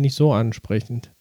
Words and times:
nicht 0.00 0.14
so 0.14 0.32
ansprechend. 0.32 1.12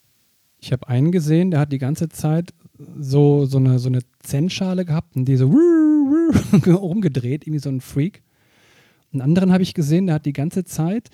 Ich 0.59 0.71
habe 0.71 0.87
einen 0.87 1.11
gesehen, 1.11 1.51
der 1.51 1.59
hat 1.59 1.71
die 1.71 1.77
ganze 1.77 2.09
Zeit 2.09 2.53
so, 2.99 3.45
so 3.45 3.57
eine, 3.57 3.79
so 3.79 3.89
eine 3.89 3.99
Zen-Schale 4.19 4.85
gehabt 4.85 5.15
und 5.15 5.25
die 5.25 5.35
so 5.35 5.47
rumgedreht, 6.65 7.45
irgendwie 7.45 7.59
so 7.59 7.69
ein 7.69 7.81
Freak. 7.81 8.23
Einen 9.13 9.21
anderen 9.21 9.51
habe 9.51 9.63
ich 9.63 9.73
gesehen, 9.73 10.07
der 10.07 10.15
hat 10.15 10.25
die 10.25 10.33
ganze 10.33 10.63
Zeit 10.63 11.09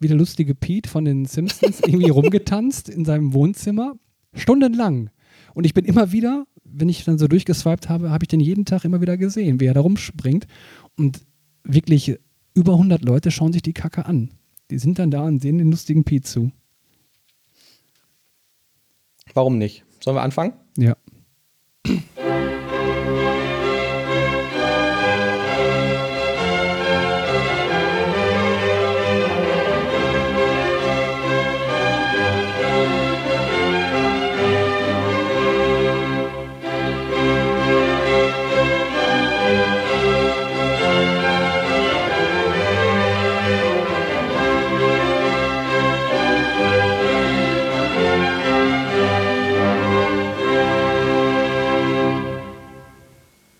wie 0.00 0.08
der 0.08 0.16
lustige 0.16 0.54
Pete 0.54 0.88
von 0.88 1.04
den 1.04 1.24
Simpsons 1.24 1.80
irgendwie 1.86 2.10
rumgetanzt 2.10 2.88
in 2.88 3.04
seinem 3.04 3.32
Wohnzimmer, 3.34 3.94
stundenlang. 4.32 5.10
Und 5.54 5.64
ich 5.64 5.74
bin 5.74 5.84
immer 5.84 6.12
wieder, 6.12 6.46
wenn 6.64 6.88
ich 6.88 7.04
dann 7.04 7.18
so 7.18 7.26
durchgeswiped 7.26 7.88
habe, 7.88 8.10
habe 8.10 8.24
ich 8.24 8.28
den 8.28 8.40
jeden 8.40 8.64
Tag 8.64 8.84
immer 8.84 9.00
wieder 9.00 9.16
gesehen, 9.16 9.60
wie 9.60 9.66
er 9.66 9.74
da 9.74 9.80
rumspringt. 9.80 10.46
Und 10.96 11.22
wirklich 11.64 12.16
über 12.54 12.72
100 12.74 13.04
Leute 13.04 13.30
schauen 13.30 13.52
sich 13.52 13.62
die 13.62 13.72
Kacke 13.72 14.06
an. 14.06 14.30
Die 14.70 14.78
sind 14.78 14.98
dann 14.98 15.10
da 15.10 15.22
und 15.22 15.40
sehen 15.40 15.58
den 15.58 15.70
lustigen 15.70 16.04
Pete 16.04 16.28
zu. 16.28 16.52
Warum 19.38 19.56
nicht? 19.56 19.84
Sollen 20.02 20.16
wir 20.16 20.22
anfangen? 20.22 20.52
Ja. 20.76 20.96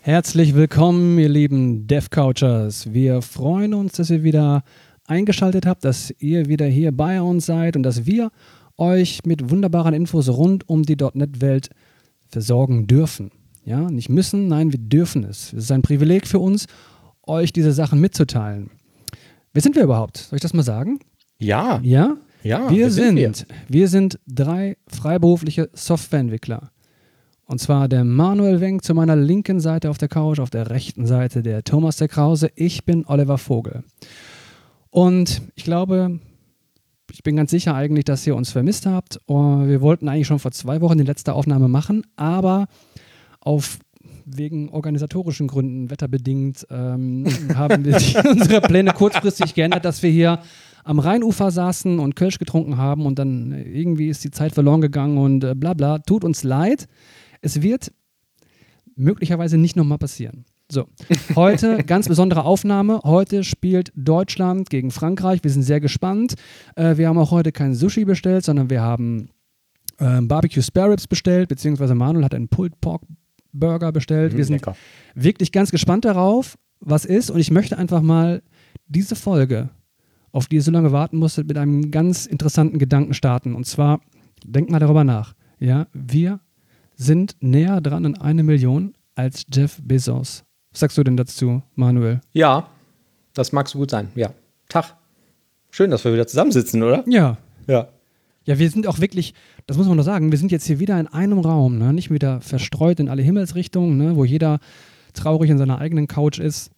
Herzlich 0.09 0.55
willkommen, 0.55 1.19
ihr 1.19 1.29
lieben 1.29 1.87
Dev-Couchers. 1.87 2.95
Wir 2.95 3.21
freuen 3.21 3.75
uns, 3.75 3.93
dass 3.93 4.09
ihr 4.09 4.23
wieder 4.23 4.63
eingeschaltet 5.07 5.67
habt, 5.67 5.85
dass 5.85 6.15
ihr 6.19 6.47
wieder 6.47 6.65
hier 6.65 6.93
bei 6.93 7.21
uns 7.21 7.45
seid 7.45 7.77
und 7.77 7.83
dass 7.83 8.07
wir 8.07 8.31
euch 8.79 9.27
mit 9.27 9.51
wunderbaren 9.51 9.93
Infos 9.93 10.31
rund 10.31 10.67
um 10.67 10.85
die 10.85 10.97
.NET-Welt 10.97 11.69
versorgen 12.27 12.87
dürfen. 12.87 13.33
Ja, 13.67 13.91
nicht 13.91 14.09
müssen, 14.09 14.49
nein, 14.49 14.73
wir 14.73 14.79
dürfen 14.79 15.25
es. 15.25 15.53
Es 15.53 15.65
ist 15.65 15.73
ein 15.73 15.83
Privileg 15.83 16.27
für 16.27 16.39
uns, 16.39 16.65
euch 17.27 17.53
diese 17.53 17.73
Sachen 17.73 18.01
mitzuteilen. 18.01 18.71
Wer 19.53 19.61
sind 19.61 19.77
wir 19.77 19.83
überhaupt? 19.83 20.17
Soll 20.17 20.39
ich 20.39 20.43
das 20.43 20.55
mal 20.55 20.63
sagen? 20.63 21.01
Ja. 21.39 21.81
Ja? 21.83 22.17
Ja, 22.43 22.71
wir 22.71 22.85
wer 22.85 22.91
sind, 22.91 23.17
wir? 23.17 23.33
wir 23.69 23.89
sind 23.89 24.19
drei 24.27 24.79
freiberufliche 24.87 25.69
Softwareentwickler. 25.75 26.71
Und 27.49 27.61
zwar 27.61 27.89
der 27.89 28.05
Manuel 28.05 28.61
Wenk 28.61 28.85
zu 28.85 28.93
meiner 28.93 29.17
linken 29.17 29.59
Seite 29.59 29.89
auf 29.89 29.97
der 29.97 30.09
Couch, 30.09 30.39
auf 30.39 30.51
der 30.51 30.69
rechten 30.69 31.07
Seite 31.07 31.43
der 31.43 31.65
Thomas 31.65 31.97
der 31.97 32.07
Krause. 32.07 32.51
Ich 32.57 32.85
bin 32.85 33.07
Oliver 33.07 33.39
Vogel. 33.39 33.85
Und 34.91 35.41
ich 35.55 35.65
glaube, 35.65 36.21
ich 37.11 37.23
bin 37.23 37.37
ganz 37.37 37.51
sicher 37.51 37.75
eigentlich, 37.75 38.05
dass 38.05 38.27
ihr 38.27 38.37
uns 38.37 38.51
vermisst 38.51 38.85
habt. 38.85 39.19
Und 39.25 39.67
wir 39.67 39.81
wollten 39.81 40.11
eigentlich 40.11 40.27
schon 40.27 40.41
vor 40.41 40.51
zwei 40.51 40.83
Wochen 40.83 40.99
die 40.99 41.05
letzte 41.05 41.33
Aufnahme 41.33 41.69
machen, 41.69 42.07
aber 42.17 42.67
auf 43.41 43.79
wegen 44.27 44.69
organisatorischen 44.69 45.49
Gründen, 45.49 45.91
wetterbedingt, 45.91 46.67
ähm, 46.71 47.25
haben 47.55 47.83
wir 47.83 47.95
unsere 48.31 48.61
Pläne 48.61 48.93
kurzfristig 48.93 49.55
geändert, 49.55 49.87
dass 49.87 50.03
wir 50.03 50.11
hier 50.11 50.41
am 50.85 50.99
Rheinufer 50.99 51.51
saßen 51.51 51.99
und 51.99 52.15
Kölsch 52.15 52.39
getrunken 52.39 52.77
haben 52.77 53.07
und 53.07 53.19
dann 53.19 53.53
irgendwie 53.53 54.09
ist 54.09 54.23
die 54.23 54.31
Zeit 54.31 54.53
verloren 54.53 54.83
gegangen 54.83 55.17
und 55.17 55.45
äh, 55.45 55.55
bla 55.55 55.73
bla. 55.73 55.99
Tut 55.99 56.25
uns 56.25 56.45
leid. 56.45 56.89
Es 57.41 57.63
wird 57.63 57.93
möglicherweise 58.97 59.59
nicht 59.59 59.77
nochmal 59.77 59.99
passieren. 59.99 60.45
So, 60.71 60.87
heute 61.35 61.83
ganz 61.87 62.09
besondere 62.09 62.45
Aufnahme. 62.45 63.01
Heute 63.05 63.43
spielt 63.43 63.93
Deutschland 63.97 64.69
gegen 64.69 64.91
Frankreich. 64.91 65.43
Wir 65.43 65.51
sind 65.51 65.63
sehr 65.63 65.81
gespannt. 65.81 66.35
Äh, 66.77 66.97
wir 66.99 67.09
haben 67.09 67.17
auch 67.17 67.31
heute 67.31 67.53
kein 67.53 67.75
Sushi 67.75 68.05
bestellt, 68.05 68.45
sondern 68.45 68.69
wir 68.69 68.83
haben 68.83 69.31
äh, 69.99 70.21
Barbecue 70.21 70.63
Spare 70.63 70.93
Ribs 70.93 71.07
bestellt, 71.07 71.49
beziehungsweise 71.49 71.95
Manuel 71.95 72.25
hat 72.25 72.35
einen 72.35 72.49
Pulled 72.49 72.81
Pork 72.81 73.03
Burger 73.53 73.93
bestellt. 73.93 74.37
wir 74.37 74.45
sind 74.45 74.57
lecker. 74.57 74.77
wirklich 75.15 75.53
ganz 75.53 75.71
gespannt 75.71 76.05
darauf, 76.05 76.59
was 76.81 77.07
ist. 77.07 77.31
Und 77.31 77.41
ich 77.41 77.51
möchte 77.51 77.79
einfach 77.79 78.03
mal 78.03 78.43
diese 78.87 79.17
Folge, 79.17 79.71
auf 80.33 80.47
die 80.47 80.57
ihr 80.57 80.63
so 80.63 80.71
lange 80.71 80.93
warten 80.93 81.17
musstet, 81.17 81.49
mit 81.49 81.57
einem 81.57 81.91
ganz 81.91 82.27
interessanten 82.27 82.79
Gedanken 82.79 83.15
starten. 83.15 83.55
Und 83.55 83.65
zwar, 83.65 84.01
denkt 84.45 84.71
mal 84.71 84.79
darüber 84.79 85.03
nach. 85.03 85.35
Ja, 85.59 85.87
wir 85.95 86.41
sind 86.99 87.37
näher 87.41 87.81
dran 87.81 88.05
an 88.05 88.19
eine 88.19 88.43
Million 88.43 88.95
als 89.15 89.47
Jeff 89.51 89.81
Bezos. 89.83 90.45
Was 90.73 90.81
sagst 90.81 90.99
du 90.99 91.05
denn 91.05 91.17
dazu, 91.17 91.63
Manuel? 91.75 92.21
Ja, 92.33 92.69
das 93.35 93.53
mag 93.53 93.69
so 93.69 93.79
gut 93.79 93.91
sein. 93.91 94.11
Ja. 94.15 94.35
Tag. 94.69 94.97
Schön, 95.71 95.91
dass 95.91 96.05
wir 96.05 96.13
wieder 96.13 96.27
zusammensitzen, 96.27 96.83
oder? 96.83 97.05
Ja. 97.07 97.39
Ja. 97.67 97.89
Ja, 98.45 98.59
wir 98.59 98.69
sind 98.71 98.87
auch 98.87 98.99
wirklich, 98.99 99.35
das 99.67 99.77
muss 99.77 99.87
man 99.87 99.97
nur 99.97 100.05
sagen, 100.05 100.31
wir 100.31 100.39
sind 100.39 100.51
jetzt 100.51 100.67
hier 100.67 100.81
wieder 100.81 100.99
in 100.99 101.07
einem 101.07 101.39
Raum, 101.39 101.79
ne? 101.79 101.93
nicht 101.93 102.11
wieder 102.11 102.41
verstreut 102.41 102.99
in 102.99 103.09
alle 103.09 103.23
Himmelsrichtungen, 103.23 103.97
ne? 103.97 104.17
wo 104.17 104.25
jeder 104.25 104.59
traurig 105.13 105.51
in 105.51 105.59
seiner 105.59 105.79
eigenen 105.79 106.07
Couch 106.07 106.39
ist. 106.39 106.71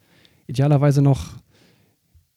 Idealerweise 0.48 1.00
noch 1.00 1.28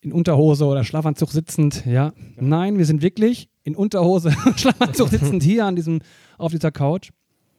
in 0.02 0.12
Unterhose 0.12 0.66
oder 0.66 0.84
Schlafanzug 0.84 1.32
sitzend, 1.32 1.86
ja. 1.86 2.14
Nein, 2.36 2.78
wir 2.78 2.86
sind 2.86 3.02
wirklich 3.02 3.50
in 3.64 3.76
Unterhose 3.76 4.36
und 4.46 4.60
Schlafanzug 4.60 5.10
sitzend 5.10 5.42
hier 5.42 5.66
an 5.66 5.76
diesem, 5.76 6.02
auf 6.38 6.52
dieser 6.52 6.72
Couch. 6.72 7.10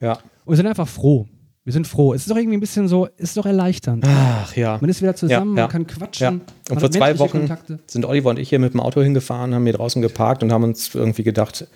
Ja. 0.01 0.13
Und 0.45 0.53
wir 0.53 0.57
sind 0.57 0.67
einfach 0.67 0.89
froh. 0.89 1.27
Wir 1.65 1.73
sind 1.73 1.87
froh. 1.87 2.13
Es 2.13 2.23
ist 2.23 2.31
doch 2.31 2.37
irgendwie 2.37 2.59
ein 2.59 2.61
bisschen 2.61 2.89
so, 2.89 3.07
es 3.17 3.31
ist 3.31 3.37
doch 3.39 3.47
erleichternd. 3.47 4.05
Ach 4.07 4.55
ja. 4.55 4.77
Man 4.81 4.91
ist 4.91 5.01
wieder 5.01 5.15
zusammen, 5.17 5.57
Ja, 5.57 5.63
ja. 5.63 5.67
man 5.67 5.71
kann 5.73 5.87
quatschen. 5.87 6.41
Ja. 6.69 6.73
Und 6.75 6.81
vor 6.81 6.91
zwei 6.91 7.19
Wochen 7.19 7.39
Kontakte. 7.39 7.79
sind 7.87 8.05
Oliver 8.05 8.29
und 8.31 8.39
ich 8.39 8.51
hier 8.51 8.59
mit 8.59 8.75
dem 8.75 8.81
Auto 8.81 9.01
hingefahren, 9.01 9.55
haben 9.55 9.65
hier 9.65 9.73
draußen 9.73 10.03
geparkt 10.03 10.43
und 10.43 10.53
haben 10.53 10.63
uns 10.65 10.95
irgendwie 10.95 11.23
gedacht, 11.23 11.67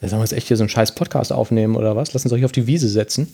sollen 0.00 0.12
wir 0.12 0.20
jetzt 0.20 0.32
echt 0.32 0.48
hier 0.48 0.56
so 0.56 0.62
einen 0.62 0.70
scheiß 0.70 0.94
Podcast 0.94 1.30
aufnehmen 1.32 1.76
oder 1.76 1.94
was? 1.94 2.14
Lass 2.14 2.24
uns 2.24 2.30
doch 2.30 2.36
hier 2.38 2.46
auf 2.46 2.52
die 2.52 2.66
Wiese 2.66 2.88
setzen. 2.88 3.28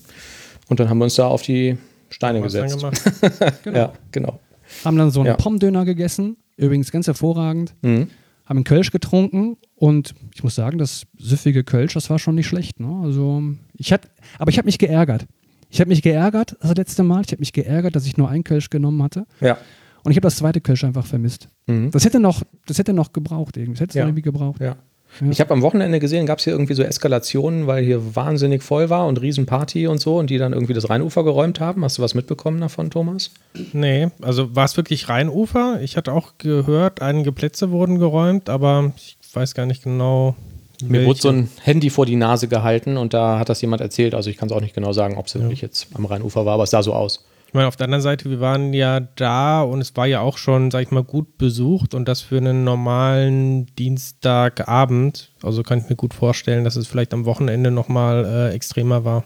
Und 0.69 0.81
dann 0.81 0.89
haben 0.89 0.99
wir 0.99 1.05
uns 1.05 1.15
da 1.15 1.27
auf 1.29 1.43
die 1.43 1.79
Steine 2.11 2.41
gesetzt. 2.41 2.77
Genau. 3.63 3.79
Ja, 3.79 3.93
genau. 4.11 4.41
Haben 4.85 4.97
dann 4.99 5.11
so 5.13 5.21
einen 5.21 5.29
Ja. 5.29 5.35
Pommdöner 5.37 5.85
gegessen, 5.85 6.37
übrigens 6.57 6.91
ganz 6.91 7.07
hervorragend. 7.07 7.75
Mhm. 7.83 8.09
Haben 8.51 8.57
einen 8.59 8.65
Kölsch 8.65 8.91
getrunken 8.91 9.57
und 9.77 10.13
ich 10.35 10.43
muss 10.43 10.57
sagen, 10.57 10.77
das 10.77 11.07
süffige 11.17 11.63
Kölsch, 11.63 11.95
das 11.95 12.11
war 12.11 12.19
schon 12.19 12.35
nicht 12.35 12.49
schlecht. 12.49 12.81
Ne? 12.81 13.01
Also 13.05 13.43
ich 13.75 13.93
hatte, 13.93 14.09
aber 14.41 14.51
ich 14.51 14.59
habe 14.59 14.67
mich 14.67 14.77
geärgert. 14.79 15.27
Ich 15.71 15.79
habe 15.81 15.89
mich 15.89 16.03
geärgert 16.03 16.57
das 16.61 16.75
letzte 16.77 17.05
Mal. 17.05 17.23
Ich 17.25 17.29
habe 17.31 17.39
mich 17.39 17.53
geärgert, 17.53 17.95
dass 17.95 18.07
ich 18.07 18.17
nur 18.17 18.29
einen 18.29 18.43
Kölsch 18.43 18.69
genommen 18.69 19.01
hatte. 19.05 19.25
Ja. 19.41 19.57
Und 20.03 20.11
ich 20.11 20.17
habe 20.17 20.23
das 20.27 20.35
zweite 20.35 20.61
Kölsch 20.61 20.83
einfach 20.83 21.07
vermisst. 21.07 21.49
Mhm. 21.69 21.93
Das 21.93 22.05
hätte 22.05 22.19
noch, 22.19 22.43
das 22.67 22.77
hätte 22.79 22.93
noch 22.93 23.13
gebraucht 23.13 23.57
irgendwie. 23.57 23.75
Das 23.75 23.81
hätte 23.83 23.91
es 23.91 23.95
Ja. 23.95 24.05
irgendwie 24.07 24.23
gebraucht. 24.23 24.61
Ja. 24.61 24.77
Ja. 25.21 25.31
Ich 25.31 25.41
habe 25.41 25.53
am 25.53 25.63
Wochenende 25.63 25.99
gesehen, 25.99 26.27
gab 26.27 26.39
es 26.39 26.45
hier 26.45 26.53
irgendwie 26.53 26.75
so 26.75 26.83
Eskalationen, 26.83 27.67
weil 27.67 27.85
hier 27.85 28.15
wahnsinnig 28.17 28.63
voll 28.63 28.91
war 28.91 29.07
und 29.07 29.21
Riesenparty 29.21 29.87
und 29.87 30.01
so 30.01 30.19
und 30.19 30.31
die 30.31 30.39
dann 30.39 30.53
irgendwie 30.53 30.73
das 30.73 30.89
Rheinufer 30.89 31.25
geräumt 31.25 31.61
haben. 31.61 31.85
Hast 31.85 31.99
du 31.99 32.03
was 32.03 32.15
mitbekommen 32.15 32.61
davon, 32.61 32.91
Thomas? 32.91 33.31
Nee, 33.73 34.09
also 34.23 34.55
war 34.55 34.65
es 34.65 34.77
wirklich 34.77 35.09
Rheinufer? 35.09 35.81
Ich 35.83 35.97
hatte 35.97 36.13
auch 36.13 36.33
gehört, 36.39 37.03
einige 37.03 37.33
Plätze 37.33 37.71
wurden 37.71 37.99
geräumt, 37.99 38.49
aber 38.49 38.93
ich 38.97 39.17
weiß 39.33 39.55
gar 39.55 39.67
nicht 39.67 39.83
genau. 39.83 40.37
Mir 40.83 40.93
welche. 40.93 41.07
wurde 41.07 41.21
so 41.21 41.29
ein 41.29 41.51
Handy 41.63 41.91
vor 41.91 42.07
die 42.07 42.17
Nase 42.17 42.49
gehalten 42.49 42.97
und 42.97 43.13
da 43.13 43.39
hat 43.39 43.51
das 43.51 43.61
jemand 43.61 43.83
erzählt. 43.83 44.15
Also 44.15 44.31
ich 44.31 44.39
kann 44.39 44.49
es 44.49 44.55
auch 44.55 44.63
nicht 44.63 44.75
genau 44.75 44.93
sagen, 44.93 45.19
ob 45.19 45.27
es 45.27 45.35
wirklich 45.35 45.61
jetzt 45.61 45.89
am 45.93 46.07
Rheinufer 46.07 46.47
war, 46.47 46.55
aber 46.55 46.63
es 46.63 46.71
sah 46.71 46.83
so 46.83 46.95
aus. 46.95 47.23
Ich 47.51 47.55
meine, 47.55 47.67
auf 47.67 47.75
der 47.75 47.87
anderen 47.87 48.01
Seite, 48.01 48.31
wir 48.31 48.39
waren 48.39 48.73
ja 48.73 49.01
da 49.01 49.63
und 49.63 49.81
es 49.81 49.97
war 49.97 50.07
ja 50.07 50.21
auch 50.21 50.39
schon, 50.39 50.71
sag 50.71 50.83
ich 50.83 50.93
mal, 50.93 51.03
gut 51.03 51.37
besucht 51.37 51.97
und 51.97 52.07
das 52.07 52.21
für 52.21 52.37
einen 52.37 52.63
normalen 52.63 53.67
Dienstagabend. 53.75 55.33
Also 55.43 55.65
kann 55.65 55.81
ich 55.81 55.89
mir 55.89 55.97
gut 55.97 56.15
vorstellen, 56.15 56.63
dass 56.63 56.77
es 56.77 56.87
vielleicht 56.87 57.13
am 57.13 57.25
Wochenende 57.25 57.73
nochmal 57.73 58.25
äh, 58.25 58.55
extremer 58.55 59.05
war. 59.05 59.25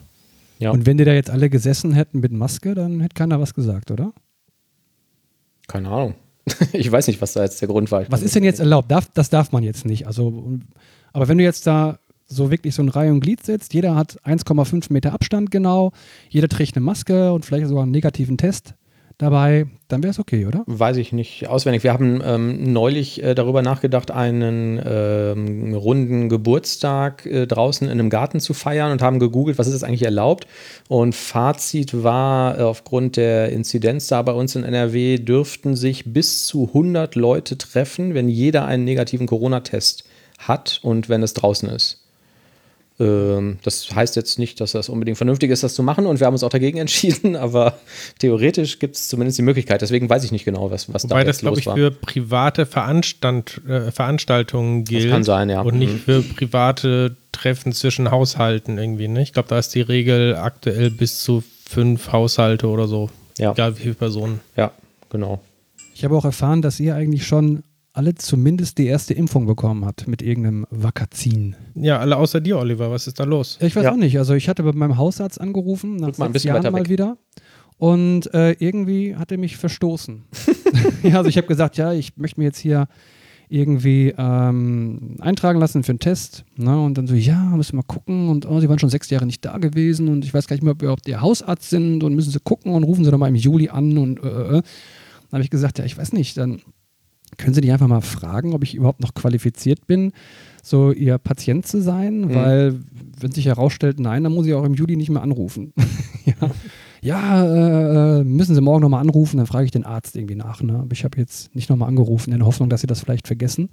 Ja. 0.58 0.70
Und 0.70 0.86
wenn 0.86 0.96
die 0.96 1.04
da 1.04 1.12
jetzt 1.12 1.28
alle 1.28 1.50
gesessen 1.50 1.92
hätten 1.92 2.20
mit 2.20 2.32
Maske, 2.32 2.74
dann 2.74 3.00
hätte 3.00 3.12
keiner 3.12 3.40
was 3.42 3.52
gesagt, 3.52 3.90
oder? 3.90 4.14
Keine 5.68 5.90
Ahnung. 5.90 6.14
ich 6.72 6.90
weiß 6.90 7.08
nicht, 7.08 7.20
was 7.20 7.34
da 7.34 7.42
jetzt 7.42 7.60
der 7.60 7.68
Grund 7.68 7.92
war. 7.92 8.00
Ich 8.00 8.10
Was 8.10 8.22
ist 8.22 8.34
denn 8.34 8.42
jetzt 8.42 8.58
erlaubt? 8.58 8.90
Darf, 8.90 9.06
das 9.12 9.28
darf 9.28 9.52
man 9.52 9.62
jetzt 9.62 9.84
nicht. 9.84 10.06
Also, 10.06 10.60
aber 11.12 11.28
wenn 11.28 11.36
du 11.36 11.44
jetzt 11.44 11.66
da 11.66 11.98
so 12.26 12.50
wirklich 12.50 12.74
so 12.74 12.82
in 12.82 12.88
Reihe 12.88 13.12
und 13.12 13.20
Glied 13.20 13.44
sitzt, 13.44 13.74
jeder 13.74 13.94
hat 13.94 14.18
1,5 14.24 14.92
Meter 14.92 15.12
Abstand 15.12 15.50
genau, 15.50 15.92
jeder 16.28 16.48
trägt 16.48 16.76
eine 16.76 16.84
Maske 16.84 17.32
und 17.32 17.44
vielleicht 17.44 17.68
sogar 17.68 17.82
einen 17.82 17.92
negativen 17.92 18.38
Test 18.38 18.74
dabei, 19.18 19.66
dann 19.88 20.02
wäre 20.02 20.10
es 20.10 20.18
okay, 20.18 20.46
oder? 20.46 20.64
Weiß 20.66 20.96
ich 20.96 21.12
nicht 21.12 21.48
auswendig. 21.48 21.84
Wir 21.84 21.92
haben 21.92 22.20
ähm, 22.24 22.72
neulich 22.72 23.22
äh, 23.22 23.34
darüber 23.34 23.62
nachgedacht, 23.62 24.10
einen 24.10 24.80
ähm, 24.84 25.74
runden 25.74 26.28
Geburtstag 26.28 27.24
äh, 27.26 27.46
draußen 27.46 27.86
in 27.86 27.92
einem 27.92 28.10
Garten 28.10 28.40
zu 28.40 28.54
feiern 28.54 28.92
und 28.92 29.02
haben 29.02 29.18
gegoogelt, 29.18 29.58
was 29.58 29.66
ist 29.66 29.74
das 29.74 29.84
eigentlich 29.84 30.02
erlaubt. 30.04 30.46
Und 30.88 31.14
Fazit 31.14 32.02
war, 32.02 32.58
äh, 32.58 32.62
aufgrund 32.62 33.16
der 33.16 33.50
Inzidenz 33.50 34.08
da 34.08 34.22
bei 34.22 34.32
uns 34.32 34.56
in 34.56 34.64
NRW 34.64 35.18
dürften 35.18 35.76
sich 35.76 36.12
bis 36.12 36.46
zu 36.46 36.68
100 36.68 37.14
Leute 37.14 37.56
treffen, 37.56 38.14
wenn 38.14 38.28
jeder 38.28 38.66
einen 38.66 38.84
negativen 38.84 39.26
Corona-Test 39.26 40.04
hat 40.38 40.80
und 40.82 41.08
wenn 41.08 41.22
es 41.22 41.34
draußen 41.34 41.68
ist. 41.68 42.03
Ähm, 43.00 43.58
das 43.64 43.92
heißt 43.92 44.14
jetzt 44.14 44.38
nicht, 44.38 44.60
dass 44.60 44.72
das 44.72 44.88
unbedingt 44.88 45.16
vernünftig 45.16 45.50
ist, 45.50 45.64
das 45.64 45.74
zu 45.74 45.82
machen 45.82 46.06
und 46.06 46.20
wir 46.20 46.26
haben 46.26 46.34
uns 46.34 46.44
auch 46.44 46.50
dagegen 46.50 46.78
entschieden, 46.84 47.34
aber 47.34 47.78
theoretisch 48.18 48.78
gibt 48.78 48.94
es 48.96 49.08
zumindest 49.08 49.38
die 49.38 49.42
Möglichkeit. 49.42 49.82
Deswegen 49.82 50.08
weiß 50.08 50.22
ich 50.24 50.32
nicht 50.32 50.44
genau, 50.44 50.70
was, 50.70 50.92
was 50.92 51.04
Wobei 51.04 51.24
da 51.24 51.24
das, 51.24 51.38
glaube 51.38 51.58
ich, 51.58 51.66
war. 51.66 51.76
für 51.76 51.90
private 51.90 52.66
Veranstand, 52.66 53.60
äh, 53.68 53.90
Veranstaltungen 53.90 54.84
gilt. 54.84 55.06
Das 55.06 55.10
kann 55.10 55.24
sein, 55.24 55.50
ja. 55.50 55.62
Und 55.62 55.78
nicht 55.78 55.92
mhm. 55.92 55.98
für 55.98 56.22
private 56.22 57.16
Treffen 57.32 57.72
zwischen 57.72 58.12
Haushalten 58.12 58.78
irgendwie. 58.78 59.08
Ne? 59.08 59.22
Ich 59.22 59.32
glaube, 59.32 59.48
da 59.48 59.58
ist 59.58 59.74
die 59.74 59.80
Regel 59.80 60.36
aktuell 60.36 60.90
bis 60.90 61.18
zu 61.18 61.42
fünf 61.68 62.12
Haushalte 62.12 62.68
oder 62.68 62.86
so. 62.86 63.10
Ja. 63.38 63.52
Egal 63.52 63.76
wie 63.76 63.82
viele 63.82 63.94
Personen. 63.94 64.40
Ja, 64.56 64.70
genau. 65.10 65.40
Ich 65.94 66.04
habe 66.04 66.16
auch 66.16 66.24
erfahren, 66.24 66.62
dass 66.62 66.78
ihr 66.78 66.94
eigentlich 66.94 67.26
schon 67.26 67.64
alle 67.94 68.16
zumindest 68.16 68.78
die 68.78 68.86
erste 68.86 69.14
Impfung 69.14 69.46
bekommen 69.46 69.84
hat 69.84 70.08
mit 70.08 70.20
irgendeinem 70.20 70.66
Vakazin. 70.68 71.54
Ja, 71.76 72.00
alle 72.00 72.16
außer 72.16 72.40
dir, 72.40 72.58
Oliver. 72.58 72.90
Was 72.90 73.06
ist 73.06 73.20
da 73.20 73.24
los? 73.24 73.56
Ich 73.60 73.76
weiß 73.76 73.84
ja. 73.84 73.92
auch 73.92 73.96
nicht. 73.96 74.18
Also 74.18 74.34
ich 74.34 74.48
hatte 74.48 74.64
bei 74.64 74.72
meinem 74.72 74.98
Hausarzt 74.98 75.40
angerufen, 75.40 75.96
nach 75.96 76.18
mal 76.18 76.32
sechs 76.32 76.42
Jahren 76.42 76.70
mal 76.72 76.88
wieder. 76.88 77.16
Und 77.78 78.34
äh, 78.34 78.52
irgendwie 78.58 79.14
hat 79.14 79.30
er 79.30 79.38
mich 79.38 79.56
verstoßen. 79.56 80.24
ja, 81.04 81.18
also 81.18 81.28
ich 81.28 81.36
habe 81.36 81.46
gesagt, 81.46 81.76
ja, 81.76 81.92
ich 81.92 82.16
möchte 82.16 82.40
mir 82.40 82.46
jetzt 82.46 82.58
hier 82.58 82.88
irgendwie 83.48 84.12
ähm, 84.18 85.16
eintragen 85.20 85.60
lassen 85.60 85.84
für 85.84 85.92
einen 85.92 86.00
Test. 86.00 86.44
Ne? 86.56 86.82
Und 86.82 86.98
dann 86.98 87.06
so, 87.06 87.14
ja, 87.14 87.38
müssen 87.54 87.74
wir 87.74 87.76
mal 87.76 87.82
gucken. 87.86 88.28
Und 88.28 88.44
oh, 88.44 88.58
sie 88.58 88.68
waren 88.68 88.80
schon 88.80 88.90
sechs 88.90 89.08
Jahre 89.08 89.24
nicht 89.26 89.44
da 89.44 89.58
gewesen 89.58 90.08
und 90.08 90.24
ich 90.24 90.34
weiß 90.34 90.48
gar 90.48 90.56
nicht 90.56 90.64
mehr, 90.64 90.72
ob 90.72 90.80
wir 90.80 90.86
überhaupt 90.86 91.06
ihr 91.06 91.20
Hausarzt 91.20 91.70
sind 91.70 92.02
und 92.02 92.16
müssen 92.16 92.32
sie 92.32 92.40
gucken 92.40 92.72
und 92.72 92.82
rufen 92.82 93.04
sie 93.04 93.12
doch 93.12 93.18
mal 93.18 93.28
im 93.28 93.36
Juli 93.36 93.68
an. 93.68 93.96
Und 93.98 94.18
äh, 94.24 94.26
äh. 94.26 94.50
dann 94.50 94.62
habe 95.30 95.42
ich 95.44 95.50
gesagt, 95.50 95.78
ja, 95.78 95.84
ich 95.84 95.96
weiß 95.96 96.12
nicht, 96.12 96.36
dann 96.36 96.60
können 97.34 97.54
Sie 97.54 97.60
nicht 97.60 97.72
einfach 97.72 97.88
mal 97.88 98.00
fragen, 98.00 98.54
ob 98.54 98.62
ich 98.62 98.74
überhaupt 98.74 99.00
noch 99.00 99.14
qualifiziert 99.14 99.86
bin, 99.86 100.12
so 100.62 100.92
Ihr 100.92 101.18
Patient 101.18 101.66
zu 101.66 101.80
sein? 101.80 102.22
Mhm. 102.22 102.34
Weil, 102.34 102.80
wenn 103.20 103.32
sich 103.32 103.46
herausstellt, 103.46 104.00
nein, 104.00 104.24
dann 104.24 104.32
muss 104.32 104.46
ich 104.46 104.54
auch 104.54 104.64
im 104.64 104.74
Juli 104.74 104.96
nicht 104.96 105.10
mehr 105.10 105.22
anrufen. 105.22 105.72
ja, 106.24 106.50
ja 107.00 108.18
äh, 108.18 108.24
müssen 108.24 108.54
Sie 108.54 108.60
morgen 108.60 108.82
nochmal 108.82 109.00
anrufen, 109.00 109.36
dann 109.38 109.46
frage 109.46 109.64
ich 109.66 109.70
den 109.70 109.84
Arzt 109.84 110.16
irgendwie 110.16 110.36
nach. 110.36 110.62
Ne? 110.62 110.74
Aber 110.74 110.92
ich 110.92 111.04
habe 111.04 111.18
jetzt 111.18 111.54
nicht 111.54 111.70
nochmal 111.70 111.88
angerufen, 111.88 112.32
in 112.32 112.38
der 112.38 112.46
Hoffnung, 112.46 112.68
dass 112.68 112.80
Sie 112.80 112.86
das 112.86 113.00
vielleicht 113.00 113.26
vergessen 113.26 113.68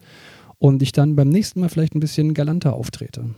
und 0.62 0.84
ich 0.84 0.92
dann 0.92 1.16
beim 1.16 1.30
nächsten 1.30 1.60
Mal 1.60 1.70
vielleicht 1.70 1.96
ein 1.96 2.00
bisschen 2.00 2.34
galanter 2.34 2.74
auftrete. 2.74 3.22
Ein 3.22 3.36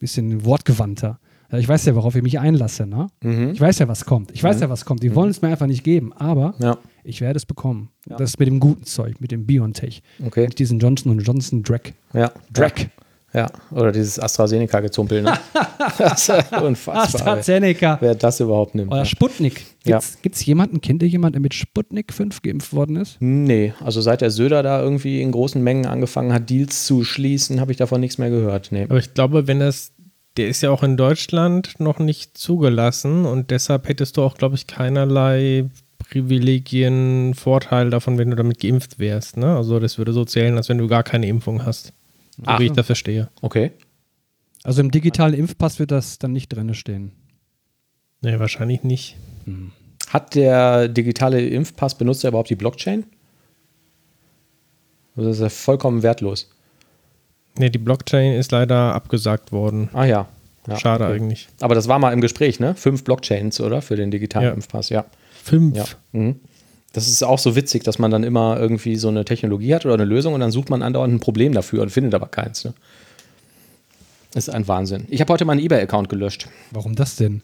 bisschen 0.00 0.44
wortgewandter. 0.44 1.20
Ich 1.52 1.68
weiß 1.68 1.84
ja, 1.84 1.94
worauf 1.94 2.16
ich 2.16 2.22
mich 2.22 2.40
einlasse. 2.40 2.86
Ne? 2.86 3.06
Mhm. 3.22 3.50
Ich 3.50 3.60
weiß 3.60 3.78
ja, 3.78 3.86
was 3.86 4.04
kommt. 4.04 4.32
Ich 4.32 4.42
weiß 4.42 4.56
mhm. 4.56 4.62
ja, 4.62 4.70
was 4.70 4.84
kommt. 4.84 5.02
Die 5.02 5.10
mhm. 5.10 5.14
wollen 5.14 5.30
es 5.30 5.40
mir 5.40 5.48
einfach 5.48 5.68
nicht 5.68 5.84
geben, 5.84 6.12
aber 6.12 6.54
ja. 6.58 6.78
Ich 7.04 7.20
werde 7.20 7.36
es 7.36 7.46
bekommen. 7.46 7.90
Ja. 8.08 8.16
Das 8.16 8.38
mit 8.38 8.48
dem 8.48 8.60
guten 8.60 8.84
Zeug, 8.84 9.20
mit 9.20 9.30
dem 9.30 9.46
Biontech. 9.46 10.02
Okay. 10.24 10.48
Mit 10.48 10.58
diesen 10.58 10.78
Johnson 10.78 11.18
Johnson 11.18 11.62
Drag. 11.62 11.92
Ja. 12.12 12.32
Drag. 12.52 12.72
Ja, 13.34 13.48
oder 13.72 13.90
dieses 13.90 14.20
AstraZeneca-Gezumpel. 14.20 15.22
Ne? 15.22 15.36
das 15.98 16.28
ist 16.28 16.52
unfassbar. 16.52 17.04
AstraZeneca. 17.04 17.98
Wer 18.00 18.14
das 18.14 18.38
überhaupt 18.38 18.76
nimmt. 18.76 18.92
Oder 18.92 19.00
ne? 19.00 19.06
Sputnik. 19.06 19.66
Gibt 19.82 20.36
es 20.36 20.40
ja. 20.42 20.46
jemanden, 20.46 20.80
kennt 20.80 21.02
ihr 21.02 21.08
jemanden, 21.08 21.32
der 21.32 21.40
mit 21.40 21.52
Sputnik 21.52 22.12
5 22.12 22.42
geimpft 22.42 22.72
worden 22.72 22.94
ist? 22.94 23.16
Nee, 23.18 23.74
also 23.84 24.00
seit 24.00 24.20
der 24.20 24.30
Söder 24.30 24.62
da 24.62 24.80
irgendwie 24.80 25.20
in 25.20 25.32
großen 25.32 25.60
Mengen 25.60 25.86
angefangen 25.86 26.32
hat, 26.32 26.48
Deals 26.48 26.86
zu 26.86 27.02
schließen, 27.02 27.60
habe 27.60 27.72
ich 27.72 27.76
davon 27.76 28.00
nichts 28.00 28.18
mehr 28.18 28.30
gehört. 28.30 28.68
Nee. 28.70 28.84
Aber 28.84 28.98
ich 28.98 29.14
glaube, 29.14 29.48
wenn 29.48 29.58
das 29.58 29.90
der 30.36 30.48
ist 30.48 30.62
ja 30.62 30.70
auch 30.70 30.82
in 30.82 30.96
Deutschland 30.96 31.78
noch 31.78 32.00
nicht 32.00 32.36
zugelassen 32.36 33.24
und 33.24 33.50
deshalb 33.50 33.88
hättest 33.88 34.16
du 34.16 34.22
auch, 34.22 34.34
glaube 34.34 34.56
ich, 34.56 34.66
keinerlei 34.66 35.70
Privilegien, 36.10 37.34
Vorteil 37.34 37.90
davon, 37.90 38.18
wenn 38.18 38.30
du 38.30 38.36
damit 38.36 38.60
geimpft 38.60 38.98
wärst. 38.98 39.36
Ne? 39.36 39.56
Also 39.56 39.80
das 39.80 39.98
würde 39.98 40.12
so 40.12 40.24
zählen, 40.24 40.56
als 40.56 40.68
wenn 40.68 40.78
du 40.78 40.86
gar 40.86 41.02
keine 41.02 41.26
Impfung 41.26 41.64
hast. 41.64 41.92
So 42.36 42.42
Ach. 42.46 42.60
wie 42.60 42.66
ich 42.66 42.72
das 42.72 42.86
verstehe. 42.86 43.28
Okay. 43.40 43.72
Also 44.62 44.80
im 44.80 44.90
digitalen 44.90 45.34
Impfpass 45.34 45.78
wird 45.78 45.90
das 45.90 46.18
dann 46.18 46.32
nicht 46.32 46.48
drin 46.48 46.72
stehen. 46.74 47.12
Nee, 48.22 48.38
wahrscheinlich 48.38 48.82
nicht. 48.82 49.16
Hm. 49.44 49.72
Hat 50.08 50.34
der 50.34 50.88
digitale 50.88 51.46
Impfpass, 51.46 51.96
benutzt 51.96 52.24
er 52.24 52.28
überhaupt 52.28 52.50
die 52.50 52.56
Blockchain? 52.56 53.04
Das 55.16 55.26
ist 55.26 55.40
ja 55.40 55.48
vollkommen 55.48 56.02
wertlos. 56.02 56.50
Nee, 57.58 57.70
die 57.70 57.78
Blockchain 57.78 58.32
ist 58.32 58.50
leider 58.52 58.94
abgesagt 58.94 59.52
worden. 59.52 59.88
Ah 59.92 60.04
ja. 60.04 60.26
ja 60.66 60.76
Schade 60.78 61.04
okay. 61.04 61.14
eigentlich. 61.14 61.48
Aber 61.60 61.74
das 61.74 61.86
war 61.86 61.98
mal 61.98 62.12
im 62.12 62.20
Gespräch, 62.20 62.58
ne? 62.58 62.74
Fünf 62.74 63.04
Blockchains, 63.04 63.60
oder? 63.60 63.80
Für 63.80 63.96
den 63.96 64.10
digitalen 64.10 64.46
ja. 64.46 64.52
Impfpass, 64.52 64.88
ja. 64.88 65.04
Fünf? 65.44 65.76
Ja. 65.76 65.84
Mhm. 66.12 66.40
Das 66.92 67.08
ist 67.08 67.22
auch 67.22 67.38
so 67.38 67.56
witzig, 67.56 67.82
dass 67.84 67.98
man 67.98 68.10
dann 68.10 68.22
immer 68.22 68.58
irgendwie 68.58 68.96
so 68.96 69.08
eine 69.08 69.24
Technologie 69.24 69.74
hat 69.74 69.84
oder 69.84 69.94
eine 69.94 70.04
Lösung 70.04 70.34
und 70.34 70.40
dann 70.40 70.52
sucht 70.52 70.70
man 70.70 70.82
andauernd 70.82 71.14
ein 71.14 71.20
Problem 71.20 71.52
dafür 71.52 71.82
und 71.82 71.90
findet 71.90 72.14
aber 72.14 72.26
keins. 72.26 72.64
Ne? 72.64 72.72
Das 74.32 74.48
ist 74.48 74.54
ein 74.54 74.66
Wahnsinn. 74.68 75.06
Ich 75.08 75.20
habe 75.20 75.32
heute 75.32 75.44
meinen 75.44 75.60
eBay-Account 75.60 76.08
gelöscht. 76.08 76.48
Warum 76.70 76.94
das 76.94 77.16
denn? 77.16 77.42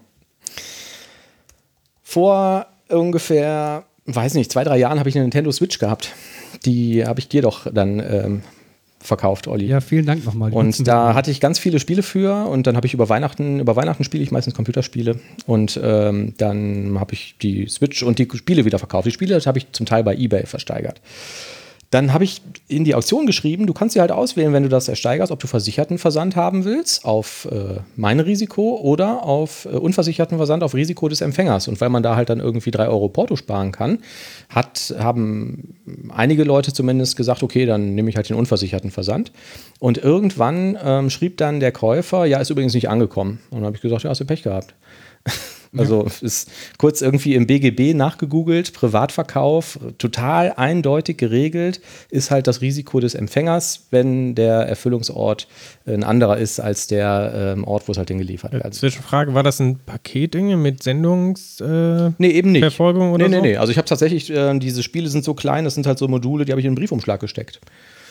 Vor 2.04 2.66
ungefähr, 2.90 3.86
weiß 4.06 4.34
nicht, 4.34 4.52
zwei, 4.52 4.66
drei 4.66 4.78
Jahren 4.78 5.00
habe 5.00 5.08
ich 5.08 5.16
eine 5.16 5.24
Nintendo 5.24 5.52
Switch 5.52 5.80
gehabt 5.80 6.12
die 6.66 7.06
habe 7.06 7.20
ich 7.20 7.28
dir 7.28 7.42
doch 7.42 7.68
dann 7.72 8.00
ähm, 8.00 8.42
verkauft, 9.04 9.48
Olli. 9.48 9.66
Ja, 9.66 9.82
vielen 9.82 10.06
Dank 10.06 10.26
nochmal. 10.26 10.52
Und 10.52 10.88
da 10.88 11.14
hatte 11.14 11.32
ich 11.32 11.40
ganz 11.40 11.60
viele 11.60 11.80
Spiele 11.80 12.04
für 12.04 12.46
und 12.46 12.68
dann 12.68 12.76
habe 12.76 12.88
ich 12.88 12.94
über 12.94 13.10
Weihnachten, 13.10 13.60
über 13.60 13.76
Weihnachten 13.76 14.04
spiele 14.04 14.24
ich 14.24 14.32
meistens 14.32 14.54
Computerspiele 14.54 15.20
und 15.46 15.80
ähm, 15.84 16.34
dann 16.38 17.00
habe 17.00 17.14
ich 17.14 17.36
die 17.42 17.68
Switch 17.68 18.04
und 18.04 18.20
die 18.20 18.28
Spiele 18.34 18.66
wieder 18.66 18.80
verkauft. 18.80 19.08
Die 19.08 19.12
Spiele 19.12 19.40
habe 19.40 19.58
ich 19.58 19.72
zum 19.72 19.86
Teil 19.86 20.04
bei 20.04 20.16
eBay 20.16 20.46
versteigert. 20.46 21.02
Dann 21.92 22.14
habe 22.14 22.24
ich 22.24 22.42
in 22.70 22.86
die 22.86 22.96
Auktion 22.96 23.26
geschrieben, 23.26 23.68
du 23.68 23.74
kannst 23.74 23.98
dir 23.98 24.00
halt 24.00 24.14
auswählen, 24.14 24.54
wenn 24.54 24.64
du 24.64 24.70
das 24.70 24.88
ersteigerst, 24.88 25.30
ob 25.30 25.40
du 25.40 25.48
versicherten 25.48 25.98
Versand 25.98 26.38
haben 26.38 26.64
willst 26.64 27.04
auf 27.04 27.50
äh, 27.52 27.82
mein 27.98 28.22
Risiko 28.22 28.80
oder 28.82 29.24
auf 29.24 29.66
äh, 29.66 29.76
unversicherten 29.76 30.38
Versand 30.38 30.64
auf 30.64 30.74
Risiko 30.74 31.10
des 31.10 31.20
Empfängers. 31.20 31.68
Und 31.68 31.82
weil 31.82 31.90
man 31.90 32.02
da 32.02 32.16
halt 32.16 32.30
dann 32.30 32.40
irgendwie 32.40 32.72
drei 32.72 32.88
Euro 32.88 33.10
Porto 33.10 33.36
sparen 33.36 33.74
kann, 33.74 34.00
hat, 34.48 34.96
haben 35.00 35.76
einige 36.10 36.46
Leute 36.46 36.72
zumindest 36.72 37.18
gesagt, 37.18 37.44
okay, 37.44 37.66
dann 37.66 37.94
nehme 37.94 38.10
ich 38.10 38.16
halt 38.16 38.30
den 38.30 38.38
unversicherten 38.38 38.90
Versand. 38.90 39.34
Und 39.80 39.98
irgendwann 39.98 40.78
ähm, 40.82 41.10
schrieb 41.10 41.36
dann 41.38 41.60
der 41.60 41.74
Käufer, 41.74 42.24
ja, 42.24 42.40
ist 42.40 42.50
übrigens 42.50 42.74
nicht 42.74 42.88
angekommen. 42.88 43.40
Und 43.50 43.58
dann 43.58 43.66
habe 43.66 43.76
ich 43.76 43.82
gesagt, 43.82 44.04
ja, 44.04 44.12
hast 44.12 44.22
du 44.22 44.26
Pech 44.26 44.44
gehabt. 44.44 44.76
Also 45.78 46.06
ja. 46.06 46.12
ist 46.22 46.52
kurz 46.78 47.02
irgendwie 47.02 47.36
im 47.36 47.48
BGB 47.48 47.94
nachgegoogelt, 47.96 48.74
Privatverkauf, 48.74 49.80
total 49.98 50.54
eindeutig 50.54 51.18
geregelt, 51.18 51.82
ist 52.10 52.30
halt 52.30 52.48
das 52.48 52.62
Risiko 52.62 53.00
des 53.00 53.16
Empfängers, 53.16 53.88
wenn 53.90 54.36
der 54.36 54.68
Erfüllungsort 54.68 55.48
ein 55.86 56.04
anderer 56.04 56.38
ist 56.38 56.60
als 56.60 56.88
der 56.88 57.56
ähm, 57.56 57.64
Ort, 57.64 57.88
wo 57.88 57.94
es 57.94 57.98
halt 57.98 58.10
hingeliefert 58.10 58.52
wird. 58.52 58.74
Zwischenfrage, 58.74 59.34
war 59.34 59.44
das 59.44 59.60
ein 59.60 59.80
Paket 59.80 60.32
mit 60.36 60.84
Sendungs 60.84 61.60
äh, 61.60 62.12
Nee, 62.18 62.30
eben 62.30 62.52
nicht. 62.52 62.62
Verfolgung 62.62 63.12
oder 63.12 63.28
nee, 63.28 63.38
nee, 63.38 63.50
nee. 63.50 63.58
Also 63.58 63.72
ich 63.72 63.78
habe 63.78 63.88
tatsächlich, 63.88 64.30
äh, 64.30 64.58
diese 64.60 64.84
Spiele 64.84 65.10
sind 65.10 65.24
so 65.24 65.34
klein, 65.34 65.66
das 65.66 65.74
sind 65.74 65.88
halt 65.88 65.98
so 65.98 66.08
Module, 66.08 66.46
die 66.46 66.52
habe 66.52 66.62
ich 66.62 66.66
in 66.66 66.70
einen 66.70 66.76
Briefumschlag 66.76 67.20
gesteckt. 67.20 67.60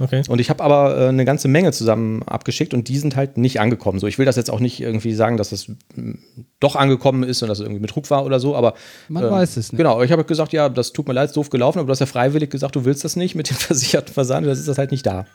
Okay. 0.00 0.22
Und 0.28 0.40
ich 0.40 0.50
habe 0.50 0.64
aber 0.64 0.98
äh, 0.98 1.08
eine 1.08 1.24
ganze 1.24 1.46
Menge 1.46 1.72
zusammen 1.72 2.22
abgeschickt 2.22 2.74
und 2.74 2.88
die 2.88 2.98
sind 2.98 3.16
halt 3.16 3.36
nicht 3.36 3.60
angekommen. 3.60 3.98
So, 3.98 4.06
ich 4.06 4.18
will 4.18 4.26
das 4.26 4.36
jetzt 4.36 4.50
auch 4.50 4.60
nicht 4.60 4.80
irgendwie 4.80 5.12
sagen, 5.12 5.36
dass 5.36 5.50
das 5.50 5.68
mm, 5.68 6.12
doch 6.58 6.74
angekommen 6.74 7.22
ist 7.22 7.42
und 7.42 7.48
dass 7.48 7.58
es 7.58 7.64
irgendwie 7.64 7.80
Betrug 7.80 8.10
war 8.10 8.24
oder 8.24 8.40
so, 8.40 8.56
aber 8.56 8.74
man 9.08 9.24
äh, 9.24 9.30
weiß 9.30 9.56
es 9.56 9.72
nicht. 9.72 9.78
Genau, 9.78 10.02
ich 10.02 10.10
habe 10.10 10.24
gesagt, 10.24 10.52
ja, 10.52 10.68
das 10.68 10.92
tut 10.92 11.06
mir 11.06 11.14
leid, 11.14 11.28
ist 11.28 11.36
doof 11.36 11.50
gelaufen, 11.50 11.78
aber 11.78 11.86
du 11.86 11.92
hast 11.92 12.00
ja 12.00 12.06
freiwillig 12.06 12.50
gesagt, 12.50 12.74
du 12.76 12.84
willst 12.84 13.04
das 13.04 13.16
nicht 13.16 13.34
mit 13.34 13.50
dem 13.50 13.56
versicherten 13.58 14.12
Versand, 14.12 14.46
das 14.46 14.58
ist 14.58 14.68
das 14.68 14.78
halt 14.78 14.90
nicht 14.90 15.06
da. 15.06 15.26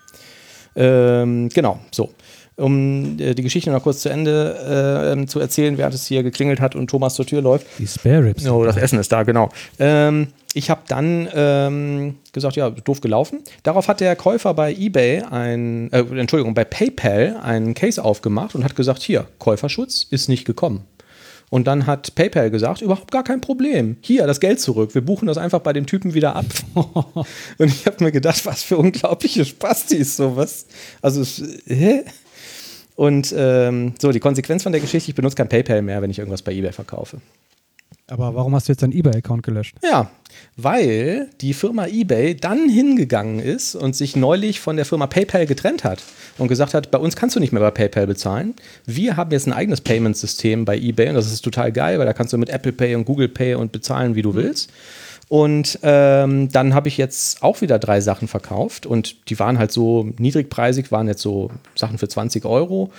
Ähm, 0.76 1.50
genau, 1.50 1.80
so 1.92 2.10
um 2.58 3.20
äh, 3.20 3.34
die 3.34 3.44
Geschichte 3.44 3.70
noch 3.70 3.84
kurz 3.84 4.00
zu 4.00 4.10
Ende 4.10 4.56
äh, 4.66 5.12
ähm, 5.12 5.28
zu 5.28 5.40
erzählen, 5.40 5.78
während 5.78 5.94
es 5.94 6.06
hier 6.06 6.24
geklingelt 6.24 6.62
hat 6.62 6.76
und 6.76 6.90
Thomas 6.90 7.16
zur 7.16 7.26
Tür 7.26 7.42
läuft. 7.42 7.68
Die 7.80 7.88
Spare 7.88 8.24
Ribs. 8.24 8.48
Oh, 8.48 8.64
das 8.64 8.78
Essen 8.78 9.00
ist 9.00 9.12
da, 9.12 9.24
genau. 9.24 9.50
Ähm, 9.80 10.28
ich 10.56 10.70
habe 10.70 10.84
dann 10.88 11.28
ähm, 11.36 12.16
gesagt, 12.32 12.56
ja, 12.56 12.70
doof 12.70 13.02
gelaufen. 13.02 13.42
Darauf 13.64 13.90
hat 13.90 14.00
der 14.00 14.16
Käufer 14.16 14.54
bei 14.54 14.74
eBay 14.74 15.22
ein, 15.24 15.92
äh, 15.92 16.00
Entschuldigung, 16.00 16.54
bei 16.54 16.64
PayPal 16.64 17.38
einen 17.44 17.74
Case 17.74 18.02
aufgemacht 18.02 18.56
und 18.56 18.64
hat 18.64 18.74
gesagt, 18.74 19.04
hier, 19.04 19.28
Käuferschutz 19.38 20.08
ist 20.10 20.30
nicht 20.30 20.46
gekommen. 20.46 20.86
Und 21.50 21.68
dann 21.68 21.86
hat 21.88 22.16
PayPal 22.16 22.50
gesagt, 22.52 22.82
überhaupt 22.82 23.12
gar 23.12 23.26
kein 23.26 23.42
Problem. 23.42 23.98
Hier, 24.00 24.26
das 24.28 24.40
Geld 24.40 24.62
zurück. 24.62 24.96
Wir 24.96 25.02
buchen 25.02 25.28
das 25.28 25.38
einfach 25.38 25.60
bei 25.60 25.74
dem 25.74 25.86
Typen 25.88 26.14
wieder 26.14 26.38
ab. 26.38 26.46
und 26.74 27.68
ich 27.68 27.86
habe 27.86 28.02
mir 28.02 28.14
gedacht, 28.14 28.46
was 28.46 28.64
für 28.64 28.78
unglaubliche 28.78 29.44
Spastis 29.44 30.16
sowas. 30.16 30.68
Also, 31.02 31.22
hä? 31.68 32.06
Und 32.96 33.36
ähm, 33.38 33.94
so, 34.02 34.14
die 34.14 34.22
Konsequenz 34.22 34.64
von 34.64 34.72
der 34.72 34.80
Geschichte, 34.80 35.12
ich 35.12 35.16
benutze 35.16 35.36
kein 35.36 35.50
PayPal 35.50 35.82
mehr, 35.82 36.02
wenn 36.02 36.10
ich 36.10 36.20
irgendwas 36.20 36.42
bei 36.42 36.54
eBay 36.54 36.72
verkaufe. 36.72 37.18
Aber 38.08 38.36
warum 38.36 38.54
hast 38.56 38.68
du 38.68 38.72
jetzt 38.72 38.84
deinen 38.84 38.94
eBay-Account 38.94 39.44
gelöscht? 39.44 39.78
Ja, 39.84 40.12
weil 40.58 41.30
die 41.42 41.54
Firma 41.54 41.88
eBay 41.88 42.36
dann 42.36 42.70
hingegangen 42.70 43.40
ist 43.40 43.76
und 43.76 43.96
sich 43.96 44.16
neulich 44.16 44.62
von 44.62 44.78
der 44.78 44.86
Firma 44.86 45.08
PayPal 45.08 45.46
getrennt 45.46 45.84
hat 45.84 46.02
und 46.38 46.48
gesagt 46.48 46.74
hat, 46.74 46.92
bei 46.92 46.98
uns 46.98 47.16
kannst 47.16 47.36
du 47.36 47.42
nicht 47.42 47.52
mehr 47.52 47.62
bei 47.62 47.72
PayPal 47.72 48.08
bezahlen. 48.08 48.54
Wir 48.86 49.18
haben 49.18 49.32
jetzt 49.32 49.48
ein 49.48 49.54
eigenes 49.54 49.82
Payment-System 49.82 50.64
bei 50.64 50.78
eBay 50.78 51.10
und 51.10 51.16
das 51.16 51.32
ist 51.32 51.42
total 51.42 51.72
geil, 51.72 52.00
weil 52.00 52.06
da 52.06 52.14
kannst 52.14 52.32
du 52.32 52.38
mit 52.38 52.50
Apple 52.50 52.72
Pay 52.72 52.96
und 52.96 53.06
Google 53.06 53.28
Pay 53.28 53.56
und 53.56 53.72
bezahlen, 53.74 54.16
wie 54.16 54.22
du 54.22 54.34
willst. 54.34 54.72
Und 55.28 55.80
ähm, 55.82 56.52
dann 56.52 56.74
habe 56.74 56.88
ich 56.88 56.98
jetzt 56.98 57.42
auch 57.42 57.62
wieder 57.62 57.80
drei 57.80 58.00
Sachen 58.00 58.28
verkauft 58.28 58.86
und 58.86 59.30
die 59.30 59.40
waren 59.40 59.58
halt 59.58 59.72
so 59.72 60.08
niedrigpreisig, 60.20 60.92
waren 60.92 61.08
jetzt 61.08 61.22
so 61.22 61.50
Sachen 61.74 61.98
für 61.98 62.08
20 62.08 62.46
Euro. 62.46 62.92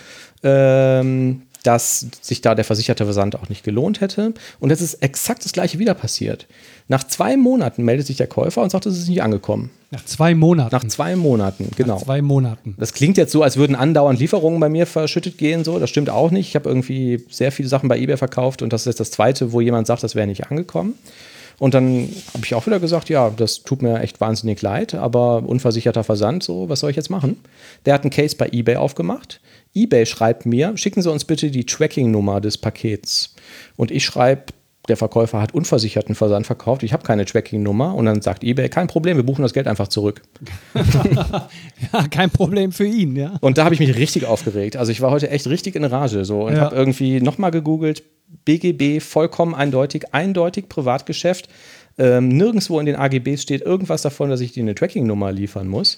Ähm, 0.43 1.43
dass 1.63 2.07
sich 2.21 2.39
da 2.39 2.55
der 2.55 2.63
versicherte 2.63 3.03
Versand 3.03 3.35
auch 3.35 3.49
nicht 3.49 3.63
gelohnt 3.63 3.99
hätte. 3.99 4.33
Und 4.61 4.69
jetzt 4.69 4.79
ist 4.79 4.95
exakt 5.03 5.43
das 5.43 5.51
gleiche 5.51 5.79
wieder 5.79 5.95
passiert. 5.95 6.47
Nach 6.89 7.03
zwei 7.03 7.35
Monaten 7.35 7.83
meldet 7.83 8.07
sich 8.07 8.17
der 8.17 8.27
Käufer 8.27 8.61
und 8.61 8.69
sagt, 8.69 8.85
es 8.85 8.97
ist 8.97 9.09
nicht 9.09 9.21
angekommen. 9.21 9.71
Nach 9.91 10.03
zwei 10.05 10.35
Monaten. 10.35 10.73
Nach 10.73 10.83
zwei 10.85 11.15
Monaten, 11.15 11.69
genau. 11.75 11.95
Nach 11.95 12.03
zwei 12.03 12.21
Monaten. 12.21 12.75
Das 12.77 12.93
klingt 12.93 13.17
jetzt 13.17 13.31
so, 13.31 13.43
als 13.43 13.57
würden 13.57 13.75
andauernd 13.75 14.19
Lieferungen 14.19 14.59
bei 14.59 14.69
mir 14.69 14.85
verschüttet 14.85 15.37
gehen. 15.37 15.63
So, 15.63 15.79
das 15.79 15.89
stimmt 15.89 16.09
auch 16.09 16.31
nicht. 16.31 16.49
Ich 16.49 16.55
habe 16.55 16.69
irgendwie 16.69 17.23
sehr 17.29 17.51
viele 17.51 17.67
Sachen 17.69 17.89
bei 17.89 17.97
eBay 17.97 18.17
verkauft 18.17 18.61
und 18.61 18.71
das 18.71 18.81
ist 18.81 18.87
jetzt 18.87 18.99
das 18.99 19.11
zweite, 19.11 19.51
wo 19.51 19.61
jemand 19.61 19.87
sagt, 19.87 20.03
das 20.03 20.15
wäre 20.15 20.27
nicht 20.27 20.49
angekommen. 20.49 20.95
Und 21.59 21.73
dann 21.73 22.09
habe 22.33 22.45
ich 22.45 22.53
auch 22.53 22.67
wieder 22.67 22.79
gesagt, 22.79 23.09
ja, 23.09 23.31
das 23.35 23.63
tut 23.63 23.81
mir 23.81 23.99
echt 24.01 24.21
wahnsinnig 24.21 24.61
leid, 24.61 24.93
aber 24.93 25.43
unversicherter 25.43 26.03
Versand, 26.03 26.43
so, 26.43 26.69
was 26.69 26.81
soll 26.81 26.91
ich 26.91 26.95
jetzt 26.95 27.09
machen? 27.09 27.37
Der 27.85 27.95
hat 27.95 28.03
einen 28.03 28.11
Case 28.11 28.35
bei 28.35 28.49
eBay 28.51 28.75
aufgemacht. 28.75 29.41
eBay 29.73 30.05
schreibt 30.05 30.45
mir, 30.45 30.77
schicken 30.77 31.01
Sie 31.01 31.11
uns 31.11 31.25
bitte 31.25 31.49
die 31.49 31.65
Tracking-Nummer 31.65 32.41
des 32.41 32.59
Pakets. 32.59 33.33
Und 33.75 33.89
ich 33.89 34.05
schreibe, 34.05 34.53
der 34.87 34.97
Verkäufer 34.97 35.41
hat 35.41 35.53
unversicherten 35.53 36.15
Versand 36.15 36.45
verkauft, 36.45 36.83
ich 36.83 36.93
habe 36.93 37.03
keine 37.03 37.25
Tracking-Nummer. 37.25 37.95
Und 37.95 38.05
dann 38.05 38.21
sagt 38.21 38.43
eBay, 38.43 38.69
kein 38.69 38.87
Problem, 38.87 39.17
wir 39.17 39.23
buchen 39.23 39.41
das 39.41 39.53
Geld 39.53 39.67
einfach 39.67 39.87
zurück. 39.87 40.21
ja, 41.93 42.07
kein 42.09 42.29
Problem 42.29 42.71
für 42.71 42.85
ihn, 42.85 43.15
ja. 43.15 43.37
Und 43.41 43.57
da 43.57 43.65
habe 43.65 43.73
ich 43.73 43.79
mich 43.79 43.95
richtig 43.95 44.25
aufgeregt. 44.25 44.77
Also 44.77 44.91
ich 44.91 45.01
war 45.01 45.11
heute 45.11 45.29
echt 45.29 45.47
richtig 45.47 45.75
in 45.75 45.83
Rage 45.83 46.25
so 46.25 46.47
und 46.47 46.55
ja. 46.55 46.61
habe 46.61 46.75
irgendwie 46.75 47.19
nochmal 47.21 47.51
gegoogelt, 47.51 48.03
BGB 48.45 49.01
vollkommen 49.01 49.55
eindeutig, 49.55 50.13
eindeutig 50.13 50.69
Privatgeschäft. 50.69 51.49
Ähm, 51.99 52.27
nirgendwo 52.29 52.79
in 52.79 52.85
den 52.85 52.95
AGBs 52.95 53.41
steht 53.41 53.61
irgendwas 53.61 54.03
davon, 54.03 54.29
dass 54.29 54.39
ich 54.39 54.51
dir 54.51 54.61
eine 54.61 54.75
Tracking-Nummer 54.75 55.31
liefern 55.31 55.67
muss. 55.67 55.97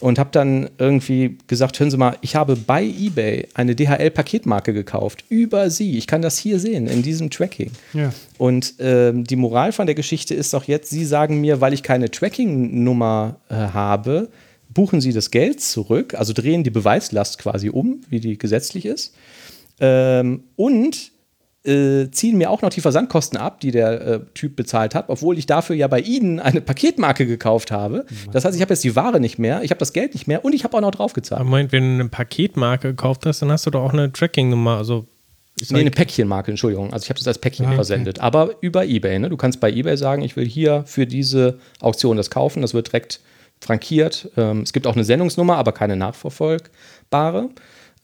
Und 0.00 0.18
habe 0.18 0.30
dann 0.30 0.68
irgendwie 0.78 1.38
gesagt, 1.46 1.80
hören 1.80 1.90
Sie 1.90 1.96
mal, 1.96 2.16
ich 2.20 2.36
habe 2.36 2.54
bei 2.54 2.84
eBay 2.84 3.48
eine 3.54 3.74
DHL-Paketmarke 3.74 4.72
gekauft, 4.72 5.24
über 5.28 5.70
Sie. 5.70 5.96
Ich 5.96 6.06
kann 6.06 6.22
das 6.22 6.38
hier 6.38 6.58
sehen, 6.58 6.86
in 6.86 7.02
diesem 7.02 7.30
Tracking. 7.30 7.70
Ja. 7.94 8.12
Und 8.36 8.74
ähm, 8.78 9.24
die 9.24 9.36
Moral 9.36 9.72
von 9.72 9.86
der 9.86 9.94
Geschichte 9.94 10.34
ist 10.34 10.52
doch 10.52 10.64
jetzt, 10.64 10.90
Sie 10.90 11.04
sagen 11.04 11.40
mir, 11.40 11.60
weil 11.60 11.72
ich 11.72 11.82
keine 11.82 12.10
Tracking-Nummer 12.10 13.40
äh, 13.48 13.54
habe, 13.54 14.28
buchen 14.68 15.00
Sie 15.00 15.12
das 15.12 15.30
Geld 15.30 15.60
zurück, 15.60 16.14
also 16.14 16.32
drehen 16.34 16.62
die 16.62 16.70
Beweislast 16.70 17.38
quasi 17.38 17.70
um, 17.70 18.02
wie 18.10 18.20
die 18.20 18.36
gesetzlich 18.36 18.84
ist. 18.84 19.14
Ähm, 19.80 20.44
und 20.56 21.12
äh, 21.64 22.10
ziehen 22.10 22.38
mir 22.38 22.50
auch 22.50 22.62
noch 22.62 22.70
die 22.70 22.80
Versandkosten 22.80 23.38
ab, 23.38 23.60
die 23.60 23.70
der 23.70 24.00
äh, 24.00 24.20
Typ 24.34 24.56
bezahlt 24.56 24.94
hat, 24.94 25.06
obwohl 25.08 25.38
ich 25.38 25.46
dafür 25.46 25.76
ja 25.76 25.88
bei 25.88 26.00
Ihnen 26.00 26.40
eine 26.40 26.60
Paketmarke 26.60 27.26
gekauft 27.26 27.70
habe. 27.70 28.06
Das 28.32 28.44
heißt, 28.44 28.56
ich 28.56 28.62
habe 28.62 28.72
jetzt 28.72 28.84
die 28.84 28.96
Ware 28.96 29.20
nicht 29.20 29.38
mehr, 29.38 29.62
ich 29.62 29.70
habe 29.70 29.78
das 29.78 29.92
Geld 29.92 30.14
nicht 30.14 30.26
mehr 30.26 30.44
und 30.44 30.54
ich 30.54 30.64
habe 30.64 30.76
auch 30.76 30.80
noch 30.80 30.92
drauf 30.92 31.12
gezahlt. 31.12 31.40
Aber 31.40 31.50
Moment, 31.50 31.72
wenn 31.72 31.82
du 31.82 32.02
eine 32.02 32.08
Paketmarke 32.08 32.88
gekauft 32.88 33.26
hast, 33.26 33.42
dann 33.42 33.50
hast 33.50 33.66
du 33.66 33.70
doch 33.70 33.82
auch 33.82 33.92
eine 33.92 34.12
Tracking-Nummer. 34.12 34.76
Also 34.76 35.06
Nee, 35.70 35.80
eine 35.80 35.90
Päckchenmarke, 35.90 36.52
Entschuldigung. 36.52 36.92
Also 36.92 37.04
ich 37.04 37.10
habe 37.10 37.18
das 37.18 37.26
als 37.26 37.38
Päckchen 37.38 37.66
ah, 37.66 37.70
okay. 37.70 37.76
versendet. 37.76 38.20
Aber 38.20 38.54
über 38.60 38.86
Ebay. 38.86 39.18
Ne? 39.18 39.28
Du 39.28 39.36
kannst 39.36 39.60
bei 39.60 39.72
Ebay 39.72 39.96
sagen, 39.96 40.22
ich 40.22 40.36
will 40.36 40.46
hier 40.46 40.84
für 40.86 41.06
diese 41.06 41.58
Auktion 41.80 42.16
das 42.16 42.30
kaufen. 42.30 42.62
Das 42.62 42.74
wird 42.74 42.88
direkt 42.88 43.20
frankiert. 43.60 44.30
Ähm, 44.36 44.62
es 44.62 44.72
gibt 44.72 44.86
auch 44.86 44.94
eine 44.94 45.04
Sendungsnummer, 45.04 45.56
aber 45.56 45.72
keine 45.72 45.96
nachverfolgbare. 45.96 47.50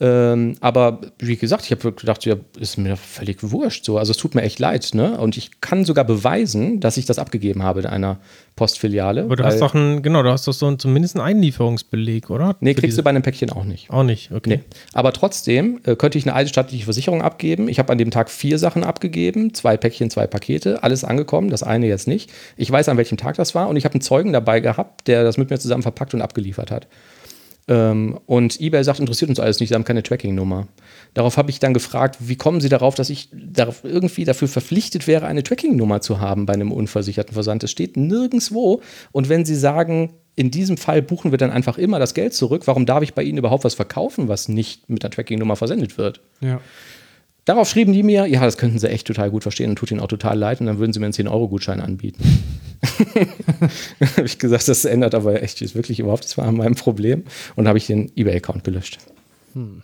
Ähm, 0.00 0.56
aber 0.60 1.00
wie 1.18 1.36
gesagt, 1.36 1.64
ich 1.64 1.70
habe 1.70 1.92
gedacht, 1.92 2.24
ja, 2.24 2.34
ist 2.58 2.78
mir 2.78 2.96
völlig 2.96 3.38
wurscht. 3.42 3.84
So. 3.84 3.98
Also 3.98 4.10
es 4.10 4.16
tut 4.16 4.34
mir 4.34 4.42
echt 4.42 4.58
leid. 4.58 4.90
Ne? 4.92 5.18
Und 5.18 5.36
ich 5.36 5.60
kann 5.60 5.84
sogar 5.84 6.04
beweisen, 6.04 6.80
dass 6.80 6.96
ich 6.96 7.06
das 7.06 7.18
abgegeben 7.18 7.62
habe 7.62 7.80
in 7.80 7.86
einer 7.86 8.18
Postfiliale. 8.56 9.22
Aber 9.24 9.36
du 9.36 9.44
hast 9.44 9.60
doch 9.60 9.74
einen, 9.74 10.02
genau, 10.02 10.22
du 10.22 10.30
hast 10.30 10.46
doch 10.46 10.52
so 10.52 10.66
einen, 10.66 10.78
zumindest 10.78 11.16
einen 11.16 11.24
Einlieferungsbeleg, 11.24 12.30
oder? 12.30 12.56
Nee, 12.60 12.74
Für 12.74 12.80
kriegst 12.80 12.98
du 12.98 13.02
bei 13.02 13.10
einem 13.10 13.22
Päckchen 13.22 13.50
auch 13.50 13.64
nicht. 13.64 13.90
Auch 13.90 14.02
nicht, 14.02 14.32
okay. 14.32 14.58
Nee. 14.58 14.64
Aber 14.92 15.12
trotzdem 15.12 15.80
äh, 15.84 15.96
könnte 15.96 16.18
ich 16.18 16.26
eine 16.26 16.34
eidesstattliche 16.34 16.84
Versicherung 16.84 17.22
abgeben. 17.22 17.68
Ich 17.68 17.78
habe 17.78 17.90
an 17.92 17.98
dem 17.98 18.10
Tag 18.10 18.30
vier 18.30 18.58
Sachen 18.58 18.84
abgegeben, 18.84 19.54
zwei 19.54 19.76
Päckchen, 19.76 20.10
zwei 20.10 20.26
Pakete, 20.26 20.82
alles 20.82 21.04
angekommen, 21.04 21.50
das 21.50 21.62
eine 21.62 21.86
jetzt 21.86 22.08
nicht. 22.08 22.30
Ich 22.56 22.70
weiß, 22.70 22.88
an 22.88 22.96
welchem 22.96 23.16
Tag 23.16 23.36
das 23.36 23.54
war 23.54 23.68
und 23.68 23.76
ich 23.76 23.84
habe 23.84 23.94
einen 23.94 24.02
Zeugen 24.02 24.32
dabei 24.32 24.60
gehabt, 24.60 25.08
der 25.08 25.24
das 25.24 25.36
mit 25.36 25.50
mir 25.50 25.58
zusammen 25.58 25.82
verpackt 25.82 26.14
und 26.14 26.22
abgeliefert 26.22 26.70
hat. 26.70 26.86
Ähm, 27.66 28.18
und 28.26 28.60
eBay 28.60 28.84
sagt, 28.84 29.00
interessiert 29.00 29.30
uns 29.30 29.40
alles 29.40 29.60
nicht, 29.60 29.70
sie 29.70 29.74
haben 29.74 29.84
keine 29.84 30.02
Tracking-Nummer. 30.02 30.68
Darauf 31.14 31.36
habe 31.36 31.50
ich 31.50 31.60
dann 31.60 31.72
gefragt, 31.72 32.16
wie 32.20 32.36
kommen 32.36 32.60
Sie 32.60 32.68
darauf, 32.68 32.94
dass 32.94 33.08
ich 33.08 33.28
darauf 33.32 33.84
irgendwie 33.84 34.24
dafür 34.24 34.48
verpflichtet 34.48 35.06
wäre, 35.06 35.26
eine 35.26 35.42
Tracking-Nummer 35.42 36.00
zu 36.00 36.20
haben 36.20 36.44
bei 36.44 36.52
einem 36.52 36.72
unversicherten 36.72 37.32
Versand? 37.34 37.62
Das 37.62 37.70
steht 37.70 37.96
nirgendwo. 37.96 38.82
Und 39.12 39.28
wenn 39.28 39.44
Sie 39.44 39.56
sagen, 39.56 40.14
in 40.36 40.50
diesem 40.50 40.76
Fall 40.76 41.00
buchen 41.00 41.30
wir 41.30 41.38
dann 41.38 41.50
einfach 41.50 41.78
immer 41.78 41.98
das 41.98 42.12
Geld 42.14 42.34
zurück, 42.34 42.66
warum 42.66 42.86
darf 42.86 43.02
ich 43.02 43.14
bei 43.14 43.22
Ihnen 43.22 43.38
überhaupt 43.38 43.64
was 43.64 43.74
verkaufen, 43.74 44.28
was 44.28 44.48
nicht 44.48 44.90
mit 44.90 45.02
der 45.02 45.10
Tracking-Nummer 45.10 45.56
versendet 45.56 45.96
wird? 45.96 46.20
Ja. 46.40 46.60
Darauf 47.44 47.68
schrieben 47.68 47.92
die 47.92 48.02
mir, 48.02 48.26
ja, 48.26 48.40
das 48.40 48.56
könnten 48.56 48.78
sie 48.78 48.88
echt 48.88 49.06
total 49.06 49.30
gut 49.30 49.42
verstehen 49.42 49.70
und 49.70 49.76
tut 49.76 49.90
ihnen 49.90 50.00
auch 50.00 50.08
total 50.08 50.38
leid 50.38 50.60
und 50.60 50.66
dann 50.66 50.78
würden 50.78 50.92
sie 50.92 51.00
mir 51.00 51.06
einen 51.06 51.12
10-Euro-Gutschein 51.12 51.80
anbieten. 51.80 52.22
habe 54.16 54.26
ich 54.26 54.38
gesagt, 54.38 54.68
das 54.68 54.84
ändert 54.84 55.14
aber 55.14 55.42
echt 55.42 55.62
ist 55.62 55.74
wirklich 55.74 56.00
überhaupt 56.00 56.22
nichts 56.22 56.38
an 56.38 56.56
meinem 56.56 56.74
Problem 56.74 57.24
und 57.56 57.68
habe 57.68 57.78
ich 57.78 57.86
den 57.86 58.10
eBay-Account 58.16 58.64
gelöscht. 58.64 58.98
Hm. 59.52 59.82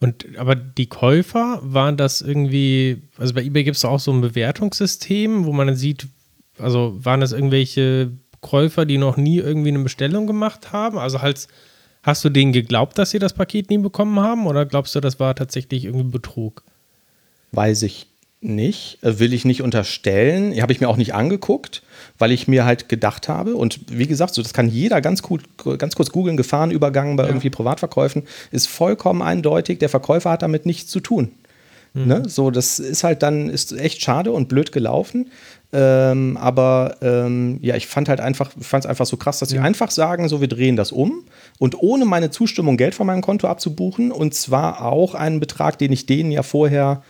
Und 0.00 0.38
aber 0.38 0.54
die 0.54 0.88
Käufer 0.88 1.60
waren 1.62 1.98
das 1.98 2.22
irgendwie, 2.22 3.02
also 3.18 3.34
bei 3.34 3.42
eBay 3.42 3.64
gibt 3.64 3.76
es 3.76 3.84
auch 3.84 4.00
so 4.00 4.12
ein 4.12 4.22
Bewertungssystem, 4.22 5.44
wo 5.44 5.52
man 5.52 5.66
dann 5.66 5.76
sieht, 5.76 6.06
also 6.58 6.98
waren 7.04 7.20
das 7.20 7.32
irgendwelche 7.32 8.12
Käufer, 8.40 8.86
die 8.86 8.96
noch 8.96 9.18
nie 9.18 9.38
irgendwie 9.38 9.68
eine 9.68 9.80
Bestellung 9.80 10.26
gemacht 10.26 10.72
haben? 10.72 10.98
Also 10.98 11.20
halt 11.20 11.48
Hast 12.02 12.24
du 12.24 12.30
denen 12.30 12.52
geglaubt, 12.52 12.98
dass 12.98 13.10
sie 13.10 13.18
das 13.18 13.34
Paket 13.34 13.70
nie 13.70 13.78
bekommen 13.78 14.20
haben 14.20 14.46
oder 14.46 14.64
glaubst 14.64 14.94
du, 14.94 15.00
das 15.00 15.20
war 15.20 15.34
tatsächlich 15.34 15.84
irgendwie 15.84 16.10
Betrug? 16.10 16.62
Weiß 17.52 17.82
ich 17.82 18.06
nicht, 18.40 18.98
äh, 19.02 19.18
will 19.18 19.34
ich 19.34 19.44
nicht 19.44 19.60
unterstellen, 19.60 20.58
habe 20.62 20.72
ich 20.72 20.80
mir 20.80 20.88
auch 20.88 20.96
nicht 20.96 21.14
angeguckt, 21.14 21.82
weil 22.18 22.32
ich 22.32 22.48
mir 22.48 22.64
halt 22.64 22.88
gedacht 22.88 23.28
habe 23.28 23.54
und 23.54 23.80
wie 23.90 24.06
gesagt, 24.06 24.32
so 24.32 24.42
das 24.42 24.54
kann 24.54 24.68
jeder 24.68 25.02
ganz 25.02 25.20
gut 25.20 25.42
ganz 25.78 25.94
kurz 25.94 26.10
googeln, 26.10 26.38
Gefahrenübergang 26.38 27.16
bei 27.16 27.24
ja. 27.24 27.28
irgendwie 27.28 27.50
Privatverkäufen 27.50 28.22
ist 28.50 28.66
vollkommen 28.66 29.20
eindeutig, 29.20 29.78
der 29.78 29.90
Verkäufer 29.90 30.30
hat 30.30 30.42
damit 30.42 30.64
nichts 30.64 30.90
zu 30.90 31.00
tun. 31.00 31.32
Mhm. 31.92 32.06
Ne? 32.06 32.22
So, 32.28 32.50
das 32.50 32.78
ist 32.78 33.04
halt 33.04 33.22
dann, 33.22 33.50
ist 33.50 33.72
echt 33.72 34.02
schade 34.02 34.32
und 34.32 34.48
blöd 34.48 34.72
gelaufen. 34.72 35.30
Ähm, 35.72 36.36
aber 36.36 36.96
ähm, 37.00 37.58
ja, 37.62 37.76
ich 37.76 37.86
fand 37.86 38.08
halt 38.08 38.20
einfach, 38.20 38.50
fand 38.60 38.84
es 38.84 38.90
einfach 38.90 39.06
so 39.06 39.16
krass, 39.16 39.38
dass 39.38 39.50
sie 39.50 39.60
einfach 39.60 39.90
sagen, 39.90 40.28
so 40.28 40.40
wir 40.40 40.48
drehen 40.48 40.74
das 40.74 40.90
um 40.90 41.22
und 41.58 41.80
ohne 41.80 42.06
meine 42.06 42.30
Zustimmung 42.30 42.76
Geld 42.76 42.94
von 42.94 43.06
meinem 43.06 43.22
Konto 43.22 43.46
abzubuchen 43.46 44.10
und 44.10 44.34
zwar 44.34 44.84
auch 44.84 45.14
einen 45.14 45.38
Betrag, 45.38 45.78
den 45.78 45.92
ich 45.92 46.06
denen 46.06 46.32
ja 46.32 46.42
vorher 46.42 47.02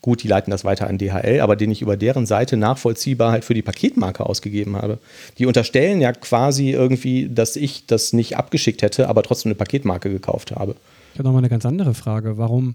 gut, 0.00 0.22
die 0.22 0.28
leiten 0.28 0.50
das 0.50 0.64
weiter 0.64 0.86
an 0.86 0.98
DHL, 0.98 1.40
aber 1.40 1.56
den 1.56 1.70
ich 1.70 1.80
über 1.80 1.96
deren 1.96 2.26
Seite 2.26 2.58
nachvollziehbar 2.58 3.32
halt 3.32 3.42
für 3.42 3.54
die 3.54 3.62
Paketmarke 3.62 4.26
ausgegeben 4.26 4.76
habe. 4.76 4.98
Die 5.38 5.46
unterstellen 5.46 6.00
ja 6.02 6.12
quasi 6.12 6.70
irgendwie, 6.70 7.30
dass 7.30 7.56
ich 7.56 7.86
das 7.86 8.12
nicht 8.12 8.36
abgeschickt 8.36 8.82
hätte, 8.82 9.08
aber 9.08 9.22
trotzdem 9.22 9.48
eine 9.48 9.54
Paketmarke 9.56 10.10
gekauft 10.10 10.52
habe. 10.52 10.76
Ich 11.14 11.18
habe 11.18 11.28
noch 11.28 11.32
mal 11.32 11.38
eine 11.38 11.48
ganz 11.48 11.64
andere 11.64 11.94
Frage. 11.94 12.36
Warum 12.36 12.74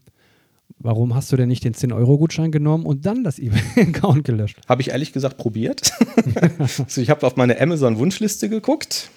Warum 0.82 1.14
hast 1.14 1.32
du 1.32 1.36
denn 1.36 1.50
nicht 1.50 1.66
den 1.66 1.74
10-Euro-Gutschein 1.74 2.52
genommen 2.52 2.86
und 2.86 3.06
dann 3.06 3.26
das 3.26 3.38
eBay-Account 3.38 4.24
gelöscht? 4.24 4.58
Habe 4.68 4.82
ich 4.82 4.92
ehrlich 4.92 5.12
gesagt 5.12 5.38
probiert. 5.38 5.92
also 6.60 7.02
ich 7.02 7.10
habe 7.10 7.28
auf 7.28 7.36
meine 7.36 7.60
Amazon-Wunschliste 7.60 8.48
geguckt 8.48 9.10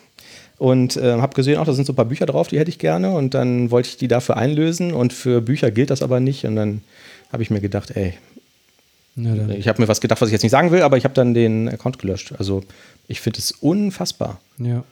und 0.59 0.97
äh, 0.97 1.21
habe 1.21 1.35
gesehen, 1.35 1.59
auch 1.59 1.65
da 1.65 1.73
sind 1.73 1.85
so 1.87 1.93
ein 1.93 1.97
paar 1.97 2.05
Bücher 2.05 2.27
drauf, 2.27 2.49
die 2.49 2.59
hätte 2.59 2.71
ich 2.71 2.79
gerne. 2.79 3.13
Und 3.15 3.35
dann 3.35 3.71
wollte 3.71 3.91
ich 3.91 3.97
die 3.97 4.09
dafür 4.09 4.37
einlösen 4.37 4.93
und 4.93 5.13
für 5.13 5.41
Bücher 5.41 5.71
gilt 5.71 5.91
das 5.91 6.03
aber 6.03 6.19
nicht. 6.19 6.45
Und 6.45 6.57
dann 6.57 6.83
habe 7.33 7.45
ich 7.45 7.51
mir 7.51 7.61
gedacht, 7.61 7.93
ey, 7.93 8.15
ich 9.15 9.69
habe 9.69 9.81
mir 9.81 9.89
was 9.89 10.01
gedacht, 10.01 10.21
was 10.21 10.31
ich 10.31 10.33
jetzt 10.33 10.43
nicht 10.43 10.53
sagen 10.53 10.71
will, 10.71 10.83
aber 10.83 10.97
ich 10.97 11.05
habe 11.05 11.15
dann 11.15 11.35
den 11.35 11.69
Account 11.69 11.99
gelöscht. 11.99 12.35
Also 12.39 12.65
ich 13.09 13.21
finde 13.21 13.39
es 13.39 13.53
unfassbar. 13.53 14.41
Ja. 14.59 14.85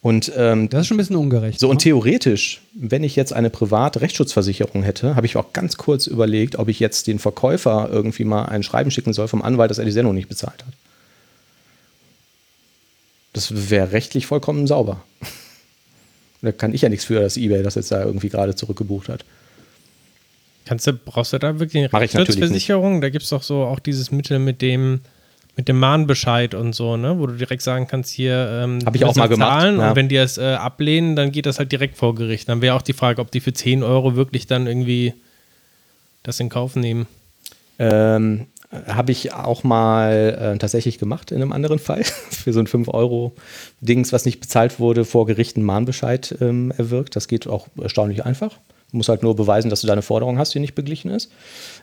Und, 0.00 0.32
ähm, 0.36 0.68
das 0.68 0.82
ist 0.82 0.86
schon 0.86 0.96
ein 0.96 0.98
bisschen 0.98 1.16
ungerecht. 1.16 1.58
So, 1.58 1.66
ne? 1.66 1.72
und 1.72 1.78
theoretisch, 1.78 2.60
wenn 2.72 3.02
ich 3.02 3.16
jetzt 3.16 3.32
eine 3.32 3.50
private 3.50 4.00
Rechtsschutzversicherung 4.00 4.82
hätte, 4.82 5.16
habe 5.16 5.26
ich 5.26 5.36
auch 5.36 5.52
ganz 5.52 5.76
kurz 5.76 6.06
überlegt, 6.06 6.56
ob 6.56 6.68
ich 6.68 6.78
jetzt 6.78 7.08
den 7.08 7.18
Verkäufer 7.18 7.88
irgendwie 7.90 8.24
mal 8.24 8.44
ein 8.44 8.62
Schreiben 8.62 8.90
schicken 8.90 9.12
soll 9.12 9.26
vom 9.26 9.42
Anwalt, 9.42 9.70
dass 9.70 9.78
er 9.78 9.84
die 9.84 9.92
Sendung 9.92 10.14
nicht 10.14 10.28
bezahlt 10.28 10.64
hat. 10.64 10.72
Das 13.32 13.70
wäre 13.70 13.92
rechtlich 13.92 14.26
vollkommen 14.26 14.66
sauber. 14.68 15.02
da 16.42 16.52
kann 16.52 16.74
ich 16.74 16.82
ja 16.82 16.88
nichts 16.88 17.04
für, 17.04 17.20
dass 17.20 17.36
eBay 17.36 17.62
das 17.64 17.74
jetzt 17.74 17.90
da 17.90 18.04
irgendwie 18.04 18.28
gerade 18.28 18.54
zurückgebucht 18.54 19.08
hat. 19.08 19.24
Kannst 20.64 20.86
du, 20.86 20.92
brauchst 20.92 21.32
du 21.32 21.38
da 21.38 21.58
wirklich 21.58 21.82
eine 21.82 21.92
Rechtsschutzversicherung? 21.92 23.00
Da 23.00 23.08
gibt 23.08 23.24
es 23.24 23.30
doch 23.30 23.42
so 23.42 23.64
auch 23.64 23.80
dieses 23.80 24.12
Mittel 24.12 24.38
mit 24.38 24.62
dem 24.62 25.00
mit 25.58 25.66
dem 25.66 25.80
Mahnbescheid 25.80 26.54
und 26.54 26.72
so, 26.72 26.96
ne? 26.96 27.18
Wo 27.18 27.26
du 27.26 27.34
direkt 27.34 27.62
sagen 27.62 27.88
kannst, 27.88 28.12
hier 28.12 28.62
ähm, 28.62 28.78
habe 28.86 28.96
ich 28.96 29.04
auch 29.04 29.16
mal 29.16 29.28
gemacht. 29.28 29.64
Ja. 29.64 29.90
Und 29.90 29.96
wenn 29.96 30.08
die 30.08 30.14
es 30.14 30.38
äh, 30.38 30.54
ablehnen, 30.54 31.16
dann 31.16 31.32
geht 31.32 31.46
das 31.46 31.58
halt 31.58 31.72
direkt 31.72 31.96
vor 31.96 32.14
Gericht. 32.14 32.48
Dann 32.48 32.62
wäre 32.62 32.76
auch 32.76 32.82
die 32.82 32.92
Frage, 32.92 33.20
ob 33.20 33.32
die 33.32 33.40
für 33.40 33.52
10 33.52 33.82
Euro 33.82 34.14
wirklich 34.14 34.46
dann 34.46 34.68
irgendwie 34.68 35.14
das 36.22 36.38
in 36.38 36.48
Kauf 36.48 36.76
nehmen. 36.76 37.08
Ähm, 37.80 38.46
Habe 38.86 39.10
ich 39.10 39.32
auch 39.32 39.64
mal 39.64 40.54
äh, 40.54 40.58
tatsächlich 40.58 41.00
gemacht 41.00 41.32
in 41.32 41.42
einem 41.42 41.50
anderen 41.50 41.80
Fall. 41.80 42.04
Für 42.30 42.52
so 42.52 42.60
ein 42.60 42.68
5-Euro-Dings, 42.68 44.12
was 44.12 44.26
nicht 44.26 44.38
bezahlt 44.38 44.78
wurde, 44.78 45.04
vor 45.04 45.26
Gericht 45.26 45.56
einen 45.56 45.66
Mahnbescheid 45.66 46.36
ähm, 46.40 46.72
erwirkt. 46.78 47.16
Das 47.16 47.26
geht 47.26 47.48
auch 47.48 47.66
erstaunlich 47.82 48.24
einfach. 48.24 48.60
Du 48.90 48.96
musst 48.96 49.08
halt 49.08 49.22
nur 49.22 49.36
beweisen, 49.36 49.68
dass 49.68 49.82
du 49.82 49.86
deine 49.86 50.02
Forderung 50.02 50.38
hast, 50.38 50.54
die 50.54 50.60
nicht 50.60 50.74
beglichen 50.74 51.10
ist. 51.10 51.30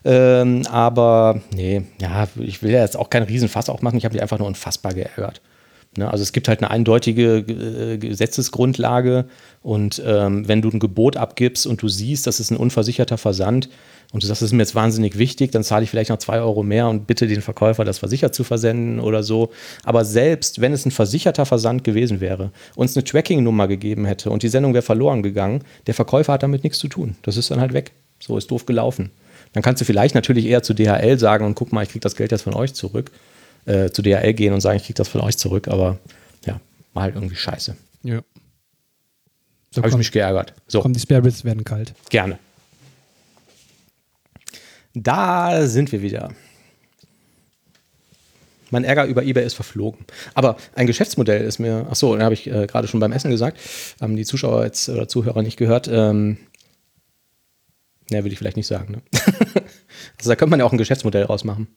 Ähm, 0.04 0.64
aber 0.70 1.42
nee, 1.54 1.84
ja, 2.02 2.28
ich 2.38 2.64
will 2.64 2.72
ja 2.72 2.82
jetzt 2.82 2.98
auch 2.98 3.12
keinen 3.12 3.28
Riesenfass 3.28 3.70
aufmachen. 3.70 3.98
Ich 3.98 4.06
habe 4.06 4.14
mich 4.14 4.24
einfach 4.24 4.40
nur 4.40 4.48
unfassbar 4.48 4.94
geärgert. 4.94 5.42
Ne? 5.98 6.10
Also 6.10 6.24
es 6.24 6.34
gibt 6.34 6.48
halt 6.48 6.62
eine 6.62 6.72
eindeutige 6.72 7.38
äh, 7.38 7.98
Gesetzesgrundlage 7.98 9.26
und 9.62 10.02
ähm, 10.06 10.48
wenn 10.48 10.62
du 10.62 10.70
ein 10.70 10.80
Gebot 10.80 11.18
abgibst 11.18 11.68
und 11.68 11.82
du 11.82 11.88
siehst, 11.88 12.28
das 12.28 12.40
ist 12.40 12.52
ein 12.52 12.58
unversicherter 12.58 13.18
Versand 13.18 13.70
und 14.16 14.24
du 14.24 14.28
sagst, 14.28 14.42
das 14.42 14.48
ist 14.48 14.54
mir 14.54 14.62
jetzt 14.64 14.76
wahnsinnig 14.76 15.18
wichtig, 15.18 15.52
dann 15.52 15.62
zahle 15.62 15.84
ich 15.84 15.90
vielleicht 15.90 16.10
noch 16.10 16.20
zwei 16.20 16.40
Euro 16.40 16.64
mehr 16.64 16.88
und 16.88 17.06
bitte 17.06 17.28
den 17.28 17.42
Verkäufer, 17.42 17.84
das 17.84 17.98
versichert 17.98 18.34
zu 18.34 18.46
versenden 18.46 19.02
oder 19.02 19.24
so. 19.24 19.52
Aber 19.84 20.06
selbst 20.06 20.62
wenn 20.62 20.72
es 20.72 20.86
ein 20.86 20.92
versicherter 20.92 21.46
Versand 21.46 21.84
gewesen 21.84 22.22
wäre, 22.22 22.52
uns 22.78 22.96
eine 22.96 23.04
Tracking-Nummer 23.04 23.68
gegeben 23.68 24.06
hätte 24.06 24.30
und 24.30 24.42
die 24.42 24.48
Sendung 24.48 24.74
wäre 24.74 24.84
verloren 24.84 25.22
gegangen, 25.22 25.66
der 25.86 25.96
Verkäufer 25.96 26.32
hat 26.32 26.44
damit 26.44 26.64
nichts 26.64 26.80
zu 26.80 26.88
tun. 26.88 27.18
Das 27.24 27.36
ist 27.36 27.52
dann 27.52 27.60
halt 27.60 27.74
weg. 27.74 27.92
So 28.22 28.38
ist 28.38 28.50
doof 28.50 28.66
gelaufen. 28.66 29.12
Dann 29.52 29.62
kannst 29.62 29.82
du 29.82 29.86
vielleicht 29.86 30.16
natürlich 30.16 30.46
eher 30.46 30.64
zu 30.64 30.74
DHL 30.74 31.20
sagen 31.20 31.46
und 31.46 31.56
guck 31.56 31.74
mal, 31.74 31.84
ich 31.84 31.90
kriege 31.90 32.00
das 32.00 32.16
Geld 32.16 32.32
jetzt 32.32 32.44
von 32.44 32.54
euch 32.54 32.74
zurück 32.74 33.12
äh, 33.66 33.90
zu 33.90 34.02
DHL 34.02 34.34
gehen 34.34 34.54
und 34.54 34.62
sagen, 34.62 34.78
ich 34.78 34.86
kriege 34.86 34.96
das 34.96 35.10
von 35.10 35.20
euch 35.20 35.36
zurück, 35.36 35.68
aber 35.68 35.98
ja, 36.46 36.62
war 36.94 37.04
halt 37.04 37.16
irgendwie 37.16 37.36
scheiße. 37.36 37.76
Ja. 38.04 38.22
So 39.72 39.82
Habe 39.82 39.90
ich 39.90 39.98
mich 39.98 40.14
geärgert. 40.14 40.54
So. 40.70 40.80
Komm, 40.80 40.94
die 40.94 41.02
Spare 41.02 41.26
werden 41.44 41.66
kalt. 41.66 41.94
Gerne. 42.10 42.40
Da 44.96 45.68
sind 45.68 45.92
wir 45.92 46.02
wieder. 46.02 46.30
Mein 48.72 48.86
Ärger 48.86 49.06
über 49.06 49.24
eBay 49.24 49.46
ist 49.46 49.54
verflogen. 49.54 50.06
Aber 50.34 50.58
ein 50.74 50.88
Geschäftsmodell 50.88 51.44
ist 51.44 51.60
mir, 51.60 51.86
ach 51.90 51.96
so, 51.96 52.16
da 52.16 52.24
habe 52.24 52.34
ich 52.34 52.48
äh, 52.48 52.66
gerade 52.66 52.88
schon 52.88 53.00
beim 53.00 53.12
Essen 53.12 53.30
gesagt, 53.30 53.60
haben 54.02 54.16
die 54.16 54.26
Zuschauer 54.26 54.64
jetzt 54.64 54.90
oder 54.90 55.08
Zuhörer 55.08 55.44
nicht 55.44 55.58
gehört. 55.58 55.88
Ähm, 55.88 56.38
ne, 58.10 58.24
will 58.24 58.32
ich 58.32 58.40
vielleicht 58.40 58.58
nicht 58.58 58.68
sagen. 58.68 58.94
Ne? 58.94 59.02
also 60.18 60.30
da 60.30 60.36
könnte 60.36 60.50
man 60.50 60.60
ja 60.60 60.66
auch 60.66 60.72
ein 60.72 60.78
Geschäftsmodell 60.78 61.24
rausmachen. 61.24 61.68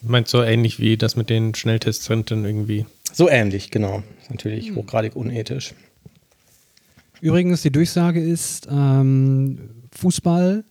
Meint 0.00 0.28
so 0.28 0.42
ähnlich 0.42 0.80
wie 0.80 0.96
das 0.96 1.16
mit 1.16 1.30
den 1.30 1.54
Schnelltestzentren 1.54 2.44
irgendwie. 2.44 2.86
So 3.12 3.28
ähnlich, 3.28 3.70
genau. 3.70 4.02
Natürlich 4.30 4.68
hm. 4.68 4.76
hochgradig 4.76 5.16
unethisch. 5.16 5.74
Übrigens, 7.20 7.62
die 7.62 7.70
Durchsage 7.70 8.20
ist 8.20 8.66
ähm, 8.70 9.58
Fußball 9.92 10.64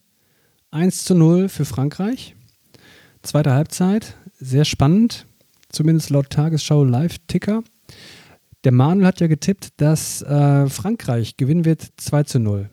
1 0.72 1.04
zu 1.04 1.16
0 1.16 1.50
für 1.50 1.66
Frankreich. 1.66 2.34
Zweite 3.24 3.52
Halbzeit, 3.54 4.16
sehr 4.40 4.64
spannend, 4.64 5.26
zumindest 5.70 6.10
laut 6.10 6.30
Tagesschau 6.30 6.86
Live-Ticker. 6.86 7.62
Der 8.64 8.72
Manuel 8.72 9.08
hat 9.08 9.20
ja 9.20 9.28
getippt, 9.28 9.70
dass 9.78 10.22
äh, 10.22 10.70
Frankreich 10.70 11.36
gewinnen 11.36 11.66
wird 11.66 11.90
2 11.98 12.24
zu 12.24 12.40
0. 12.40 12.70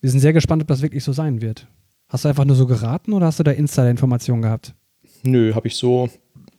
Wir 0.00 0.10
sind 0.10 0.20
sehr 0.20 0.34
gespannt, 0.34 0.60
ob 0.62 0.68
das 0.68 0.82
wirklich 0.82 1.02
so 1.02 1.12
sein 1.12 1.40
wird. 1.40 1.66
Hast 2.08 2.24
du 2.24 2.28
einfach 2.28 2.44
nur 2.44 2.56
so 2.56 2.66
geraten 2.66 3.14
oder 3.14 3.26
hast 3.26 3.38
du 3.38 3.42
da 3.42 3.52
Insider-Informationen 3.52 4.42
gehabt? 4.42 4.74
Nö, 5.22 5.54
habe 5.54 5.66
ich 5.66 5.76
so, 5.76 6.10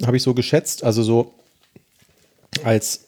habe 0.04 0.18
ich 0.18 0.24
so 0.24 0.34
geschätzt. 0.34 0.84
Also 0.84 1.04
so 1.04 1.36
als 2.64 3.08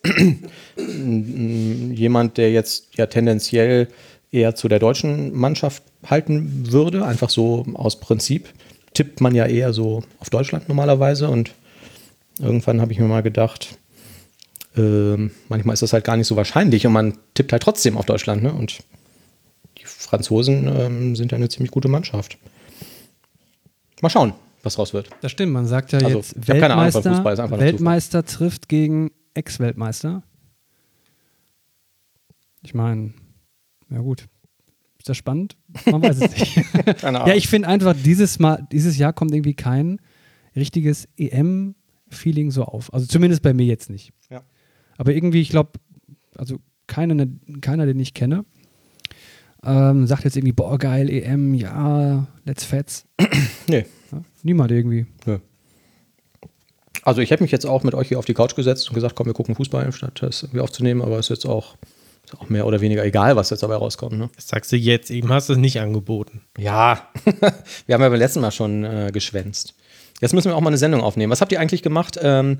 jemand, 0.77 2.37
der 2.37 2.51
jetzt 2.51 2.95
ja 2.95 3.07
tendenziell 3.07 3.87
eher 4.31 4.55
zu 4.55 4.67
der 4.67 4.79
deutschen 4.79 5.35
Mannschaft 5.35 5.83
halten 6.05 6.71
würde, 6.71 7.05
einfach 7.05 7.29
so 7.29 7.65
aus 7.73 7.99
Prinzip, 7.99 8.49
tippt 8.93 9.21
man 9.21 9.35
ja 9.35 9.45
eher 9.45 9.73
so 9.73 10.03
auf 10.19 10.29
Deutschland 10.29 10.67
normalerweise 10.67 11.29
und 11.29 11.51
irgendwann 12.39 12.81
habe 12.81 12.91
ich 12.91 12.99
mir 12.99 13.07
mal 13.07 13.23
gedacht, 13.23 13.77
äh, 14.77 15.29
manchmal 15.49 15.73
ist 15.73 15.81
das 15.81 15.93
halt 15.93 16.05
gar 16.05 16.17
nicht 16.17 16.27
so 16.27 16.35
wahrscheinlich 16.35 16.87
und 16.87 16.93
man 16.93 17.17
tippt 17.33 17.51
halt 17.51 17.63
trotzdem 17.63 17.97
auf 17.97 18.05
Deutschland, 18.05 18.41
ne? 18.41 18.53
Und 18.53 18.79
die 19.77 19.85
Franzosen 19.85 20.67
ähm, 20.67 21.15
sind 21.15 21.31
ja 21.31 21.37
eine 21.37 21.49
ziemlich 21.49 21.71
gute 21.71 21.87
Mannschaft. 21.87 22.37
Mal 24.01 24.09
schauen, 24.09 24.33
was 24.63 24.79
raus 24.79 24.93
wird. 24.93 25.09
Das 25.21 25.31
stimmt, 25.31 25.53
man 25.53 25.67
sagt 25.67 25.91
ja 25.91 25.99
also, 25.99 26.17
jetzt 26.17 26.47
Weltmeister, 26.47 27.15
Fußball, 27.15 27.59
Weltmeister 27.59 28.25
trifft 28.25 28.69
gegen 28.69 29.11
Ex-Weltmeister. 29.33 30.23
Ich 32.63 32.73
meine, 32.73 33.13
ja 33.91 33.99
gut. 33.99 34.27
Ist 34.97 35.09
das 35.09 35.17
spannend? 35.17 35.57
Man 35.89 36.03
weiß 36.03 36.21
es 36.21 36.31
nicht. 36.31 36.73
Keine 36.99 37.19
Ahnung. 37.19 37.27
Ja, 37.27 37.35
ich 37.35 37.47
finde 37.47 37.67
einfach, 37.67 37.95
dieses 37.95 38.39
Mal, 38.39 38.67
dieses 38.71 38.97
Jahr 38.97 39.13
kommt 39.13 39.33
irgendwie 39.33 39.55
kein 39.55 39.99
richtiges 40.55 41.07
EM-Feeling 41.17 42.51
so 42.51 42.65
auf. 42.65 42.93
Also 42.93 43.07
zumindest 43.07 43.41
bei 43.41 43.53
mir 43.53 43.65
jetzt 43.65 43.89
nicht. 43.89 44.13
Ja. 44.29 44.43
Aber 44.97 45.13
irgendwie, 45.13 45.41
ich 45.41 45.49
glaube, 45.49 45.71
also 46.35 46.59
keiner, 46.87 47.25
keiner, 47.61 47.85
den 47.85 47.99
ich 47.99 48.13
kenne, 48.13 48.45
ähm, 49.63 50.07
sagt 50.07 50.23
jetzt 50.23 50.35
irgendwie, 50.35 50.53
boah, 50.53 50.77
geil, 50.77 51.09
EM, 51.09 51.53
ja, 51.53 52.27
let's 52.45 52.63
fetz. 52.63 53.05
nee. 53.67 53.85
Ja, 54.11 54.21
niemand 54.43 54.71
irgendwie. 54.71 55.05
Nee. 55.25 55.39
Also 57.03 57.21
ich 57.21 57.31
hätte 57.31 57.43
mich 57.43 57.51
jetzt 57.51 57.65
auch 57.65 57.83
mit 57.83 57.95
euch 57.95 58.09
hier 58.09 58.19
auf 58.19 58.25
die 58.25 58.33
Couch 58.33 58.55
gesetzt 58.55 58.87
und 58.89 58.93
gesagt, 58.93 59.15
komm, 59.15 59.25
wir 59.25 59.33
gucken 59.33 59.55
Fußball, 59.55 59.91
statt 59.91 60.19
das 60.21 60.43
irgendwie 60.43 60.59
aufzunehmen, 60.59 61.01
aber 61.01 61.17
es 61.17 61.27
ist 61.27 61.37
jetzt 61.37 61.45
auch, 61.45 61.77
ist 62.33 62.41
auch 62.41 62.49
mehr 62.49 62.65
oder 62.65 62.81
weniger 62.81 63.03
egal, 63.03 63.35
was 63.35 63.49
jetzt 63.49 63.63
dabei 63.63 63.75
rauskommt. 63.75 64.17
Ne? 64.17 64.29
Das 64.35 64.47
sagst 64.47 64.71
du 64.71 64.77
jetzt, 64.77 65.11
eben 65.11 65.29
hast 65.29 65.49
du 65.49 65.53
es 65.53 65.59
nicht 65.59 65.79
angeboten. 65.79 66.41
Ja, 66.57 67.07
wir 67.85 67.93
haben 67.95 68.01
ja 68.01 68.09
beim 68.09 68.19
letzten 68.19 68.41
Mal 68.41 68.51
schon 68.51 68.83
äh, 68.83 69.11
geschwänzt. 69.13 69.75
Jetzt 70.19 70.33
müssen 70.33 70.49
wir 70.49 70.55
auch 70.55 70.61
mal 70.61 70.69
eine 70.69 70.77
Sendung 70.77 71.01
aufnehmen. 71.01 71.31
Was 71.31 71.41
habt 71.41 71.51
ihr 71.51 71.59
eigentlich 71.59 71.81
gemacht 71.81 72.19
ähm, 72.21 72.59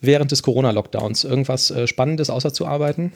während 0.00 0.32
des 0.32 0.42
Corona-Lockdowns? 0.42 1.24
Irgendwas 1.24 1.70
äh, 1.70 1.86
Spannendes 1.86 2.30
außer 2.30 2.54
zu 2.54 2.66
arbeiten? 2.66 3.12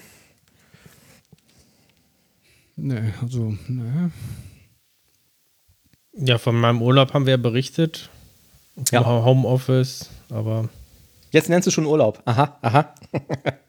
Nee, 2.76 3.14
also, 3.22 3.54
nee. 3.68 4.10
Ja, 6.12 6.36
von 6.36 6.56
meinem 6.56 6.82
Urlaub 6.82 7.14
haben 7.14 7.24
wir 7.24 7.32
ja 7.32 7.36
berichtet. 7.38 8.10
Ja. 8.90 9.04
Homeoffice, 9.06 10.10
aber. 10.28 10.68
Jetzt 11.30 11.48
nennst 11.48 11.66
du 11.66 11.70
schon 11.70 11.86
Urlaub. 11.86 12.20
Aha, 12.26 12.58
aha. 12.60 12.94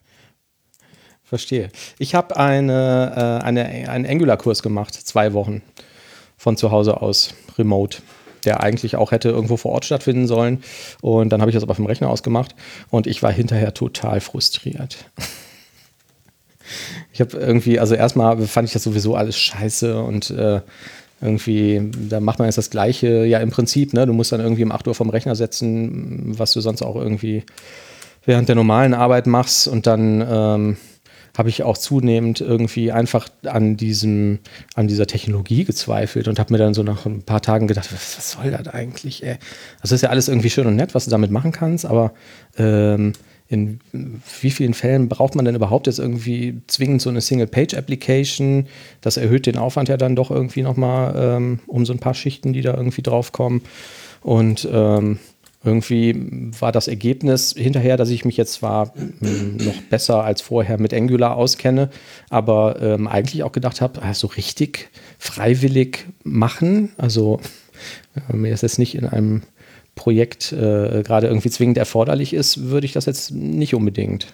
Verstehe. 1.27 1.69
Ich 1.99 2.15
habe 2.15 2.37
eine, 2.37 3.41
äh, 3.41 3.45
eine, 3.45 3.65
einen 3.65 4.05
Angular-Kurs 4.05 4.63
gemacht, 4.63 4.93
zwei 4.93 5.33
Wochen 5.33 5.61
von 6.37 6.55
zu 6.55 6.71
Hause 6.71 7.01
aus, 7.01 7.33
remote, 7.57 7.97
der 8.45 8.63
eigentlich 8.63 8.95
auch 8.95 9.11
hätte 9.11 9.27
irgendwo 9.27 9.57
vor 9.57 9.73
Ort 9.73 9.83
stattfinden 9.83 10.25
sollen. 10.25 10.63
Und 11.01 11.29
dann 11.29 11.41
habe 11.41 11.51
ich 11.51 11.55
das 11.55 11.63
aber 11.63 11.75
vom 11.75 11.85
Rechner 11.85 12.09
aus 12.09 12.23
gemacht 12.23 12.55
und 12.89 13.07
ich 13.07 13.23
war 13.23 13.31
hinterher 13.31 13.73
total 13.73 14.21
frustriert. 14.21 14.97
Ich 17.13 17.21
habe 17.21 17.37
irgendwie, 17.37 17.79
also 17.79 17.95
erstmal 17.95 18.37
fand 18.45 18.67
ich 18.67 18.73
das 18.73 18.83
sowieso 18.83 19.15
alles 19.15 19.39
scheiße 19.39 20.03
und 20.03 20.29
äh, 20.31 20.59
irgendwie, 21.21 21.89
da 22.09 22.19
macht 22.19 22.39
man 22.39 22.49
jetzt 22.49 22.57
das 22.57 22.69
Gleiche, 22.69 23.25
ja 23.25 23.39
im 23.39 23.51
Prinzip, 23.51 23.93
ne? 23.93 24.05
Du 24.05 24.11
musst 24.11 24.33
dann 24.33 24.41
irgendwie 24.41 24.65
um 24.65 24.73
8 24.73 24.85
Uhr 24.85 24.93
vom 24.93 25.09
Rechner 25.09 25.33
setzen, 25.35 26.37
was 26.37 26.51
du 26.51 26.59
sonst 26.59 26.81
auch 26.81 26.97
irgendwie 26.97 27.43
während 28.25 28.49
der 28.49 28.57
normalen 28.57 28.93
Arbeit 28.93 29.27
machst 29.27 29.69
und 29.69 29.87
dann 29.87 30.27
ähm, 30.29 30.77
habe 31.37 31.49
ich 31.49 31.61
auch 31.61 31.77
zunehmend 31.77 32.41
irgendwie 32.41 32.91
einfach 32.91 33.29
an 33.45 33.77
diesem, 33.77 34.39
an 34.73 34.87
dieser 34.87 35.05
Technologie 35.05 35.65
gezweifelt 35.65 36.27
und 36.27 36.39
habe 36.39 36.51
mir 36.51 36.57
dann 36.57 36.73
so 36.73 36.81
nach 36.81 37.05
ein 37.05 37.21
paar 37.21 37.41
Tagen 37.41 37.67
gedacht, 37.67 37.93
was, 37.93 38.17
was 38.17 38.31
soll 38.31 38.51
das 38.51 38.67
eigentlich, 38.67 39.23
ey? 39.23 39.37
Das 39.81 39.91
ist 39.91 40.01
ja 40.01 40.09
alles 40.09 40.27
irgendwie 40.27 40.49
schön 40.49 40.65
und 40.65 40.75
nett, 40.75 40.95
was 40.95 41.05
du 41.05 41.11
damit 41.11 41.29
machen 41.29 41.51
kannst, 41.51 41.85
aber 41.85 42.13
ähm, 42.57 43.13
in 43.49 43.79
wie 44.41 44.49
vielen 44.49 44.73
Fällen 44.73 45.07
braucht 45.07 45.35
man 45.35 45.45
denn 45.45 45.55
überhaupt 45.55 45.87
jetzt 45.87 45.99
irgendwie 45.99 46.61
zwingend 46.67 47.01
so 47.01 47.09
eine 47.09 47.21
Single-Page-Application? 47.21 48.67
Das 48.99 49.15
erhöht 49.15 49.45
den 49.45 49.57
Aufwand 49.57 49.89
ja 49.89 49.95
dann 49.95 50.15
doch 50.15 50.31
irgendwie 50.31 50.63
nochmal 50.63 51.13
ähm, 51.15 51.59
um 51.67 51.85
so 51.85 51.93
ein 51.93 51.99
paar 51.99 52.13
Schichten, 52.15 52.51
die 52.51 52.61
da 52.61 52.73
irgendwie 52.73 53.03
draufkommen. 53.03 53.61
Und 54.21 54.67
ähm, 54.69 55.19
irgendwie 55.67 56.51
war 56.59 56.71
das 56.71 56.87
Ergebnis 56.87 57.53
hinterher, 57.55 57.97
dass 57.97 58.09
ich 58.09 58.25
mich 58.25 58.37
jetzt 58.37 58.53
zwar 58.53 58.93
ähm, 59.21 59.57
noch 59.57 59.81
besser 59.89 60.23
als 60.23 60.41
vorher 60.41 60.79
mit 60.79 60.93
Angular 60.93 61.35
auskenne, 61.35 61.89
aber 62.29 62.81
ähm, 62.81 63.07
eigentlich 63.07 63.43
auch 63.43 63.51
gedacht 63.51 63.81
habe, 63.81 64.01
ah, 64.01 64.13
so 64.13 64.27
richtig 64.27 64.89
freiwillig 65.19 66.05
machen. 66.23 66.91
Also 66.97 67.39
wenn 68.27 68.41
mir 68.41 68.51
das 68.51 68.61
jetzt 68.61 68.79
nicht 68.79 68.95
in 68.95 69.05
einem 69.05 69.43
Projekt 69.95 70.53
äh, 70.53 71.03
gerade 71.03 71.27
irgendwie 71.27 71.49
zwingend 71.49 71.77
erforderlich 71.77 72.33
ist, 72.33 72.69
würde 72.69 72.85
ich 72.85 72.93
das 72.93 73.05
jetzt 73.05 73.31
nicht 73.31 73.73
unbedingt. 73.73 74.33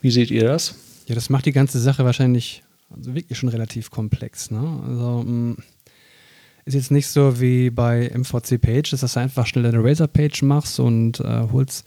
Wie 0.00 0.10
seht 0.10 0.30
ihr 0.30 0.44
das? 0.44 0.76
Ja, 1.06 1.14
das 1.14 1.28
macht 1.30 1.46
die 1.46 1.52
ganze 1.52 1.80
Sache 1.80 2.04
wahrscheinlich 2.04 2.62
also 2.96 3.14
wirklich 3.14 3.38
schon 3.38 3.48
relativ 3.48 3.90
komplex. 3.90 4.50
Ne? 4.50 4.80
Also 4.86 5.24
mh, 5.24 5.30
mm, 5.30 5.56
ist 6.68 6.74
jetzt 6.74 6.90
nicht 6.90 7.08
so 7.08 7.40
wie 7.40 7.70
bei 7.70 8.10
MVC 8.14 8.60
Page, 8.60 8.90
dass 8.90 9.00
du 9.00 9.20
einfach 9.20 9.46
schnell 9.46 9.66
eine 9.66 9.82
Razor-Page 9.82 10.42
machst 10.42 10.78
und 10.80 11.20
äh, 11.20 11.44
holst 11.52 11.86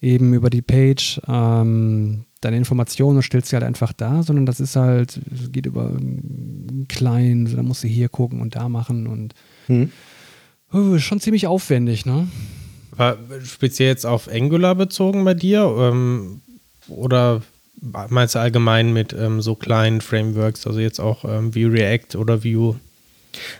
eben 0.00 0.34
über 0.34 0.50
die 0.50 0.62
Page 0.62 1.20
ähm, 1.26 2.24
deine 2.40 2.56
Informationen 2.56 3.16
und 3.16 3.22
stellst 3.22 3.50
sie 3.50 3.56
halt 3.56 3.64
einfach 3.64 3.92
da, 3.92 4.22
sondern 4.22 4.46
das 4.46 4.60
ist 4.60 4.76
halt, 4.76 5.20
geht 5.50 5.66
über 5.66 5.88
einen 5.88 6.86
kleinen, 6.88 7.46
so, 7.46 7.56
da 7.56 7.62
musst 7.62 7.82
du 7.82 7.88
hier 7.88 8.08
gucken 8.08 8.40
und 8.40 8.54
da 8.54 8.68
machen 8.68 9.06
und 9.06 9.34
hm 9.66 9.90
Uh, 10.72 10.98
schon 10.98 11.20
ziemlich 11.20 11.46
aufwendig, 11.46 12.04
ne? 12.04 12.28
War 12.90 13.16
speziell 13.44 13.88
jetzt 13.88 14.04
auf 14.04 14.28
Angular 14.28 14.74
bezogen 14.74 15.24
bei 15.24 15.34
dir? 15.34 15.62
Ähm, 15.78 16.42
oder 16.88 17.42
meinst 18.08 18.34
du 18.34 18.40
allgemein 18.40 18.92
mit 18.92 19.14
ähm, 19.14 19.40
so 19.40 19.54
kleinen 19.54 20.00
Frameworks, 20.00 20.66
also 20.66 20.80
jetzt 20.80 21.00
auch 21.00 21.24
ähm, 21.24 21.54
wie 21.54 21.64
React 21.64 22.16
oder 22.18 22.44
Vue? 22.44 22.78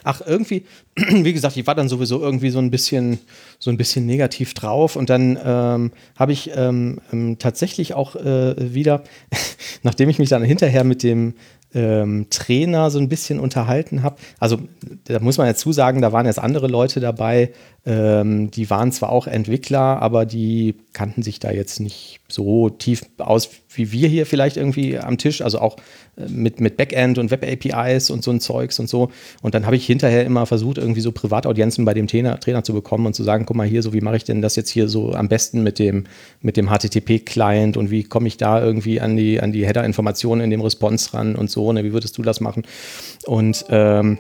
Ach, 0.04 0.20
irgendwie, 0.26 0.64
wie 0.96 1.32
gesagt, 1.32 1.56
ich 1.56 1.66
war 1.66 1.74
dann 1.74 1.88
sowieso 1.88 2.20
irgendwie 2.20 2.50
so 2.50 2.58
ein 2.58 2.70
bisschen, 2.70 3.18
so 3.58 3.70
ein 3.70 3.76
bisschen 3.76 4.06
negativ 4.06 4.54
drauf 4.54 4.96
und 4.96 5.10
dann 5.10 5.38
ähm, 5.44 5.92
habe 6.18 6.32
ich 6.32 6.50
ähm, 6.54 7.00
ähm 7.12 7.38
tatsächlich 7.38 7.94
auch 7.94 8.16
äh, 8.16 8.74
wieder, 8.74 9.04
nachdem 9.82 10.08
ich 10.08 10.18
mich 10.18 10.28
dann 10.28 10.42
hinterher 10.42 10.84
mit 10.84 11.02
dem 11.02 11.34
ähm, 11.74 12.26
Trainer 12.30 12.90
so 12.90 12.98
ein 12.98 13.08
bisschen 13.08 13.40
unterhalten 13.40 14.02
habe. 14.02 14.16
Also 14.38 14.58
da 15.04 15.20
muss 15.20 15.38
man 15.38 15.46
ja 15.46 15.54
zusagen, 15.54 16.00
da 16.00 16.12
waren 16.12 16.26
jetzt 16.26 16.38
andere 16.38 16.66
Leute 16.66 17.00
dabei, 17.00 17.52
ähm, 17.84 18.50
die 18.50 18.70
waren 18.70 18.92
zwar 18.92 19.10
auch 19.10 19.26
Entwickler, 19.26 20.00
aber 20.00 20.26
die 20.26 20.76
kannten 20.92 21.22
sich 21.22 21.40
da 21.40 21.50
jetzt 21.50 21.80
nicht 21.80 22.20
so 22.28 22.70
tief 22.70 23.02
aus 23.18 23.50
wie 23.78 23.92
wir 23.92 24.08
hier 24.08 24.26
vielleicht 24.26 24.56
irgendwie 24.56 24.98
am 24.98 25.18
Tisch, 25.18 25.40
also 25.40 25.60
auch 25.60 25.76
äh, 26.16 26.28
mit, 26.28 26.60
mit 26.60 26.76
Backend 26.76 27.18
und 27.18 27.30
Web-APIs 27.30 28.10
und 28.10 28.24
so 28.24 28.30
ein 28.30 28.40
Zeugs 28.40 28.78
und 28.78 28.88
so. 28.88 29.10
Und 29.42 29.54
dann 29.54 29.66
habe 29.66 29.76
ich 29.76 29.86
hinterher 29.86 30.24
immer 30.24 30.46
versucht, 30.46 30.78
irgendwie 30.78 31.00
so 31.00 31.12
Privataudienzen 31.12 31.84
bei 31.84 31.94
dem 31.94 32.06
Trainer, 32.06 32.40
Trainer 32.40 32.64
zu 32.64 32.72
bekommen 32.72 33.06
und 33.06 33.14
zu 33.14 33.22
sagen, 33.22 33.44
guck 33.46 33.56
mal 33.56 33.66
hier, 33.66 33.82
so 33.82 33.92
wie 33.92 34.00
mache 34.00 34.16
ich 34.16 34.24
denn 34.24 34.42
das 34.42 34.56
jetzt 34.56 34.70
hier 34.70 34.88
so 34.88 35.12
am 35.12 35.28
besten 35.28 35.62
mit 35.62 35.78
dem, 35.78 36.04
mit 36.40 36.56
dem 36.56 36.68
HTTP-Client 36.68 37.76
und 37.76 37.90
wie 37.90 38.04
komme 38.04 38.28
ich 38.28 38.36
da 38.36 38.62
irgendwie 38.62 39.00
an 39.00 39.16
die, 39.16 39.40
an 39.40 39.52
die 39.52 39.66
Header-Informationen 39.66 40.42
in 40.42 40.50
dem 40.50 40.60
Response 40.60 41.14
ran 41.14 41.36
und 41.36 41.50
so, 41.50 41.57
ne? 41.72 41.84
wie 41.84 41.92
würdest 41.92 42.16
du 42.18 42.22
das 42.22 42.40
machen? 42.40 42.62
Und 43.26 43.64
ähm, 43.68 44.18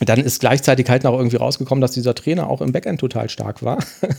dann 0.00 0.20
ist 0.20 0.40
gleichzeitig 0.40 0.88
halt 0.88 1.04
noch 1.04 1.16
irgendwie 1.16 1.36
rausgekommen, 1.36 1.80
dass 1.80 1.92
dieser 1.92 2.14
Trainer 2.14 2.48
auch 2.48 2.60
im 2.60 2.72
Backend 2.72 3.00
total 3.00 3.28
stark 3.28 3.62
war. 3.62 3.78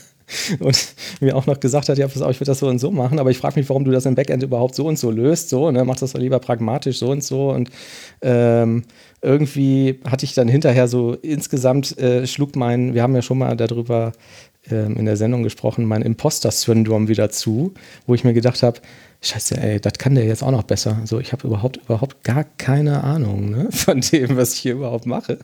und 0.60 0.96
mir 1.20 1.36
auch 1.36 1.46
noch 1.46 1.60
gesagt 1.60 1.90
hat, 1.90 1.98
ja, 1.98 2.08
pass 2.08 2.22
auf, 2.22 2.32
ich 2.32 2.40
würde 2.40 2.52
das 2.52 2.60
so 2.60 2.68
und 2.68 2.80
so 2.80 2.92
machen, 2.92 3.20
aber 3.20 3.30
ich 3.30 3.38
frage 3.38 3.60
mich, 3.60 3.70
warum 3.70 3.84
du 3.84 3.92
das 3.92 4.06
im 4.06 4.16
Backend 4.16 4.42
überhaupt 4.42 4.76
so 4.76 4.86
und 4.86 4.98
so 4.98 5.12
löst. 5.12 5.50
So, 5.50 5.70
ne, 5.72 5.84
mach 5.84 5.98
das 5.98 6.14
doch 6.14 6.20
lieber 6.20 6.40
pragmatisch 6.40 7.00
so 7.00 7.10
und 7.10 7.24
so. 7.24 7.52
Und 7.52 7.70
ähm, 8.22 8.84
irgendwie 9.22 10.00
hatte 10.10 10.26
ich 10.26 10.34
dann 10.34 10.48
hinterher 10.48 10.88
so 10.88 11.14
insgesamt 11.14 11.98
äh, 11.98 12.26
schlug 12.26 12.56
mein, 12.56 12.94
wir 12.94 13.04
haben 13.04 13.16
ja 13.16 13.22
schon 13.22 13.38
mal 13.38 13.56
darüber 13.58 14.14
ähm, 14.72 14.96
in 14.98 15.06
der 15.06 15.18
Sendung 15.18 15.44
gesprochen, 15.44 15.86
mein 15.86 16.02
Imposter-Syndrom 16.02 17.08
wieder 17.08 17.30
zu, 17.30 17.74
wo 18.08 18.16
ich 18.16 18.24
mir 18.24 18.34
gedacht 18.34 18.64
habe, 18.64 18.80
Scheiße, 19.26 19.58
ey, 19.58 19.80
das 19.82 19.94
kann 19.94 20.16
der 20.16 20.26
jetzt 20.26 20.44
auch 20.44 20.52
noch 20.52 20.64
besser. 20.64 21.02
So, 21.06 21.20
ich 21.20 21.32
habe 21.34 21.48
überhaupt, 21.48 21.78
überhaupt 21.78 22.24
gar 22.24 22.44
keine 22.44 23.04
Ahnung 23.04 23.50
ne, 23.50 23.68
von 23.72 24.02
dem, 24.02 24.38
was 24.38 24.54
ich 24.54 24.60
hier 24.60 24.74
überhaupt 24.74 25.06
mache 25.06 25.40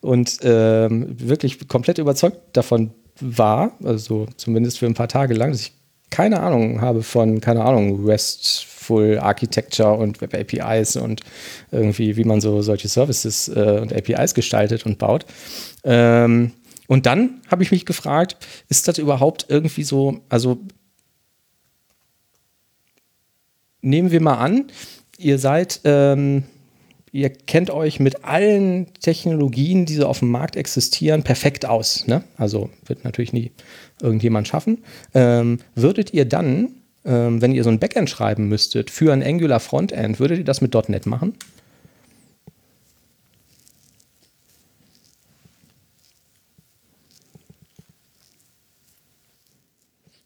und 0.00 0.38
ähm, 0.42 1.16
wirklich 1.18 1.66
komplett 1.68 1.98
überzeugt 1.98 2.38
davon 2.52 2.92
war, 3.20 3.72
also 3.84 4.26
zumindest 4.36 4.78
für 4.78 4.86
ein 4.86 4.94
paar 4.94 5.08
Tage 5.08 5.34
lang, 5.34 5.52
dass 5.52 5.62
ich 5.62 5.72
keine 6.10 6.40
Ahnung 6.40 6.80
habe 6.80 7.02
von, 7.02 7.40
keine 7.40 7.64
Ahnung, 7.64 8.04
RESTful 8.04 9.18
Architecture 9.18 9.92
und 9.94 10.20
Web 10.20 10.34
APIs 10.34 10.96
und 10.96 11.20
irgendwie, 11.70 12.16
wie 12.16 12.24
man 12.24 12.40
so 12.40 12.62
solche 12.62 12.88
Services 12.88 13.48
äh, 13.48 13.78
und 13.80 13.92
APIs 13.92 14.34
gestaltet 14.34 14.86
und 14.86 14.98
baut. 14.98 15.24
Ähm, 15.84 16.52
und 16.88 17.06
dann 17.06 17.40
habe 17.48 17.62
ich 17.62 17.70
mich 17.70 17.86
gefragt, 17.86 18.36
ist 18.68 18.88
das 18.88 18.98
überhaupt 18.98 19.46
irgendwie 19.48 19.84
so, 19.84 20.20
also 20.28 20.58
nehmen 23.82 24.10
wir 24.10 24.20
mal 24.20 24.38
an, 24.38 24.66
ihr 25.18 25.38
seid 25.38 25.80
ähm, 25.84 26.44
ihr 27.12 27.30
kennt 27.30 27.70
euch 27.70 28.00
mit 28.00 28.24
allen 28.24 28.92
Technologien, 29.00 29.86
die 29.86 29.94
so 29.94 30.06
auf 30.06 30.20
dem 30.20 30.30
Markt 30.30 30.56
existieren, 30.56 31.22
perfekt 31.22 31.66
aus. 31.66 32.06
Ne? 32.06 32.22
Also 32.36 32.70
wird 32.86 33.04
natürlich 33.04 33.32
nie 33.32 33.50
irgendjemand 34.00 34.48
schaffen. 34.48 34.78
Ähm, 35.14 35.58
würdet 35.74 36.14
ihr 36.14 36.24
dann, 36.24 36.68
ähm, 37.04 37.42
wenn 37.42 37.52
ihr 37.52 37.64
so 37.64 37.70
ein 37.70 37.80
Backend 37.80 38.10
schreiben 38.10 38.48
müsstet 38.48 38.90
für 38.90 39.12
ein 39.12 39.22
Angular 39.22 39.60
Frontend, 39.60 40.20
würdet 40.20 40.38
ihr 40.38 40.44
das 40.44 40.60
mit 40.60 40.74
.NET 40.88 41.06
machen? 41.06 41.34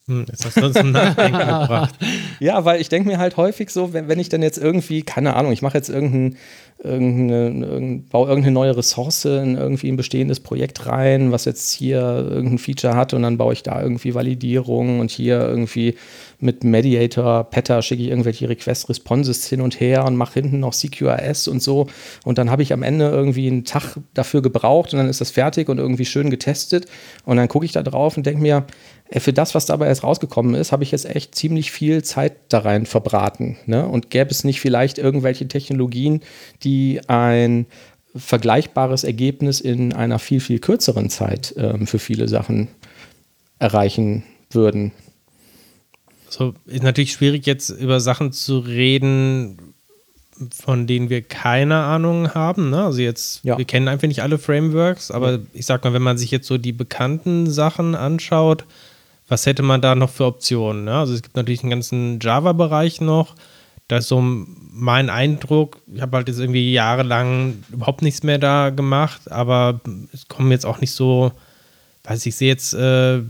Hm, 0.06 0.26
jetzt 0.28 0.44
hast 0.44 0.58
du 0.58 0.66
uns 0.66 0.82
Nachdenken 0.82 1.38
gebracht. 1.38 1.94
Ja, 2.38 2.66
weil 2.66 2.78
ich 2.78 2.90
denke 2.90 3.08
mir 3.08 3.18
halt 3.18 3.38
häufig 3.38 3.70
so, 3.70 3.94
wenn, 3.94 4.06
wenn 4.06 4.18
ich 4.18 4.28
dann 4.28 4.42
jetzt 4.42 4.58
irgendwie, 4.58 5.02
keine 5.02 5.34
Ahnung, 5.34 5.50
ich 5.50 5.62
mache 5.62 5.78
jetzt 5.78 5.88
irgendein, 5.88 6.36
irgendeine, 6.82 7.46
irgendein, 7.46 8.06
baue 8.08 8.28
irgendeine 8.28 8.52
neue 8.52 8.76
Ressource 8.76 9.24
in 9.24 9.56
irgendwie 9.56 9.88
ein 9.88 9.96
bestehendes 9.96 10.40
Projekt 10.40 10.86
rein, 10.86 11.32
was 11.32 11.46
jetzt 11.46 11.70
hier 11.72 12.00
irgendein 12.00 12.58
Feature 12.58 12.94
hat 12.94 13.14
und 13.14 13.22
dann 13.22 13.38
baue 13.38 13.54
ich 13.54 13.62
da 13.62 13.80
irgendwie 13.80 14.14
Validierung 14.14 15.00
und 15.00 15.10
hier 15.10 15.40
irgendwie 15.40 15.94
mit 16.38 16.64
Mediator, 16.64 17.44
Patter 17.44 17.80
schicke 17.80 18.02
ich 18.02 18.10
irgendwelche 18.10 18.48
Request-Responses 18.48 19.46
hin 19.46 19.62
und 19.62 19.80
her 19.80 20.04
und 20.04 20.16
mache 20.16 20.34
hinten 20.34 20.60
noch 20.60 20.74
CQRS 20.74 21.48
und 21.48 21.62
so 21.62 21.86
und 22.24 22.36
dann 22.36 22.50
habe 22.50 22.62
ich 22.62 22.74
am 22.74 22.82
Ende 22.82 23.08
irgendwie 23.08 23.46
einen 23.46 23.64
Tag 23.64 23.96
dafür 24.12 24.42
gebraucht 24.42 24.92
und 24.92 24.98
dann 24.98 25.08
ist 25.08 25.22
das 25.22 25.30
fertig 25.30 25.70
und 25.70 25.78
irgendwie 25.78 26.04
schön 26.04 26.28
getestet 26.28 26.86
und 27.24 27.38
dann 27.38 27.48
gucke 27.48 27.64
ich 27.64 27.72
da 27.72 27.82
drauf 27.82 28.18
und 28.18 28.26
denke 28.26 28.42
mir, 28.42 28.66
für 29.20 29.32
das, 29.32 29.54
was 29.54 29.66
dabei 29.66 29.88
jetzt 29.88 30.02
rausgekommen 30.02 30.54
ist, 30.54 30.72
habe 30.72 30.82
ich 30.82 30.90
jetzt 30.90 31.06
echt 31.06 31.34
ziemlich 31.34 31.70
viel 31.70 32.02
Zeit 32.02 32.34
da 32.48 32.60
rein 32.60 32.86
verbraten. 32.86 33.56
Ne? 33.66 33.86
Und 33.86 34.10
gäbe 34.10 34.30
es 34.30 34.44
nicht 34.44 34.60
vielleicht 34.60 34.98
irgendwelche 34.98 35.46
Technologien, 35.46 36.20
die 36.62 37.00
ein 37.06 37.66
vergleichbares 38.16 39.04
Ergebnis 39.04 39.60
in 39.60 39.92
einer 39.92 40.18
viel, 40.18 40.40
viel 40.40 40.58
kürzeren 40.58 41.10
Zeit 41.10 41.54
ähm, 41.56 41.86
für 41.86 41.98
viele 41.98 42.28
Sachen 42.28 42.68
erreichen 43.58 44.24
würden? 44.50 44.92
So 46.28 46.54
ist 46.66 46.82
natürlich 46.82 47.12
schwierig, 47.12 47.46
jetzt 47.46 47.70
über 47.70 48.00
Sachen 48.00 48.32
zu 48.32 48.58
reden, 48.58 49.74
von 50.52 50.86
denen 50.86 51.10
wir 51.10 51.22
keine 51.22 51.76
Ahnung 51.76 52.34
haben. 52.34 52.70
Ne? 52.70 52.84
Also 52.84 53.00
jetzt, 53.00 53.44
ja. 53.44 53.56
wir 53.56 53.64
kennen 53.64 53.86
einfach 53.86 54.08
nicht 54.08 54.22
alle 54.22 54.38
Frameworks, 54.38 55.10
aber 55.10 55.32
ja. 55.32 55.38
ich 55.52 55.66
sag 55.66 55.84
mal, 55.84 55.92
wenn 55.92 56.02
man 56.02 56.18
sich 56.18 56.30
jetzt 56.30 56.48
so 56.48 56.58
die 56.58 56.72
bekannten 56.72 57.48
Sachen 57.48 57.94
anschaut, 57.94 58.64
was 59.28 59.46
hätte 59.46 59.62
man 59.62 59.80
da 59.80 59.94
noch 59.94 60.10
für 60.10 60.26
Optionen? 60.26 60.84
Ne? 60.84 60.94
Also 60.94 61.14
es 61.14 61.22
gibt 61.22 61.36
natürlich 61.36 61.62
einen 61.62 61.70
ganzen 61.70 62.18
Java-Bereich 62.20 63.00
noch. 63.00 63.34
Da 63.88 63.98
ist 63.98 64.08
so 64.08 64.22
mein 64.22 65.10
Eindruck, 65.10 65.82
ich 65.92 66.00
habe 66.00 66.16
halt 66.16 66.28
jetzt 66.28 66.38
irgendwie 66.38 66.72
jahrelang 66.72 67.62
überhaupt 67.70 68.02
nichts 68.02 68.22
mehr 68.22 68.38
da 68.38 68.70
gemacht, 68.70 69.30
aber 69.30 69.80
es 70.12 70.26
kommen 70.26 70.50
jetzt 70.50 70.64
auch 70.64 70.80
nicht 70.80 70.92
so, 70.92 71.32
weiß 72.04 72.24
ich, 72.24 72.34
sehe 72.34 72.48
jetzt 72.48 72.72
äh, 72.72 73.20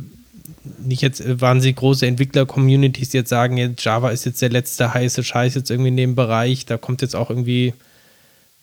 nicht 0.78 1.02
jetzt 1.02 1.40
wahnsinnig 1.40 1.76
große 1.76 2.06
Entwickler-Communities, 2.06 3.10
die 3.10 3.16
jetzt 3.18 3.30
sagen, 3.30 3.56
jetzt 3.56 3.84
Java 3.84 4.10
ist 4.10 4.26
jetzt 4.26 4.42
der 4.42 4.50
letzte 4.50 4.94
heiße 4.94 5.24
Scheiß 5.24 5.54
jetzt 5.54 5.70
irgendwie 5.70 5.88
in 5.88 5.96
dem 5.96 6.14
Bereich. 6.14 6.66
Da 6.66 6.76
kommt 6.76 7.02
jetzt 7.02 7.16
auch 7.16 7.30
irgendwie, 7.30 7.74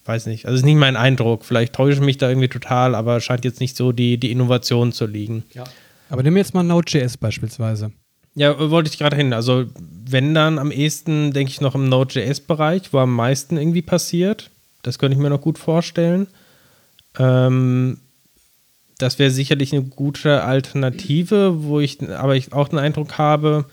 weiß 0.05 0.27
nicht, 0.27 0.45
also 0.45 0.57
ist 0.57 0.65
nicht 0.65 0.75
mein 0.75 0.95
Eindruck. 0.95 1.43
Vielleicht 1.43 1.73
täusche 1.73 1.99
ich 1.99 2.05
mich 2.05 2.17
da 2.17 2.29
irgendwie 2.29 2.47
total, 2.47 2.95
aber 2.95 3.19
scheint 3.19 3.43
jetzt 3.45 3.59
nicht 3.59 3.75
so 3.75 3.91
die, 3.91 4.17
die 4.17 4.31
Innovation 4.31 4.91
zu 4.91 5.05
liegen. 5.05 5.43
Ja. 5.53 5.65
Aber 6.11 6.23
nimm 6.23 6.35
jetzt 6.35 6.53
mal 6.53 6.61
Node.js 6.61 7.15
beispielsweise. 7.15 7.91
Ja, 8.35 8.69
wollte 8.69 8.89
ich 8.89 8.97
gerade 8.97 9.15
hin. 9.15 9.31
Also, 9.31 9.65
wenn 9.79 10.33
dann 10.33 10.59
am 10.59 10.69
ehesten, 10.69 11.31
denke 11.31 11.51
ich, 11.51 11.61
noch 11.61 11.73
im 11.73 11.87
Node.js-Bereich, 11.87 12.91
wo 12.91 12.99
am 12.99 13.15
meisten 13.15 13.55
irgendwie 13.55 13.81
passiert. 13.81 14.51
Das 14.83 14.99
könnte 14.99 15.15
ich 15.15 15.21
mir 15.21 15.29
noch 15.29 15.39
gut 15.39 15.57
vorstellen. 15.57 16.27
Ähm, 17.17 17.99
das 18.97 19.19
wäre 19.19 19.31
sicherlich 19.31 19.71
eine 19.71 19.83
gute 19.83 20.43
Alternative, 20.43 21.63
wo 21.63 21.79
ich 21.79 22.01
aber 22.09 22.35
ich 22.35 22.51
auch 22.51 22.67
den 22.67 22.79
Eindruck 22.79 23.17
habe, 23.17 23.65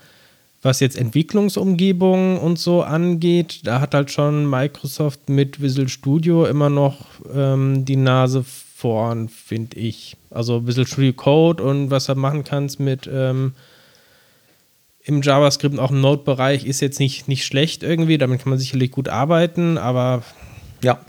was 0.61 0.79
jetzt 0.79 0.97
Entwicklungsumgebungen 0.97 2.37
und 2.37 2.57
so 2.57 2.83
angeht, 2.83 3.61
da 3.63 3.81
hat 3.81 3.93
halt 3.93 4.11
schon 4.11 4.49
Microsoft 4.49 5.27
mit 5.27 5.61
Visual 5.61 5.89
Studio 5.89 6.45
immer 6.45 6.69
noch 6.69 7.05
ähm, 7.33 7.83
die 7.83 7.97
Nase 7.97 8.45
vorn, 8.79 9.27
finde 9.27 9.77
ich. 9.77 10.15
Also 10.29 10.57
ein 10.57 10.65
bisschen 10.65 10.85
Studio 10.85 11.13
Code 11.13 11.61
und 11.61 11.91
was 11.91 12.05
du 12.05 12.15
machen 12.15 12.45
kannst 12.45 12.79
mit 12.79 13.09
ähm, 13.11 13.53
im 15.03 15.21
JavaScript 15.21 15.73
und 15.73 15.79
auch 15.79 15.91
im 15.91 16.01
Node-Bereich 16.01 16.65
ist 16.65 16.79
jetzt 16.79 16.99
nicht, 16.99 17.27
nicht 17.27 17.45
schlecht 17.45 17.83
irgendwie. 17.83 18.17
Damit 18.17 18.41
kann 18.41 18.51
man 18.51 18.59
sicherlich 18.59 18.91
gut 18.91 19.09
arbeiten, 19.09 19.77
aber 19.77 20.23
ja. 20.81 20.99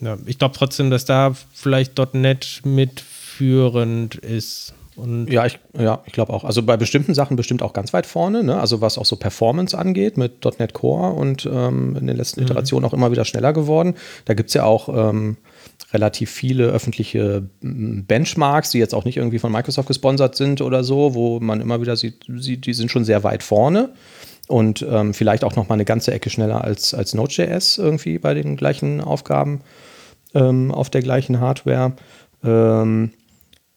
ja 0.00 0.16
ich 0.26 0.38
glaube 0.38 0.54
trotzdem, 0.56 0.90
dass 0.90 1.04
da 1.04 1.34
vielleicht 1.52 1.98
.NET 2.14 2.60
mitführend 2.64 4.16
ist. 4.16 4.74
Und 4.94 5.28
ja, 5.28 5.46
ich, 5.46 5.58
ja, 5.76 6.02
ich 6.06 6.12
glaube 6.12 6.32
auch. 6.32 6.44
Also 6.44 6.62
bei 6.62 6.76
bestimmten 6.76 7.14
Sachen 7.14 7.36
bestimmt 7.36 7.62
auch 7.62 7.72
ganz 7.72 7.92
weit 7.92 8.06
vorne, 8.06 8.44
ne? 8.44 8.60
also 8.60 8.80
was 8.80 8.98
auch 8.98 9.06
so 9.06 9.16
Performance 9.16 9.76
angeht 9.76 10.18
mit 10.18 10.44
.NET 10.58 10.74
Core 10.74 11.14
und 11.14 11.48
ähm, 11.50 11.96
in 11.96 12.06
den 12.06 12.16
letzten 12.16 12.40
mhm. 12.40 12.46
Iterationen 12.46 12.84
auch 12.84 12.92
immer 12.92 13.10
wieder 13.10 13.24
schneller 13.24 13.52
geworden. 13.52 13.94
Da 14.26 14.34
gibt 14.34 14.50
es 14.50 14.54
ja 14.54 14.64
auch 14.64 14.88
ähm, 14.88 15.38
relativ 15.92 16.30
viele 16.30 16.68
öffentliche 16.68 17.48
Benchmarks, 17.60 18.70
die 18.70 18.78
jetzt 18.78 18.94
auch 18.94 19.04
nicht 19.04 19.18
irgendwie 19.18 19.38
von 19.38 19.52
Microsoft 19.52 19.88
gesponsert 19.88 20.36
sind 20.36 20.60
oder 20.60 20.84
so, 20.84 21.14
wo 21.14 21.40
man 21.40 21.60
immer 21.60 21.80
wieder 21.80 21.96
sieht, 21.96 22.24
sieht 22.36 22.66
die 22.66 22.74
sind 22.74 22.90
schon 22.90 23.04
sehr 23.04 23.24
weit 23.24 23.42
vorne 23.42 23.90
und 24.48 24.86
ähm, 24.88 25.12
vielleicht 25.14 25.44
auch 25.44 25.56
noch 25.56 25.68
mal 25.68 25.74
eine 25.74 25.84
ganze 25.84 26.12
Ecke 26.12 26.30
schneller 26.30 26.64
als, 26.64 26.94
als 26.94 27.14
Node.js 27.14 27.78
irgendwie 27.78 28.18
bei 28.18 28.34
den 28.34 28.56
gleichen 28.56 29.00
Aufgaben 29.00 29.60
ähm, 30.34 30.70
auf 30.70 30.88
der 30.90 31.02
gleichen 31.02 31.40
Hardware. 31.40 31.92
Ähm, 32.42 33.10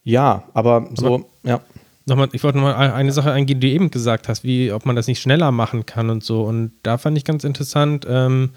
Ja, 0.06 0.44
aber 0.54 0.88
so, 0.94 1.14
aber, 1.14 1.24
ja. 1.42 1.60
Nochmal, 2.06 2.28
ich 2.32 2.44
wollte 2.44 2.58
nochmal 2.58 2.92
eine 2.92 3.10
Sache 3.10 3.32
eingehen, 3.32 3.58
die 3.58 3.68
du 3.68 3.74
eben 3.74 3.90
gesagt 3.90 4.28
hast, 4.28 4.44
wie 4.44 4.70
ob 4.70 4.86
man 4.86 4.94
das 4.94 5.08
nicht 5.08 5.20
schneller 5.20 5.50
machen 5.50 5.84
kann 5.84 6.08
und 6.08 6.22
so. 6.22 6.42
Und 6.42 6.70
da 6.84 6.96
fand 6.98 7.18
ich 7.18 7.24
ganz 7.24 7.42
interessant, 7.42 8.06
ähm, 8.08 8.50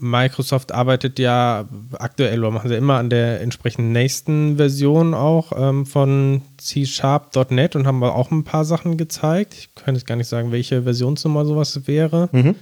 Microsoft 0.00 0.72
arbeitet 0.72 1.18
ja 1.18 1.68
aktuell 1.98 2.40
oder 2.40 2.50
machen 2.50 2.68
sie 2.68 2.76
immer 2.76 2.98
an 2.98 3.10
der 3.10 3.40
entsprechenden 3.40 3.92
nächsten 3.92 4.56
Version 4.56 5.14
auch 5.14 5.52
ähm, 5.56 5.86
von 5.86 6.42
C-Sharp.net 6.58 7.76
und 7.76 7.86
haben 7.86 8.02
auch 8.02 8.30
ein 8.30 8.44
paar 8.44 8.64
Sachen 8.64 8.96
gezeigt. 8.96 9.54
Ich 9.54 9.74
kann 9.74 9.94
jetzt 9.94 10.06
gar 10.06 10.16
nicht 10.16 10.28
sagen, 10.28 10.52
welche 10.52 10.82
Versionsnummer 10.82 11.44
sowas 11.44 11.86
wäre. 11.86 12.28
Mhm. 12.32 12.54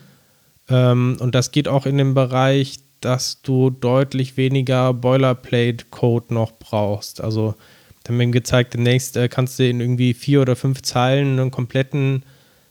Ähm, 0.69 1.17
und 1.21 1.35
das 1.35 1.53
geht 1.53 1.69
auch 1.69 1.87
in 1.87 1.99
den 1.99 2.15
Bereich, 2.15 2.81
dass 3.01 3.43
du 3.43 3.71
deutlich 3.71 4.37
weniger 4.37 4.95
Boilerplate-Code 4.95 6.33
noch 6.33 6.53
brauchst. 6.53 7.21
Also, 7.21 7.55
dann 8.03 8.15
haben 8.15 8.21
wir 8.21 8.27
gezeigt, 8.29 8.75
demnächst 8.75 9.17
äh, 9.17 9.29
kannst 9.29 9.59
du 9.59 9.69
in 9.69 9.81
irgendwie 9.81 10.15
vier 10.15 10.41
oder 10.41 10.57
fünf 10.57 10.83
Zeilen 10.83 11.39
einen 11.39 11.51
kompletten 11.51 12.23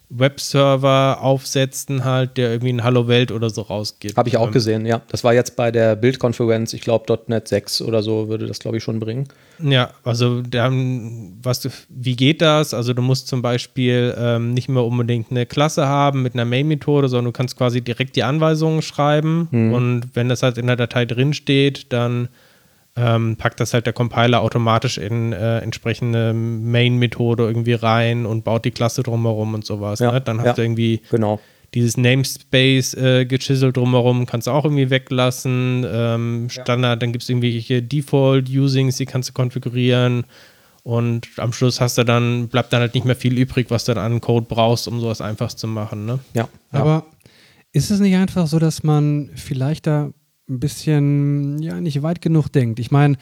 Webserver 0.09 1.19
aufsetzen, 1.21 2.05
halt, 2.05 2.37
der 2.37 2.51
irgendwie 2.51 2.73
ein 2.73 2.83
Hallo 2.83 3.07
Welt 3.07 3.31
oder 3.31 3.49
so 3.49 3.61
rausgibt. 3.61 4.17
Habe 4.17 4.29
ich 4.29 4.37
auch 4.37 4.47
ähm, 4.47 4.53
gesehen, 4.53 4.85
ja. 4.85 5.01
Das 5.09 5.23
war 5.23 5.33
jetzt 5.33 5.55
bei 5.55 5.71
der 5.71 5.95
Bildkonferenz, 5.95 6.73
ich 6.73 6.81
glaube 6.81 7.19
.NET 7.27 7.47
6 7.47 7.81
oder 7.81 8.03
so 8.03 8.27
würde 8.27 8.47
das, 8.47 8.59
glaube 8.59 8.77
ich, 8.77 8.83
schon 8.83 8.99
bringen. 8.99 9.27
Ja, 9.59 9.91
also 10.03 10.41
dann, 10.41 11.37
was 11.41 11.61
du, 11.61 11.69
wie 11.89 12.15
geht 12.15 12.41
das? 12.41 12.73
Also 12.73 12.93
du 12.93 13.01
musst 13.01 13.27
zum 13.27 13.41
Beispiel 13.41 14.15
ähm, 14.17 14.53
nicht 14.53 14.69
mehr 14.69 14.83
unbedingt 14.83 15.31
eine 15.31 15.45
Klasse 15.45 15.87
haben 15.87 16.21
mit 16.21 16.33
einer 16.33 16.45
Main-Methode, 16.45 17.07
sondern 17.07 17.25
du 17.25 17.37
kannst 17.37 17.57
quasi 17.57 17.81
direkt 17.81 18.15
die 18.15 18.23
Anweisungen 18.23 18.81
schreiben 18.81 19.47
hm. 19.51 19.73
und 19.73 20.09
wenn 20.13 20.29
das 20.29 20.43
halt 20.43 20.57
in 20.57 20.67
der 20.67 20.75
Datei 20.75 21.05
drin 21.05 21.33
steht, 21.33 21.91
dann 21.91 22.29
ähm, 22.95 23.36
packt 23.36 23.60
das 23.60 23.73
halt 23.73 23.86
der 23.86 23.93
Compiler 23.93 24.41
automatisch 24.41 24.97
in 24.97 25.34
äh, 25.34 25.60
entsprechende 25.60 26.34
Main-Methode 26.34 27.43
irgendwie 27.43 27.73
rein 27.73 28.25
und 28.25 28.43
baut 28.43 28.63
die 28.63 28.71
Klasse 28.71 29.03
drumherum 29.03 29.53
und 29.53 29.65
sowas. 29.65 29.99
Ja, 29.99 30.13
ne? 30.13 30.21
Dann 30.21 30.39
hast 30.39 30.45
ja, 30.45 30.53
du 30.53 30.62
irgendwie 30.62 31.01
genau. 31.12 31.39
dieses 31.73 31.97
Namespace 31.97 32.93
äh, 32.93 33.25
gechiselt 33.25 33.75
drumherum, 33.75 34.25
kannst 34.25 34.47
du 34.47 34.51
auch 34.51 34.63
irgendwie 34.63 34.89
weglassen. 34.89 35.86
Ähm, 35.88 36.47
Standard, 36.49 36.91
ja. 36.91 36.95
dann 36.95 37.12
gibt 37.12 37.23
es 37.23 37.29
irgendwelche 37.29 37.81
Default-Usings, 37.81 38.95
die 38.95 39.05
kannst 39.05 39.29
du 39.29 39.34
konfigurieren. 39.34 40.23
Und 40.84 41.27
am 41.38 41.51
Schluss 41.51 41.81
hast 41.81 41.97
du 41.97 42.05
dann, 42.05 42.47
bleibt 42.47 42.71
dann 42.71 42.79
halt 42.79 42.93
nicht 42.93 43.05
mehr 43.05 43.15
viel 43.15 43.38
übrig, 43.38 43.71
was 43.71 43.86
du 43.86 43.93
dann 43.93 44.13
an 44.13 44.21
Code 44.21 44.45
brauchst, 44.47 44.88
um 44.88 45.01
sowas 45.01 45.19
einfach 45.19 45.51
zu 45.51 45.67
machen. 45.67 46.05
Ne? 46.05 46.19
Ja. 46.34 46.47
Aber 46.71 47.08
ist 47.73 47.89
es 47.89 47.99
nicht 47.99 48.15
einfach 48.15 48.47
so, 48.47 48.60
dass 48.60 48.84
man 48.84 49.31
vielleicht 49.36 49.88
da 49.88 50.12
ein 50.49 50.60
bisschen, 50.60 51.60
ja, 51.62 51.79
nicht 51.81 52.01
weit 52.03 52.21
genug 52.21 52.49
denkt. 52.49 52.79
Ich 52.79 52.91
meine, 52.91 53.17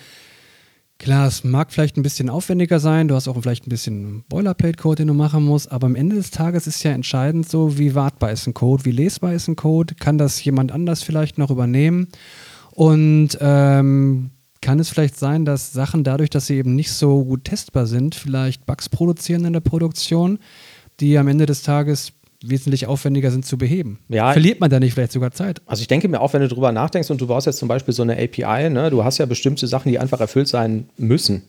klar, 1.00 1.28
es 1.28 1.44
mag 1.44 1.72
vielleicht 1.72 1.98
ein 1.98 2.04
bisschen 2.04 2.30
aufwendiger 2.30 2.80
sein, 2.80 3.08
du 3.08 3.16
hast 3.16 3.28
auch 3.28 3.40
vielleicht 3.42 3.68
ein 3.68 3.70
bisschen 3.70 4.24
Boilerplate-Code, 4.30 4.98
den 4.98 5.08
du 5.08 5.14
machen 5.14 5.44
musst, 5.44 5.72
aber 5.72 5.88
am 5.88 5.96
Ende 5.96 6.16
des 6.16 6.32
Tages 6.32 6.68
ist 6.68 6.84
ja 6.84 6.92
entscheidend 6.92 7.50
so, 7.50 7.78
wie 7.78 7.96
wartbar 7.96 8.32
ist 8.32 8.48
ein 8.48 8.54
Code, 8.54 8.86
wie 8.86 8.92
lesbar 8.92 9.34
ist 9.34 9.48
ein 9.48 9.56
Code, 9.56 9.96
kann 9.96 10.18
das 10.18 10.44
jemand 10.44 10.72
anders 10.72 11.04
vielleicht 11.04 11.38
noch 11.38 11.52
übernehmen? 11.52 12.08
Und 12.72 13.38
ähm, 13.40 14.32
kann 14.62 14.80
es 14.80 14.90
vielleicht 14.90 15.20
sein, 15.20 15.46
dass 15.46 15.74
Sachen 15.74 16.04
dadurch, 16.04 16.30
dass 16.30 16.48
sie 16.48 16.56
eben 16.56 16.76
nicht 16.76 16.92
so 16.92 17.26
gut 17.26 17.44
testbar 17.44 17.86
sind, 17.86 18.16
vielleicht 18.16 18.66
Bugs 18.66 18.90
produzieren 18.90 19.46
in 19.46 19.54
der 19.54 19.60
Produktion, 19.60 20.40
die 21.00 21.18
am 21.18 21.28
Ende 21.28 21.46
des 21.46 21.64
Tages 21.64 22.14
wesentlich 22.44 22.88
aufwendiger 22.88 23.32
sind 23.32 23.46
zu 23.46 23.58
beheben. 23.58 24.00
Ja, 24.10 24.34
Verliert 24.34 24.60
man 24.60 24.70
da 24.70 24.80
nicht 24.80 24.94
vielleicht 24.94 25.12
sogar 25.12 25.32
Zeit? 25.32 25.62
Also 25.66 25.82
ich 25.82 25.88
denke 25.88 26.08
mir 26.08 26.22
auch, 26.22 26.34
wenn 26.34 26.42
du 26.42 26.48
drüber 26.48 26.72
nachdenkst 26.72 27.10
und 27.10 27.22
du 27.22 27.28
baust 27.28 27.48
jetzt 27.48 27.58
zum 27.58 27.68
Beispiel 27.68 27.94
so 27.94 28.04
eine 28.04 28.14
API, 28.14 28.70
ne, 28.70 28.90
du 28.90 29.04
hast 29.04 29.18
ja 29.18 29.26
bestimmte 29.26 29.68
Sachen, 29.68 29.90
die 29.90 30.00
einfach 30.00 30.20
erfüllt 30.20 30.48
sein 30.48 30.90
müssen. 30.98 31.44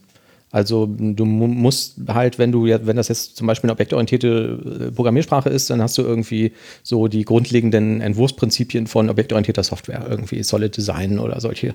Also 0.54 0.86
du 0.86 1.24
musst 1.24 1.96
halt, 2.06 2.38
wenn 2.38 2.52
du 2.52 2.66
wenn 2.66 2.94
das 2.94 3.08
jetzt 3.08 3.36
zum 3.36 3.48
Beispiel 3.48 3.66
eine 3.66 3.72
objektorientierte 3.72 4.86
äh, 4.88 4.92
Programmiersprache 4.92 5.48
ist, 5.48 5.68
dann 5.68 5.82
hast 5.82 5.98
du 5.98 6.02
irgendwie 6.02 6.52
so 6.84 7.08
die 7.08 7.24
grundlegenden 7.24 8.00
Entwurfsprinzipien 8.00 8.86
von 8.86 9.10
objektorientierter 9.10 9.64
Software, 9.64 10.06
irgendwie 10.08 10.44
Solid 10.44 10.76
Design 10.76 11.18
oder 11.18 11.40
solche, 11.40 11.74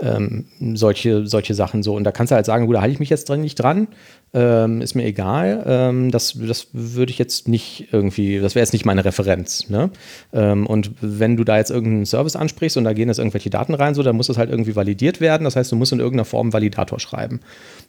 ähm, 0.00 0.46
solche, 0.72 1.26
solche 1.26 1.52
Sachen 1.52 1.82
so. 1.82 1.94
Und 1.94 2.04
da 2.04 2.12
kannst 2.12 2.30
du 2.30 2.36
halt 2.36 2.46
sagen, 2.46 2.64
gut, 2.64 2.76
da 2.76 2.80
halte 2.80 2.94
ich 2.94 2.98
mich 2.98 3.10
jetzt 3.10 3.28
dran 3.28 3.42
nicht 3.42 3.56
dran, 3.56 3.88
ähm, 4.32 4.80
ist 4.80 4.94
mir 4.94 5.04
egal. 5.04 5.62
Ähm, 5.66 6.10
das 6.10 6.38
das 6.48 6.68
würde 6.72 7.12
ich 7.12 7.18
jetzt 7.18 7.46
nicht 7.46 7.88
irgendwie, 7.92 8.40
das 8.40 8.54
wäre 8.54 8.62
jetzt 8.62 8.72
nicht 8.72 8.86
meine 8.86 9.04
Referenz. 9.04 9.68
Ne? 9.68 9.90
Ähm, 10.32 10.66
und 10.66 10.92
wenn 11.02 11.36
du 11.36 11.44
da 11.44 11.58
jetzt 11.58 11.70
irgendeinen 11.70 12.06
Service 12.06 12.36
ansprichst 12.36 12.78
und 12.78 12.84
da 12.84 12.94
gehen 12.94 13.08
jetzt 13.08 13.18
irgendwelche 13.18 13.50
Daten 13.50 13.74
rein, 13.74 13.94
so, 13.94 14.02
dann 14.02 14.16
muss 14.16 14.28
das 14.28 14.38
halt 14.38 14.48
irgendwie 14.48 14.74
validiert 14.74 15.20
werden. 15.20 15.44
Das 15.44 15.56
heißt, 15.56 15.70
du 15.70 15.76
musst 15.76 15.92
in 15.92 16.00
irgendeiner 16.00 16.24
Form 16.24 16.46
einen 16.46 16.52
Validator 16.54 16.98
schreiben. 16.98 17.40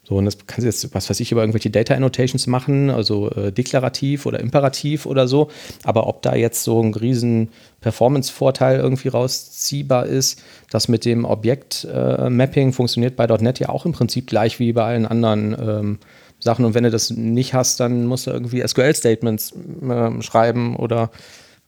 So, 0.04 0.25
und 0.26 0.34
das 0.34 0.48
kannst 0.48 0.64
du 0.64 0.68
jetzt, 0.68 0.96
was 0.96 1.10
weiß 1.10 1.20
ich, 1.20 1.32
über 1.32 1.42
irgendwelche 1.42 1.70
Data 1.70 1.94
Annotations 1.94 2.48
machen, 2.48 2.90
also 2.90 3.30
äh, 3.32 3.52
deklarativ 3.52 4.26
oder 4.26 4.40
imperativ 4.40 5.06
oder 5.06 5.28
so. 5.28 5.50
Aber 5.84 6.08
ob 6.08 6.22
da 6.22 6.36
jetzt 6.36 6.64
so 6.64 6.82
ein 6.82 6.94
riesen 6.94 7.50
Performance-Vorteil 7.82 8.80
irgendwie 8.80 9.10
rausziehbar 9.10 10.08
ist, 10.08 10.42
das 10.72 10.88
mit 10.88 11.06
dem 11.06 11.26
Objekt-Mapping 11.26 12.70
äh, 12.70 12.72
funktioniert 12.72 13.16
bei 13.16 13.28
.NET 13.28 13.60
ja 13.60 13.70
auch 13.70 13.86
im 13.86 13.92
Prinzip 13.92 14.28
gleich 14.28 14.60
wie 14.60 14.74
bei 14.74 14.84
allen 14.84 15.06
anderen 15.06 15.56
ähm, 15.60 16.00
Sachen. 16.40 16.66
Und 16.66 16.74
wenn 16.74 16.84
du 16.84 16.92
das 16.92 17.12
nicht 17.12 17.54
hast, 17.54 17.80
dann 17.80 18.06
musst 18.06 18.28
du 18.28 18.32
irgendwie 18.32 18.66
SQL-Statements 18.66 19.54
äh, 19.88 20.22
schreiben 20.22 20.76
oder 20.76 21.12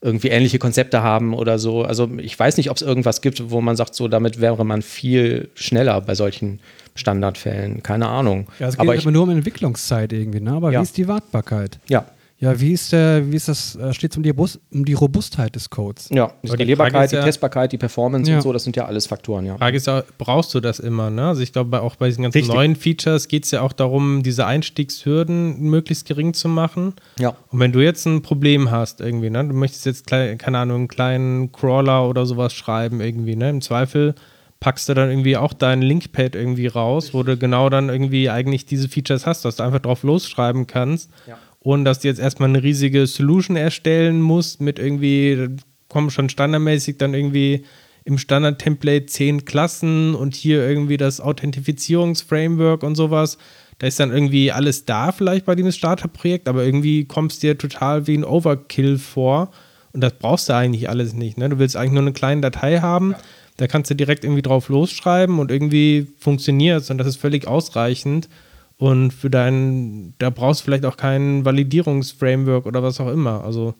irgendwie 0.01 0.27
ähnliche 0.27 0.59
Konzepte 0.59 1.01
haben 1.01 1.33
oder 1.33 1.57
so. 1.57 1.83
Also 1.83 2.09
ich 2.17 2.37
weiß 2.37 2.57
nicht, 2.57 2.69
ob 2.69 2.77
es 2.77 2.83
irgendwas 2.83 3.21
gibt, 3.21 3.49
wo 3.49 3.61
man 3.61 3.75
sagt, 3.75 3.95
so 3.95 4.07
damit 4.07 4.39
wäre 4.39 4.63
man 4.65 4.81
viel 4.81 5.49
schneller 5.55 5.99
bei 6.01 6.13
solchen 6.15 6.59
Standardfällen. 6.95 7.83
Keine 7.83 8.07
Ahnung. 8.07 8.47
Ja, 8.59 8.67
es 8.67 8.75
geht 8.75 8.81
aber, 8.81 8.95
ich, 8.95 9.05
nur 9.05 9.23
um 9.23 9.29
Entwicklungszeit 9.29 10.13
irgendwie, 10.13 10.39
ne? 10.39 10.51
Aber 10.51 10.71
ja. 10.71 10.79
wie 10.79 10.83
ist 10.83 10.97
die 10.97 11.07
Wartbarkeit? 11.07 11.79
Ja. 11.87 12.05
Ja, 12.39 12.59
wie 12.59 12.73
ist, 12.73 12.93
äh, 12.93 13.31
wie 13.31 13.35
ist 13.35 13.47
das, 13.47 13.75
äh, 13.75 13.93
steht 13.93 14.11
es 14.11 14.17
um 14.17 14.21
die, 14.21 14.31
um 14.31 14.85
die 14.85 14.93
Robustheit 14.93 15.55
des 15.55 15.71
Codes? 15.71 16.09
Ja, 16.11 16.33
die 16.43 16.49
Skalierbarkeit, 16.49 17.11
die, 17.11 17.15
ja, 17.15 17.23
Testbarkeit, 17.23 17.71
die 17.71 17.79
Performance 17.79 18.29
ja. 18.29 18.37
und 18.37 18.43
so, 18.43 18.53
das 18.53 18.63
sind 18.63 18.75
ja 18.75 18.85
alles 18.85 19.07
Faktoren, 19.07 19.47
ja. 19.47 19.57
Frage 19.57 19.77
ist 19.77 19.87
ja, 19.87 20.03
brauchst 20.19 20.53
du 20.53 20.59
das 20.59 20.79
immer, 20.79 21.09
ne? 21.09 21.29
Also 21.29 21.41
ich 21.41 21.51
glaube, 21.51 21.81
auch 21.81 21.95
bei 21.95 22.07
diesen 22.07 22.21
ganzen 22.21 22.37
Richtig. 22.37 22.53
neuen 22.53 22.75
Features 22.75 23.27
geht 23.27 23.45
es 23.45 23.51
ja 23.51 23.61
auch 23.61 23.73
darum, 23.73 24.21
diese 24.21 24.45
Einstiegshürden 24.45 25.61
möglichst 25.61 26.07
gering 26.07 26.35
zu 26.35 26.47
machen. 26.47 26.93
Ja. 27.17 27.35
Und 27.49 27.59
wenn 27.59 27.71
du 27.71 27.79
jetzt 27.79 28.05
ein 28.05 28.21
Problem 28.21 28.69
hast 28.69 29.01
irgendwie, 29.01 29.31
ne? 29.31 29.43
Du 29.43 29.55
möchtest 29.55 29.87
jetzt, 29.87 30.05
keine 30.05 30.57
Ahnung, 30.59 30.77
einen 30.77 30.87
kleinen 30.87 31.51
Crawler 31.51 32.07
oder 32.07 32.27
sowas 32.27 32.53
schreiben 32.53 33.01
irgendwie, 33.01 33.35
ne? 33.35 33.49
Im 33.49 33.61
Zweifel 33.61 34.13
packst 34.59 34.89
du 34.89 34.93
dann 34.93 35.09
irgendwie 35.09 35.37
auch 35.37 35.53
dein 35.53 35.81
Linkpad 35.81 36.35
irgendwie 36.35 36.67
raus, 36.67 37.13
wo 37.13 37.23
du 37.23 37.37
genau 37.37 37.69
dann 37.69 37.89
irgendwie 37.89 38.29
eigentlich 38.29 38.65
diese 38.65 38.89
Features 38.89 39.25
hast, 39.25 39.45
dass 39.45 39.57
du 39.57 39.63
einfach 39.63 39.79
drauf 39.79 40.03
losschreiben 40.03 40.67
kannst, 40.67 41.09
ja. 41.27 41.37
Ohne 41.61 41.83
dass 41.83 41.99
du 41.99 42.07
jetzt 42.07 42.19
erstmal 42.19 42.49
eine 42.49 42.63
riesige 42.63 43.07
Solution 43.07 43.55
erstellen 43.55 44.21
musst 44.21 44.61
mit 44.61 44.79
irgendwie, 44.79 45.49
kommen 45.89 46.09
schon 46.09 46.29
standardmäßig 46.29 46.97
dann 46.97 47.13
irgendwie 47.13 47.65
im 48.05 48.17
Standard-Template 48.17 49.07
zehn 49.07 49.45
Klassen 49.45 50.15
und 50.15 50.35
hier 50.35 50.67
irgendwie 50.67 50.97
das 50.97 51.19
Authentifizierungsframework 51.19 52.83
und 52.83 52.95
sowas. 52.95 53.37
Da 53.79 53.87
ist 53.87 53.99
dann 53.99 54.11
irgendwie 54.11 54.51
alles 54.51 54.85
da 54.85 55.11
vielleicht 55.11 55.45
bei 55.45 55.55
diesem 55.55 55.71
Starterprojekt, 55.71 56.47
aber 56.47 56.63
irgendwie 56.63 57.05
kommst 57.05 57.43
du 57.43 57.47
dir 57.47 57.57
total 57.57 58.07
wie 58.07 58.17
ein 58.17 58.23
Overkill 58.23 58.97
vor. 58.97 59.51
Und 59.91 60.01
das 60.01 60.13
brauchst 60.13 60.49
du 60.49 60.53
eigentlich 60.53 60.89
alles 60.89 61.13
nicht. 61.13 61.37
Ne? 61.37 61.49
Du 61.49 61.59
willst 61.59 61.75
eigentlich 61.75 61.91
nur 61.91 62.01
eine 62.01 62.13
kleine 62.13 62.41
Datei 62.41 62.79
haben, 62.79 63.11
ja 63.11 63.17
da 63.57 63.65
kannst 63.65 63.89
du 63.89 63.95
direkt 63.95 64.23
irgendwie 64.23 64.43
drauf 64.43 64.69
losschreiben 64.69 65.39
und 65.39 65.51
irgendwie 65.51 66.07
funktioniert 66.17 66.81
es 66.81 66.89
und 66.89 66.99
das 66.99 67.07
ist 67.07 67.17
völlig 67.17 67.47
ausreichend. 67.47 68.29
Und 68.77 69.11
für 69.11 69.29
deinen, 69.29 70.13
da 70.19 70.29
brauchst 70.29 70.61
du 70.61 70.65
vielleicht 70.65 70.85
auch 70.85 70.97
kein 70.97 71.45
Validierungsframework 71.45 72.65
oder 72.65 72.83
was 72.83 72.99
auch 72.99 73.09
immer. 73.09 73.43
Also 73.43 73.73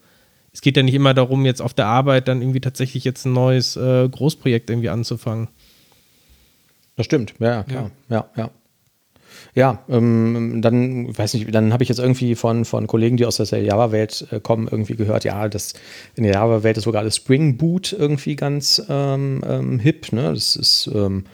es 0.52 0.62
geht 0.62 0.76
ja 0.76 0.82
nicht 0.82 0.96
immer 0.96 1.14
darum, 1.14 1.46
jetzt 1.46 1.62
auf 1.62 1.76
der 1.76 1.86
Arbeit 1.86 2.28
dann 2.28 2.42
irgendwie 2.42 2.62
tatsächlich 2.62 3.04
jetzt 3.04 3.26
ein 3.26 3.34
neues 3.34 3.76
äh, 3.76 4.10
Großprojekt 4.10 4.70
irgendwie 4.72 4.90
anzufangen. 4.90 5.50
Das 6.96 7.06
stimmt, 7.06 7.36
ja, 7.40 7.64
klar. 7.64 7.92
Ja, 8.10 8.16
ja. 8.36 8.44
ja. 8.44 8.50
Ja, 9.54 9.84
ähm, 9.90 10.62
dann, 10.62 11.16
weiß 11.18 11.34
nicht, 11.36 11.54
dann 11.54 11.74
habe 11.74 11.84
ich 11.84 11.90
jetzt 11.90 12.00
irgendwie 12.00 12.36
von, 12.36 12.66
von 12.66 12.88
Kollegen, 12.88 13.18
die 13.18 13.26
aus 13.26 13.38
der 13.38 13.62
Java-Welt 13.62 14.28
äh, 14.32 14.40
kommen, 14.40 14.68
irgendwie 14.70 14.96
gehört, 14.96 15.24
ja, 15.24 15.48
das, 15.48 15.74
in 16.16 16.24
der 16.24 16.34
Java-Welt 16.34 16.78
ist 16.78 16.84
sogar 16.84 17.04
das 17.04 17.16
Spring 17.16 17.58
Boot 17.58 17.94
irgendwie 17.94 18.36
ganz 18.36 18.82
ähm, 18.90 19.42
ähm, 19.48 19.80
hip. 19.80 20.12
Ne? 20.12 20.34
Das 20.34 20.56
ist, 20.56 20.90
ähm, 20.94 21.26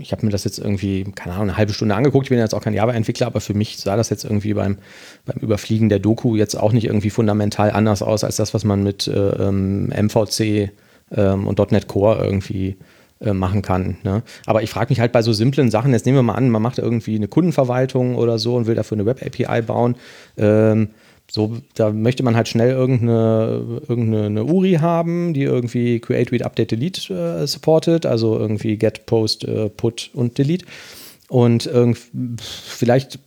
ich 0.00 0.12
habe 0.12 0.24
mir 0.24 0.32
das 0.32 0.44
jetzt 0.44 0.58
irgendwie, 0.58 1.04
keine 1.14 1.34
Ahnung, 1.34 1.48
eine 1.48 1.56
halbe 1.56 1.72
Stunde 1.72 1.94
angeguckt. 1.94 2.26
Ich 2.26 2.30
bin 2.30 2.38
jetzt 2.38 2.54
auch 2.54 2.62
kein 2.62 2.74
Java-Entwickler, 2.74 3.26
aber 3.26 3.40
für 3.40 3.54
mich 3.54 3.78
sah 3.78 3.96
das 3.96 4.10
jetzt 4.10 4.24
irgendwie 4.24 4.54
beim, 4.54 4.78
beim 5.26 5.38
Überfliegen 5.40 5.88
der 5.88 5.98
Doku 5.98 6.36
jetzt 6.36 6.54
auch 6.54 6.72
nicht 6.72 6.86
irgendwie 6.86 7.10
fundamental 7.10 7.70
anders 7.70 8.02
aus 8.02 8.24
als 8.24 8.36
das, 8.36 8.54
was 8.54 8.64
man 8.64 8.82
mit 8.82 9.06
äh, 9.06 9.50
MVC 9.50 10.70
ähm, 11.14 11.46
und 11.46 11.58
.NET 11.70 11.88
Core 11.88 12.24
irgendwie 12.24 12.76
äh, 13.20 13.32
machen 13.32 13.62
kann. 13.62 13.98
Ne? 14.02 14.22
Aber 14.46 14.62
ich 14.62 14.70
frage 14.70 14.90
mich 14.90 15.00
halt 15.00 15.12
bei 15.12 15.22
so 15.22 15.32
simplen 15.32 15.70
Sachen, 15.70 15.92
jetzt 15.92 16.06
nehmen 16.06 16.18
wir 16.18 16.22
mal 16.22 16.34
an, 16.34 16.50
man 16.50 16.62
macht 16.62 16.78
irgendwie 16.78 17.16
eine 17.16 17.28
Kundenverwaltung 17.28 18.16
oder 18.16 18.38
so 18.38 18.56
und 18.56 18.66
will 18.66 18.74
dafür 18.74 18.96
eine 18.96 19.06
Web-API 19.06 19.62
bauen. 19.62 19.96
Ähm, 20.36 20.88
so, 21.34 21.56
da 21.76 21.90
möchte 21.90 22.22
man 22.22 22.36
halt 22.36 22.46
schnell 22.46 22.72
irgendeine, 22.72 23.80
irgendeine 23.88 24.44
URI 24.44 24.74
haben, 24.82 25.32
die 25.32 25.44
irgendwie 25.44 25.98
Create, 25.98 26.30
Read, 26.30 26.42
Update, 26.42 26.72
Delete 26.72 27.14
äh, 27.14 27.46
supportet, 27.46 28.04
also 28.04 28.38
irgendwie 28.38 28.76
Get, 28.76 29.06
Post, 29.06 29.44
äh, 29.44 29.70
Put 29.70 30.10
und 30.12 30.36
Delete. 30.36 30.66
und 31.30 31.70
vielleicht 32.38 33.18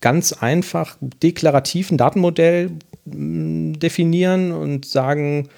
ganz 0.00 0.32
einfach 0.34 0.98
deklarativ 1.20 1.90
ein 1.90 1.98
Datenmodell 1.98 2.70
mm, 3.06 3.72
definieren 3.72 4.52
und 4.52 4.86
sagen, 4.86 5.48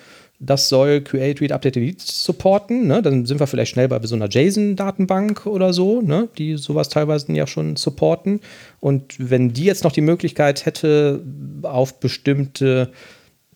das 0.42 0.70
soll 0.70 1.02
Create, 1.02 1.42
Read, 1.42 1.52
Update, 1.52 1.76
Delete 1.76 2.02
supporten. 2.02 2.86
Ne? 2.86 3.02
Dann 3.02 3.26
sind 3.26 3.40
wir 3.40 3.46
vielleicht 3.46 3.72
schnell 3.72 3.88
bei 3.88 4.00
so 4.04 4.16
einer 4.16 4.28
JSON-Datenbank 4.28 5.46
oder 5.46 5.74
so, 5.74 6.00
ne? 6.00 6.28
die 6.38 6.56
sowas 6.56 6.88
teilweise 6.88 7.30
ja 7.32 7.46
schon 7.46 7.76
supporten. 7.76 8.40
Und 8.80 9.14
wenn 9.18 9.52
die 9.52 9.64
jetzt 9.64 9.84
noch 9.84 9.92
die 9.92 10.00
Möglichkeit 10.00 10.64
hätte, 10.64 11.22
auf 11.62 12.00
bestimmte 12.00 12.90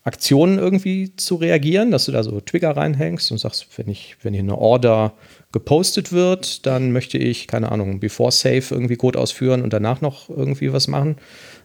Aktionen 0.02 0.58
irgendwie 0.58 1.16
zu 1.16 1.36
reagieren, 1.36 1.90
dass 1.90 2.04
du 2.04 2.12
da 2.12 2.22
so 2.22 2.38
Trigger 2.40 2.76
reinhängst 2.76 3.32
und 3.32 3.38
sagst, 3.38 3.66
wenn 3.78 3.88
ich, 3.88 4.16
wenn 4.22 4.34
hier 4.34 4.42
eine 4.42 4.58
Order 4.58 5.14
gepostet 5.52 6.12
wird, 6.12 6.66
dann 6.66 6.92
möchte 6.92 7.16
ich, 7.16 7.46
keine 7.48 7.72
Ahnung, 7.72 8.00
before 8.00 8.30
Save 8.30 8.64
irgendwie 8.70 8.96
Code 8.96 9.18
ausführen 9.18 9.62
und 9.62 9.72
danach 9.72 10.02
noch 10.02 10.28
irgendwie 10.28 10.70
was 10.74 10.86
machen. 10.86 11.16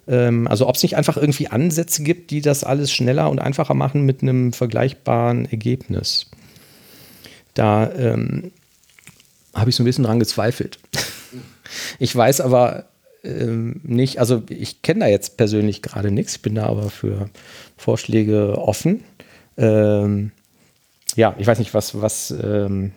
Ähm, 0.10 0.48
also 0.48 0.68
ob 0.68 0.76
es 0.76 0.84
nicht 0.84 0.98
einfach 0.98 1.16
irgendwie 1.16 1.48
Ansätze 1.48 2.02
gibt, 2.04 2.32
die 2.32 2.42
das 2.42 2.64
alles 2.64 2.92
schneller 2.92 3.30
und 3.30 3.40
einfacher 3.40 3.76
machen 3.76 4.06
mit 4.06 4.24
einem 4.24 4.52
vergleichbaren 4.52 5.46
Ergebnis. 5.46 6.32
Da 7.54 7.92
ähm, 7.94 8.52
habe 9.54 9.70
ich 9.70 9.76
so 9.76 9.84
ein 9.84 9.86
bisschen 9.86 10.04
dran 10.04 10.20
gezweifelt. 10.20 10.80
ich 12.00 12.16
weiß 12.16 12.42
aber 12.42 12.86
ähm, 13.24 13.82
nicht, 13.84 14.20
also 14.20 14.42
ich 14.50 14.82
kenne 14.82 15.02
da 15.02 15.08
jetzt 15.08 15.38
persönlich 15.38 15.82
gerade 15.84 16.10
nichts, 16.10 16.40
bin 16.40 16.56
da 16.56 16.66
aber 16.66 16.90
für 16.90 17.30
Vorschläge 17.78 18.58
offen. 18.58 19.04
Ähm, 19.58 20.32
ja, 21.16 21.36
ich 21.38 21.46
weiß 21.46 21.60
nicht, 21.60 21.74
was, 21.74 22.02
was 22.02 22.32
ähm, 22.32 22.94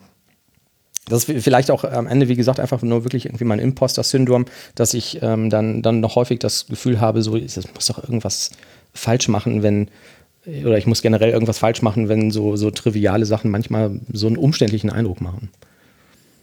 das 1.07 1.25
ist 1.25 1.43
vielleicht 1.43 1.71
auch 1.71 1.85
am 1.85 2.07
Ende, 2.07 2.29
wie 2.29 2.37
gesagt, 2.37 2.61
einfach 2.61 2.83
nur 2.83 3.05
wirklich 3.05 3.27
irgendwie 3.27 3.45
mein 3.45 3.59
Imposter-Syndrom, 3.59 4.47
dass 4.75 4.95
ich 4.95 5.19
ähm, 5.21 5.51
dann, 5.51 5.83
dann 5.83 6.01
noch 6.01 6.15
häufig 6.15 6.39
das 6.39 6.67
Gefühl 6.67 7.01
habe, 7.01 7.23
so, 7.23 7.37
ich 7.37 7.57
muss 7.75 7.87
doch 7.87 8.03
irgendwas 8.03 8.51
falsch 8.95 9.29
machen, 9.29 9.63
wenn, 9.63 9.89
oder 10.47 10.79
ich 10.79 10.87
muss 10.87 11.03
generell 11.03 11.31
irgendwas 11.31 11.59
falsch 11.59 11.83
machen, 11.83 12.09
wenn 12.09 12.31
so, 12.31 12.57
so 12.57 12.71
triviale 12.71 13.27
Sachen 13.27 13.51
manchmal 13.51 14.01
so 14.13 14.29
einen 14.29 14.37
umständlichen 14.37 14.91
Eindruck 14.91 15.21
machen. 15.21 15.51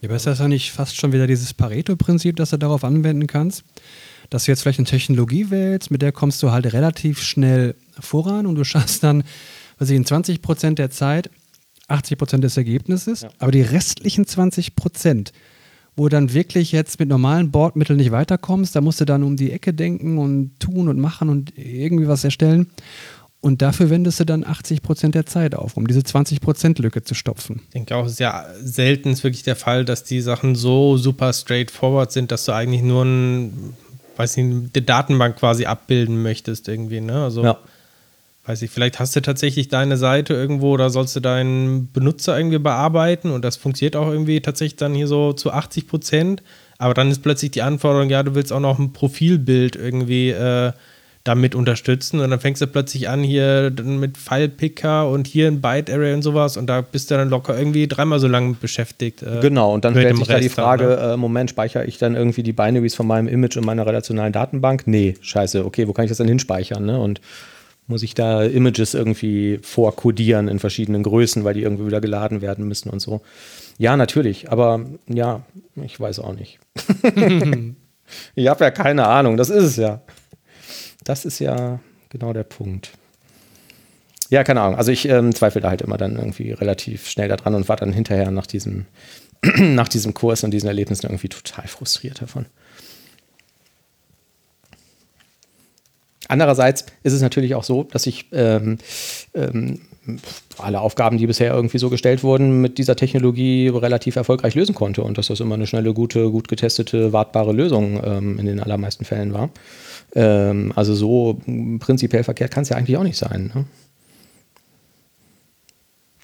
Ja, 0.00 0.08
aber 0.08 0.16
ist 0.16 0.26
das 0.26 0.38
ja 0.38 0.48
nicht 0.48 0.72
fast 0.72 0.96
schon 0.96 1.12
wieder 1.12 1.26
dieses 1.26 1.54
Pareto-Prinzip, 1.54 2.36
das 2.36 2.50
du 2.50 2.58
darauf 2.58 2.84
anwenden 2.84 3.26
kannst? 3.26 3.64
Dass 4.28 4.44
du 4.44 4.52
jetzt 4.52 4.62
vielleicht 4.62 4.78
eine 4.78 4.86
Technologie 4.86 5.50
wählst, 5.50 5.90
mit 5.90 6.02
der 6.02 6.12
kommst 6.12 6.42
du 6.42 6.50
halt 6.50 6.72
relativ 6.72 7.22
schnell 7.22 7.74
voran 7.98 8.46
und 8.46 8.54
du 8.54 8.64
schaffst 8.64 9.02
dann, 9.02 9.24
was 9.78 9.90
ich 9.90 9.96
in 9.96 10.04
20 10.04 10.42
Prozent 10.42 10.78
der 10.78 10.90
Zeit 10.90 11.30
80 11.90 12.18
Prozent 12.18 12.44
des 12.44 12.56
Ergebnisses, 12.56 13.22
ja. 13.22 13.30
aber 13.38 13.52
die 13.52 13.62
restlichen 13.62 14.26
20 14.26 14.76
Prozent, 14.76 15.32
wo 15.96 16.04
du 16.04 16.10
dann 16.10 16.32
wirklich 16.32 16.72
jetzt 16.72 17.00
mit 17.00 17.08
normalen 17.08 17.50
Bordmitteln 17.50 17.98
nicht 17.98 18.12
weiterkommst, 18.12 18.74
da 18.74 18.80
musst 18.80 19.00
du 19.00 19.04
dann 19.04 19.22
um 19.22 19.36
die 19.36 19.52
Ecke 19.52 19.74
denken 19.74 20.18
und 20.18 20.58
tun 20.60 20.88
und 20.88 20.98
machen 20.98 21.28
und 21.28 21.56
irgendwie 21.56 22.08
was 22.08 22.24
erstellen. 22.24 22.68
Und 23.42 23.62
dafür 23.62 23.88
wendest 23.88 24.20
du 24.20 24.24
dann 24.24 24.44
80 24.44 24.82
Prozent 24.82 25.14
der 25.14 25.24
Zeit 25.24 25.54
auf, 25.54 25.78
um 25.78 25.86
diese 25.86 26.04
20 26.04 26.42
Prozent 26.42 26.78
Lücke 26.78 27.02
zu 27.02 27.14
stopfen. 27.14 27.62
Ich 27.64 27.70
denke 27.70 27.96
auch, 27.96 28.04
es 28.04 28.12
ist 28.12 28.20
ja 28.20 28.44
selten 28.62 29.10
ist 29.10 29.24
wirklich 29.24 29.42
der 29.42 29.56
Fall, 29.56 29.86
dass 29.86 30.04
die 30.04 30.20
Sachen 30.20 30.54
so 30.54 30.98
super 30.98 31.32
straightforward 31.32 32.12
sind, 32.12 32.32
dass 32.32 32.44
du 32.44 32.52
eigentlich 32.52 32.82
nur 32.82 33.02
ein, 33.02 33.74
weiß 34.16 34.36
nicht, 34.36 34.76
eine 34.76 34.84
Datenbank 34.84 35.36
quasi 35.36 35.64
abbilden 35.64 36.22
möchtest 36.22 36.68
irgendwie. 36.68 37.00
Ne? 37.00 37.24
Also 37.24 37.42
ja 37.42 37.58
weiß 38.50 38.62
ich, 38.62 38.70
vielleicht 38.70 38.98
hast 38.98 39.14
du 39.14 39.22
tatsächlich 39.22 39.68
deine 39.68 39.96
Seite 39.96 40.34
irgendwo 40.34 40.72
oder 40.72 40.90
sollst 40.90 41.14
du 41.14 41.20
deinen 41.20 41.90
Benutzer 41.92 42.36
irgendwie 42.36 42.58
bearbeiten 42.58 43.30
und 43.30 43.44
das 43.44 43.56
funktioniert 43.56 43.94
auch 43.94 44.10
irgendwie 44.10 44.40
tatsächlich 44.40 44.76
dann 44.76 44.92
hier 44.92 45.06
so 45.06 45.32
zu 45.32 45.52
80 45.52 45.86
Prozent. 45.86 46.42
Aber 46.78 46.94
dann 46.94 47.10
ist 47.10 47.22
plötzlich 47.22 47.52
die 47.52 47.62
Anforderung, 47.62 48.10
ja, 48.10 48.22
du 48.24 48.34
willst 48.34 48.52
auch 48.52 48.60
noch 48.60 48.78
ein 48.78 48.92
Profilbild 48.92 49.76
irgendwie 49.76 50.30
äh, 50.30 50.72
damit 51.22 51.54
unterstützen 51.54 52.18
und 52.18 52.30
dann 52.30 52.40
fängst 52.40 52.60
du 52.60 52.66
plötzlich 52.66 53.08
an 53.08 53.22
hier 53.22 53.70
mit 53.84 54.18
File-Picker 54.18 55.08
und 55.08 55.28
hier 55.28 55.46
ein 55.46 55.60
Byte-Array 55.60 56.14
und 56.14 56.22
sowas 56.22 56.56
und 56.56 56.66
da 56.66 56.80
bist 56.80 57.10
du 57.10 57.14
dann 57.14 57.28
locker 57.28 57.56
irgendwie 57.56 57.86
dreimal 57.86 58.18
so 58.18 58.26
lange 58.26 58.54
beschäftigt. 58.54 59.22
Äh, 59.22 59.38
genau, 59.40 59.74
und 59.74 59.84
dann 59.84 59.94
stellt 59.94 60.16
sich 60.16 60.26
da 60.26 60.40
die 60.40 60.48
Frage, 60.48 60.96
dann, 60.96 61.08
ne? 61.08 61.14
äh, 61.14 61.16
Moment, 61.16 61.50
speichere 61.50 61.84
ich 61.84 61.98
dann 61.98 62.16
irgendwie 62.16 62.42
die 62.42 62.54
Binaries 62.54 62.96
von 62.96 63.06
meinem 63.06 63.28
Image 63.28 63.56
in 63.56 63.64
meiner 63.64 63.86
relationalen 63.86 64.32
Datenbank? 64.32 64.88
Nee, 64.88 65.14
scheiße, 65.20 65.64
okay, 65.64 65.86
wo 65.86 65.92
kann 65.92 66.06
ich 66.06 66.10
das 66.10 66.18
dann 66.18 66.26
hinspeichern? 66.26 66.84
Ne? 66.84 66.98
Und 66.98 67.20
muss 67.90 68.02
ich 68.02 68.14
da 68.14 68.42
Images 68.42 68.94
irgendwie 68.94 69.58
vorkodieren 69.62 70.48
in 70.48 70.58
verschiedenen 70.58 71.02
Größen, 71.02 71.44
weil 71.44 71.54
die 71.54 71.62
irgendwie 71.62 71.86
wieder 71.86 72.00
geladen 72.00 72.40
werden 72.40 72.66
müssen 72.66 72.88
und 72.88 73.00
so. 73.00 73.20
Ja, 73.76 73.96
natürlich, 73.96 74.50
aber 74.50 74.86
ja, 75.06 75.42
ich 75.74 75.98
weiß 75.98 76.20
auch 76.20 76.34
nicht. 76.34 76.58
ich 78.34 78.48
habe 78.48 78.64
ja 78.64 78.70
keine 78.70 79.06
Ahnung, 79.06 79.36
das 79.36 79.50
ist 79.50 79.64
es 79.64 79.76
ja. 79.76 80.00
Das 81.04 81.24
ist 81.24 81.38
ja 81.40 81.80
genau 82.08 82.32
der 82.32 82.44
Punkt. 82.44 82.92
Ja, 84.30 84.44
keine 84.44 84.60
Ahnung. 84.60 84.78
Also 84.78 84.92
ich 84.92 85.08
ähm, 85.08 85.34
zweifle 85.34 85.60
da 85.60 85.70
halt 85.70 85.82
immer 85.82 85.96
dann 85.96 86.16
irgendwie 86.16 86.52
relativ 86.52 87.08
schnell 87.08 87.28
daran 87.28 87.54
und 87.54 87.68
war 87.68 87.76
dann 87.76 87.92
hinterher 87.92 88.30
nach 88.30 88.46
diesem, 88.46 88.86
nach 89.42 89.88
diesem 89.88 90.14
Kurs 90.14 90.44
und 90.44 90.52
diesen 90.52 90.68
Erlebnissen 90.68 91.06
irgendwie 91.06 91.28
total 91.28 91.66
frustriert 91.66 92.22
davon. 92.22 92.46
Andererseits 96.30 96.86
ist 97.02 97.12
es 97.12 97.22
natürlich 97.22 97.56
auch 97.56 97.64
so, 97.64 97.82
dass 97.82 98.06
ich 98.06 98.26
ähm, 98.32 98.78
ähm, 99.34 99.80
alle 100.58 100.80
Aufgaben, 100.80 101.18
die 101.18 101.26
bisher 101.26 101.52
irgendwie 101.52 101.78
so 101.78 101.90
gestellt 101.90 102.22
wurden, 102.22 102.60
mit 102.60 102.78
dieser 102.78 102.94
Technologie 102.94 103.68
relativ 103.68 104.14
erfolgreich 104.14 104.54
lösen 104.54 104.74
konnte 104.74 105.02
und 105.02 105.18
dass 105.18 105.26
das 105.26 105.40
immer 105.40 105.56
eine 105.56 105.66
schnelle, 105.66 105.92
gute, 105.92 106.30
gut 106.30 106.46
getestete, 106.46 107.12
wartbare 107.12 107.52
Lösung 107.52 108.00
ähm, 108.04 108.38
in 108.38 108.46
den 108.46 108.60
allermeisten 108.60 109.04
Fällen 109.04 109.34
war. 109.34 109.50
Ähm, 110.14 110.72
also 110.76 110.94
so 110.94 111.40
prinzipiell 111.80 112.22
verkehrt 112.22 112.52
kann 112.52 112.62
es 112.62 112.68
ja 112.68 112.76
eigentlich 112.76 112.96
auch 112.96 113.02
nicht 113.02 113.18
sein. 113.18 113.50
Ne? 113.52 113.64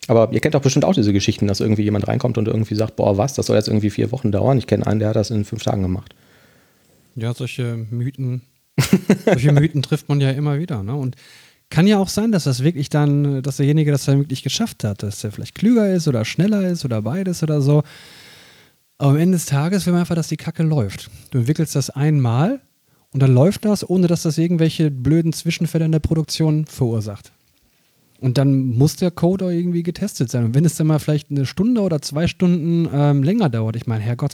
Aber 0.06 0.32
ihr 0.32 0.38
kennt 0.38 0.54
doch 0.54 0.62
bestimmt 0.62 0.84
auch 0.84 0.94
diese 0.94 1.12
Geschichten, 1.12 1.48
dass 1.48 1.58
irgendwie 1.58 1.82
jemand 1.82 2.06
reinkommt 2.06 2.38
und 2.38 2.46
irgendwie 2.46 2.76
sagt, 2.76 2.94
boah, 2.94 3.18
was, 3.18 3.34
das 3.34 3.46
soll 3.46 3.56
jetzt 3.56 3.66
irgendwie 3.66 3.90
vier 3.90 4.12
Wochen 4.12 4.30
dauern. 4.30 4.56
Ich 4.56 4.68
kenne 4.68 4.86
einen, 4.86 5.00
der 5.00 5.08
hat 5.08 5.16
das 5.16 5.30
in 5.30 5.44
fünf 5.44 5.64
Tagen 5.64 5.82
gemacht. 5.82 6.14
Ja, 7.16 7.34
solche 7.34 7.76
Mythen 7.90 8.42
solche 9.24 9.52
Mythen 9.52 9.82
trifft 9.82 10.08
man 10.08 10.20
ja 10.20 10.30
immer 10.30 10.58
wieder. 10.58 10.82
Ne? 10.82 10.94
Und 10.94 11.16
kann 11.70 11.86
ja 11.86 11.98
auch 11.98 12.08
sein, 12.08 12.32
dass 12.32 12.44
das 12.44 12.62
wirklich 12.62 12.88
dann, 12.90 13.42
dass 13.42 13.56
derjenige 13.56 13.90
das 13.90 14.04
dann 14.04 14.18
wirklich 14.18 14.42
geschafft 14.42 14.84
hat, 14.84 15.02
dass 15.02 15.24
er 15.24 15.32
vielleicht 15.32 15.54
klüger 15.54 15.92
ist 15.92 16.06
oder 16.06 16.24
schneller 16.24 16.66
ist 16.68 16.84
oder 16.84 17.02
beides 17.02 17.42
oder 17.42 17.60
so. 17.60 17.82
Aber 18.98 19.10
am 19.10 19.16
Ende 19.16 19.36
des 19.36 19.46
Tages 19.46 19.84
will 19.84 19.92
man 19.92 20.00
einfach, 20.00 20.14
dass 20.14 20.28
die 20.28 20.36
Kacke 20.36 20.62
läuft. 20.62 21.10
Du 21.30 21.38
entwickelst 21.38 21.74
das 21.74 21.90
einmal 21.90 22.60
und 23.12 23.20
dann 23.20 23.34
läuft 23.34 23.64
das, 23.64 23.88
ohne 23.88 24.06
dass 24.06 24.22
das 24.22 24.38
irgendwelche 24.38 24.90
blöden 24.90 25.32
Zwischenfälle 25.32 25.84
in 25.84 25.92
der 25.92 25.98
Produktion 25.98 26.66
verursacht. 26.66 27.32
Und 28.20 28.38
dann 28.38 28.68
muss 28.68 28.96
der 28.96 29.10
Code 29.10 29.46
auch 29.46 29.50
irgendwie 29.50 29.82
getestet 29.82 30.30
sein. 30.30 30.44
Und 30.44 30.54
wenn 30.54 30.64
es 30.64 30.76
dann 30.76 30.86
mal 30.86 30.98
vielleicht 30.98 31.30
eine 31.30 31.44
Stunde 31.44 31.82
oder 31.82 32.00
zwei 32.00 32.26
Stunden 32.26 32.88
ähm, 32.92 33.22
länger 33.22 33.50
dauert, 33.50 33.76
ich 33.76 33.86
meine, 33.86 34.02
Herrgott, 34.02 34.32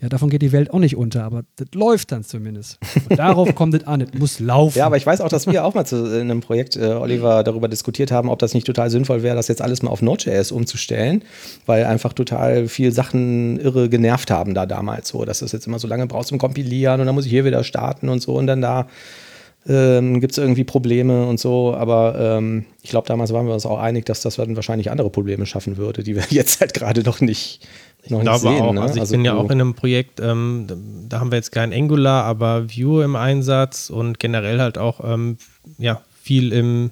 ja, 0.00 0.08
davon 0.08 0.30
geht 0.30 0.40
die 0.40 0.52
Welt 0.52 0.72
auch 0.72 0.78
nicht 0.78 0.96
unter, 0.96 1.24
aber 1.24 1.42
das 1.56 1.68
läuft 1.74 2.10
dann 2.10 2.24
zumindest. 2.24 2.78
Und 3.08 3.18
darauf 3.18 3.54
kommt 3.54 3.74
es 3.74 3.86
an, 3.86 4.00
es 4.00 4.14
muss 4.18 4.40
laufen. 4.40 4.78
Ja, 4.78 4.86
aber 4.86 4.96
ich 4.96 5.04
weiß 5.04 5.20
auch, 5.20 5.28
dass 5.28 5.46
wir 5.46 5.64
auch 5.64 5.74
mal 5.74 5.84
zu, 5.84 6.06
in 6.06 6.30
einem 6.30 6.40
Projekt, 6.40 6.76
äh, 6.76 6.94
Oliver, 6.94 7.44
darüber 7.44 7.68
diskutiert 7.68 8.10
haben, 8.10 8.30
ob 8.30 8.38
das 8.38 8.54
nicht 8.54 8.66
total 8.66 8.88
sinnvoll 8.88 9.22
wäre, 9.22 9.36
das 9.36 9.48
jetzt 9.48 9.60
alles 9.60 9.82
mal 9.82 9.90
auf 9.90 10.00
Node.js 10.00 10.52
umzustellen, 10.52 11.22
weil 11.66 11.84
einfach 11.84 12.14
total 12.14 12.66
viel 12.68 12.92
Sachen 12.92 13.60
irre 13.60 13.90
genervt 13.90 14.30
haben 14.30 14.54
da 14.54 14.64
damals 14.64 15.08
so, 15.08 15.26
dass 15.26 15.40
das 15.40 15.52
jetzt 15.52 15.66
immer 15.66 15.78
so 15.78 15.86
lange 15.86 16.06
brauchst 16.06 16.30
zum 16.30 16.38
Kompilieren 16.38 17.00
und 17.00 17.06
dann 17.06 17.14
muss 17.14 17.26
ich 17.26 17.30
hier 17.30 17.44
wieder 17.44 17.62
starten 17.62 18.08
und 18.08 18.22
so 18.22 18.34
und 18.34 18.46
dann 18.46 18.62
da 18.62 18.86
ähm, 19.68 20.20
gibt 20.20 20.32
es 20.32 20.38
irgendwie 20.38 20.64
Probleme 20.64 21.26
und 21.26 21.38
so, 21.38 21.74
aber 21.74 22.14
ähm, 22.18 22.64
ich 22.82 22.90
glaube, 22.90 23.06
damals 23.06 23.32
waren 23.32 23.46
wir 23.46 23.52
uns 23.52 23.66
auch 23.66 23.78
einig, 23.78 24.06
dass 24.06 24.22
das 24.22 24.36
dann 24.36 24.56
wahrscheinlich 24.56 24.90
andere 24.90 25.10
Probleme 25.10 25.44
schaffen 25.44 25.76
würde, 25.76 26.02
die 26.02 26.16
wir 26.16 26.24
jetzt 26.30 26.60
halt 26.60 26.72
gerade 26.72 27.02
noch 27.02 27.20
nicht 27.20 27.68
ich 28.02 28.10
noch 28.10 28.20
glaube 28.22 28.40
sehen, 28.40 28.62
auch. 28.62 28.72
Ne? 28.72 28.82
Also 28.82 28.94
ich 28.94 29.00
also 29.00 29.12
bin 29.12 29.24
ja 29.24 29.34
auch 29.34 29.50
in 29.50 29.60
einem 29.60 29.74
Projekt, 29.74 30.20
ähm, 30.20 30.66
da 31.08 31.20
haben 31.20 31.30
wir 31.30 31.36
jetzt 31.36 31.52
kein 31.52 31.72
Angular, 31.72 32.24
aber 32.24 32.70
Vue 32.70 33.04
im 33.04 33.16
Einsatz 33.16 33.90
und 33.90 34.18
generell 34.18 34.60
halt 34.60 34.78
auch 34.78 35.00
ähm, 35.04 35.36
ja, 35.78 36.00
viel 36.22 36.52
im 36.52 36.90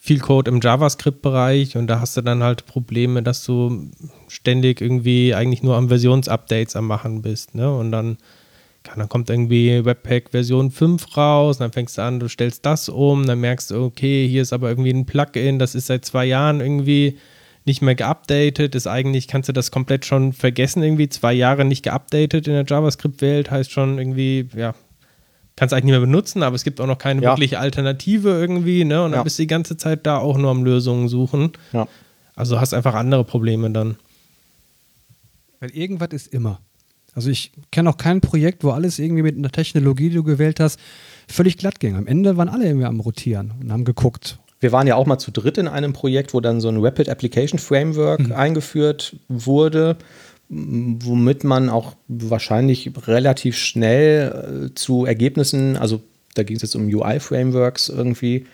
viel 0.00 0.20
Code 0.20 0.50
im 0.50 0.60
JavaScript-Bereich 0.60 1.76
und 1.76 1.86
da 1.88 2.00
hast 2.00 2.16
du 2.16 2.22
dann 2.22 2.42
halt 2.42 2.64
Probleme, 2.66 3.22
dass 3.22 3.44
du 3.44 3.90
ständig 4.28 4.80
irgendwie 4.80 5.34
eigentlich 5.34 5.62
nur 5.62 5.76
am 5.76 5.88
Versionsupdates 5.88 6.76
am 6.76 6.86
machen 6.86 7.20
bist, 7.20 7.54
ne? 7.54 7.70
Und 7.70 7.92
dann, 7.92 8.16
dann 8.96 9.08
kommt 9.08 9.28
irgendwie 9.28 9.84
Webpack 9.84 10.30
Version 10.30 10.70
5 10.70 11.16
raus, 11.16 11.58
dann 11.58 11.72
fängst 11.72 11.98
du 11.98 12.02
an, 12.02 12.20
du 12.20 12.28
stellst 12.28 12.64
das 12.64 12.88
um, 12.88 13.26
dann 13.26 13.40
merkst 13.40 13.72
du, 13.72 13.82
okay, 13.82 14.26
hier 14.26 14.42
ist 14.42 14.54
aber 14.54 14.70
irgendwie 14.70 14.92
ein 14.92 15.04
Plugin, 15.04 15.58
das 15.58 15.74
ist 15.74 15.88
seit 15.88 16.06
zwei 16.06 16.24
Jahren 16.24 16.60
irgendwie 16.60 17.18
nicht 17.68 17.82
mehr 17.82 17.94
geupdatet, 17.94 18.74
ist 18.74 18.88
eigentlich, 18.88 19.28
kannst 19.28 19.48
du 19.48 19.52
das 19.52 19.70
komplett 19.70 20.04
schon 20.04 20.32
vergessen, 20.32 20.82
irgendwie 20.82 21.08
zwei 21.08 21.32
Jahre 21.32 21.64
nicht 21.64 21.84
geupdatet 21.84 22.48
in 22.48 22.54
der 22.54 22.64
JavaScript-Welt, 22.66 23.50
heißt 23.50 23.70
schon 23.70 23.98
irgendwie, 23.98 24.48
ja, 24.56 24.74
kannst 25.54 25.72
du 25.72 25.76
eigentlich 25.76 25.84
nicht 25.84 25.92
mehr 25.92 26.00
benutzen, 26.00 26.42
aber 26.42 26.56
es 26.56 26.64
gibt 26.64 26.80
auch 26.80 26.86
noch 26.86 26.98
keine 26.98 27.22
ja. 27.22 27.30
wirkliche 27.30 27.58
Alternative 27.58 28.30
irgendwie, 28.30 28.84
ne? 28.84 29.04
Und 29.04 29.12
dann 29.12 29.20
ja. 29.20 29.22
bist 29.22 29.38
du 29.38 29.42
die 29.42 29.48
ganze 29.48 29.76
Zeit 29.76 30.06
da 30.06 30.18
auch 30.18 30.36
nur 30.38 30.50
am 30.50 30.64
Lösungen 30.64 31.08
suchen. 31.08 31.52
Ja. 31.72 31.86
Also 32.34 32.60
hast 32.60 32.74
einfach 32.74 32.94
andere 32.94 33.24
Probleme 33.24 33.70
dann. 33.70 33.96
Weil 35.60 35.70
irgendwas 35.70 36.10
ist 36.12 36.28
immer. 36.28 36.60
Also 37.14 37.30
ich 37.30 37.52
kenne 37.72 37.90
auch 37.90 37.96
kein 37.96 38.20
Projekt, 38.20 38.62
wo 38.62 38.70
alles 38.70 39.00
irgendwie 39.00 39.22
mit 39.22 39.36
einer 39.36 39.50
Technologie, 39.50 40.08
die 40.08 40.16
du 40.16 40.22
gewählt 40.22 40.60
hast, 40.60 40.78
völlig 41.26 41.58
glatt 41.58 41.80
ging. 41.80 41.96
Am 41.96 42.06
Ende 42.06 42.36
waren 42.36 42.48
alle 42.48 42.66
irgendwie 42.66 42.86
am 42.86 43.00
Rotieren 43.00 43.52
und 43.60 43.72
haben 43.72 43.84
geguckt. 43.84 44.38
Wir 44.60 44.72
waren 44.72 44.86
ja 44.86 44.96
auch 44.96 45.06
mal 45.06 45.18
zu 45.18 45.30
dritt 45.30 45.58
in 45.58 45.68
einem 45.68 45.92
Projekt, 45.92 46.34
wo 46.34 46.40
dann 46.40 46.60
so 46.60 46.68
ein 46.68 46.84
Rapid 46.84 47.08
Application 47.08 47.58
Framework 47.58 48.20
mhm. 48.20 48.32
eingeführt 48.32 49.16
wurde, 49.28 49.96
womit 50.48 51.44
man 51.44 51.68
auch 51.68 51.94
wahrscheinlich 52.08 52.90
relativ 53.06 53.56
schnell 53.56 54.70
äh, 54.70 54.74
zu 54.74 55.04
Ergebnissen, 55.04 55.76
also 55.76 56.00
da 56.34 56.42
ging 56.42 56.56
es 56.56 56.62
jetzt 56.62 56.76
um 56.76 56.86
UI-Frameworks 56.86 57.88
irgendwie, 57.88 58.46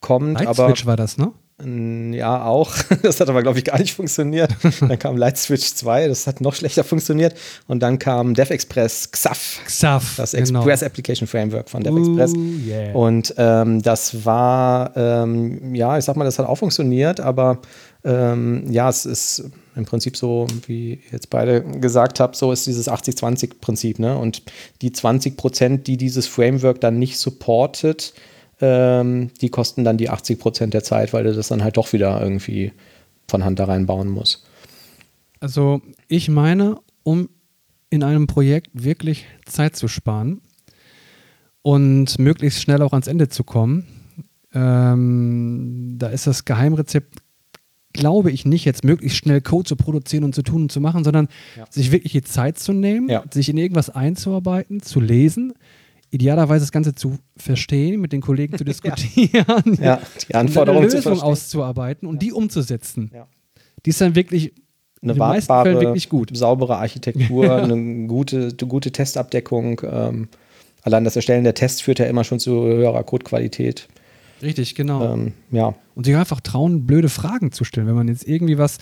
kommt. 0.00 0.34
Light 0.34 0.48
aber 0.48 0.68
Switch 0.68 0.86
war 0.86 0.96
das, 0.96 1.18
ne? 1.18 1.32
Ja, 1.64 2.44
auch. 2.44 2.74
Das 3.02 3.20
hat 3.20 3.28
aber, 3.28 3.42
glaube 3.42 3.58
ich, 3.58 3.64
gar 3.64 3.78
nicht 3.78 3.94
funktioniert. 3.94 4.54
Dann 4.80 4.98
kam 4.98 5.16
Light 5.16 5.38
Switch 5.38 5.74
2, 5.74 6.08
das 6.08 6.26
hat 6.26 6.40
noch 6.40 6.54
schlechter 6.54 6.84
funktioniert. 6.84 7.34
Und 7.66 7.80
dann 7.80 7.98
kam 7.98 8.34
DevExpress 8.34 9.10
XAF. 9.10 9.60
XAF. 9.64 10.14
Das 10.16 10.32
genau. 10.32 10.60
Express 10.60 10.82
Application 10.82 11.26
Framework 11.26 11.70
von 11.70 11.82
DevExpress. 11.82 12.34
Yeah. 12.34 12.94
Und 12.94 13.34
ähm, 13.38 13.82
das 13.82 14.24
war, 14.24 14.96
ähm, 14.96 15.74
ja, 15.74 15.96
ich 15.98 16.04
sag 16.04 16.16
mal, 16.16 16.24
das 16.24 16.38
hat 16.38 16.46
auch 16.46 16.56
funktioniert, 16.56 17.20
aber 17.20 17.58
ähm, 18.04 18.64
ja, 18.70 18.88
es 18.88 19.06
ist 19.06 19.50
im 19.76 19.84
Prinzip 19.84 20.16
so, 20.16 20.46
wie 20.66 20.94
ihr 20.94 21.12
jetzt 21.12 21.30
beide 21.30 21.62
gesagt 21.62 22.20
habt, 22.20 22.36
so 22.36 22.52
ist 22.52 22.66
dieses 22.66 22.88
80-20-Prinzip. 22.88 23.98
Ne? 23.98 24.16
Und 24.16 24.42
die 24.82 24.92
20 24.92 25.36
Prozent, 25.36 25.86
die 25.86 25.96
dieses 25.96 26.26
Framework 26.26 26.80
dann 26.80 26.98
nicht 26.98 27.18
supportet, 27.18 28.14
ähm, 28.60 29.30
die 29.40 29.48
kosten 29.48 29.84
dann 29.84 29.96
die 29.96 30.10
80 30.10 30.38
Prozent 30.38 30.74
der 30.74 30.82
Zeit, 30.82 31.12
weil 31.12 31.24
du 31.24 31.34
das 31.34 31.48
dann 31.48 31.64
halt 31.64 31.76
doch 31.76 31.92
wieder 31.92 32.20
irgendwie 32.20 32.72
von 33.28 33.44
Hand 33.44 33.58
da 33.58 33.64
reinbauen 33.64 34.08
musst. 34.08 34.46
Also 35.40 35.80
ich 36.08 36.28
meine, 36.28 36.76
um 37.02 37.28
in 37.88 38.02
einem 38.02 38.26
Projekt 38.26 38.70
wirklich 38.72 39.26
Zeit 39.46 39.76
zu 39.76 39.88
sparen 39.88 40.40
und 41.62 42.18
möglichst 42.18 42.62
schnell 42.62 42.82
auch 42.82 42.92
ans 42.92 43.06
Ende 43.06 43.28
zu 43.28 43.44
kommen, 43.44 43.86
ähm, 44.52 45.96
da 45.98 46.08
ist 46.08 46.26
das 46.26 46.44
Geheimrezept, 46.44 47.22
glaube 47.92 48.30
ich, 48.30 48.44
nicht 48.44 48.64
jetzt 48.64 48.84
möglichst 48.84 49.18
schnell 49.18 49.40
Code 49.40 49.68
zu 49.68 49.76
produzieren 49.76 50.24
und 50.24 50.34
zu 50.34 50.42
tun 50.42 50.62
und 50.62 50.72
zu 50.72 50.80
machen, 50.80 51.04
sondern 51.04 51.28
ja. 51.56 51.66
sich 51.70 51.90
wirklich 51.90 52.12
die 52.12 52.22
Zeit 52.22 52.58
zu 52.58 52.72
nehmen, 52.72 53.08
ja. 53.08 53.24
sich 53.30 53.48
in 53.48 53.56
irgendwas 53.56 53.90
einzuarbeiten, 53.90 54.80
zu 54.82 55.00
lesen, 55.00 55.54
idealerweise 56.10 56.64
das 56.64 56.72
Ganze 56.72 56.94
zu 56.94 57.18
verstehen, 57.36 58.00
mit 58.00 58.12
den 58.12 58.20
Kollegen 58.20 58.56
zu 58.56 58.64
diskutieren, 58.64 59.78
ja. 59.80 59.84
ja 59.84 60.00
die 60.28 60.34
Anforderungen 60.34 60.84
eine 60.84 60.92
Lösung 60.92 61.20
auszuarbeiten 61.20 62.08
und 62.08 62.20
die 62.22 62.32
umzusetzen. 62.32 63.10
Die 63.84 63.90
ist 63.90 64.00
dann 64.00 64.14
wirklich 64.14 64.52
eine 65.02 65.18
wartbare, 65.18 65.80
wirklich 65.80 66.08
gut. 66.08 66.36
saubere 66.36 66.76
Architektur, 66.76 67.56
eine 67.62 68.06
gute, 68.06 68.52
gute 68.54 68.92
Testabdeckung. 68.92 69.80
Ähm, 69.84 70.28
allein 70.82 71.04
das 71.04 71.16
Erstellen 71.16 71.44
der 71.44 71.54
Tests 71.54 71.80
führt 71.80 71.98
ja 71.98 72.06
immer 72.06 72.24
schon 72.24 72.38
zu 72.38 72.62
höherer 72.64 73.02
Codequalität. 73.04 73.88
Richtig, 74.42 74.74
genau. 74.74 75.14
Ähm, 75.14 75.32
ja. 75.50 75.74
Und 75.94 76.04
sich 76.04 76.16
einfach 76.16 76.40
trauen, 76.40 76.86
blöde 76.86 77.08
Fragen 77.08 77.52
zu 77.52 77.64
stellen. 77.64 77.86
Wenn 77.86 77.94
man 77.94 78.08
jetzt 78.08 78.26
irgendwie 78.26 78.58
was 78.58 78.78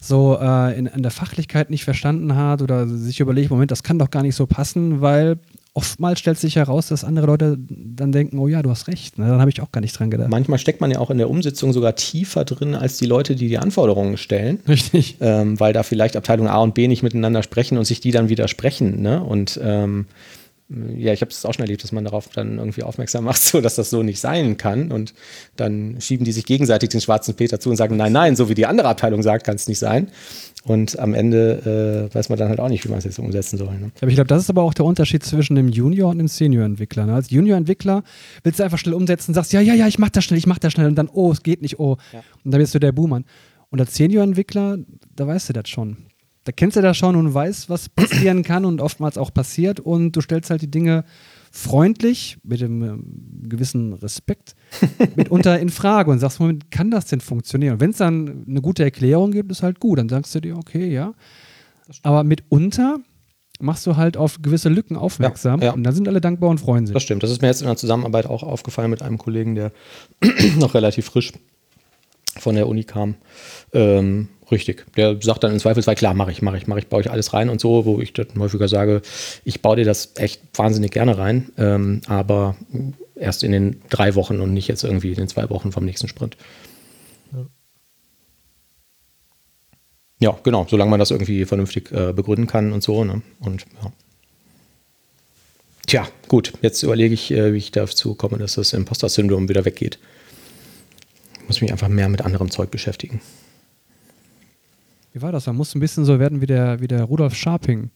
so 0.00 0.38
äh, 0.40 0.78
in, 0.78 0.86
in 0.86 1.02
der 1.02 1.10
Fachlichkeit 1.10 1.70
nicht 1.70 1.84
verstanden 1.84 2.36
hat 2.36 2.62
oder 2.62 2.86
sich 2.86 3.20
überlegt, 3.20 3.50
Moment, 3.50 3.70
das 3.70 3.82
kann 3.82 3.98
doch 3.98 4.10
gar 4.10 4.22
nicht 4.22 4.36
so 4.36 4.46
passen, 4.46 5.00
weil 5.00 5.38
oftmals 5.78 6.18
stellt 6.18 6.38
sich 6.38 6.56
heraus, 6.56 6.88
dass 6.88 7.04
andere 7.04 7.26
Leute 7.26 7.56
dann 7.68 8.10
denken, 8.10 8.40
oh 8.40 8.48
ja, 8.48 8.62
du 8.62 8.70
hast 8.70 8.88
recht. 8.88 9.16
Ne? 9.16 9.28
Dann 9.28 9.40
habe 9.40 9.48
ich 9.48 9.62
auch 9.62 9.70
gar 9.70 9.80
nicht 9.80 9.96
dran 9.96 10.10
gedacht. 10.10 10.28
Manchmal 10.28 10.58
steckt 10.58 10.80
man 10.80 10.90
ja 10.90 10.98
auch 10.98 11.08
in 11.08 11.18
der 11.18 11.30
Umsetzung 11.30 11.72
sogar 11.72 11.94
tiefer 11.94 12.44
drin 12.44 12.74
als 12.74 12.98
die 12.98 13.06
Leute, 13.06 13.36
die 13.36 13.46
die 13.46 13.58
Anforderungen 13.58 14.16
stellen. 14.16 14.58
Richtig. 14.66 15.18
Ähm, 15.20 15.60
weil 15.60 15.72
da 15.72 15.84
vielleicht 15.84 16.16
Abteilung 16.16 16.48
A 16.48 16.58
und 16.58 16.74
B 16.74 16.88
nicht 16.88 17.04
miteinander 17.04 17.44
sprechen 17.44 17.78
und 17.78 17.84
sich 17.84 18.00
die 18.00 18.10
dann 18.10 18.28
widersprechen. 18.28 19.00
Ne? 19.02 19.22
Und 19.22 19.60
ähm, 19.62 20.06
ja, 20.68 21.14
ich 21.14 21.22
habe 21.22 21.30
es 21.30 21.46
auch 21.46 21.54
schon 21.54 21.64
erlebt, 21.64 21.82
dass 21.82 21.92
man 21.92 22.04
darauf 22.04 22.28
dann 22.28 22.58
irgendwie 22.58 22.82
aufmerksam 22.82 23.24
macht, 23.24 23.40
so 23.42 23.60
dass 23.60 23.76
das 23.76 23.88
so 23.88 24.02
nicht 24.02 24.20
sein 24.20 24.56
kann. 24.58 24.92
Und 24.92 25.14
dann 25.56 25.96
schieben 26.00 26.24
die 26.24 26.32
sich 26.32 26.44
gegenseitig 26.44 26.90
den 26.90 27.00
schwarzen 27.00 27.34
Peter 27.34 27.58
zu 27.58 27.70
und 27.70 27.76
sagen, 27.76 27.96
nein, 27.96 28.12
nein, 28.12 28.36
so 28.36 28.48
wie 28.48 28.54
die 28.54 28.66
andere 28.66 28.88
Abteilung 28.88 29.22
sagt, 29.22 29.44
kann 29.44 29.56
es 29.56 29.66
nicht 29.66 29.78
sein. 29.78 30.08
Und 30.64 30.98
am 30.98 31.14
Ende 31.14 32.10
äh, 32.10 32.14
weiß 32.14 32.28
man 32.28 32.38
dann 32.38 32.50
halt 32.50 32.60
auch 32.60 32.68
nicht, 32.68 32.84
wie 32.84 32.90
man 32.90 32.98
es 32.98 33.04
jetzt 33.04 33.18
umsetzen 33.18 33.56
soll. 33.56 33.78
Ne? 33.78 33.90
Aber 34.00 34.08
ich 34.08 34.16
glaube, 34.16 34.28
das 34.28 34.42
ist 34.42 34.50
aber 34.50 34.62
auch 34.62 34.74
der 34.74 34.84
Unterschied 34.84 35.22
zwischen 35.24 35.54
dem 35.54 35.68
Junior 35.68 36.10
und 36.10 36.18
dem 36.18 36.28
Senior-Entwickler. 36.28 37.06
Ne? 37.06 37.14
Als 37.14 37.30
Junior-Entwickler 37.30 38.02
willst 38.42 38.58
du 38.58 38.64
einfach 38.64 38.78
schnell 38.78 38.94
umsetzen, 38.94 39.32
sagst, 39.32 39.54
ja, 39.54 39.60
ja, 39.60 39.72
ja, 39.72 39.86
ich 39.86 39.98
mach 39.98 40.10
das 40.10 40.24
schnell, 40.24 40.38
ich 40.38 40.46
mach 40.46 40.58
das 40.58 40.74
schnell 40.74 40.88
und 40.88 40.96
dann, 40.96 41.08
oh, 41.08 41.32
es 41.32 41.42
geht 41.42 41.62
nicht, 41.62 41.78
oh. 41.78 41.96
Ja. 42.12 42.20
Und 42.44 42.50
dann 42.50 42.60
bist 42.60 42.74
du 42.74 42.78
der 42.78 42.92
Boomer. 42.92 43.22
Und 43.70 43.80
als 43.80 43.94
Senior-Entwickler, 43.94 44.78
da 45.16 45.26
weißt 45.26 45.48
du 45.48 45.52
das 45.54 45.68
schon 45.70 46.07
da 46.48 46.52
kennst 46.52 46.78
du 46.78 46.80
das 46.80 46.96
schon 46.96 47.14
und 47.14 47.34
weißt, 47.34 47.68
was 47.68 47.90
passieren 47.90 48.42
kann 48.42 48.64
und 48.64 48.80
oftmals 48.80 49.18
auch 49.18 49.34
passiert 49.34 49.80
und 49.80 50.12
du 50.12 50.22
stellst 50.22 50.48
halt 50.48 50.62
die 50.62 50.70
Dinge 50.70 51.04
freundlich, 51.52 52.38
mit 52.42 52.62
einem 52.62 52.82
äh, 52.82 53.48
gewissen 53.48 53.92
Respekt, 53.92 54.54
mitunter 55.14 55.60
in 55.60 55.68
Frage 55.68 56.10
und 56.10 56.20
sagst, 56.20 56.40
Moment, 56.40 56.70
kann 56.70 56.90
das 56.90 57.04
denn 57.04 57.20
funktionieren? 57.20 57.74
Und 57.74 57.80
wenn 57.80 57.90
es 57.90 57.98
dann 57.98 58.46
eine 58.48 58.62
gute 58.62 58.82
Erklärung 58.82 59.30
gibt, 59.30 59.52
ist 59.52 59.62
halt 59.62 59.78
gut. 59.78 59.98
Dann 59.98 60.08
sagst 60.08 60.34
du 60.34 60.40
dir, 60.40 60.56
okay, 60.56 60.90
ja. 60.90 61.12
Aber 62.02 62.24
mitunter 62.24 62.96
machst 63.60 63.86
du 63.86 63.96
halt 63.96 64.16
auf 64.16 64.40
gewisse 64.40 64.70
Lücken 64.70 64.96
aufmerksam 64.96 65.60
ja, 65.60 65.66
ja. 65.66 65.72
und 65.74 65.82
dann 65.82 65.94
sind 65.94 66.08
alle 66.08 66.22
dankbar 66.22 66.48
und 66.48 66.60
freuen 66.60 66.86
sich. 66.86 66.94
Das 66.94 67.02
stimmt. 67.02 67.22
Das 67.22 67.30
ist 67.30 67.42
mir 67.42 67.48
jetzt 67.48 67.60
in 67.60 67.66
der 67.66 67.76
Zusammenarbeit 67.76 68.24
auch 68.24 68.42
aufgefallen 68.42 68.90
mit 68.90 69.02
einem 69.02 69.18
Kollegen, 69.18 69.54
der 69.54 69.70
noch 70.58 70.72
relativ 70.72 71.04
frisch 71.04 71.32
von 72.38 72.54
der 72.54 72.68
Uni 72.68 72.84
kam. 72.84 73.16
Ähm, 73.74 74.28
Richtig. 74.50 74.86
Der 74.96 75.20
sagt 75.20 75.44
dann 75.44 75.52
im 75.52 75.58
Zweifelsfall, 75.58 75.94
klar, 75.94 76.14
mache 76.14 76.32
ich, 76.32 76.40
mache 76.40 76.56
ich, 76.56 76.66
mache 76.66 76.78
ich, 76.78 76.86
baue 76.86 77.02
ich 77.02 77.10
alles 77.10 77.34
rein 77.34 77.50
und 77.50 77.60
so, 77.60 77.84
wo 77.84 78.00
ich 78.00 78.14
dann 78.14 78.28
häufiger 78.38 78.68
sage, 78.68 79.02
ich 79.44 79.60
baue 79.60 79.76
dir 79.76 79.84
das 79.84 80.12
echt 80.16 80.40
wahnsinnig 80.54 80.90
gerne 80.90 81.18
rein, 81.18 81.50
ähm, 81.58 82.00
aber 82.06 82.56
erst 83.14 83.42
in 83.42 83.52
den 83.52 83.82
drei 83.90 84.14
Wochen 84.14 84.40
und 84.40 84.54
nicht 84.54 84.68
jetzt 84.68 84.84
irgendwie 84.84 85.10
in 85.10 85.16
den 85.16 85.28
zwei 85.28 85.50
Wochen 85.50 85.70
vom 85.70 85.84
nächsten 85.84 86.08
Sprint. 86.08 86.36
Ja, 87.32 87.46
ja 90.20 90.38
genau, 90.42 90.66
solange 90.68 90.90
man 90.90 91.00
das 91.00 91.10
irgendwie 91.10 91.44
vernünftig 91.44 91.92
äh, 91.92 92.14
begründen 92.14 92.46
kann 92.46 92.72
und 92.72 92.82
so. 92.82 93.04
Ne? 93.04 93.20
Und 93.40 93.66
ja. 93.82 93.92
Tja, 95.86 96.08
gut, 96.28 96.52
jetzt 96.62 96.82
überlege 96.82 97.12
ich, 97.12 97.30
äh, 97.32 97.52
wie 97.52 97.58
ich 97.58 97.70
dazu 97.70 98.14
komme, 98.14 98.38
dass 98.38 98.54
das 98.54 98.72
Imposter-Syndrom 98.72 99.48
wieder 99.48 99.66
weggeht. 99.66 99.98
Ich 101.40 101.48
muss 101.48 101.60
mich 101.60 101.72
einfach 101.72 101.88
mehr 101.88 102.08
mit 102.08 102.22
anderem 102.22 102.50
Zeug 102.50 102.70
beschäftigen 102.70 103.20
wie 105.18 105.22
war 105.22 105.32
das? 105.32 105.46
Man 105.46 105.56
muss 105.56 105.74
ein 105.74 105.80
bisschen 105.80 106.04
so 106.04 106.20
werden 106.20 106.40
wie 106.40 106.46
der, 106.46 106.80
wie 106.80 106.86
der 106.86 107.04
Rudolf 107.04 107.34
Scharping. 107.34 107.90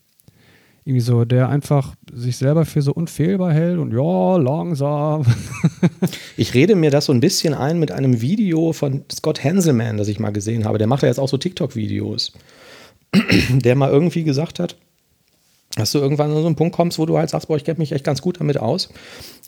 Irgendwie 0.85 1.01
so, 1.01 1.25
der 1.25 1.49
einfach 1.49 1.95
sich 2.13 2.37
selber 2.37 2.65
für 2.65 2.83
so 2.83 2.93
unfehlbar 2.93 3.53
hält 3.53 3.79
und 3.79 3.93
ja, 3.93 4.37
langsam. 4.37 5.25
ich 6.37 6.55
rede 6.55 6.75
mir 6.75 6.91
das 6.91 7.05
so 7.05 7.13
ein 7.13 7.21
bisschen 7.21 7.55
ein 7.55 7.79
mit 7.79 7.93
einem 7.93 8.21
Video 8.21 8.73
von 8.73 9.05
Scott 9.13 9.45
Hanselman, 9.45 9.97
das 9.97 10.09
ich 10.09 10.19
mal 10.19 10.33
gesehen 10.33 10.65
habe. 10.65 10.79
Der 10.79 10.89
macht 10.89 11.03
ja 11.03 11.09
jetzt 11.09 11.21
auch 11.21 11.29
so 11.29 11.37
TikTok-Videos. 11.37 12.33
der 13.51 13.77
mal 13.77 13.91
irgendwie 13.91 14.25
gesagt 14.25 14.59
hat, 14.59 14.77
dass 15.77 15.93
du 15.93 15.99
irgendwann 15.99 16.33
an 16.33 16.41
so 16.41 16.47
einen 16.47 16.57
Punkt 16.57 16.75
kommst, 16.75 16.99
wo 16.99 17.07
du 17.07 17.17
halt 17.17 17.31
sagst, 17.31 17.47
boah, 17.47 17.57
ich 17.57 17.65
kenne 17.65 17.79
mich 17.79 17.93
echt 17.93 18.05
ganz 18.05 18.21
gut 18.21 18.41
damit 18.41 18.59
aus. 18.59 18.89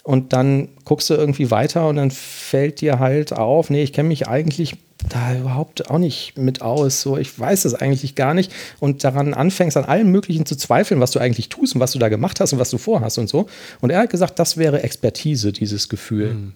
Und 0.05 0.33
dann 0.33 0.69
guckst 0.85 1.11
du 1.11 1.15
irgendwie 1.15 1.51
weiter 1.51 1.89
und 1.89 1.97
dann 1.97 2.13
fällt 2.13 2.81
dir 2.81 3.01
halt 3.01 3.33
auf, 3.33 3.71
nee, 3.71 3.83
ich 3.83 3.93
kenne 3.93 4.09
mich 4.09 4.29
eigentlich 4.29 4.77
da 5.09 5.37
überhaupt 5.37 5.91
auch 5.91 5.99
nicht 5.99 6.39
mit 6.39 6.63
aus. 6.63 7.01
So, 7.01 7.17
ich 7.17 7.39
weiß 7.39 7.65
es 7.65 7.75
eigentlich 7.75 8.15
gar 8.15 8.35
nicht. 8.35 8.53
Und 8.81 9.05
daran 9.05 9.35
anfängst, 9.35 9.77
an 9.77 9.85
allem 9.85 10.11
Möglichen 10.11 10.47
zu 10.47 10.57
zweifeln, 10.57 11.01
was 11.01 11.11
du 11.11 11.19
eigentlich 11.19 11.49
tust 11.49 11.75
und 11.75 11.81
was 11.81 11.93
du 11.93 11.99
da 11.99 12.09
gemacht 12.09 12.41
hast 12.41 12.53
und 12.53 12.59
was 12.59 12.71
du 12.71 12.79
vorhast 12.79 13.19
und 13.19 13.29
so. 13.29 13.47
Und 13.81 13.91
er 13.91 14.01
hat 14.01 14.11
gesagt, 14.11 14.39
das 14.39 14.57
wäre 14.57 14.83
Expertise, 14.83 15.53
dieses 15.53 15.89
Gefühl. 15.89 16.35
Mhm. 16.35 16.53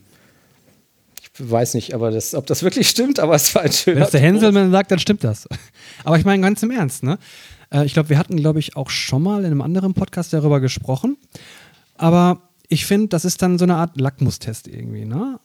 Ich 1.22 1.51
weiß 1.51 1.74
nicht, 1.74 1.94
aber 1.94 2.11
das, 2.11 2.34
ob 2.34 2.46
das 2.46 2.62
wirklich 2.62 2.88
stimmt, 2.88 3.20
aber 3.20 3.34
es 3.34 3.55
war 3.55 3.62
ein 3.62 3.72
schöner. 3.72 4.01
Wenn 4.01 4.11
der 4.11 4.20
Hänselmann 4.20 4.70
sagt, 4.72 4.90
dann 4.90 4.99
stimmt 4.99 5.22
das. 5.22 5.49
Aber 6.05 6.18
ich 6.18 6.24
meine 6.24 6.42
ganz 6.42 6.62
im 6.64 6.70
Ernst, 6.72 7.05
ne? 7.05 7.18
Äh, 7.70 7.84
ich 7.84 7.92
glaube, 7.92 8.09
wir 8.09 8.18
hatten, 8.18 8.36
glaube 8.36 8.59
ich, 8.59 8.76
auch 8.76 8.90
schon 8.90 9.22
mal 9.22 9.40
in 9.40 9.46
einem 9.46 9.62
anderen 9.62 9.94
Podcast 9.94 10.32
darüber 10.32 10.61
gesprochen. 10.61 11.16
Aber 11.96 12.49
ich 12.68 12.86
finde, 12.86 13.09
das 13.09 13.24
ist 13.24 13.40
dann 13.40 13.59
so 13.59 13.64
eine 13.64 13.76
Art 13.76 14.01
Lackmustest 14.01 14.68
irgendwie, 14.68 15.05
ne? 15.05 15.38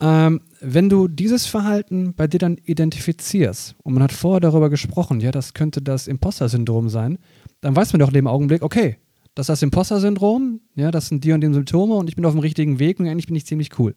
Ähm, 0.00 0.40
wenn 0.60 0.88
du 0.88 1.08
dieses 1.08 1.46
Verhalten 1.46 2.14
bei 2.14 2.26
dir 2.26 2.38
dann 2.38 2.58
identifizierst 2.64 3.76
und 3.82 3.94
man 3.94 4.02
hat 4.02 4.12
vorher 4.12 4.40
darüber 4.40 4.70
gesprochen, 4.70 5.20
ja, 5.20 5.30
das 5.30 5.54
könnte 5.54 5.82
das 5.82 6.08
Imposter-Syndrom 6.08 6.88
sein, 6.88 7.18
dann 7.60 7.76
weiß 7.76 7.92
man 7.92 8.00
doch 8.00 8.08
in 8.08 8.14
dem 8.14 8.26
Augenblick, 8.26 8.62
okay, 8.62 8.98
das 9.34 9.44
ist 9.44 9.48
das 9.48 9.62
Imposter-Syndrom, 9.62 10.60
ja, 10.76 10.90
das 10.92 11.08
sind 11.08 11.24
die 11.24 11.32
und 11.32 11.40
die 11.40 11.52
Symptome 11.52 11.94
und 11.94 12.08
ich 12.08 12.14
bin 12.14 12.24
auf 12.24 12.32
dem 12.32 12.40
richtigen 12.40 12.78
Weg 12.78 13.00
und 13.00 13.08
eigentlich 13.08 13.26
bin 13.26 13.34
ich 13.34 13.46
ziemlich 13.46 13.78
cool. 13.78 13.94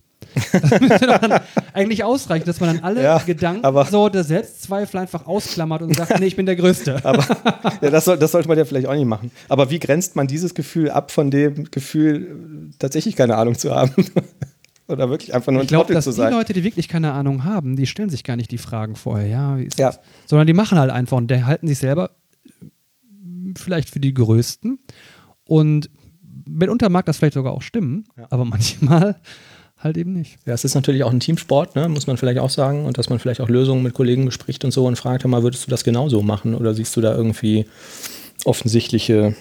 Das 0.51 0.79
müsste 0.81 1.07
dann 1.21 1.41
eigentlich 1.73 2.03
ausreichen, 2.03 2.45
dass 2.45 2.59
man 2.59 2.75
dann 2.75 2.83
alle 2.83 3.03
ja, 3.03 3.19
Gedanken 3.19 3.85
so 3.89 4.09
der 4.09 4.23
Selbstzweifel 4.23 4.99
einfach 4.99 5.27
ausklammert 5.27 5.83
und 5.83 5.95
sagt, 5.95 6.19
nee, 6.19 6.25
ich 6.25 6.35
bin 6.35 6.47
der 6.47 6.55
Größte. 6.55 7.05
Aber 7.05 7.23
ja, 7.81 7.91
das, 7.91 8.05
soll, 8.05 8.17
das 8.17 8.31
sollte 8.31 8.47
man 8.47 8.57
ja 8.57 8.65
vielleicht 8.65 8.87
auch 8.87 8.95
nicht 8.95 9.05
machen. 9.05 9.29
Aber 9.47 9.69
wie 9.69 9.77
grenzt 9.77 10.15
man 10.15 10.25
dieses 10.25 10.55
Gefühl 10.55 10.89
ab 10.89 11.11
von 11.11 11.29
dem 11.29 11.69
Gefühl, 11.69 12.71
tatsächlich 12.79 13.15
keine 13.15 13.35
Ahnung 13.37 13.55
zu 13.55 13.75
haben? 13.75 13.93
Oder 14.87 15.09
wirklich 15.09 15.33
einfach 15.33 15.51
nur 15.51 15.61
ein 15.61 15.65
ich 15.65 15.69
glaub, 15.69 15.87
Trottel 15.87 16.01
zu 16.01 16.11
sein. 16.11 16.31
Die 16.31 16.37
Leute, 16.37 16.53
die 16.53 16.63
wirklich 16.63 16.87
keine 16.87 17.11
Ahnung 17.11 17.43
haben, 17.43 17.75
die 17.75 17.85
stellen 17.85 18.09
sich 18.09 18.23
gar 18.23 18.37
nicht 18.37 18.51
die 18.51 18.57
Fragen 18.57 18.95
vorher, 18.95 19.27
ja, 19.27 19.57
ja. 19.77 19.93
Sondern 20.25 20.47
die 20.47 20.53
machen 20.53 20.79
halt 20.79 20.91
einfach 20.91 21.17
und 21.17 21.29
die 21.29 21.43
halten 21.43 21.67
sich 21.67 21.79
selber 21.79 22.11
vielleicht 23.57 23.89
für 23.89 23.99
die 23.99 24.13
Größten. 24.13 24.79
Und 25.43 25.89
mitunter 26.45 26.89
mag 26.89 27.05
das 27.05 27.17
vielleicht 27.17 27.33
sogar 27.33 27.53
auch 27.53 27.61
stimmen, 27.61 28.05
ja. 28.17 28.27
aber 28.29 28.45
manchmal 28.45 29.17
halt 29.77 29.97
eben 29.97 30.13
nicht. 30.13 30.37
Ja, 30.45 30.53
es 30.53 30.63
ist 30.63 30.75
natürlich 30.75 31.03
auch 31.03 31.11
ein 31.11 31.19
Teamsport, 31.19 31.75
ne? 31.75 31.87
muss 31.89 32.07
man 32.07 32.17
vielleicht 32.17 32.39
auch 32.39 32.49
sagen. 32.49 32.85
Und 32.85 32.97
dass 32.97 33.09
man 33.09 33.19
vielleicht 33.19 33.41
auch 33.41 33.49
Lösungen 33.49 33.83
mit 33.83 33.93
Kollegen 33.93 34.25
bespricht 34.25 34.65
und 34.65 34.71
so 34.71 34.85
und 34.85 34.95
fragt, 34.95 35.25
mal, 35.25 35.43
würdest 35.43 35.65
du 35.67 35.69
das 35.69 35.83
genauso 35.83 36.23
machen? 36.23 36.55
Oder 36.55 36.73
siehst 36.73 36.95
du 36.95 37.01
da 37.01 37.13
irgendwie 37.13 37.65
offensichtliche 38.45 39.35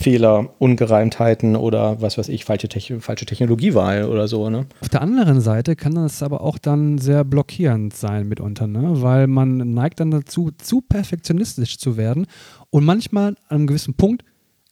Fehler, 0.00 0.54
Ungereimtheiten 0.58 1.56
oder 1.56 2.00
was 2.00 2.16
weiß 2.16 2.30
ich, 2.30 2.46
falsche, 2.46 2.68
Techn 2.68 3.02
falsche 3.02 3.26
Technologiewahl 3.26 4.04
oder 4.04 4.28
so. 4.28 4.48
Ne? 4.48 4.66
Auf 4.80 4.88
der 4.88 5.02
anderen 5.02 5.42
Seite 5.42 5.76
kann 5.76 5.94
das 5.94 6.22
aber 6.22 6.40
auch 6.40 6.56
dann 6.56 6.96
sehr 6.96 7.22
blockierend 7.22 7.94
sein 7.94 8.26
mitunter, 8.26 8.66
ne? 8.66 9.02
weil 9.02 9.26
man 9.26 9.74
neigt 9.74 10.00
dann 10.00 10.10
dazu, 10.10 10.50
zu 10.56 10.80
perfektionistisch 10.80 11.76
zu 11.76 11.98
werden 11.98 12.26
und 12.70 12.84
manchmal 12.84 13.36
an 13.48 13.58
einem 13.58 13.66
gewissen 13.66 13.92
Punkt 13.92 14.24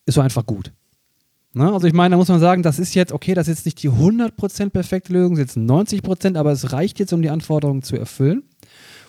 ist 0.07 0.15
so 0.15 0.23
einfach 0.23 0.47
gut. 0.47 0.73
Ne? 1.53 1.71
Also 1.73 1.87
ich 1.87 1.93
meine, 1.93 2.15
da 2.15 2.17
muss 2.17 2.29
man 2.29 2.41
sagen, 2.41 2.63
das 2.63 2.79
ist 2.79 2.95
jetzt, 2.95 3.13
okay, 3.13 3.35
das 3.35 3.49
ist 3.49 3.59
jetzt 3.59 3.67
nicht 3.67 3.83
die 3.83 3.91
100% 3.91 4.71
perfekte 4.71 5.13
Lösung, 5.13 5.35
das 5.35 5.45
ist 5.45 5.57
jetzt 5.57 5.69
90%, 5.69 6.39
aber 6.39 6.53
es 6.53 6.73
reicht 6.73 7.01
jetzt, 7.01 7.13
um 7.13 7.21
die 7.21 7.29
Anforderungen 7.29 7.83
zu 7.83 7.97
erfüllen. 7.97 8.45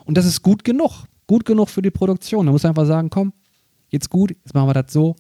Und 0.03 0.17
das 0.17 0.26
ist 0.26 0.41
gut 0.41 0.65
genug. 0.65 1.05
Gut 1.28 1.45
genug 1.45 1.70
für 1.70 1.82
die 1.82 1.91
Produktion. 1.91 2.45
Da 2.45 2.51
muss 2.51 2.63
man 2.63 2.72
einfach 2.72 2.88
sagen, 2.88 3.09
komm, 3.09 3.32
jetzt 3.89 4.09
gut, 4.09 4.32
jetzt 4.32 4.53
machen 4.53 4.67
wir 4.67 4.74
das 4.74 4.91
so. 4.91 5.15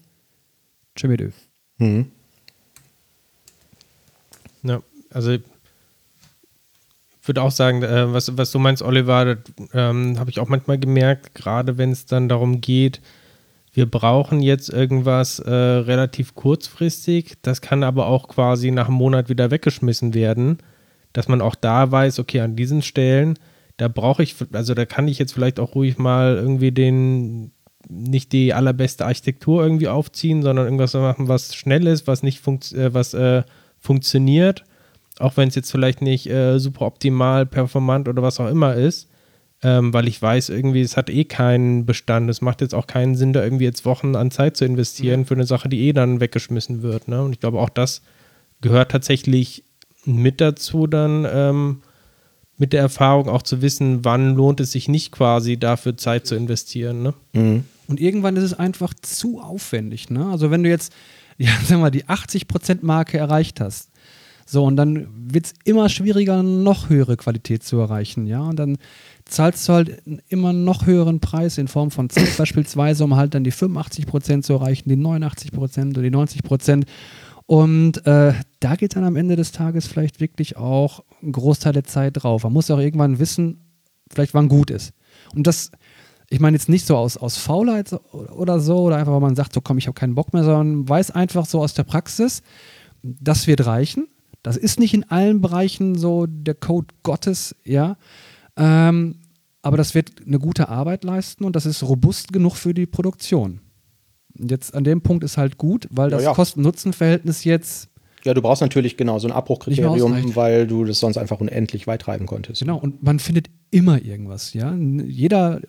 Tschö 0.99 1.07
mit 1.07 1.33
mhm. 1.77 2.11
Ja, 4.63 4.81
also 5.11 5.31
ich 5.31 5.41
würde 7.23 7.41
auch 7.41 7.51
sagen, 7.51 7.83
äh, 7.83 8.11
was, 8.11 8.37
was 8.37 8.51
du 8.51 8.59
meinst, 8.59 8.81
Oliver, 8.81 9.37
ähm, 9.73 10.19
habe 10.19 10.29
ich 10.29 10.39
auch 10.41 10.49
manchmal 10.49 10.77
gemerkt, 10.77 11.35
gerade 11.35 11.77
wenn 11.77 11.91
es 11.91 12.05
dann 12.05 12.27
darum 12.27 12.59
geht, 12.59 12.99
wir 13.71 13.85
brauchen 13.85 14.41
jetzt 14.41 14.67
irgendwas 14.69 15.39
äh, 15.39 15.53
relativ 15.53 16.35
kurzfristig, 16.35 17.35
das 17.43 17.61
kann 17.61 17.83
aber 17.83 18.07
auch 18.07 18.27
quasi 18.27 18.71
nach 18.71 18.87
einem 18.87 18.97
Monat 18.97 19.29
wieder 19.29 19.51
weggeschmissen 19.51 20.13
werden, 20.13 20.57
dass 21.13 21.29
man 21.29 21.39
auch 21.39 21.55
da 21.55 21.89
weiß, 21.91 22.19
okay, 22.19 22.41
an 22.41 22.57
diesen 22.57 22.81
Stellen, 22.81 23.39
da 23.77 23.87
brauche 23.87 24.21
ich, 24.21 24.35
also 24.51 24.73
da 24.73 24.85
kann 24.85 25.07
ich 25.07 25.17
jetzt 25.17 25.31
vielleicht 25.31 25.61
auch 25.61 25.75
ruhig 25.75 25.97
mal 25.97 26.35
irgendwie 26.35 26.73
den, 26.73 27.51
nicht 27.89 28.31
die 28.31 28.53
allerbeste 28.53 29.05
Architektur 29.05 29.63
irgendwie 29.63 29.87
aufziehen, 29.87 30.41
sondern 30.41 30.65
irgendwas 30.65 30.93
machen, 30.93 31.27
was 31.27 31.55
schnell 31.55 31.87
ist, 31.87 32.07
was 32.07 32.23
nicht 32.23 32.39
funkt, 32.39 32.71
äh, 32.71 32.93
was 32.93 33.13
äh, 33.13 33.43
funktioniert, 33.79 34.63
auch 35.19 35.35
wenn 35.37 35.49
es 35.49 35.55
jetzt 35.55 35.71
vielleicht 35.71 36.01
nicht 36.01 36.29
äh, 36.29 36.59
super 36.59 36.85
optimal, 36.85 37.45
performant 37.45 38.07
oder 38.07 38.21
was 38.21 38.39
auch 38.39 38.47
immer 38.47 38.75
ist 38.75 39.09
ähm, 39.61 39.93
weil 39.93 40.07
ich 40.07 40.21
weiß, 40.21 40.49
irgendwie, 40.49 40.81
es 40.81 40.95
hat 40.95 41.09
eh 41.09 41.25
keinen 41.25 41.85
Bestand. 41.85 42.29
Es 42.29 42.41
macht 42.41 42.61
jetzt 42.61 42.73
auch 42.73 42.87
keinen 42.87 43.15
Sinn, 43.15 43.33
da 43.33 43.43
irgendwie 43.43 43.65
jetzt 43.65 43.85
Wochen 43.85 44.15
an 44.15 44.31
Zeit 44.31 44.55
zu 44.55 44.65
investieren 44.65 45.21
mhm. 45.21 45.25
für 45.25 45.33
eine 45.33 45.45
Sache, 45.45 45.67
die 45.67 45.87
eh 45.87 45.93
dann 45.93 46.21
weggeschmissen 46.21 46.81
wird. 46.81 47.07
Ne? 47.07 47.21
Und 47.21 47.33
ich 47.33 47.39
glaube, 47.39 47.59
auch 47.59 47.69
das 47.69 48.01
gehört 48.61 48.91
tatsächlich 48.91 49.63
mit 50.05 50.39
dazu, 50.39 50.87
dann 50.87 51.27
ähm, 51.29 51.81
mit 52.57 52.71
der 52.71 52.81
Erfahrung 52.81 53.27
auch 53.27 53.41
zu 53.41 53.61
wissen, 53.61 54.05
wann 54.05 54.35
lohnt 54.35 54.61
es 54.61 54.71
sich 54.71 54.87
nicht 54.87 55.11
quasi 55.11 55.57
dafür 55.57 55.97
Zeit 55.97 56.25
zu 56.25 56.35
investieren. 56.35 57.03
Ne? 57.03 57.13
Mhm. 57.33 57.65
Und 57.89 57.99
irgendwann 57.99 58.35
ist 58.35 58.43
es 58.43 58.53
einfach 58.53 58.93
zu 58.93 59.41
aufwendig. 59.41 60.11
Ne? 60.11 60.25
Also 60.27 60.51
wenn 60.51 60.63
du 60.63 60.69
jetzt, 60.69 60.93
ja, 61.37 61.51
sag 61.65 61.79
mal, 61.79 61.89
die 61.89 62.05
80%-Marke 62.05 63.17
erreicht 63.17 63.59
hast, 63.59 63.89
so, 64.45 64.63
und 64.65 64.77
dann 64.77 65.07
wird 65.31 65.45
es 65.45 65.53
immer 65.63 65.89
schwieriger, 65.89 66.41
noch 66.41 66.89
höhere 66.89 67.17
Qualität 67.17 67.61
zu 67.61 67.77
erreichen, 67.77 68.25
ja. 68.25 68.41
Und 68.41 68.57
dann 68.57 68.77
zahlst 69.25 69.69
du 69.69 69.73
halt 69.73 70.07
einen 70.07 70.23
immer 70.27 70.53
noch 70.53 70.87
höheren 70.87 71.19
Preis 71.19 71.59
in 71.59 71.67
Form 71.67 71.91
von 71.91 72.09
Zeit 72.09 72.35
beispielsweise, 72.37 73.03
um 73.03 73.15
halt 73.15 73.35
dann 73.35 73.43
die 73.43 73.51
85 73.51 74.07
Prozent 74.07 74.45
zu 74.45 74.53
erreichen, 74.53 74.89
die 74.89 74.95
89 74.95 75.51
Prozent 75.51 75.93
oder 75.93 76.01
die 76.01 76.09
90 76.09 76.41
Prozent. 76.41 76.85
Und 77.45 78.03
äh, 78.07 78.33
da 78.59 78.75
geht 78.75 78.95
dann 78.95 79.03
am 79.03 79.15
Ende 79.15 79.35
des 79.35 79.51
Tages 79.51 79.85
vielleicht 79.85 80.19
wirklich 80.19 80.57
auch 80.57 81.03
ein 81.21 81.31
Großteil 81.31 81.73
der 81.73 81.83
Zeit 81.83 82.13
drauf. 82.15 82.43
Man 82.43 82.53
muss 82.53 82.71
auch 82.71 82.79
irgendwann 82.79 83.19
wissen, 83.19 83.61
vielleicht 84.11 84.33
wann 84.33 84.49
gut 84.49 84.71
ist. 84.71 84.93
Und 85.35 85.45
das, 85.45 85.69
ich 86.29 86.39
meine 86.39 86.55
jetzt 86.55 86.69
nicht 86.69 86.85
so 86.85 86.95
aus, 86.95 87.17
aus 87.17 87.37
Faulheit 87.37 87.91
oder 88.13 88.59
so, 88.59 88.83
oder 88.83 88.97
einfach, 88.97 89.13
weil 89.13 89.19
man 89.19 89.35
sagt, 89.35 89.53
so 89.53 89.61
komm, 89.61 89.77
ich 89.77 89.87
habe 89.87 89.95
keinen 89.95 90.15
Bock 90.15 90.33
mehr, 90.33 90.43
sondern 90.43 90.87
weiß 90.87 91.11
einfach 91.11 91.45
so 91.45 91.59
aus 91.59 91.73
der 91.73 91.83
Praxis, 91.83 92.43
das 93.01 93.47
wird 93.47 93.65
reichen. 93.65 94.07
Das 94.43 94.55
ist 94.55 94.79
nicht 94.79 94.93
in 94.93 95.09
allen 95.09 95.41
Bereichen 95.41 95.95
so 95.95 96.25
der 96.27 96.53
Code 96.53 96.87
Gottes, 97.03 97.55
ja. 97.63 97.97
Ähm, 98.55 99.15
aber 99.61 99.75
das 99.75 99.95
wird 99.95 100.25
eine 100.25 100.39
gute 100.39 100.69
Arbeit 100.69 101.03
leisten 101.03 101.43
und 101.43 101.55
das 101.55 101.65
ist 101.65 101.83
robust 101.83 102.31
genug 102.31 102.55
für 102.55 102.73
die 102.73 102.85
Produktion. 102.85 103.59
Und 104.37 104.51
jetzt 104.51 104.73
an 104.73 104.83
dem 104.83 105.01
Punkt 105.01 105.23
ist 105.23 105.37
halt 105.37 105.57
gut, 105.57 105.87
weil 105.91 106.09
das 106.09 106.23
ja, 106.23 106.29
ja. 106.29 106.35
Kosten-Nutzen-Verhältnis 106.35 107.43
jetzt. 107.43 107.89
Ja, 108.23 108.33
du 108.33 108.41
brauchst 108.41 108.61
natürlich 108.61 108.95
genau 108.95 109.19
so 109.19 109.27
ein 109.27 109.33
Abbruchkriterium, 109.33 110.35
weil 110.35 110.67
du 110.67 110.85
das 110.85 110.99
sonst 110.99 111.17
einfach 111.17 111.39
unendlich 111.39 111.87
weit 111.87 112.01
treiben 112.01 112.25
konntest. 112.25 112.61
Genau, 112.61 112.77
und 112.77 113.01
man 113.03 113.19
findet 113.19 113.49
immer 113.71 114.01
irgendwas, 114.01 114.53
ja. 114.53 114.73
Jeder, 114.75 115.61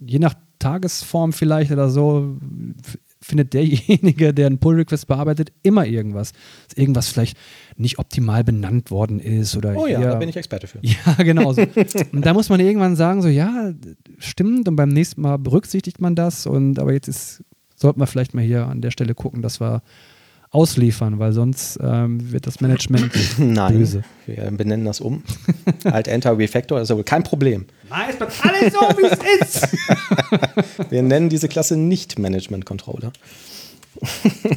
je 0.00 0.18
nach 0.18 0.34
Tagesform 0.58 1.32
vielleicht 1.32 1.70
oder 1.70 1.90
so, 1.90 2.36
findet 3.20 3.54
derjenige, 3.54 4.32
der 4.32 4.46
einen 4.46 4.58
Pull-Request 4.58 5.06
bearbeitet, 5.06 5.52
immer 5.62 5.86
irgendwas. 5.86 6.32
Dass 6.68 6.78
irgendwas 6.78 7.08
vielleicht 7.08 7.36
nicht 7.76 7.98
optimal 7.98 8.44
benannt 8.44 8.90
worden 8.90 9.20
ist 9.20 9.56
oder. 9.56 9.76
Oh 9.76 9.86
ja, 9.86 10.00
eher, 10.00 10.12
da 10.12 10.14
bin 10.16 10.28
ich 10.28 10.36
Experte 10.36 10.66
für. 10.66 10.78
Ja, 10.82 11.14
genau. 11.22 11.52
So. 11.52 11.62
und 12.12 12.24
da 12.24 12.32
muss 12.32 12.48
man 12.48 12.60
irgendwann 12.60 12.96
sagen, 12.96 13.22
so, 13.22 13.28
ja, 13.28 13.72
stimmt, 14.18 14.68
und 14.68 14.76
beim 14.76 14.88
nächsten 14.88 15.20
Mal 15.20 15.38
berücksichtigt 15.38 16.00
man 16.00 16.14
das. 16.14 16.46
Und 16.46 16.78
aber 16.78 16.92
jetzt 16.92 17.08
ist, 17.08 17.44
sollten 17.74 18.00
wir 18.00 18.06
vielleicht 18.06 18.34
mal 18.34 18.44
hier 18.44 18.66
an 18.66 18.80
der 18.80 18.90
Stelle 18.90 19.14
gucken, 19.14 19.42
dass 19.42 19.60
wir 19.60 19.82
ausliefern, 20.50 21.18
weil 21.18 21.32
sonst 21.32 21.78
ähm, 21.82 22.32
wird 22.32 22.46
das 22.46 22.60
Management 22.60 23.12
Nein, 23.38 23.78
böse. 23.78 24.02
Wir 24.26 24.50
benennen 24.50 24.84
das 24.84 25.00
um. 25.00 25.22
Alt 25.84 26.08
Enter 26.08 26.36
Refactor, 26.38 26.78
das 26.78 26.86
ist 26.86 26.90
ja 26.90 26.96
wohl 26.96 27.04
kein 27.04 27.22
Problem. 27.22 27.66
Nein, 27.88 28.10
es 28.10 28.16
bleibt 28.16 28.32
alles 28.44 28.72
so, 28.72 28.80
wie 28.80 29.06
es 29.06 29.62
ist. 29.62 29.76
wir 30.90 31.02
nennen 31.02 31.28
diese 31.28 31.48
Klasse 31.48 31.76
nicht 31.76 32.18
Management 32.18 32.64
Controller. 32.64 33.12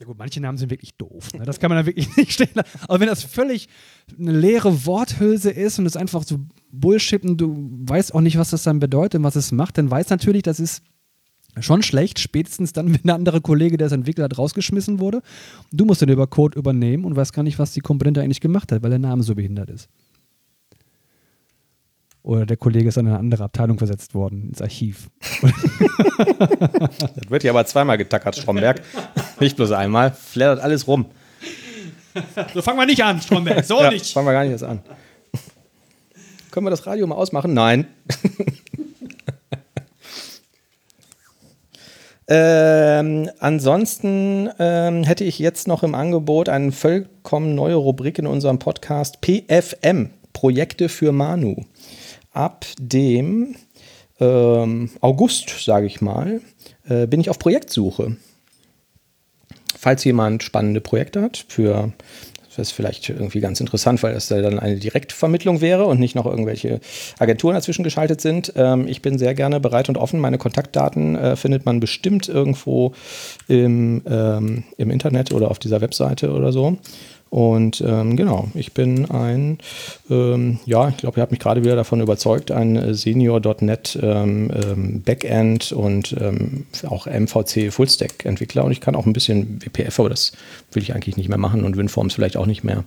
Ja 0.00 0.06
gut, 0.06 0.16
manche 0.16 0.40
Namen 0.40 0.56
sind 0.56 0.70
wirklich 0.70 0.94
doof. 0.94 1.34
Ne? 1.34 1.44
Das 1.44 1.58
kann 1.58 1.70
man 1.70 1.78
dann 1.78 1.86
wirklich 1.86 2.16
nicht 2.16 2.32
stehen 2.32 2.50
lassen. 2.54 2.70
Aber 2.86 3.00
wenn 3.00 3.08
das 3.08 3.24
völlig 3.24 3.68
eine 4.16 4.30
leere 4.30 4.86
Worthülse 4.86 5.50
ist 5.50 5.80
und 5.80 5.86
es 5.86 5.96
einfach 5.96 6.22
so 6.22 6.38
Bullshit 6.70 7.24
und 7.24 7.36
du 7.38 7.68
weißt 7.82 8.14
auch 8.14 8.20
nicht, 8.20 8.38
was 8.38 8.50
das 8.50 8.62
dann 8.62 8.78
bedeutet 8.78 9.18
und 9.18 9.24
was 9.24 9.34
es 9.34 9.50
macht, 9.50 9.76
dann 9.76 9.90
weiß 9.90 10.10
natürlich, 10.10 10.42
das 10.42 10.60
ist 10.60 10.84
schon 11.60 11.82
schlecht, 11.82 12.18
spätestens 12.18 12.72
dann, 12.72 12.92
wenn 12.94 13.02
der 13.02 13.14
andere 13.14 13.40
Kollege, 13.40 13.76
der 13.76 13.88
es 13.88 13.92
entwickelt 13.92 14.24
hat, 14.24 14.38
rausgeschmissen 14.38 15.00
wurde. 15.00 15.22
Du 15.72 15.84
musst 15.84 16.02
den 16.02 16.08
über 16.08 16.26
Code 16.26 16.58
übernehmen 16.58 17.04
und 17.04 17.16
weißt 17.16 17.32
gar 17.32 17.42
nicht, 17.42 17.58
was 17.58 17.72
die 17.72 17.80
Komponente 17.80 18.20
eigentlich 18.22 18.40
gemacht 18.40 18.72
hat, 18.72 18.82
weil 18.82 18.90
der 18.90 18.98
Name 18.98 19.22
so 19.22 19.34
behindert 19.34 19.70
ist. 19.70 19.88
Oder 22.22 22.44
der 22.44 22.56
Kollege 22.56 22.88
ist 22.88 22.98
an 22.98 23.06
eine 23.06 23.18
andere 23.18 23.44
Abteilung 23.44 23.78
versetzt 23.78 24.14
worden, 24.14 24.48
ins 24.48 24.60
Archiv. 24.60 25.08
das 25.40 27.30
wird 27.30 27.42
ja 27.42 27.52
aber 27.52 27.64
zweimal 27.64 27.96
getackert, 27.96 28.36
Stromberg. 28.36 28.82
Nicht 29.40 29.56
bloß 29.56 29.72
einmal. 29.72 30.12
Flattert 30.12 30.62
alles 30.62 30.86
rum. 30.86 31.06
So 32.52 32.60
fangen 32.60 32.78
wir 32.78 32.86
nicht 32.86 33.02
an, 33.02 33.20
Stromberg. 33.20 33.64
So 33.64 33.80
ja, 33.80 33.90
nicht. 33.90 34.12
Fangen 34.12 34.26
wir 34.26 34.32
gar 34.32 34.42
nicht 34.42 34.52
erst 34.52 34.64
an. 34.64 34.80
Können 36.50 36.66
wir 36.66 36.70
das 36.70 36.86
Radio 36.86 37.06
mal 37.06 37.14
ausmachen? 37.14 37.54
Nein. 37.54 37.86
Ähm, 42.30 43.30
ansonsten 43.38 44.50
ähm, 44.58 45.02
hätte 45.04 45.24
ich 45.24 45.38
jetzt 45.38 45.66
noch 45.66 45.82
im 45.82 45.94
Angebot 45.94 46.50
eine 46.50 46.72
vollkommen 46.72 47.54
neue 47.54 47.76
Rubrik 47.76 48.18
in 48.18 48.26
unserem 48.26 48.58
Podcast 48.58 49.22
PFM, 49.22 50.10
Projekte 50.34 50.90
für 50.90 51.12
Manu. 51.12 51.64
Ab 52.32 52.66
dem 52.78 53.56
ähm, 54.20 54.90
August, 55.00 55.64
sage 55.64 55.86
ich 55.86 56.02
mal, 56.02 56.42
äh, 56.86 57.06
bin 57.06 57.20
ich 57.20 57.30
auf 57.30 57.38
Projektsuche. 57.38 58.16
Falls 59.78 60.04
jemand 60.04 60.42
spannende 60.42 60.82
Projekte 60.82 61.22
hat 61.22 61.46
für 61.48 61.92
das 62.58 62.68
ist 62.68 62.72
vielleicht 62.72 63.08
irgendwie 63.08 63.40
ganz 63.40 63.60
interessant, 63.60 64.02
weil 64.02 64.14
das 64.14 64.28
dann 64.28 64.58
eine 64.58 64.76
Direktvermittlung 64.76 65.60
wäre 65.60 65.86
und 65.86 66.00
nicht 66.00 66.16
noch 66.16 66.26
irgendwelche 66.26 66.80
Agenturen 67.18 67.54
dazwischen 67.54 67.84
geschaltet 67.84 68.20
sind. 68.20 68.52
Ähm, 68.56 68.88
ich 68.88 69.00
bin 69.00 69.16
sehr 69.16 69.34
gerne 69.34 69.60
bereit 69.60 69.88
und 69.88 69.96
offen. 69.96 70.18
Meine 70.18 70.38
Kontaktdaten 70.38 71.16
äh, 71.16 71.36
findet 71.36 71.64
man 71.64 71.78
bestimmt 71.78 72.28
irgendwo 72.28 72.92
im, 73.46 74.02
ähm, 74.08 74.64
im 74.76 74.90
Internet 74.90 75.32
oder 75.32 75.50
auf 75.50 75.60
dieser 75.60 75.80
Webseite 75.80 76.32
oder 76.32 76.52
so. 76.52 76.76
Und 77.30 77.82
ähm, 77.86 78.16
genau, 78.16 78.48
ich 78.54 78.72
bin 78.72 79.10
ein, 79.10 79.58
ähm, 80.08 80.58
ja, 80.64 80.88
ich 80.88 80.96
glaube, 80.96 81.18
ihr 81.18 81.22
habt 81.22 81.30
mich 81.32 81.40
gerade 81.40 81.62
wieder 81.62 81.76
davon 81.76 82.00
überzeugt, 82.00 82.50
ein 82.50 82.94
Senior.NET 82.94 83.98
ähm, 84.02 84.50
ähm, 84.54 85.02
Backend 85.02 85.72
und 85.72 86.16
ähm, 86.18 86.64
auch 86.88 87.06
MVC 87.06 87.70
Fullstack 87.72 88.24
Entwickler. 88.24 88.64
Und 88.64 88.72
ich 88.72 88.80
kann 88.80 88.96
auch 88.96 89.04
ein 89.06 89.12
bisschen 89.12 89.60
WPF, 89.62 90.00
aber 90.00 90.08
das 90.08 90.32
will 90.72 90.82
ich 90.82 90.94
eigentlich 90.94 91.16
nicht 91.16 91.28
mehr 91.28 91.38
machen 91.38 91.64
und 91.64 91.76
WinForms 91.76 92.14
vielleicht 92.14 92.36
auch 92.36 92.46
nicht 92.46 92.64
mehr. 92.64 92.84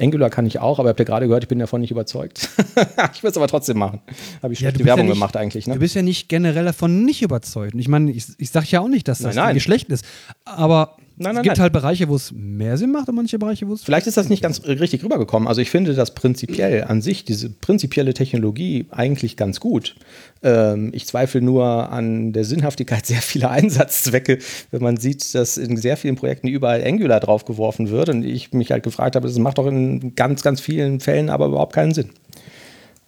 Angular 0.00 0.28
kann 0.28 0.44
ich 0.44 0.58
auch, 0.58 0.80
aber 0.80 0.88
habt 0.88 0.98
ihr 0.98 1.04
gerade 1.04 1.26
gehört, 1.28 1.44
ich 1.44 1.48
bin 1.48 1.60
davon 1.60 1.80
nicht 1.80 1.92
überzeugt. 1.92 2.48
ich 3.14 3.22
will 3.22 3.30
es 3.30 3.36
aber 3.36 3.46
trotzdem 3.46 3.78
machen. 3.78 4.00
Habe 4.42 4.52
ich 4.52 4.58
Ja, 4.58 4.70
schlechte 4.70 4.78
du 4.78 4.84
bist 4.84 4.86
Werbung 4.88 5.04
ja 5.04 5.10
nicht- 5.10 5.14
gemacht 5.14 5.36
eigentlich. 5.36 5.68
Ne? 5.68 5.74
Du 5.74 5.78
bist 5.80 5.94
ja 5.94 6.02
nicht 6.02 6.28
generell 6.28 6.64
davon 6.64 7.04
nicht 7.04 7.22
überzeugt. 7.22 7.74
Ich 7.76 7.86
meine, 7.86 8.10
ich, 8.10 8.24
ich 8.38 8.50
sage 8.50 8.66
ja 8.70 8.80
auch 8.80 8.88
nicht, 8.88 9.06
dass 9.06 9.18
das 9.20 9.36
Nein, 9.36 9.52
nein. 9.54 9.60
schlecht 9.60 9.90
ist. 9.90 10.04
Aber 10.44 10.96
Nein, 11.16 11.30
es 11.30 11.34
nein, 11.34 11.42
gibt 11.44 11.56
nein. 11.56 11.62
halt 11.62 11.72
Bereiche, 11.72 12.08
wo 12.08 12.16
es 12.16 12.32
mehr 12.32 12.76
Sinn 12.76 12.90
macht 12.90 13.08
und 13.08 13.14
manche 13.14 13.38
Bereiche, 13.38 13.68
wo 13.68 13.74
es. 13.74 13.84
Vielleicht 13.84 14.08
ist 14.08 14.16
das 14.16 14.28
nicht 14.28 14.42
ganz 14.42 14.64
richtig 14.64 15.04
rübergekommen. 15.04 15.46
Also 15.46 15.60
ich 15.60 15.70
finde 15.70 15.94
das 15.94 16.12
prinzipiell 16.12 16.84
an 16.84 17.02
sich, 17.02 17.24
diese 17.24 17.50
prinzipielle 17.50 18.14
Technologie 18.14 18.86
eigentlich 18.90 19.36
ganz 19.36 19.60
gut. 19.60 19.94
Ähm, 20.42 20.90
ich 20.92 21.06
zweifle 21.06 21.40
nur 21.40 21.90
an 21.90 22.32
der 22.32 22.44
Sinnhaftigkeit 22.44 23.06
sehr 23.06 23.22
vieler 23.22 23.50
Einsatzzwecke, 23.52 24.38
wenn 24.72 24.82
man 24.82 24.96
sieht, 24.96 25.34
dass 25.36 25.56
in 25.56 25.76
sehr 25.76 25.96
vielen 25.96 26.16
Projekten 26.16 26.48
überall 26.48 26.84
Angular 26.84 27.20
draufgeworfen 27.20 27.90
wird 27.90 28.08
und 28.08 28.24
ich 28.24 28.52
mich 28.52 28.72
halt 28.72 28.82
gefragt 28.82 29.14
habe, 29.14 29.28
das 29.28 29.38
macht 29.38 29.58
doch 29.58 29.68
in 29.68 30.16
ganz, 30.16 30.42
ganz 30.42 30.60
vielen 30.60 30.98
Fällen 30.98 31.30
aber 31.30 31.46
überhaupt 31.46 31.74
keinen 31.74 31.94
Sinn. 31.94 32.10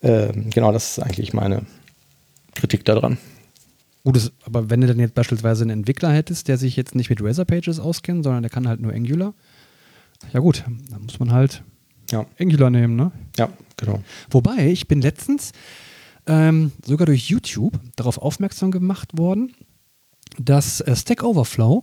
Ähm, 0.03 0.51
genau, 0.51 0.71
das 0.71 0.99
ist 0.99 1.05
eigentlich 1.05 1.33
meine 1.33 1.63
Kritik 2.55 2.85
daran. 2.85 3.19
Gut, 4.07 4.15
das, 4.15 4.31
aber 4.45 4.71
wenn 4.71 4.81
du 4.81 4.87
dann 4.87 5.01
jetzt 5.01 5.17
beispielsweise 5.17 5.65
einen 5.65 5.81
Entwickler 5.81 6.13
hättest, 6.13 6.47
der 6.47 6.59
sich 6.59 6.77
jetzt 6.77 6.95
nicht 6.95 7.11
mit 7.11 7.21
Razor 7.21 7.45
Pages 7.45 7.81
auskennt, 7.81 8.23
sondern 8.23 8.45
der 8.45 8.51
kann 8.51 8.69
halt 8.69 8.81
nur 8.81 8.93
Angular, 8.93 9.35
ja 10.33 10.39
gut, 10.39 10.63
dann 10.91 11.03
muss 11.03 11.19
man 11.19 11.33
halt 11.33 11.65
Ja, 12.13 12.25
Angular 12.39 12.71
nehmen, 12.71 12.95
ne? 12.95 13.11
ja, 13.37 13.49
genau. 13.77 14.05
Wobei, 14.31 14.69
ich 14.69 14.87
bin 14.87 15.01
letztens 15.01 15.51
ähm, 16.29 16.71
sogar 16.85 17.07
durch 17.07 17.29
YouTube 17.29 17.81
darauf 17.97 18.19
aufmerksam 18.19 18.71
gemacht 18.71 19.19
worden, 19.19 19.53
dass 20.39 20.81
äh, 20.83 20.95
Stack 20.95 21.25
Overflow 21.25 21.83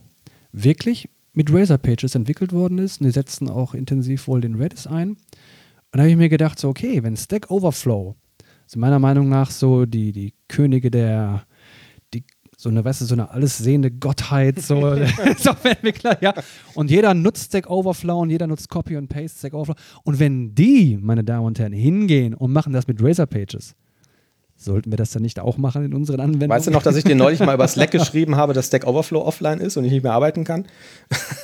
wirklich 0.54 1.10
mit 1.34 1.52
Razor 1.52 1.78
Pages 1.78 2.16
entwickelt 2.16 2.54
worden 2.54 2.78
ist. 2.78 3.02
Und 3.02 3.08
die 3.08 3.12
setzen 3.12 3.50
auch 3.50 3.74
intensiv 3.74 4.30
wohl 4.30 4.40
den 4.40 4.56
Redis 4.56 4.88
ein. 4.88 5.10
Und 5.10 5.18
da 5.92 6.00
habe 6.00 6.10
ich 6.10 6.16
mir 6.16 6.30
gedacht, 6.30 6.58
so, 6.58 6.70
okay, 6.70 7.04
wenn 7.04 7.18
Stack 7.18 7.52
Overflow, 7.52 8.16
also 8.64 8.80
meiner 8.80 9.00
Meinung 9.00 9.28
nach 9.28 9.52
so 9.52 9.86
die, 9.86 10.14
die 10.14 10.34
Könige 10.48 10.90
der, 10.90 11.46
so 12.64 12.70
eine, 12.70 12.86
weißt 12.86 13.02
du, 13.02 13.06
so 13.06 13.14
eine 13.14 13.30
alles 13.30 13.58
sehende 13.58 13.92
Gottheit, 13.92 14.62
so 14.62 14.96
Softwareentwickler, 15.38 16.24
ja. 16.24 16.34
Und 16.76 16.90
jeder 16.90 17.14
nutzt 17.14 17.48
Stack 17.48 17.70
Overflow 17.70 18.22
und 18.22 18.30
jeder 18.30 18.48
nutzt 18.48 18.70
Copy 18.70 18.96
und 18.96 19.10
Paste 19.10 19.38
Stack 19.38 19.54
Overflow. 19.54 19.76
Und 20.04 20.20
wenn 20.20 20.56
die, 20.56 20.98
meine 21.02 21.26
Damen 21.26 21.46
und 21.46 21.60
Herren, 21.60 21.74
hingehen 21.74 22.34
und 22.34 22.54
machen 22.54 22.72
das 22.72 22.88
mit 22.88 23.04
Razor 23.04 23.26
Pages, 23.26 23.76
sollten 24.64 24.92
wir 24.92 24.98
das 24.98 25.12
dann 25.12 25.22
nicht 25.22 25.40
auch 25.40 25.58
machen 25.58 25.86
in 25.86 25.94
unseren 25.94 26.20
Anwendungen? 26.20 26.50
Weißt 26.50 26.68
du 26.68 26.72
noch, 26.72 26.84
dass 26.84 26.96
ich 26.96 27.04
dir 27.04 27.16
neulich 27.16 27.40
mal 27.40 27.54
über 27.54 27.68
Slack 27.68 27.92
geschrieben 27.92 28.36
habe, 28.36 28.54
dass 28.54 28.68
Stack 28.68 28.86
Overflow 28.88 29.22
offline 29.26 29.60
ist 29.60 29.78
und 29.78 29.86
ich 29.86 29.92
nicht 29.92 30.04
mehr 30.04 30.14
arbeiten 30.14 30.44
kann? 30.44 30.66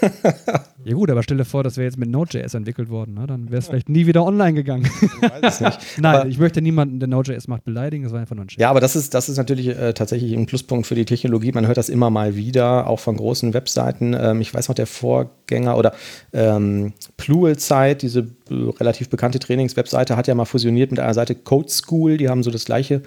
Ja 0.86 0.96
gut, 0.96 1.12
aber 1.12 1.24
stell 1.24 1.36
dir 1.38 1.44
vor, 1.46 1.62
das 1.62 1.76
wäre 1.76 1.86
jetzt 1.86 1.98
mit 1.98 2.10
Node.js 2.10 2.54
entwickelt 2.54 2.90
worden, 2.90 3.16
ne? 3.16 3.28
dann 3.28 3.50
wäre 3.52 3.60
es 3.60 3.68
vielleicht 3.68 3.90
nie 3.90 4.08
wieder 4.08 4.24
online 4.26 4.54
gegangen. 4.54 4.86
Ich 5.02 5.22
weiß 5.30 5.56
es 5.56 5.60
nicht. 5.60 5.80
Nein, 6.00 6.16
Aber- 6.16 6.30
ich 6.30 6.40
möchte 6.40 6.62
niemanden, 6.62 7.00
der 7.00 7.10
Node.js 7.10 7.50
macht, 7.50 7.66
beleidigen, 7.66 8.04
das 8.06 8.14
war 8.14 8.22
einfach 8.22 8.36
nur 8.36 8.46
ein 8.46 8.50
Scherz. 8.50 8.62
Ja, 8.62 8.70
aber 8.70 8.80
das 8.80 8.96
ist, 8.96 9.14
das 9.14 9.28
ist 9.28 9.36
natürlich 9.36 9.68
äh, 9.68 9.94
tatsächlich 9.94 10.34
ein 10.34 10.46
Pluspunkt 10.46 10.88
für 10.88 10.96
die 10.96 11.04
Technologie. 11.04 11.52
Man 11.52 11.68
hört 11.68 11.76
das 11.78 11.90
immer 11.90 12.10
mal 12.10 12.38
wieder, 12.38 12.88
auch 12.88 13.00
von 13.02 13.18
großen 13.18 13.54
Webseiten. 13.54 14.16
Ähm, 14.18 14.40
ich 14.40 14.54
weiß 14.54 14.70
noch, 14.70 14.76
der 14.76 14.88
Vorgänger 14.88 15.78
oder 15.78 15.94
ähm, 16.32 16.94
Plural-Zeit, 17.18 18.02
diese 18.02 18.24
relativ 18.52 19.10
bekannte 19.10 19.40
Trainingswebseite, 19.40 20.16
hat 20.16 20.28
ja 20.28 20.36
mal 20.36 20.46
fusioniert 20.46 20.92
mit 20.92 21.00
einer 21.00 21.14
Seite 21.14 21.36
Code 21.36 21.70
School. 21.70 22.18
Die 22.18 22.30
haben 22.30 22.44
so 22.44 22.52
das 22.52 22.66
gleiche 22.66 23.02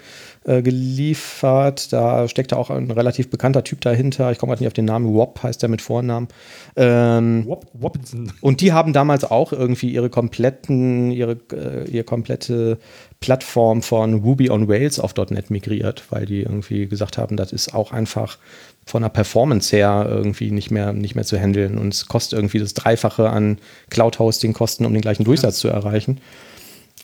äh, 0.45 0.61
geliefert. 0.61 1.93
Da 1.93 2.27
steckte 2.27 2.57
auch 2.57 2.69
ein 2.69 2.91
relativ 2.91 3.29
bekannter 3.29 3.63
Typ 3.63 3.81
dahinter. 3.81 4.31
Ich 4.31 4.37
komme 4.37 4.51
gerade 4.51 4.63
nicht 4.63 4.67
auf 4.67 4.73
den 4.73 4.85
Namen. 4.85 5.13
Wop 5.13 5.41
heißt 5.43 5.61
der 5.61 5.69
mit 5.69 5.81
Vornamen. 5.81 6.27
Ähm, 6.75 7.45
Wop- 7.47 7.67
Wopinson. 7.73 8.31
und 8.41 8.61
die 8.61 8.73
haben 8.73 8.93
damals 8.93 9.23
auch 9.23 9.53
irgendwie 9.53 9.91
ihre 9.91 10.09
kompletten, 10.09 11.11
ihre, 11.11 11.37
äh, 11.53 11.89
ihre 11.89 12.03
komplette 12.03 12.77
Plattform 13.19 13.81
von 13.81 14.15
Ruby 14.15 14.49
on 14.49 14.65
Rails 14.69 14.99
auf 14.99 15.15
.NET 15.15 15.49
migriert, 15.49 16.03
weil 16.09 16.25
die 16.25 16.41
irgendwie 16.41 16.87
gesagt 16.87 17.17
haben, 17.17 17.37
das 17.37 17.53
ist 17.53 17.73
auch 17.73 17.91
einfach 17.91 18.37
von 18.85 19.01
der 19.01 19.09
Performance 19.09 19.73
her 19.73 20.05
irgendwie 20.09 20.51
nicht 20.51 20.69
mehr, 20.71 20.91
nicht 20.91 21.15
mehr 21.15 21.23
zu 21.23 21.39
handeln 21.39 21.77
und 21.77 21.93
es 21.93 22.07
kostet 22.07 22.37
irgendwie 22.37 22.59
das 22.59 22.73
Dreifache 22.73 23.29
an 23.29 23.59
Cloud-Hosting-Kosten, 23.89 24.85
um 24.85 24.91
den 24.91 25.01
gleichen 25.01 25.23
Durchsatz 25.23 25.59
zu 25.59 25.69
erreichen. 25.69 26.19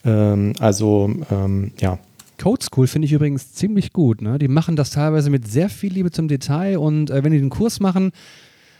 Ähm, 0.04 0.54
also, 0.60 1.10
ähm, 1.32 1.72
ja. 1.80 2.00
Code 2.40 2.66
School 2.66 2.88
finde 2.88 3.06
ich 3.06 3.14
übrigens 3.14 3.54
ziemlich 3.54 3.94
gut. 3.94 4.22
Ne? 4.22 4.40
Die 4.40 4.48
machen 4.48 4.76
das 4.76 4.90
teilweise 4.90 5.30
mit 5.30 5.48
sehr 5.48 5.70
viel 5.70 5.94
Liebe 5.94 6.10
zum 6.10 6.28
Detail 6.28 6.80
und 6.80 7.12
äh, 7.12 7.24
wenn 7.24 7.32
die 7.32 7.40
den 7.40 7.50
Kurs 7.50 7.80
machen, 7.80 8.12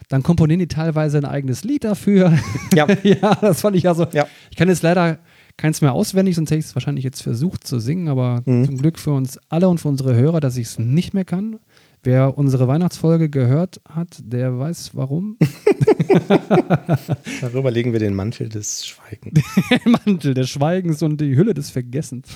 dann 0.08 0.24
komponieren 0.24 0.60
die 0.60 0.68
teilweise 0.68 1.18
ein 1.20 1.26
eigenes 1.26 1.64
Lied 1.64 1.84
dafür. 1.84 2.34
Ja. 2.74 2.88
ja, 3.04 3.36
das 3.36 3.62
fand 3.62 3.76
ich 3.76 3.88
also. 3.88 4.06
Ja. 4.14 4.26
Ich 4.52 4.58
kann 4.58 4.68
jetzt 4.70 4.82
leider 4.84 5.18
keins 5.58 5.82
mehr 5.82 5.94
auswendig, 5.94 6.36
sonst 6.36 6.50
hätte 6.52 6.60
ich 6.60 6.66
es 6.66 6.76
wahrscheinlich 6.76 7.04
jetzt 7.04 7.22
versucht 7.22 7.68
zu 7.68 7.80
singen, 7.80 8.08
aber 8.08 8.42
Mhm. 8.46 8.66
zum 8.66 8.78
Glück 8.78 8.98
für 8.98 9.12
uns 9.12 9.38
alle 9.50 9.68
und 9.70 9.80
für 9.80 9.90
unsere 9.90 10.16
Hörer, 10.16 10.40
dass 10.40 10.58
ich 10.58 10.68
es 10.68 10.80
nicht 10.80 11.14
mehr 11.14 11.26
kann. 11.26 11.60
Wer 12.02 12.38
unsere 12.38 12.70
Weihnachtsfolge 12.70 13.30
gehört 13.30 13.82
hat, 13.90 14.20
der 14.24 14.58
weiß 14.58 14.92
warum. 14.94 15.38
Darüber 17.42 17.72
legen 17.72 17.92
wir 17.92 18.00
den 18.00 18.16
Mantel 18.16 18.48
des 18.50 18.88
Schweigens. 18.88 19.42
Der 19.70 19.82
Mantel 20.06 20.34
des 20.34 20.50
Schweigens 20.50 21.04
und 21.04 21.20
die 21.20 21.36
Hülle 21.36 21.54
des 21.54 21.70
Vergessens. 21.72 22.28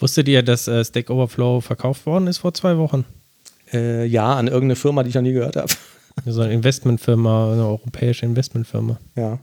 Wusstet 0.00 0.28
ihr, 0.28 0.42
dass 0.42 0.66
äh, 0.66 0.84
Stack 0.84 1.10
Overflow 1.10 1.60
verkauft 1.60 2.06
worden 2.06 2.26
ist 2.26 2.38
vor 2.38 2.54
zwei 2.54 2.76
Wochen? 2.78 3.04
äh, 3.72 4.04
ja, 4.06 4.34
an 4.34 4.46
irgendeine 4.46 4.76
Firma, 4.76 5.02
die 5.02 5.10
ich 5.10 5.14
noch 5.14 5.22
nie 5.22 5.32
gehört 5.32 5.56
habe. 5.56 5.68
So 6.26 6.42
eine 6.42 6.52
Investmentfirma, 6.52 7.52
eine 7.52 7.64
europäische 7.64 8.26
Investmentfirma. 8.26 8.98
Ja. 9.16 9.38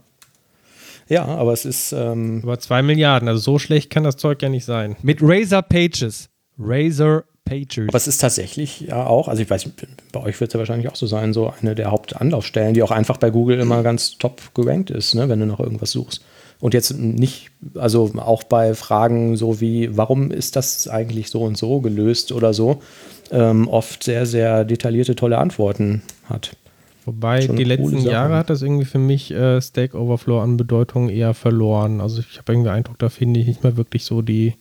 Ja, 1.08 1.24
aber 1.24 1.52
es 1.52 1.64
ist, 1.64 1.92
ähm, 1.92 2.42
Über 2.42 2.60
zwei 2.60 2.82
Milliarden, 2.82 3.26
also 3.26 3.40
so 3.40 3.58
schlecht 3.58 3.90
kann 3.90 4.04
das 4.04 4.16
Zeug 4.16 4.42
ja 4.42 4.48
nicht 4.48 4.64
sein. 4.64 4.94
Mit 5.02 5.18
Razor 5.20 5.62
Pages. 5.62 6.28
Razor 6.56 7.24
Pages. 7.44 7.88
Aber 7.88 7.96
es 7.96 8.06
ist 8.06 8.18
tatsächlich 8.18 8.82
ja 8.82 9.06
auch, 9.06 9.26
also 9.26 9.42
ich 9.42 9.50
weiß, 9.50 9.70
bei 10.12 10.20
euch 10.20 10.38
wird 10.40 10.50
es 10.50 10.54
ja 10.54 10.58
wahrscheinlich 10.58 10.88
auch 10.88 10.94
so 10.94 11.06
sein, 11.08 11.32
so 11.32 11.52
eine 11.60 11.74
der 11.74 11.90
Hauptanlaufstellen, 11.90 12.74
die 12.74 12.82
auch 12.82 12.92
einfach 12.92 13.16
bei 13.16 13.30
Google 13.30 13.58
immer 13.58 13.82
ganz 13.82 14.18
top 14.18 14.54
gerankt 14.54 14.90
ist, 14.90 15.14
ne, 15.14 15.28
wenn 15.28 15.40
du 15.40 15.46
nach 15.46 15.58
irgendwas 15.58 15.90
suchst. 15.90 16.22
Und 16.60 16.74
jetzt 16.74 16.98
nicht, 16.98 17.50
also 17.74 18.12
auch 18.16 18.42
bei 18.42 18.74
Fragen 18.74 19.36
so 19.36 19.60
wie, 19.60 19.96
warum 19.96 20.30
ist 20.30 20.56
das 20.56 20.88
eigentlich 20.88 21.30
so 21.30 21.42
und 21.42 21.56
so 21.56 21.80
gelöst 21.80 22.32
oder 22.32 22.52
so, 22.52 22.82
ähm, 23.30 23.68
oft 23.68 24.02
sehr, 24.02 24.26
sehr 24.26 24.64
detaillierte, 24.64 25.14
tolle 25.14 25.38
Antworten 25.38 26.02
hat. 26.24 26.56
Wobei 27.04 27.42
Schon 27.42 27.56
die 27.56 27.64
letzten. 27.64 28.00
Jahre 28.00 28.36
hat 28.36 28.50
das 28.50 28.60
irgendwie 28.60 28.84
für 28.84 28.98
mich 28.98 29.30
äh, 29.30 29.62
Stack 29.62 29.94
Overflow 29.94 30.40
an 30.40 30.56
Bedeutung 30.56 31.08
eher 31.08 31.32
verloren. 31.32 32.00
Also 32.00 32.20
ich 32.20 32.38
habe 32.38 32.52
irgendwie 32.52 32.68
den 32.68 32.76
Eindruck, 32.76 32.98
da 32.98 33.08
finde 33.08 33.40
ich 33.40 33.46
nicht 33.46 33.62
mehr 33.62 33.76
wirklich 33.76 34.04
so 34.04 34.20
die, 34.20 34.54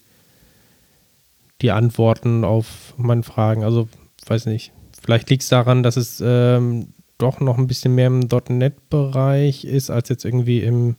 die 1.62 1.72
Antworten 1.72 2.46
auf 2.46 2.94
meine 2.96 3.24
Fragen. 3.24 3.64
Also 3.64 3.90
weiß 4.28 4.46
nicht. 4.46 4.72
Vielleicht 5.02 5.30
liegt 5.30 5.44
es 5.44 5.50
daran, 5.50 5.84
dass 5.84 5.98
es 5.98 6.22
ähm, 6.24 6.90
doch 7.18 7.40
noch 7.40 7.58
ein 7.58 7.68
bisschen 7.68 7.96
mehr 7.96 8.08
im 8.08 8.28
.NET-Bereich 8.50 9.66
ist, 9.66 9.90
als 9.90 10.10
jetzt 10.10 10.24
irgendwie 10.24 10.60
im 10.62 10.96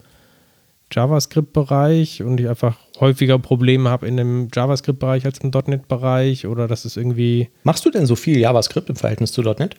JavaScript-Bereich 0.91 2.22
und 2.22 2.41
ich 2.41 2.49
einfach 2.49 2.78
häufiger 3.01 3.39
Probleme 3.39 3.91
habe 3.91 4.07
in 4.07 4.16
dem 4.16 4.49
JavaScript-Bereich 4.55 5.24
als 5.24 5.39
im 5.39 5.51
.NET-Bereich 5.51 6.47
oder 6.47 6.68
dass 6.68 6.84
es 6.84 6.97
irgendwie 6.97 7.49
Machst 7.62 7.84
du 7.84 7.91
denn 7.91 8.07
so 8.07 8.16
viel 8.16 8.39
JavaScript 8.39 8.89
im 8.89 8.97
Verhältnis 8.97 9.32
zu 9.32 9.43
.NET? 9.43 9.76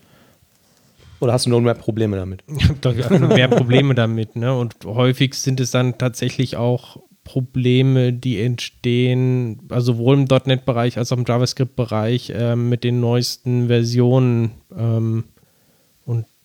Oder 1.19 1.33
hast 1.33 1.45
du 1.45 1.49
nur 1.49 1.61
mehr 1.61 1.73
Probleme 1.73 2.15
damit? 2.15 2.43
Ich 2.97 3.05
habe 3.05 3.19
nur 3.19 3.29
mehr 3.29 3.47
Probleme 3.47 3.93
damit. 3.93 4.35
Ne? 4.35 4.55
Und 4.57 4.75
häufig 4.85 5.33
sind 5.33 5.59
es 5.59 5.71
dann 5.71 5.97
tatsächlich 5.97 6.55
auch 6.55 6.97
Probleme, 7.23 8.13
die 8.13 8.41
entstehen, 8.41 9.59
also 9.69 9.93
sowohl 9.93 10.15
im 10.17 10.23
.NET-Bereich 10.23 10.97
als 10.97 11.11
auch 11.11 11.17
im 11.17 11.25
JavaScript-Bereich 11.27 12.33
ähm, 12.35 12.69
mit 12.69 12.83
den 12.83 12.99
neuesten 12.99 13.67
Versionen. 13.67 14.51
Ähm, 14.75 15.25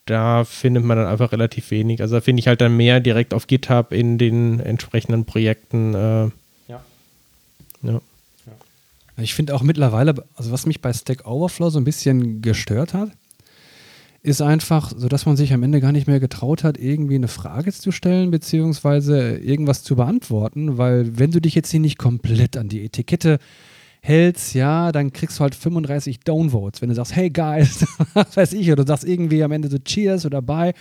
da 0.06 0.44
findet 0.44 0.84
man 0.84 0.98
dann 0.98 1.06
einfach 1.06 1.32
relativ 1.32 1.70
wenig. 1.70 2.00
Also 2.00 2.16
da 2.16 2.20
finde 2.20 2.40
ich 2.40 2.48
halt 2.48 2.60
dann 2.60 2.76
mehr 2.76 3.00
direkt 3.00 3.32
auf 3.32 3.46
GitHub 3.46 3.92
in 3.92 4.18
den 4.18 4.60
entsprechenden 4.60 5.24
Projekten. 5.24 5.94
Äh, 5.94 6.30
Ja. 7.82 8.00
ja. 8.46 8.52
Ich 9.16 9.34
finde 9.34 9.54
auch 9.54 9.62
mittlerweile, 9.62 10.14
also 10.34 10.50
was 10.50 10.66
mich 10.66 10.80
bei 10.80 10.92
Stack 10.92 11.26
Overflow 11.26 11.70
so 11.70 11.78
ein 11.78 11.84
bisschen 11.84 12.42
gestört 12.42 12.94
hat, 12.94 13.10
ist 14.22 14.40
einfach, 14.40 14.92
so 14.96 15.08
dass 15.08 15.26
man 15.26 15.36
sich 15.36 15.52
am 15.52 15.62
Ende 15.62 15.80
gar 15.80 15.92
nicht 15.92 16.06
mehr 16.06 16.18
getraut 16.18 16.64
hat, 16.64 16.78
irgendwie 16.78 17.14
eine 17.14 17.28
Frage 17.28 17.72
zu 17.72 17.92
stellen, 17.92 18.30
beziehungsweise 18.30 19.36
irgendwas 19.36 19.82
zu 19.82 19.96
beantworten, 19.96 20.78
weil 20.78 21.18
wenn 21.18 21.30
du 21.30 21.40
dich 21.40 21.54
jetzt 21.54 21.70
hier 21.70 21.80
nicht 21.80 21.98
komplett 21.98 22.56
an 22.56 22.68
die 22.68 22.84
Etikette 22.84 23.38
hältst, 24.04 24.54
ja, 24.54 24.92
dann 24.92 25.14
kriegst 25.14 25.38
du 25.38 25.42
halt 25.42 25.54
35 25.54 26.20
Downvotes. 26.20 26.82
Wenn 26.82 26.90
du 26.90 26.94
sagst, 26.94 27.16
hey 27.16 27.30
guys, 27.30 27.86
was 28.14 28.36
weiß 28.36 28.52
ich, 28.52 28.70
oder 28.70 28.84
du 28.84 28.88
sagst 28.88 29.04
irgendwie 29.04 29.42
am 29.42 29.50
Ende 29.50 29.68
so 29.68 29.78
Cheers 29.78 30.26
oder 30.26 30.42
Bye, 30.42 30.74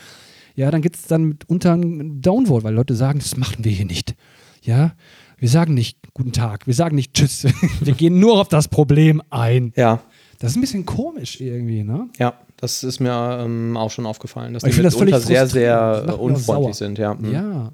ja, 0.55 0.69
dann 0.69 0.82
gibt 0.82 0.97
es 0.97 1.07
dann 1.07 1.24
mitunter 1.24 1.74
ein 1.74 2.21
Downvote, 2.21 2.65
weil 2.65 2.74
Leute 2.74 2.95
sagen, 2.95 3.19
das 3.19 3.38
machen 3.38 3.63
wir 3.63 3.71
hier 3.71 3.86
nicht. 3.86 4.15
Ja, 4.61 4.93
wir 5.38 5.49
sagen 5.49 5.74
nicht 5.74 5.97
Guten 6.13 6.32
Tag, 6.32 6.67
wir 6.67 6.74
sagen 6.74 6.95
nicht 6.95 7.13
Tschüss, 7.13 7.45
wir 7.82 7.93
gehen 7.93 8.19
nur 8.19 8.39
auf 8.39 8.49
das 8.49 8.67
Problem 8.67 9.21
ein. 9.30 9.71
Ja, 9.76 10.01
Das 10.39 10.51
ist 10.51 10.57
ein 10.57 10.61
bisschen 10.61 10.86
komisch 10.86 11.39
irgendwie, 11.39 11.84
ne? 11.84 12.09
ja, 12.19 12.34
das 12.57 12.84
ist 12.84 12.99
mir 12.99 13.39
ähm, 13.41 13.76
auch 13.78 13.89
schon 13.89 14.05
aufgefallen, 14.05 14.53
dass 14.53 14.63
Aber 14.63 14.69
die 14.69 14.71
ich 14.71 14.76
finde 14.76 14.88
das 14.89 14.95
völlig 14.95 15.13
mitunter 15.15 15.47
sehr, 15.47 16.03
sehr 16.05 16.19
unfreundlich 16.19 16.76
sind. 16.76 16.97
Ja. 16.99 17.13
Mhm. 17.15 17.34
Ja. 17.34 17.71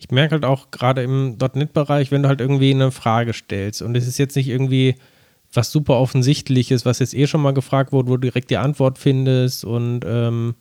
Ich 0.00 0.10
merke 0.10 0.32
halt 0.32 0.44
auch 0.46 0.70
gerade 0.70 1.02
im 1.02 1.36
.NET-Bereich, 1.36 2.10
wenn 2.10 2.22
du 2.22 2.28
halt 2.28 2.40
irgendwie 2.40 2.70
eine 2.70 2.90
Frage 2.90 3.34
stellst 3.34 3.82
und 3.82 3.94
es 3.96 4.08
ist 4.08 4.18
jetzt 4.18 4.34
nicht 4.34 4.48
irgendwie 4.48 4.96
was 5.52 5.70
super 5.70 5.98
offensichtliches, 5.98 6.86
was 6.86 7.00
jetzt 7.00 7.14
eh 7.14 7.26
schon 7.26 7.42
mal 7.42 7.52
gefragt 7.52 7.92
wurde, 7.92 8.08
wo 8.08 8.16
du 8.16 8.22
direkt 8.22 8.50
die 8.50 8.56
Antwort 8.56 8.98
findest 8.98 9.64
und 9.64 10.00
ähm, 10.06 10.54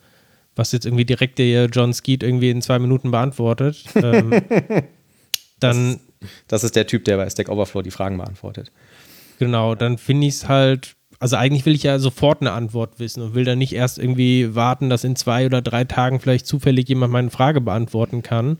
was 0.55 0.73
jetzt 0.73 0.85
irgendwie 0.85 1.05
direkt 1.05 1.39
der 1.39 1.67
John 1.67 1.93
Skeet 1.93 2.21
irgendwie 2.21 2.49
in 2.49 2.61
zwei 2.61 2.79
Minuten 2.79 3.11
beantwortet, 3.11 3.85
ähm, 3.95 4.31
dann. 5.59 5.99
Das, 6.19 6.29
das, 6.47 6.63
ist 6.65 6.75
der 6.75 6.85
Typ, 6.85 7.05
der 7.05 7.15
bei 7.15 7.29
Stack 7.29 7.47
Overflow 7.47 7.81
die 7.81 7.91
Fragen 7.91 8.17
beantwortet. 8.17 8.73
Genau, 9.37 9.73
dann 9.73 9.97
finde 9.97 10.27
ich 10.27 10.33
es 10.33 10.49
halt. 10.49 10.95
Also 11.21 11.35
eigentlich 11.35 11.65
will 11.65 11.75
ich 11.75 11.83
ja 11.83 11.99
sofort 11.99 12.41
eine 12.41 12.51
Antwort 12.51 12.99
wissen 12.99 13.21
und 13.21 13.35
will 13.35 13.43
dann 13.43 13.57
nicht 13.57 13.73
erst 13.73 13.99
irgendwie 13.99 14.55
warten, 14.55 14.89
dass 14.89 15.03
in 15.03 15.17
zwei 15.17 15.45
oder 15.45 15.61
drei 15.61 15.83
Tagen 15.83 16.19
vielleicht 16.19 16.45
zufällig 16.45 16.87
jemand 16.87 17.11
meine 17.11 17.29
Frage 17.29 17.61
beantworten 17.61 18.23
kann. 18.23 18.57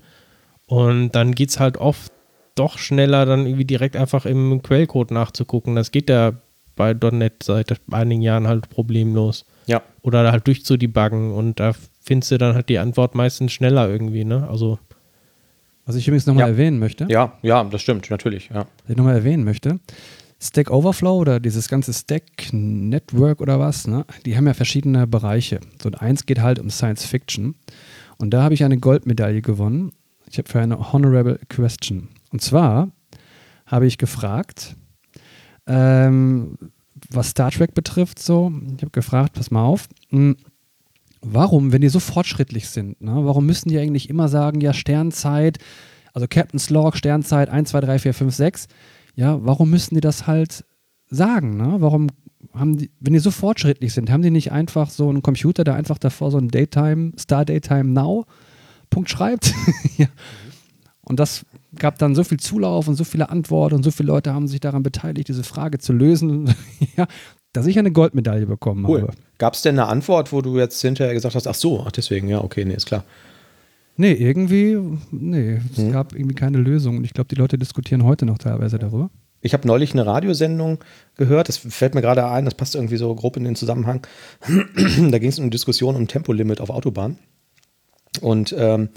Und 0.70 1.14
dann 1.14 1.34
geht 1.34 1.50
es 1.50 1.60
halt 1.60 1.78
oft 1.78 2.14
doch 2.54 2.78
schneller, 2.78 3.26
dann 3.26 3.48
irgendwie 3.48 3.66
direkt 3.66 3.96
einfach 3.96 4.28
im 4.28 4.62
Quellcode 4.62 5.10
nachzugucken. 5.10 5.76
Das 5.76 5.90
geht 5.90 6.10
ja 6.10 6.34
bei 6.76 6.94
.NET 6.94 7.42
seit 7.42 7.82
einigen 7.90 8.22
Jahren 8.22 8.48
halt 8.48 8.70
problemlos. 8.70 9.46
Ja. 9.66 9.82
Oder 10.04 10.32
halt 10.32 10.46
durchzudebuggen 10.46 11.34
und 11.34 11.60
da 11.60 11.74
findest 12.02 12.32
du 12.32 12.38
dann 12.38 12.54
halt 12.54 12.70
die 12.70 12.78
Antwort 12.78 13.16
meistens 13.16 13.52
schneller 13.52 13.90
irgendwie, 13.90 14.24
ne? 14.26 14.48
Also. 14.48 14.78
Was 15.88 15.96
ich 15.96 16.08
übrigens 16.08 16.28
nochmal 16.28 16.44
ja. 16.44 16.50
erwähnen 16.50 16.78
möchte. 16.78 17.08
Ja, 17.10 17.34
ja, 17.42 17.64
das 17.64 17.82
stimmt, 17.82 18.08
natürlich, 18.12 18.50
ja. 18.54 18.68
Was 18.84 18.90
ich 18.90 18.96
nochmal 18.96 19.16
erwähnen 19.16 19.44
möchte. 19.44 19.80
Stack 20.40 20.70
Overflow 20.70 21.18
oder 21.18 21.40
dieses 21.40 21.68
ganze 21.68 21.94
Stack 21.94 22.54
Network 22.54 23.42
oder 23.42 23.60
was, 23.60 23.88
ne? 23.88 24.06
Die 24.28 24.38
haben 24.38 24.46
ja 24.46 24.54
verschiedene 24.54 25.08
Bereiche. 25.08 25.62
So 25.82 25.90
eins 25.98 26.28
geht 26.28 26.42
halt 26.42 26.60
um 26.60 26.70
Science 26.70 27.06
Fiction. 27.06 27.56
Und 28.20 28.32
da 28.32 28.44
habe 28.44 28.54
ich 28.54 28.64
eine 28.64 28.78
Goldmedaille 28.78 29.42
gewonnen. 29.42 29.94
Ich 30.30 30.38
habe 30.38 30.50
für 30.50 30.60
eine 30.60 30.94
Honorable 30.94 31.40
Question. 31.50 32.10
Und 32.32 32.42
zwar 32.42 32.92
habe 33.66 33.88
ich 33.88 33.98
gefragt, 33.98 34.76
ähm, 35.68 36.58
was 37.10 37.30
Star 37.30 37.52
Trek 37.52 37.74
betrifft, 37.74 38.20
so, 38.20 38.52
ich 38.76 38.82
habe 38.82 38.92
gefragt, 38.92 39.34
pass 39.34 39.52
mal 39.52 39.64
auf, 39.64 39.88
mh, 40.12 40.20
hm, 40.20 40.38
warum, 41.22 41.72
wenn 41.72 41.82
die 41.82 41.90
so 41.90 42.00
fortschrittlich 42.00 42.70
sind, 42.70 43.02
ne, 43.02 43.12
warum 43.14 43.46
müssen 43.46 43.70
die 43.70 43.78
eigentlich 43.78 44.10
immer 44.10 44.28
sagen, 44.30 44.62
ja, 44.62 44.74
Sternzeit, 44.74 45.58
also 46.14 46.28
Captain's 46.28 46.70
Log, 46.70 46.96
Sternzeit 46.96 47.50
1, 47.50 47.70
2, 47.70 47.82
3, 47.82 48.00
4, 48.00 48.14
5, 48.14 48.36
6, 48.36 48.68
ja, 49.16 49.44
warum 49.44 49.70
müssen 49.70 49.96
die 49.96 50.02
das 50.02 50.28
halt 50.28 50.66
sagen, 51.10 51.58
ne? 51.58 51.78
Warum 51.80 52.08
haben 52.54 52.78
die, 52.78 52.92
wenn 53.00 53.14
die 53.14 53.20
so 53.20 53.32
fortschrittlich 53.32 53.94
sind, 53.94 54.10
haben 54.10 54.22
die 54.22 54.32
nicht 54.32 54.52
einfach 54.52 54.90
so 54.90 55.10
einen 55.10 55.22
Computer, 55.22 55.64
der 55.64 55.76
einfach 55.76 55.98
davor 55.98 56.32
so 56.32 56.38
ein 56.38 56.50
Daytime, 56.50 57.12
Star 57.18 57.46
Daytime 57.46 57.86
Now 57.86 58.26
Punkt 58.90 59.10
schreibt? 59.10 59.54
ja. 59.98 60.08
Und 61.02 61.20
das 61.20 61.46
gab 61.76 61.98
dann 61.98 62.16
so 62.16 62.24
viel 62.24 62.40
Zulauf 62.40 62.88
und 62.88 62.96
so 62.96 63.04
viele 63.04 63.30
Antworten 63.30 63.76
und 63.76 63.84
so 63.84 63.92
viele 63.92 64.08
Leute 64.08 64.34
haben 64.34 64.48
sich 64.48 64.60
daran 64.60 64.84
beteiligt, 64.84 65.28
diese 65.28 65.44
Frage 65.44 65.80
zu 65.80 65.94
lösen, 65.94 66.54
ja, 66.98 67.08
dass 67.54 67.66
ich 67.66 67.80
eine 67.80 67.92
Goldmedaille 67.92 68.46
bekommen 68.46 68.86
cool. 68.86 69.02
habe. 69.02 69.14
Gab 69.38 69.54
es 69.54 69.62
denn 69.62 69.80
eine 69.80 69.88
Antwort, 69.88 70.32
wo 70.32 70.42
du 70.42 70.58
jetzt 70.58 70.80
hinterher 70.82 71.14
gesagt 71.14 71.36
hast, 71.36 71.48
ach 71.48 71.56
so, 71.56 71.84
ach 71.86 71.92
deswegen, 71.92 72.28
ja, 72.28 72.44
okay, 72.44 72.66
nee, 72.66 72.76
ist 72.76 72.86
klar. 72.86 73.04
Nee, 73.96 74.14
irgendwie, 74.14 74.78
nee, 75.12 75.60
es 75.72 75.78
hm. 75.78 75.92
gab 75.92 76.14
irgendwie 76.14 76.36
keine 76.36 76.58
Lösung. 76.58 76.98
Und 76.98 77.04
ich 77.04 77.14
glaube, 77.14 77.28
die 77.28 77.36
Leute 77.36 77.58
diskutieren 77.58 78.04
heute 78.04 78.26
noch 78.26 78.38
teilweise 78.38 78.80
darüber. 78.80 79.10
Ich 79.42 79.54
habe 79.54 79.68
neulich 79.68 79.94
eine 79.94 80.06
Radiosendung 80.06 80.80
gehört, 81.16 81.50
das 81.50 81.58
fällt 81.58 81.96
mir 81.96 82.02
gerade 82.02 82.26
ein, 82.28 82.46
das 82.46 82.56
passt 82.56 82.76
irgendwie 82.76 82.98
so 82.98 83.14
grob 83.16 83.38
in 83.38 83.46
den 83.46 83.56
Zusammenhang. 83.56 84.06
da 84.48 85.18
ging 85.18 85.30
es 85.30 85.40
um 85.40 85.44
eine 85.44 85.50
Diskussion 85.50 85.96
um 85.96 86.08
Tempolimit 86.08 86.62
auf 86.62 86.70
Autobahn. 86.70 87.18
Und 88.22 88.56
ähm, 88.58 88.90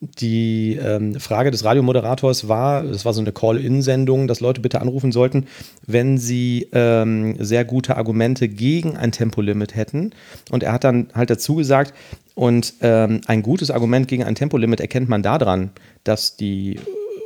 die 0.00 0.74
ähm, 0.74 1.18
Frage 1.18 1.50
des 1.50 1.64
Radiomoderators 1.64 2.48
war, 2.48 2.82
das 2.82 3.06
war 3.06 3.14
so 3.14 3.22
eine 3.22 3.32
Call-In-Sendung, 3.32 4.28
dass 4.28 4.40
Leute 4.40 4.60
bitte 4.60 4.82
anrufen 4.82 5.10
sollten, 5.10 5.46
wenn 5.86 6.18
sie 6.18 6.68
ähm, 6.72 7.36
sehr 7.38 7.64
gute 7.64 7.96
Argumente 7.96 8.48
gegen 8.48 8.96
ein 8.96 9.10
Tempolimit 9.10 9.74
hätten. 9.74 10.10
Und 10.50 10.62
er 10.62 10.72
hat 10.72 10.84
dann 10.84 11.08
halt 11.14 11.30
dazu 11.30 11.54
gesagt, 11.54 11.94
und 12.34 12.74
ähm, 12.82 13.22
ein 13.26 13.42
gutes 13.42 13.70
Argument 13.70 14.06
gegen 14.06 14.22
ein 14.22 14.34
Tempolimit 14.34 14.80
erkennt 14.80 15.08
man 15.08 15.22
daran, 15.22 15.70
dass 16.04 16.36
die 16.36 16.78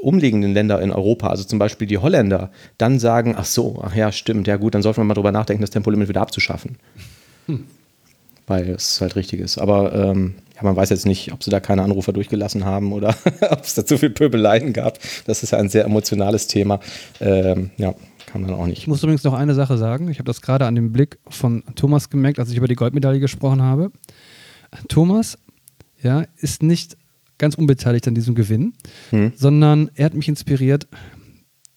umliegenden 0.03 0.55
Länder 0.55 0.81
in 0.81 0.93
Europa, 0.93 1.27
also 1.27 1.43
zum 1.43 1.59
Beispiel 1.59 1.89
die 1.89 1.99
Holländer, 1.99 2.53
dann 2.79 3.01
sagen, 3.01 3.35
ach 3.37 3.45
so, 3.45 3.81
ach 3.83 3.97
ja, 3.97 4.13
stimmt, 4.13 4.47
ja 4.47 4.57
gut, 4.57 4.75
dann 4.77 4.83
sollte 4.83 5.01
man 5.01 5.09
mal 5.09 5.15
drüber 5.15 5.33
nachdenken, 5.33 5.63
das 5.63 5.71
Tempolimit 5.71 6.09
wieder 6.09 6.23
abzuschaffen. 6.23 6.79
Hm. 7.47 7.67
Weil 8.51 8.71
es 8.71 9.01
halt 9.01 9.15
richtig 9.15 9.39
ist. 9.39 9.59
Aber 9.59 9.95
ähm, 9.95 10.35
ja, 10.57 10.65
man 10.65 10.75
weiß 10.75 10.91
jetzt 10.91 11.07
nicht, 11.07 11.33
ob 11.33 11.45
sie 11.45 11.53
da 11.53 11.61
keine 11.61 11.83
Anrufer 11.83 12.13
durchgelassen 12.13 12.65
haben 12.65 12.93
oder 12.93 13.15
ob 13.51 13.63
es 13.63 13.75
da 13.75 13.87
zu 13.87 13.97
viel 13.97 14.11
Pöbeleien 14.11 14.73
gab. 14.73 14.99
Das 15.27 15.45
ist 15.45 15.53
ja 15.53 15.59
ein 15.59 15.69
sehr 15.69 15.85
emotionales 15.85 16.49
Thema. 16.49 16.81
Ähm, 17.21 17.71
ja, 17.77 17.95
kann 18.27 18.43
man 18.43 18.53
auch 18.53 18.67
nicht. 18.67 18.79
Ich 18.79 18.87
muss 18.89 19.05
übrigens 19.05 19.23
noch 19.23 19.35
eine 19.35 19.55
Sache 19.55 19.79
sagen. 19.79 20.11
Ich 20.11 20.19
habe 20.19 20.27
das 20.27 20.43
gerade 20.43 20.67
an 20.67 20.75
dem 20.75 20.91
Blick 20.91 21.19
von 21.29 21.63
Thomas 21.77 22.11
gemerkt, 22.11 22.41
als 22.41 22.51
ich 22.51 22.57
über 22.57 22.67
die 22.67 22.75
Goldmedaille 22.75 23.21
gesprochen 23.21 23.63
habe. 23.63 23.93
Thomas 24.89 25.39
ja, 26.03 26.25
ist 26.37 26.65
nicht 26.65 26.97
ganz 27.39 27.55
unbeteiligt 27.55 28.09
an 28.09 28.17
diesem 28.17 28.35
Gewinn, 28.35 28.73
hm. 29.11 29.33
sondern 29.37 29.93
er 29.95 30.07
hat 30.07 30.15
mich 30.15 30.27
inspiriert 30.27 30.89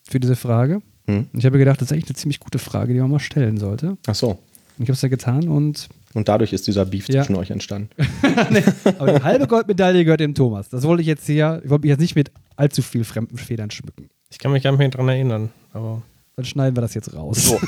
für 0.09 0.19
diese 0.19 0.35
Frage. 0.35 0.81
Hm. 1.05 1.27
Ich 1.33 1.45
habe 1.45 1.59
gedacht, 1.59 1.81
das 1.81 1.89
ist 1.89 1.91
eigentlich 1.93 2.09
eine 2.09 2.15
ziemlich 2.15 2.39
gute 2.39 2.57
Frage, 2.57 2.95
die 2.95 2.99
man 2.99 3.11
mal 3.11 3.19
stellen 3.19 3.57
sollte. 3.57 3.95
Ach 4.07 4.15
so. 4.15 4.29
Und 4.29 4.39
ich 4.79 4.89
habe 4.89 4.93
es 4.93 5.01
ja 5.03 5.09
getan 5.09 5.47
und 5.49 5.87
und 6.13 6.27
dadurch 6.27 6.53
ist 6.53 6.67
dieser 6.67 6.85
Beef 6.85 7.07
ja. 7.09 7.23
zwischen 7.23 7.35
euch 7.35 7.51
entstanden. 7.51 7.89
nee, 8.49 8.63
aber 8.99 9.13
die 9.13 9.23
halbe 9.23 9.47
Goldmedaille 9.47 10.03
gehört 10.03 10.19
dem 10.19 10.35
Thomas. 10.35 10.69
Das 10.69 10.83
wollte 10.83 11.01
ich 11.01 11.07
jetzt 11.07 11.25
hier, 11.25 11.61
ich 11.63 11.69
wollte 11.69 11.83
mich 11.83 11.89
jetzt 11.89 12.01
nicht 12.01 12.15
mit 12.15 12.31
allzu 12.55 12.81
viel 12.81 13.03
fremden 13.03 13.37
Federn 13.37 13.71
schmücken. 13.71 14.09
Ich 14.29 14.39
kann 14.39 14.51
mich 14.51 14.63
gar 14.63 14.71
nicht 14.71 14.79
mehr 14.79 14.89
daran 14.89 15.09
erinnern, 15.09 15.49
aber. 15.73 16.01
Dann 16.35 16.45
schneiden 16.45 16.75
wir 16.75 16.81
das 16.81 16.95
jetzt 16.95 17.13
raus. 17.13 17.45
So, 17.45 17.59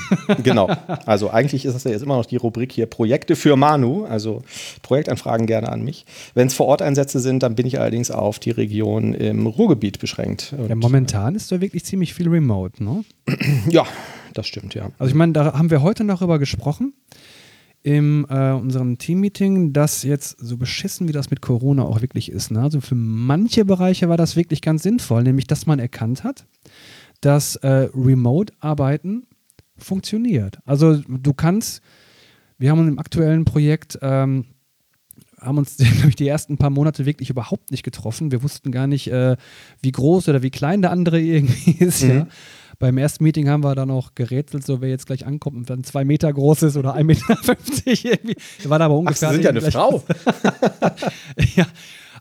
genau. 0.44 0.68
Also 1.06 1.30
eigentlich 1.30 1.66
ist 1.66 1.76
das 1.76 1.84
ja 1.84 1.92
jetzt 1.92 2.02
immer 2.02 2.18
noch 2.18 2.26
die 2.26 2.38
Rubrik 2.38 2.72
hier 2.72 2.88
Projekte 2.88 3.36
für 3.36 3.56
Manu, 3.56 4.06
also 4.06 4.42
Projektanfragen 4.82 5.46
gerne 5.46 5.70
an 5.72 5.84
mich. 5.84 6.08
Wenn 6.34 6.48
es 6.48 6.56
vor 6.56 6.66
Ort 6.66 6.82
Einsätze 6.82 7.20
sind, 7.20 7.44
dann 7.44 7.54
bin 7.54 7.68
ich 7.68 7.80
allerdings 7.80 8.10
auf 8.10 8.40
die 8.40 8.50
Region 8.50 9.14
im 9.14 9.46
Ruhrgebiet 9.46 10.00
beschränkt. 10.00 10.56
ja, 10.68 10.74
momentan 10.74 11.36
ist 11.36 11.52
da 11.52 11.62
wirklich 11.62 11.86
ziemlich 11.86 12.16
viel 12.16 12.28
Remote, 12.28 12.84
ne? 12.84 13.06
Ja, 13.70 13.86
das 14.34 14.48
stimmt, 14.48 14.74
ja. 14.74 14.90
Also 14.98 15.12
ich 15.12 15.16
meine, 15.16 15.34
da 15.34 15.54
haben 15.54 15.70
wir 15.70 15.84
heute 15.84 16.04
noch 16.04 16.18
darüber 16.18 16.40
gesprochen 16.40 16.94
in 17.86 18.26
äh, 18.30 18.50
unserem 18.50 18.98
Team-Meeting, 18.98 19.72
dass 19.72 20.02
jetzt 20.02 20.40
so 20.40 20.58
beschissen 20.58 21.08
wie 21.08 21.12
das 21.12 21.30
mit 21.30 21.42
Corona 21.42 21.84
auch 21.84 22.02
wirklich 22.02 22.32
ist. 22.32 22.50
Ne? 22.50 22.60
Also 22.60 22.82
für 22.82 22.96
manche 22.96 23.64
Bereiche 23.64 24.10
war 24.10 24.18
das 24.18 24.36
wirklich 24.36 24.62
ganz 24.64 24.82
sinnvoll, 24.82 25.22
nämlich 25.22 25.46
dass 25.46 25.68
man 25.68 25.78
erkannt 25.78 26.24
hat, 26.24 26.48
dass 27.22 27.58
äh, 27.58 27.90
Remote-Arbeiten 27.94 29.28
funktioniert. 29.78 30.58
Also 30.66 31.00
du 31.08 31.34
kannst, 31.36 31.84
wir 32.58 32.72
haben 32.72 32.88
im 32.88 32.98
aktuellen 32.98 33.46
Projekt 33.46 34.00
ähm, 34.02 34.46
haben 35.40 35.60
uns 35.60 35.78
durch 36.02 36.16
die 36.16 36.28
ersten 36.28 36.58
paar 36.58 36.72
Monate 36.72 37.06
wirklich 37.06 37.30
überhaupt 37.30 37.70
nicht 37.70 37.84
getroffen. 37.84 38.32
Wir 38.32 38.42
wussten 38.42 38.72
gar 38.72 38.88
nicht, 38.88 39.12
äh, 39.12 39.38
wie 39.84 39.92
groß 39.92 40.28
oder 40.30 40.42
wie 40.42 40.50
klein 40.50 40.82
der 40.82 40.90
andere 40.90 41.22
irgendwie 41.22 41.72
ist. 41.74 42.04
Mhm. 42.04 42.10
Ja. 42.10 42.28
Beim 42.80 42.98
ersten 42.98 43.24
Meeting 43.24 43.50
haben 43.50 43.64
wir 43.64 43.76
dann 43.76 43.92
auch 43.92 44.16
gerätselt, 44.16 44.66
so 44.66 44.82
wer 44.82 44.90
jetzt 44.90 45.08
gleich 45.08 45.26
ankommt 45.26 45.58
und 45.58 45.70
dann 45.70 45.84
zwei 45.84 46.06
Meter 46.06 46.32
groß 46.32 46.64
ist 46.64 46.78
oder 46.78 46.96
1,50 46.96 47.04
Meter 47.04 47.26
irgendwie. 47.86 48.36
Wir 48.60 48.70
waren 48.70 48.82
aber 48.82 48.98
ungefähr. 48.98 49.30
Ach, 49.30 49.32
Sie 49.34 49.42
sind 49.42 49.46
ja 49.46 49.52
eine 49.52 49.72
Frau. 49.72 50.04
ja, 51.56 51.66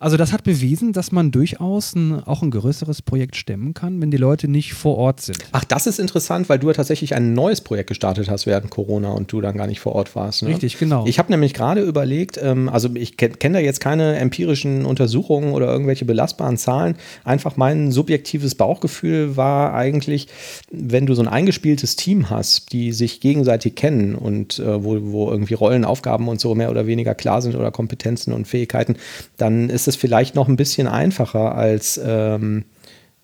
also 0.00 0.16
das 0.16 0.32
hat 0.32 0.44
bewiesen, 0.44 0.92
dass 0.92 1.12
man 1.12 1.30
durchaus 1.30 1.94
ein, 1.94 2.22
auch 2.24 2.42
ein 2.42 2.50
größeres 2.50 3.02
Projekt 3.02 3.36
stemmen 3.36 3.74
kann, 3.74 4.00
wenn 4.00 4.10
die 4.10 4.16
Leute 4.16 4.48
nicht 4.48 4.74
vor 4.74 4.96
Ort 4.96 5.20
sind. 5.20 5.38
Ach, 5.52 5.64
das 5.64 5.86
ist 5.86 5.98
interessant, 5.98 6.48
weil 6.48 6.58
du 6.58 6.68
ja 6.68 6.74
tatsächlich 6.74 7.14
ein 7.14 7.34
neues 7.34 7.60
Projekt 7.60 7.88
gestartet 7.88 8.28
hast 8.28 8.46
während 8.46 8.70
Corona 8.70 9.10
und 9.10 9.30
du 9.32 9.40
dann 9.40 9.56
gar 9.56 9.66
nicht 9.66 9.80
vor 9.80 9.94
Ort 9.94 10.14
warst. 10.16 10.42
Ne? 10.42 10.50
Richtig, 10.50 10.78
genau. 10.78 11.06
Ich 11.06 11.18
habe 11.18 11.30
nämlich 11.30 11.54
gerade 11.54 11.82
überlegt, 11.82 12.38
ähm, 12.42 12.68
also 12.68 12.88
ich 12.94 13.16
kenne 13.16 13.34
kenn 13.34 13.52
da 13.52 13.58
jetzt 13.58 13.80
keine 13.80 14.16
empirischen 14.16 14.84
Untersuchungen 14.84 15.52
oder 15.52 15.66
irgendwelche 15.66 16.04
belastbaren 16.04 16.56
Zahlen. 16.56 16.96
Einfach 17.24 17.56
mein 17.56 17.92
subjektives 17.92 18.54
Bauchgefühl 18.54 19.36
war 19.36 19.74
eigentlich, 19.74 20.28
wenn 20.70 21.06
du 21.06 21.14
so 21.14 21.22
ein 21.22 21.28
eingespieltes 21.28 21.96
Team 21.96 22.30
hast, 22.30 22.72
die 22.72 22.92
sich 22.92 23.20
gegenseitig 23.20 23.74
kennen 23.74 24.14
und 24.14 24.58
äh, 24.58 24.84
wo, 24.84 24.98
wo 25.02 25.30
irgendwie 25.30 25.54
Rollen, 25.54 25.84
Aufgaben 25.84 26.28
und 26.28 26.40
so 26.40 26.54
mehr 26.54 26.70
oder 26.70 26.86
weniger 26.86 27.14
klar 27.14 27.42
sind 27.42 27.54
oder 27.54 27.70
Kompetenzen 27.70 28.32
und 28.32 28.46
Fähigkeiten, 28.46 28.96
dann 29.36 29.70
ist 29.70 29.83
ist 29.84 29.96
es 29.96 30.00
vielleicht 30.00 30.34
noch 30.34 30.48
ein 30.48 30.56
bisschen 30.56 30.88
einfacher, 30.88 31.54
als 31.54 32.00
ähm, 32.02 32.64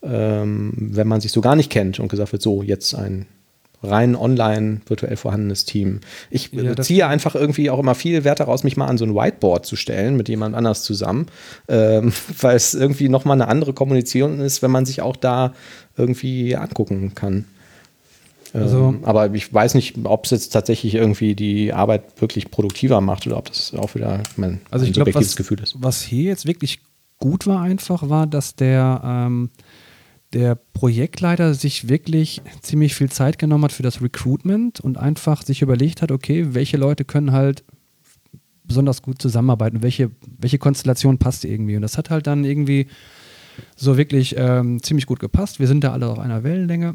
ähm, 0.02 0.72
wenn 0.76 1.08
man 1.08 1.20
sich 1.20 1.32
so 1.32 1.40
gar 1.40 1.56
nicht 1.56 1.70
kennt 1.70 2.00
und 2.00 2.08
gesagt 2.08 2.32
wird, 2.32 2.42
so 2.42 2.62
jetzt 2.62 2.94
ein 2.94 3.26
rein 3.82 4.14
online 4.14 4.82
virtuell 4.86 5.16
vorhandenes 5.16 5.64
Team. 5.64 6.00
Ich 6.30 6.52
ja, 6.52 6.76
ziehe 6.76 7.06
einfach 7.06 7.34
irgendwie 7.34 7.70
auch 7.70 7.78
immer 7.78 7.94
viel 7.94 8.24
Wert 8.24 8.40
daraus, 8.40 8.62
mich 8.62 8.76
mal 8.76 8.86
an 8.86 8.98
so 8.98 9.06
ein 9.06 9.14
Whiteboard 9.14 9.64
zu 9.64 9.74
stellen 9.74 10.18
mit 10.18 10.28
jemand 10.28 10.54
anders 10.54 10.82
zusammen, 10.82 11.26
ähm, 11.66 12.12
weil 12.40 12.56
es 12.56 12.74
irgendwie 12.74 13.08
nochmal 13.08 13.40
eine 13.40 13.48
andere 13.48 13.72
Kommunikation 13.72 14.40
ist, 14.40 14.60
wenn 14.60 14.70
man 14.70 14.84
sich 14.84 15.00
auch 15.00 15.16
da 15.16 15.54
irgendwie 15.96 16.56
angucken 16.56 17.14
kann. 17.14 17.46
Also, 18.52 18.88
ähm, 18.88 19.00
aber 19.04 19.32
ich 19.34 19.52
weiß 19.52 19.74
nicht, 19.74 19.96
ob 20.04 20.24
es 20.24 20.30
jetzt 20.30 20.50
tatsächlich 20.50 20.94
irgendwie 20.94 21.34
die 21.34 21.72
Arbeit 21.72 22.20
wirklich 22.20 22.50
produktiver 22.50 23.00
macht 23.00 23.26
oder 23.26 23.36
ob 23.36 23.48
das 23.48 23.74
auch 23.74 23.94
wieder 23.94 24.22
mein, 24.36 24.60
also 24.70 24.84
ich 24.84 24.92
glaub, 24.92 25.12
was, 25.14 25.36
Gefühl 25.36 25.60
ist. 25.60 25.76
Was 25.78 26.02
hier 26.02 26.24
jetzt 26.24 26.46
wirklich 26.46 26.80
gut 27.18 27.46
war 27.46 27.62
einfach, 27.62 28.08
war, 28.08 28.26
dass 28.26 28.56
der, 28.56 29.00
ähm, 29.04 29.50
der 30.32 30.54
Projektleiter 30.54 31.54
sich 31.54 31.88
wirklich 31.88 32.42
ziemlich 32.62 32.94
viel 32.94 33.10
Zeit 33.10 33.38
genommen 33.38 33.64
hat 33.64 33.72
für 33.72 33.82
das 33.82 34.02
Recruitment 34.02 34.80
und 34.80 34.98
einfach 34.98 35.42
sich 35.42 35.62
überlegt 35.62 36.02
hat, 36.02 36.10
okay, 36.10 36.54
welche 36.54 36.76
Leute 36.76 37.04
können 37.04 37.32
halt 37.32 37.64
besonders 38.64 39.02
gut 39.02 39.20
zusammenarbeiten, 39.20 39.82
welche, 39.82 40.10
welche 40.38 40.58
Konstellation 40.58 41.18
passt 41.18 41.44
irgendwie. 41.44 41.76
Und 41.76 41.82
das 41.82 41.98
hat 41.98 42.10
halt 42.10 42.26
dann 42.26 42.44
irgendwie 42.44 42.86
so 43.76 43.96
wirklich 43.96 44.36
ähm, 44.38 44.82
ziemlich 44.82 45.06
gut 45.06 45.18
gepasst. 45.18 45.58
Wir 45.58 45.66
sind 45.66 45.82
da 45.82 45.92
alle 45.92 46.08
auf 46.08 46.18
einer 46.18 46.44
Wellenlänge 46.44 46.94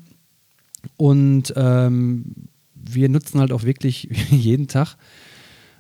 und 0.98 1.54
ähm, 1.56 2.50
wir 2.74 3.10
nutzen 3.10 3.40
halt 3.40 3.52
auch 3.52 3.64
wirklich 3.64 4.10
jeden 4.30 4.68
Tag 4.68 4.98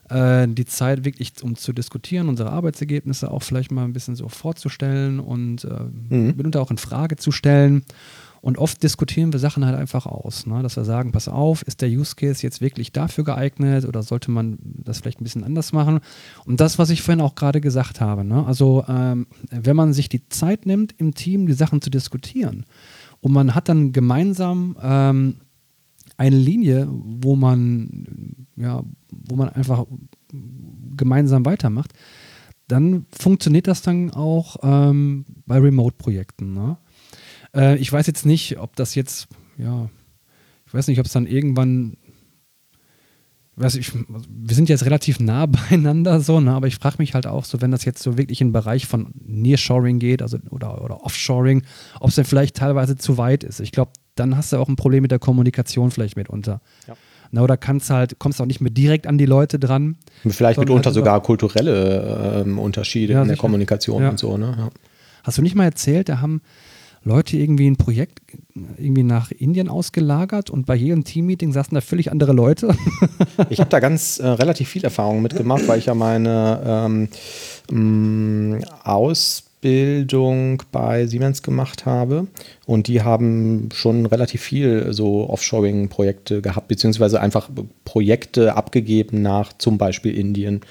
äh, 0.09 0.47
die 0.47 0.65
Zeit 0.65 1.05
wirklich, 1.05 1.33
um 1.41 1.55
zu 1.55 1.73
diskutieren, 1.73 2.29
unsere 2.29 2.51
Arbeitsergebnisse 2.51 3.31
auch 3.31 3.43
vielleicht 3.43 3.71
mal 3.71 3.85
ein 3.85 3.93
bisschen 3.93 4.15
so 4.15 4.29
vorzustellen 4.29 5.19
und 5.19 5.63
äh, 5.63 6.15
mhm. 6.15 6.33
mitunter 6.37 6.61
auch 6.61 6.71
in 6.71 6.77
Frage 6.77 7.15
zu 7.15 7.31
stellen. 7.31 7.83
Und 8.41 8.59
oft 8.59 8.83
diskutieren 8.83 9.33
wir 9.33 9.39
Sachen 9.39 9.65
halt 9.65 9.75
einfach 9.75 10.05
aus, 10.05 10.45
ne? 10.45 10.61
dass 10.61 10.75
wir 10.75 10.85
sagen, 10.85 11.11
pass 11.11 11.27
auf, 11.27 11.63
ist 11.63 11.81
der 11.81 11.89
Use 11.89 12.15
Case 12.15 12.43
jetzt 12.43 12.61
wirklich 12.61 12.91
dafür 12.91 13.23
geeignet 13.23 13.85
oder 13.85 14.03
sollte 14.03 14.29
man 14.29 14.59
das 14.61 14.99
vielleicht 14.99 15.19
ein 15.19 15.23
bisschen 15.23 15.43
anders 15.43 15.73
machen? 15.73 15.99
Und 16.45 16.59
das, 16.59 16.77
was 16.77 16.91
ich 16.91 17.01
vorhin 17.01 17.21
auch 17.21 17.33
gerade 17.33 17.59
gesagt 17.59 18.01
habe, 18.01 18.23
ne? 18.23 18.45
also 18.45 18.85
ähm, 18.87 19.25
wenn 19.49 19.75
man 19.75 19.93
sich 19.93 20.09
die 20.09 20.29
Zeit 20.29 20.67
nimmt, 20.67 20.93
im 20.99 21.15
Team 21.15 21.47
die 21.47 21.53
Sachen 21.53 21.81
zu 21.81 21.89
diskutieren 21.89 22.65
und 23.25 23.31
man 23.31 23.55
hat 23.55 23.69
dann 23.69 23.91
gemeinsam 23.91 24.77
ähm, 24.79 25.37
eine 26.15 26.37
Linie, 26.37 26.87
wo 26.91 27.35
man, 27.35 28.45
ja, 28.55 28.83
wo 29.09 29.35
man 29.35 29.49
einfach 29.49 29.87
gemeinsam 30.95 31.43
weitermacht, 31.43 31.91
dann 32.67 33.07
funktioniert 33.11 33.65
das 33.65 33.81
dann 33.81 34.11
auch 34.11 34.57
ähm, 34.61 35.25
bei 35.47 35.57
Remote-Projekten. 35.57 36.53
Ne? 36.53 36.77
Äh, 37.55 37.77
ich 37.77 37.91
weiß 37.91 38.05
jetzt 38.05 38.27
nicht, 38.27 38.59
ob 38.59 38.75
das 38.75 38.93
jetzt, 38.93 39.27
ja, 39.57 39.89
ich 40.67 40.73
weiß 40.75 40.87
nicht, 40.87 40.99
ob 40.99 41.07
es 41.07 41.13
dann 41.13 41.25
irgendwann, 41.25 41.97
weiß 43.57 43.75
ich, 43.75 43.91
wir 43.93 44.55
sind 44.55 44.69
jetzt 44.69 44.85
relativ 44.85 45.19
nah 45.19 45.45
beieinander 45.69 46.19
so, 46.19 46.39
ne, 46.39 46.51
aber 46.51 46.67
ich 46.67 46.75
frage 46.75 46.95
mich 46.99 47.13
halt 47.13 47.27
auch 47.27 47.45
so, 47.45 47.61
wenn 47.61 47.71
das 47.71 47.85
jetzt 47.85 48.03
so 48.03 48.17
wirklich 48.17 48.41
in 48.41 48.47
den 48.47 48.53
Bereich 48.53 48.85
von 48.85 49.07
Nearshoring 49.25 49.99
geht, 49.99 50.21
also 50.21 50.37
oder, 50.49 50.83
oder 50.83 51.03
Offshoring, 51.03 51.63
ob 51.99 52.09
es 52.09 52.15
dann 52.15 52.25
vielleicht 52.25 52.55
teilweise 52.55 52.97
zu 52.97 53.17
weit 53.17 53.43
ist. 53.43 53.59
Ich 53.59 53.71
glaube, 53.71 53.91
dann 54.15 54.37
hast 54.37 54.53
du 54.53 54.57
auch 54.57 54.67
ein 54.67 54.75
Problem 54.75 55.01
mit 55.01 55.11
der 55.11 55.19
Kommunikation 55.19 55.91
vielleicht 55.91 56.15
mitunter. 56.15 56.61
Ja. 56.87 56.95
Na, 57.31 57.41
oder 57.41 57.57
kannst 57.57 57.89
halt, 57.89 58.19
kommst 58.19 58.39
auch 58.41 58.45
nicht 58.45 58.61
mehr 58.61 58.71
direkt 58.71 59.07
an 59.07 59.17
die 59.17 59.25
Leute 59.25 59.59
dran. 59.59 59.97
Vielleicht 60.25 60.59
mitunter 60.59 60.87
halt 60.87 60.95
sogar 60.95 61.21
kulturelle 61.21 62.43
ähm, 62.45 62.59
Unterschiede 62.59 63.13
ja, 63.13 63.21
in 63.23 63.27
der 63.27 63.37
Kommunikation 63.37 64.03
ja. 64.03 64.09
und 64.09 64.19
so. 64.19 64.37
Ne? 64.37 64.69
Hast 65.23 65.37
du 65.37 65.41
nicht 65.41 65.55
mal 65.55 65.65
erzählt, 65.65 66.07
da 66.07 66.21
haben 66.21 66.41
Leute 67.05 67.37
irgendwie 67.37 67.69
ein 67.69 67.77
Projekt 67.77 68.19
irgendwie 68.77 69.03
nach 69.03 69.31
Indien 69.31 69.69
ausgelagert 69.69 70.49
und 70.49 70.65
bei 70.65 70.73
jedem 70.73 71.03
Teammeeting 71.03 71.53
saßen 71.53 71.75
da 71.75 71.81
völlig 71.81 72.11
andere 72.11 72.33
Leute. 72.33 72.75
ich 73.49 73.59
habe 73.59 73.69
da 73.69 73.79
ganz 73.79 74.17
äh, 74.17 74.27
relativ 74.27 74.69
viel 74.69 74.83
Erfahrung 74.83 75.21
mitgemacht, 75.21 75.67
weil 75.67 75.77
ich 75.77 75.85
ja 75.85 75.93
meine 75.93 77.07
ähm, 77.71 78.57
mm, 78.57 78.63
Ausbildung 79.65 80.61
bei 80.71 81.07
Siemens 81.07 81.41
gemacht 81.41 81.87
habe 81.87 82.27
und 82.67 82.87
die 82.87 83.01
haben 83.01 83.69
schon 83.73 84.05
relativ 84.05 84.41
viel 84.41 84.93
so 84.93 85.27
Offshoring-Projekte 85.27 86.43
gehabt, 86.43 86.67
beziehungsweise 86.67 87.19
einfach 87.19 87.49
Projekte 87.83 88.55
abgegeben 88.55 89.23
nach 89.23 89.53
zum 89.53 89.79
Beispiel 89.79 90.15
Indien. 90.15 90.61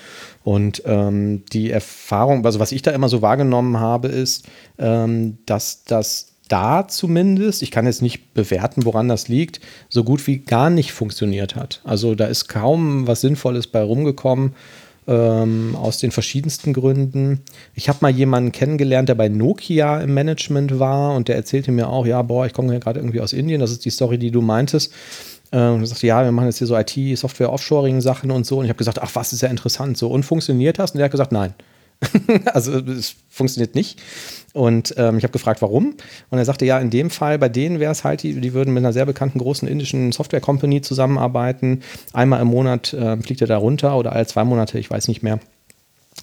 Und 0.44 0.82
ähm, 0.86 1.42
die 1.52 1.72
Erfahrung, 1.72 2.46
also 2.46 2.60
was 2.60 2.70
ich 2.70 2.82
da 2.82 2.92
immer 2.92 3.08
so 3.08 3.20
wahrgenommen 3.20 3.80
habe, 3.80 4.08
ist, 4.08 4.46
ähm, 4.78 5.38
dass 5.44 5.82
das 5.82 6.34
da 6.48 6.86
zumindest, 6.86 7.62
ich 7.62 7.72
kann 7.72 7.86
jetzt 7.86 8.02
nicht 8.02 8.32
bewerten, 8.32 8.84
woran 8.84 9.08
das 9.08 9.26
liegt, 9.26 9.60
so 9.88 10.04
gut 10.04 10.24
wie 10.28 10.38
gar 10.38 10.70
nicht 10.70 10.92
funktioniert 10.92 11.56
hat. 11.56 11.80
Also 11.82 12.14
da 12.14 12.26
ist 12.26 12.48
kaum 12.48 13.08
was 13.08 13.22
Sinnvolles 13.22 13.66
bei 13.66 13.82
rumgekommen. 13.82 14.54
Ähm, 15.06 15.76
aus 15.76 15.98
den 15.98 16.12
verschiedensten 16.12 16.72
Gründen. 16.72 17.42
Ich 17.74 17.90
habe 17.90 17.98
mal 18.00 18.10
jemanden 18.10 18.52
kennengelernt, 18.52 19.10
der 19.10 19.14
bei 19.14 19.28
Nokia 19.28 20.00
im 20.00 20.14
Management 20.14 20.78
war 20.78 21.14
und 21.14 21.28
der 21.28 21.36
erzählte 21.36 21.72
mir 21.72 21.90
auch, 21.90 22.06
ja, 22.06 22.22
boah, 22.22 22.46
ich 22.46 22.54
komme 22.54 22.72
ja 22.72 22.78
gerade 22.78 23.00
irgendwie 23.00 23.20
aus 23.20 23.34
Indien, 23.34 23.60
das 23.60 23.70
ist 23.70 23.84
die 23.84 23.90
Story, 23.90 24.16
die 24.16 24.30
du 24.30 24.40
meintest. 24.40 24.92
Ähm, 25.52 25.74
und 25.74 25.80
er 25.82 25.86
sagte, 25.86 26.06
ja, 26.06 26.24
wir 26.24 26.32
machen 26.32 26.46
jetzt 26.46 26.58
hier 26.58 26.66
so 26.66 26.76
IT, 26.76 27.18
Software, 27.18 27.52
Offshoring-Sachen 27.52 28.30
und 28.30 28.44
so. 28.44 28.58
Und 28.58 28.64
ich 28.64 28.70
habe 28.70 28.78
gesagt, 28.78 29.00
ach, 29.00 29.10
was 29.14 29.32
ist 29.32 29.42
ja 29.42 29.48
interessant. 29.48 29.96
So, 29.96 30.08
und 30.08 30.24
funktioniert 30.24 30.78
das? 30.78 30.92
Und 30.92 31.00
er 31.00 31.04
hat 31.04 31.12
gesagt, 31.12 31.32
nein. 31.32 31.54
also 32.52 32.78
es 32.78 33.16
funktioniert 33.28 33.74
nicht. 33.74 34.00
Und 34.52 34.94
ähm, 34.98 35.18
ich 35.18 35.24
habe 35.24 35.32
gefragt, 35.32 35.62
warum. 35.62 35.94
Und 36.30 36.38
er 36.38 36.44
sagte, 36.44 36.64
ja, 36.64 36.78
in 36.78 36.90
dem 36.90 37.10
Fall, 37.10 37.38
bei 37.38 37.48
denen 37.48 37.80
wäre 37.80 37.92
es 37.92 38.04
halt, 38.04 38.22
die, 38.22 38.40
die, 38.40 38.54
würden 38.54 38.72
mit 38.72 38.82
einer 38.82 38.92
sehr 38.92 39.06
bekannten 39.06 39.38
großen 39.38 39.66
indischen 39.66 40.12
Software-Company 40.12 40.80
zusammenarbeiten. 40.80 41.82
Einmal 42.12 42.40
im 42.40 42.48
Monat 42.48 42.92
äh, 42.92 43.16
fliegt 43.16 43.40
er 43.40 43.48
da 43.48 43.56
runter 43.56 43.96
oder 43.96 44.12
alle 44.12 44.26
zwei 44.26 44.44
Monate, 44.44 44.78
ich 44.78 44.90
weiß 44.90 45.08
nicht 45.08 45.22
mehr. 45.22 45.40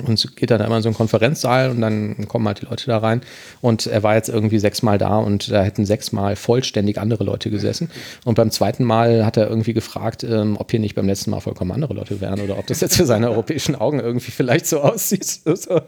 Und 0.07 0.35
geht 0.37 0.49
dann 0.49 0.61
immer 0.61 0.77
in 0.77 0.83
so 0.83 0.89
einen 0.89 0.95
Konferenzsaal 0.95 1.69
und 1.69 1.81
dann 1.81 2.27
kommen 2.27 2.47
halt 2.47 2.61
die 2.61 2.65
Leute 2.65 2.87
da 2.87 2.97
rein. 2.99 3.21
Und 3.59 3.87
er 3.87 4.03
war 4.03 4.15
jetzt 4.15 4.29
irgendwie 4.29 4.57
sechsmal 4.57 4.97
da 4.97 5.17
und 5.17 5.51
da 5.51 5.63
hätten 5.63 5.85
sechsmal 5.85 6.35
vollständig 6.35 6.97
andere 6.97 7.23
Leute 7.23 7.49
gesessen. 7.49 7.91
Und 8.23 8.35
beim 8.35 8.51
zweiten 8.51 8.85
Mal 8.85 9.25
hat 9.25 9.37
er 9.37 9.49
irgendwie 9.49 9.73
gefragt, 9.73 10.23
ähm, 10.23 10.55
ob 10.57 10.71
hier 10.71 10.79
nicht 10.79 10.95
beim 10.95 11.07
letzten 11.07 11.29
Mal 11.31 11.41
vollkommen 11.41 11.71
andere 11.71 11.93
Leute 11.93 12.21
wären 12.21 12.39
oder 12.39 12.57
ob 12.57 12.67
das 12.67 12.79
jetzt 12.79 12.95
für 12.95 13.05
seine 13.05 13.29
europäischen 13.31 13.75
Augen 13.75 13.99
irgendwie 13.99 14.31
vielleicht 14.31 14.65
so 14.65 14.79
aussieht. 14.79 15.25
so, 15.45 15.81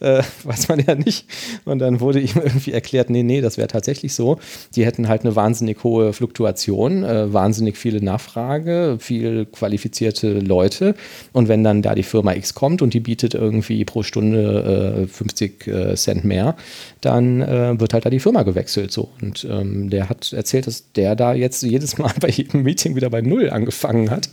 äh, 0.00 0.22
weiß 0.42 0.68
man 0.68 0.80
ja 0.80 0.94
nicht. 0.94 1.26
Und 1.66 1.80
dann 1.80 2.00
wurde 2.00 2.20
ihm 2.20 2.36
irgendwie 2.36 2.72
erklärt, 2.72 3.10
nee, 3.10 3.22
nee, 3.22 3.42
das 3.42 3.58
wäre 3.58 3.68
tatsächlich 3.68 4.14
so. 4.14 4.38
Die 4.74 4.86
hätten 4.86 5.06
halt 5.06 5.22
eine 5.22 5.36
wahnsinnig 5.36 5.84
hohe 5.84 6.12
Fluktuation, 6.12 7.04
äh, 7.04 7.32
wahnsinnig 7.32 7.76
viele 7.76 8.02
Nachfrage, 8.02 8.96
viel 8.98 9.44
qualifizierte 9.46 10.40
Leute. 10.40 10.94
Und 11.32 11.48
wenn 11.48 11.62
dann 11.62 11.82
da 11.82 11.94
die 11.94 12.02
Firma 12.02 12.32
X 12.34 12.54
kommt 12.54 12.80
und 12.82 12.94
die 12.94 13.00
bietet 13.00 13.34
irgendwie 13.34 13.59
irgendwie 13.60 13.84
pro 13.84 14.02
Stunde 14.02 15.04
äh, 15.04 15.06
50 15.06 15.66
äh, 15.66 15.94
Cent 15.94 16.24
mehr, 16.24 16.56
dann 17.00 17.42
äh, 17.42 17.78
wird 17.78 17.92
halt 17.92 18.06
da 18.06 18.10
die 18.10 18.20
Firma 18.20 18.42
gewechselt. 18.42 18.90
So. 18.90 19.10
Und 19.20 19.46
ähm, 19.48 19.90
der 19.90 20.08
hat 20.08 20.32
erzählt, 20.32 20.66
dass 20.66 20.92
der 20.92 21.14
da 21.14 21.34
jetzt 21.34 21.62
jedes 21.62 21.98
Mal 21.98 22.12
bei 22.20 22.28
jedem 22.28 22.62
Meeting 22.62 22.96
wieder 22.96 23.10
bei 23.10 23.20
Null 23.20 23.50
angefangen 23.50 24.10
hat. 24.10 24.28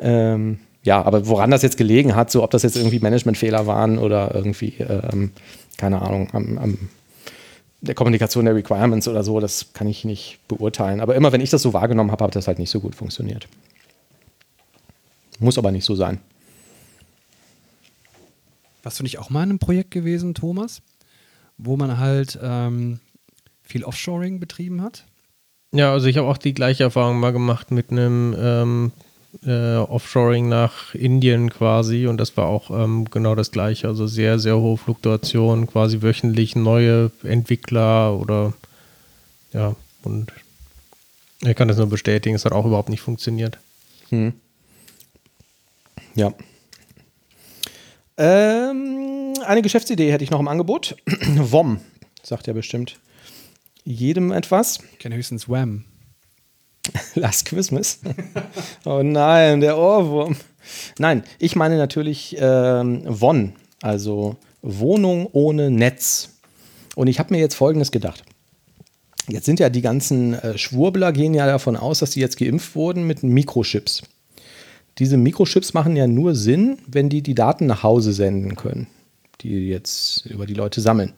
ähm, 0.00 0.58
ja, 0.82 1.02
aber 1.02 1.26
woran 1.28 1.50
das 1.50 1.62
jetzt 1.62 1.76
gelegen 1.76 2.14
hat, 2.14 2.30
so 2.30 2.42
ob 2.42 2.50
das 2.50 2.62
jetzt 2.62 2.76
irgendwie 2.76 3.00
Managementfehler 3.00 3.66
waren 3.66 3.98
oder 3.98 4.34
irgendwie, 4.34 4.74
ähm, 4.80 5.30
keine 5.78 6.02
Ahnung, 6.02 6.28
am, 6.32 6.58
am 6.58 6.78
der 7.80 7.94
Kommunikation 7.94 8.44
der 8.44 8.54
Requirements 8.54 9.08
oder 9.08 9.22
so, 9.22 9.40
das 9.40 9.72
kann 9.72 9.86
ich 9.86 10.04
nicht 10.04 10.38
beurteilen. 10.48 11.00
Aber 11.00 11.14
immer 11.14 11.32
wenn 11.32 11.40
ich 11.40 11.50
das 11.50 11.62
so 11.62 11.72
wahrgenommen 11.72 12.10
habe, 12.10 12.24
hat 12.24 12.36
das 12.36 12.48
halt 12.48 12.58
nicht 12.58 12.70
so 12.70 12.80
gut 12.80 12.94
funktioniert. 12.94 13.46
Muss 15.38 15.58
aber 15.58 15.70
nicht 15.70 15.84
so 15.84 15.94
sein. 15.94 16.20
Warst 18.84 18.98
du 18.98 19.02
nicht 19.02 19.18
auch 19.18 19.30
mal 19.30 19.42
in 19.42 19.50
einem 19.50 19.58
Projekt 19.58 19.90
gewesen, 19.90 20.34
Thomas, 20.34 20.82
wo 21.56 21.76
man 21.76 21.96
halt 21.98 22.38
ähm, 22.40 23.00
viel 23.62 23.82
Offshoring 23.82 24.40
betrieben 24.40 24.82
hat? 24.82 25.06
Ja, 25.72 25.90
also 25.90 26.06
ich 26.06 26.18
habe 26.18 26.28
auch 26.28 26.36
die 26.36 26.52
gleiche 26.52 26.84
Erfahrung 26.84 27.18
mal 27.18 27.32
gemacht 27.32 27.70
mit 27.70 27.90
einem 27.90 28.36
ähm, 28.38 28.92
äh, 29.42 29.76
Offshoring 29.76 30.50
nach 30.50 30.94
Indien 30.94 31.48
quasi 31.48 32.06
und 32.06 32.18
das 32.18 32.36
war 32.36 32.46
auch 32.46 32.70
ähm, 32.70 33.06
genau 33.10 33.34
das 33.34 33.50
gleiche. 33.50 33.88
Also 33.88 34.06
sehr, 34.06 34.38
sehr 34.38 34.58
hohe 34.58 34.76
Fluktuation, 34.76 35.66
quasi 35.66 36.02
wöchentlich 36.02 36.54
neue 36.54 37.10
Entwickler 37.22 38.14
oder 38.14 38.52
ja, 39.54 39.74
und 40.02 40.30
ich 41.40 41.56
kann 41.56 41.68
das 41.68 41.78
nur 41.78 41.88
bestätigen, 41.88 42.36
es 42.36 42.44
hat 42.44 42.52
auch 42.52 42.66
überhaupt 42.66 42.90
nicht 42.90 43.00
funktioniert. 43.00 43.58
Hm. 44.10 44.34
Ja, 46.14 46.34
ähm, 48.16 49.34
eine 49.44 49.62
Geschäftsidee 49.62 50.12
hätte 50.12 50.24
ich 50.24 50.30
noch 50.30 50.40
im 50.40 50.48
Angebot. 50.48 50.96
WOM, 51.36 51.80
sagt 52.22 52.46
ja 52.46 52.52
bestimmt 52.52 52.98
jedem 53.84 54.32
etwas. 54.32 54.78
Ich 54.92 54.98
kenne 54.98 55.16
höchstens 55.16 55.48
WAM. 55.48 55.84
Last 57.14 57.46
Christmas. 57.46 58.00
oh 58.84 59.02
nein, 59.02 59.60
der 59.60 59.78
Ohrwurm. 59.78 60.36
Nein, 60.98 61.24
ich 61.38 61.56
meine 61.56 61.76
natürlich 61.76 62.36
ähm, 62.38 63.02
WON, 63.06 63.52
also 63.82 64.36
Wohnung 64.62 65.28
ohne 65.32 65.70
Netz. 65.70 66.30
Und 66.96 67.08
ich 67.08 67.18
habe 67.18 67.34
mir 67.34 67.40
jetzt 67.40 67.54
Folgendes 67.54 67.90
gedacht. 67.90 68.24
Jetzt 69.28 69.46
sind 69.46 69.60
ja 69.60 69.68
die 69.70 69.82
ganzen 69.82 70.34
äh, 70.34 70.58
Schwurbler 70.58 71.12
gehen 71.12 71.34
ja 71.34 71.46
davon 71.46 71.76
aus, 71.76 71.98
dass 71.98 72.10
die 72.10 72.20
jetzt 72.20 72.38
geimpft 72.38 72.74
wurden 72.74 73.06
mit 73.06 73.22
Mikrochips 73.22 74.02
diese 74.98 75.16
Mikrochips 75.16 75.74
machen 75.74 75.96
ja 75.96 76.06
nur 76.06 76.34
Sinn, 76.34 76.78
wenn 76.86 77.08
die 77.08 77.22
die 77.22 77.34
Daten 77.34 77.66
nach 77.66 77.82
Hause 77.82 78.12
senden 78.12 78.56
können, 78.56 78.86
die 79.40 79.68
jetzt 79.68 80.26
über 80.26 80.46
die 80.46 80.54
Leute 80.54 80.80
sammeln. 80.80 81.12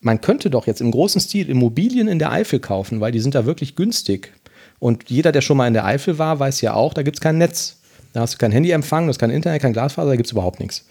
Man 0.00 0.20
könnte 0.20 0.50
doch 0.50 0.66
jetzt 0.66 0.80
im 0.80 0.90
großen 0.90 1.20
Stil 1.20 1.48
Immobilien 1.48 2.08
in 2.08 2.18
der 2.18 2.32
Eifel 2.32 2.60
kaufen, 2.60 3.00
weil 3.00 3.12
die 3.12 3.20
sind 3.20 3.34
da 3.34 3.46
wirklich 3.46 3.76
günstig. 3.76 4.32
Und 4.78 5.10
jeder, 5.10 5.30
der 5.30 5.42
schon 5.42 5.56
mal 5.56 5.68
in 5.68 5.74
der 5.74 5.84
Eifel 5.84 6.18
war, 6.18 6.40
weiß 6.40 6.60
ja 6.60 6.74
auch, 6.74 6.92
da 6.94 7.02
gibt 7.02 7.18
es 7.18 7.20
kein 7.20 7.38
Netz. 7.38 7.78
Da 8.12 8.20
hast 8.20 8.34
du 8.34 8.38
kein 8.38 8.52
Handyempfang, 8.52 9.06
du 9.06 9.10
hast 9.10 9.18
kein 9.18 9.30
Internet, 9.30 9.62
kein 9.62 9.72
Glasfaser, 9.72 10.10
da 10.10 10.16
gibt 10.16 10.26
es 10.26 10.32
überhaupt 10.32 10.60
nichts. 10.60 10.84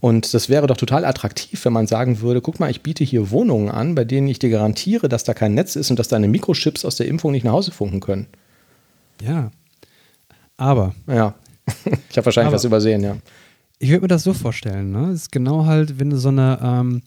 Und 0.00 0.34
das 0.34 0.48
wäre 0.48 0.66
doch 0.66 0.76
total 0.76 1.04
attraktiv, 1.04 1.64
wenn 1.64 1.72
man 1.72 1.86
sagen 1.86 2.20
würde, 2.20 2.40
guck 2.40 2.58
mal, 2.60 2.70
ich 2.70 2.82
biete 2.82 3.04
hier 3.04 3.30
Wohnungen 3.30 3.70
an, 3.70 3.94
bei 3.94 4.04
denen 4.04 4.26
ich 4.28 4.38
dir 4.38 4.50
garantiere, 4.50 5.08
dass 5.08 5.24
da 5.24 5.32
kein 5.32 5.54
Netz 5.54 5.76
ist 5.76 5.90
und 5.90 5.98
dass 5.98 6.08
deine 6.08 6.28
Mikrochips 6.28 6.84
aus 6.84 6.96
der 6.96 7.06
Impfung 7.06 7.32
nicht 7.32 7.44
nach 7.44 7.52
Hause 7.52 7.70
funken 7.70 8.00
können. 8.00 8.26
Ja. 9.24 9.52
Aber. 10.56 10.94
Ja. 11.06 11.34
ich 12.10 12.16
habe 12.16 12.26
wahrscheinlich 12.26 12.48
Aber- 12.48 12.54
was 12.56 12.64
übersehen, 12.64 13.02
ja. 13.02 13.16
Ich 13.78 13.90
würde 13.90 14.02
mir 14.02 14.08
das 14.08 14.22
so 14.22 14.32
vorstellen, 14.32 14.92
ne? 14.92 15.08
Es 15.08 15.22
ist 15.22 15.32
genau 15.32 15.66
halt, 15.66 15.98
wenn 15.98 16.10
du 16.10 16.16
so 16.16 16.28
eine 16.28 16.56
ähm, 16.62 17.02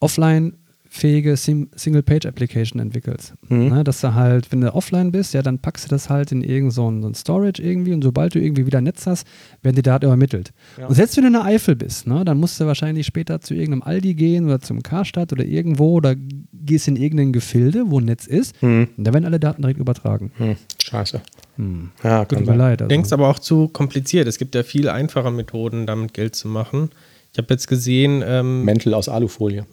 offline-fähige 0.00 1.36
Sim 1.36 1.68
Single-Page-Application 1.74 2.80
entwickelst. 2.80 3.34
Mhm. 3.48 3.68
Ne? 3.68 3.84
Dass 3.84 4.00
du 4.00 4.14
halt, 4.14 4.50
wenn 4.50 4.60
du 4.60 4.74
offline 4.74 5.12
bist, 5.12 5.34
ja, 5.34 5.42
dann 5.42 5.60
packst 5.60 5.84
du 5.84 5.88
das 5.88 6.10
halt 6.10 6.32
in 6.32 6.42
irgendein 6.42 6.70
so 6.72 6.90
ein, 6.90 7.14
Storage 7.14 7.62
irgendwie 7.62 7.92
und 7.92 8.02
sobald 8.02 8.34
du 8.34 8.40
irgendwie 8.40 8.66
wieder 8.66 8.80
Netz 8.80 9.06
hast, 9.06 9.26
werden 9.62 9.76
die 9.76 9.82
Daten 9.82 10.04
übermittelt. 10.06 10.52
Ja. 10.78 10.86
Und 10.88 10.94
selbst 10.94 11.16
wenn 11.16 11.22
du 11.22 11.28
in 11.28 11.32
der 11.34 11.44
Eifel 11.44 11.76
bist, 11.76 12.06
ne, 12.06 12.24
dann 12.24 12.38
musst 12.38 12.58
du 12.60 12.66
wahrscheinlich 12.66 13.06
später 13.06 13.40
zu 13.40 13.54
irgendeinem 13.54 13.82
Aldi 13.82 14.14
gehen 14.14 14.46
oder 14.46 14.60
zum 14.60 14.82
Karstadt 14.82 15.32
oder 15.32 15.44
irgendwo 15.44 15.92
oder 15.92 16.16
gehst 16.52 16.88
in 16.88 16.96
irgendein 16.96 17.32
Gefilde, 17.32 17.84
wo 17.86 18.00
ein 18.00 18.04
Netz 18.06 18.26
ist 18.26 18.60
Hm. 18.60 18.88
und 18.96 19.04
da 19.04 19.12
werden 19.12 19.24
alle 19.26 19.38
Daten 19.40 19.62
direkt 19.62 19.78
übertragen. 19.78 20.32
Hm. 20.38 20.56
Scheiße. 20.82 21.20
Hm. 21.56 21.90
Ja, 22.02 22.24
Tut 22.24 22.40
mir 22.40 22.46
sein. 22.46 22.58
leid. 22.58 22.82
Also. 22.82 22.88
denkst 22.88 23.12
aber 23.12 23.28
auch 23.28 23.38
zu 23.38 23.68
kompliziert. 23.68 24.26
Es 24.28 24.38
gibt 24.38 24.54
ja 24.54 24.62
viel 24.62 24.88
einfache 24.88 25.30
Methoden, 25.30 25.86
damit 25.86 26.14
Geld 26.14 26.34
zu 26.34 26.48
machen. 26.48 26.90
Ich 27.32 27.38
habe 27.38 27.48
jetzt 27.54 27.68
gesehen, 27.68 28.22
ähm, 28.26 28.64
Mäntel 28.64 28.94
aus 28.94 29.08
Alufolie. 29.08 29.66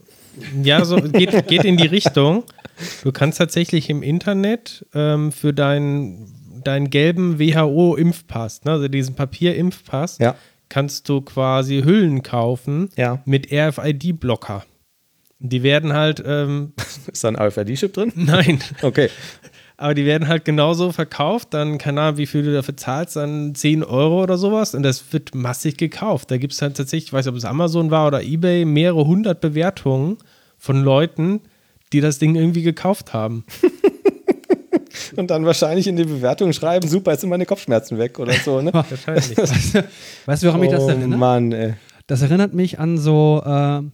ja, 0.63 0.85
so 0.85 0.97
geht, 0.97 1.47
geht 1.47 1.63
in 1.65 1.77
die 1.77 1.87
Richtung. 1.87 2.43
Du 3.03 3.11
kannst 3.11 3.39
tatsächlich 3.39 3.89
im 3.89 4.03
Internet 4.03 4.85
ähm, 4.93 5.31
für 5.31 5.53
deinen, 5.53 6.61
deinen 6.63 6.89
gelben 6.91 7.39
WHO-Impfpass, 7.39 8.63
ne, 8.65 8.71
also 8.73 8.87
diesen 8.87 9.15
Papier-Impfpass, 9.15 10.19
Ja. 10.19 10.35
kannst 10.69 11.09
du 11.09 11.21
quasi 11.21 11.81
Hüllen 11.83 12.21
kaufen 12.21 12.89
Ja. 12.95 13.21
mit 13.25 13.51
RFID-Blocker. 13.51 14.63
Die 15.39 15.63
werden 15.63 15.93
halt, 15.93 16.21
ähm, 16.25 16.73
Ist 17.11 17.23
da 17.23 17.29
ein 17.29 17.35
RFID-Chip 17.35 17.93
drin? 17.93 18.11
nein, 18.15 18.59
Okay. 18.83 19.09
Aber 19.77 19.93
die 19.93 20.05
werden 20.05 20.27
halt 20.27 20.43
genauso 20.43 20.91
verkauft, 20.91 21.49
dann, 21.53 21.77
keine 21.77 22.01
Ahnung, 22.01 22.17
wie 22.17 22.25
viel 22.25 22.41
du 22.41 22.51
dafür 22.51 22.75
zahlst, 22.75 23.15
dann 23.15 23.53
10 23.53 23.83
Euro 23.83 24.23
oder 24.23 24.37
sowas 24.37 24.73
und 24.73 24.81
das 24.81 25.13
wird 25.13 25.35
massig 25.35 25.77
gekauft. 25.77 26.31
Da 26.31 26.37
gibt 26.37 26.53
es 26.53 26.61
halt 26.61 26.75
tatsächlich, 26.75 27.09
ich 27.09 27.13
weiß 27.13 27.25
nicht, 27.25 27.31
ob 27.31 27.37
es 27.37 27.45
Amazon 27.45 27.91
war 27.91 28.07
oder 28.07 28.23
Ebay, 28.23 28.65
mehrere 28.65 29.05
hundert 29.05 29.39
Bewertungen 29.39 30.17
von 30.57 30.83
Leuten, 30.83 31.41
die 31.93 32.01
das 32.01 32.17
Ding 32.17 32.35
irgendwie 32.35 32.63
gekauft 32.63 33.13
haben. 33.13 33.45
Und 35.15 35.29
dann 35.29 35.45
wahrscheinlich 35.45 35.87
in 35.87 35.95
die 35.95 36.03
Bewertung 36.03 36.53
schreiben, 36.53 36.87
super, 36.87 37.11
jetzt 37.11 37.21
sind 37.21 37.29
meine 37.29 37.45
Kopfschmerzen 37.45 37.99
weg 37.99 38.17
oder 38.19 38.33
so, 38.33 38.61
ne? 38.61 38.73
Wahrscheinlich. 38.73 39.37
Weißt 40.25 40.43
du, 40.43 40.47
warum 40.47 40.59
mich 40.59 40.71
das 40.71 40.83
oh 40.83 40.89
erinnert? 40.89 41.19
Mann, 41.19 41.51
ey. 41.51 41.75
Das 42.07 42.21
erinnert 42.23 42.53
mich 42.53 42.79
an 42.79 42.97
so, 42.97 43.41
äh, 43.45 43.49
an 43.49 43.91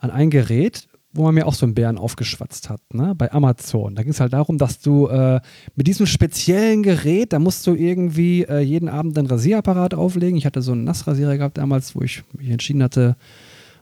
ein 0.00 0.30
Gerät, 0.30 0.88
wo 1.16 1.22
man 1.22 1.34
mir 1.34 1.46
auch 1.46 1.54
so 1.54 1.66
einen 1.66 1.74
Bären 1.74 1.98
aufgeschwatzt 1.98 2.70
hat, 2.70 2.80
ne? 2.92 3.14
bei 3.16 3.32
Amazon. 3.32 3.94
Da 3.94 4.02
ging 4.02 4.12
es 4.12 4.20
halt 4.20 4.32
darum, 4.32 4.58
dass 4.58 4.80
du 4.80 5.08
äh, 5.08 5.40
mit 5.74 5.86
diesem 5.86 6.06
speziellen 6.06 6.82
Gerät, 6.82 7.32
da 7.32 7.38
musst 7.38 7.66
du 7.66 7.74
irgendwie 7.74 8.44
äh, 8.44 8.60
jeden 8.60 8.88
Abend 8.88 9.18
einen 9.18 9.26
Rasierapparat 9.26 9.94
auflegen. 9.94 10.36
Ich 10.36 10.46
hatte 10.46 10.62
so 10.62 10.72
einen 10.72 10.84
Nassrasierer 10.84 11.36
gehabt 11.36 11.58
damals, 11.58 11.94
wo 11.94 12.02
ich 12.02 12.22
mich 12.36 12.50
entschieden 12.50 12.82
hatte, 12.82 13.16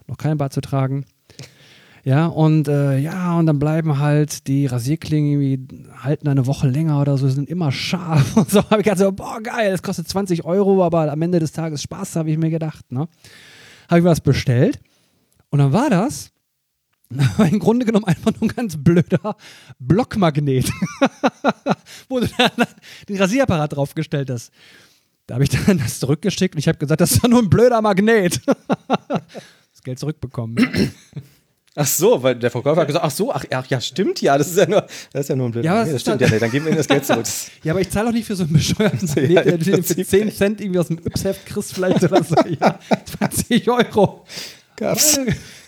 noch 0.07 0.17
kein 0.17 0.37
Bart 0.37 0.53
zu 0.53 0.61
tragen. 0.61 1.05
Ja, 2.05 2.27
und 2.27 2.67
äh, 2.67 2.99
ja, 2.99 3.35
und 3.39 3.47
dann 3.47 3.57
bleiben 3.57 3.97
halt 3.97 4.45
die 4.45 4.67
Rasierklingen 4.67 5.41
irgendwie, 5.41 5.83
halten 5.97 6.27
eine 6.27 6.45
Woche 6.45 6.67
länger 6.67 7.01
oder 7.01 7.17
so, 7.17 7.27
sind 7.27 7.49
immer 7.49 7.71
scharf 7.71 8.37
und 8.37 8.49
so. 8.49 8.63
Habe 8.69 8.81
ich 8.81 8.83
gedacht 8.83 8.99
so, 8.99 9.11
boah, 9.11 9.41
geil, 9.41 9.71
das 9.71 9.81
kostet 9.81 10.07
20 10.07 10.45
Euro, 10.45 10.83
aber 10.83 11.11
am 11.11 11.21
Ende 11.23 11.39
des 11.39 11.51
Tages 11.51 11.81
Spaß, 11.81 12.15
habe 12.17 12.29
ich 12.29 12.37
mir 12.37 12.51
gedacht, 12.51 12.91
ne? 12.91 13.07
Habe 13.89 13.99
ich 13.99 14.05
was 14.05 14.21
bestellt 14.21 14.79
und 15.49 15.59
dann 15.59 15.73
war 15.73 15.89
das 15.89 16.31
im 17.51 17.59
Grunde 17.59 17.85
genommen 17.85 18.05
einfach 18.05 18.31
nur 18.33 18.43
ein 18.43 18.55
ganz 18.55 18.75
blöder 18.77 19.35
Blockmagnet, 19.79 20.69
wo 22.09 22.19
du 22.19 22.27
dann 22.37 22.67
den 23.07 23.17
Rasierapparat 23.17 23.75
draufgestellt 23.75 24.29
hast. 24.29 24.51
Da 25.27 25.35
habe 25.35 25.43
ich 25.43 25.49
dann 25.49 25.77
das 25.79 25.99
zurückgeschickt 25.99 26.55
und 26.55 26.59
ich 26.59 26.67
habe 26.67 26.77
gesagt, 26.77 27.01
das 27.01 27.11
ist 27.13 27.23
doch 27.23 27.29
nur 27.29 27.41
ein 27.41 27.49
blöder 27.49 27.81
Magnet. 27.81 28.41
das 28.87 29.83
Geld 29.83 29.99
zurückbekommen. 29.99 30.91
Ach 31.77 31.85
so, 31.87 32.23
weil 32.23 32.35
der 32.35 32.49
Verkäufer 32.51 32.81
hat 32.81 32.87
gesagt, 32.87 33.03
ach 33.05 33.11
so, 33.11 33.33
ach, 33.33 33.43
ach 33.51 33.65
ja, 33.67 33.81
stimmt 33.81 34.21
ja, 34.21 34.37
das 34.37 34.47
ist 34.47 34.57
ja 34.57 34.65
nur, 34.65 34.81
das 35.11 35.21
ist 35.21 35.29
ja 35.29 35.35
nur 35.35 35.47
ein 35.47 35.51
blöder 35.51 35.65
Ja, 35.65 35.83
Nee, 35.83 35.89
es 35.89 35.93
das 35.95 36.01
stimmt 36.03 36.21
ja 36.21 36.29
nicht, 36.29 36.41
dann 36.41 36.51
geben 36.51 36.65
wir 36.65 36.69
ihnen 36.71 36.77
das 36.77 36.87
Geld 36.87 37.05
zurück. 37.05 37.25
Ja, 37.63 37.73
aber 37.73 37.81
ich 37.81 37.89
zahle 37.89 38.09
auch 38.09 38.13
nicht 38.13 38.25
für 38.25 38.35
so 38.35 38.43
einen 38.43 38.53
bescheuerten 38.53 39.07
Ja, 39.29 39.43
Magnet, 39.43 39.45
im 39.45 39.51
den 39.51 39.59
du 39.59 39.83
für 39.83 39.93
Prinzip. 39.95 40.07
10 40.07 40.31
Cent 40.31 40.61
irgendwie 40.61 40.79
aus 40.79 40.87
dem 40.87 40.99
Yps-Heft 40.99 41.45
kriegst 41.45 41.73
vielleicht 41.73 42.01
oder 42.03 42.23
so. 42.23 42.35
Ja, 42.59 42.79
20 43.19 43.69
Euro. 43.69 44.25
Gab's, 44.77 45.19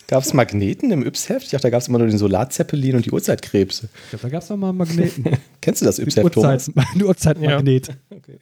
gab's 0.08 0.34
Magneten 0.34 0.92
im 0.92 1.06
Yps-Heft? 1.06 1.46
Ich 1.46 1.52
dachte, 1.52 1.64
da 1.64 1.70
gab 1.70 1.82
es 1.82 1.88
immer 1.88 2.00
nur 2.00 2.08
den 2.08 2.18
Solarzeppelin 2.18 2.96
und 2.96 3.06
die 3.06 3.12
Uhrzeitkrebse. 3.12 3.90
Ich 4.06 4.10
glaube, 4.10 4.24
da 4.24 4.30
gab 4.30 4.44
es 4.44 4.50
noch 4.50 4.58
mal 4.58 4.70
einen 4.70 4.78
Magneten. 4.78 5.26
Kennst 5.62 5.82
du 5.82 5.86
das 5.86 6.00
Yps-Heft, 6.00 6.36
Uhrzeit, 6.36 6.66
Thomas? 6.66 6.88
ein 6.94 7.04
Uhrzeitmagnet. 7.04 7.90
Okay. 8.10 8.38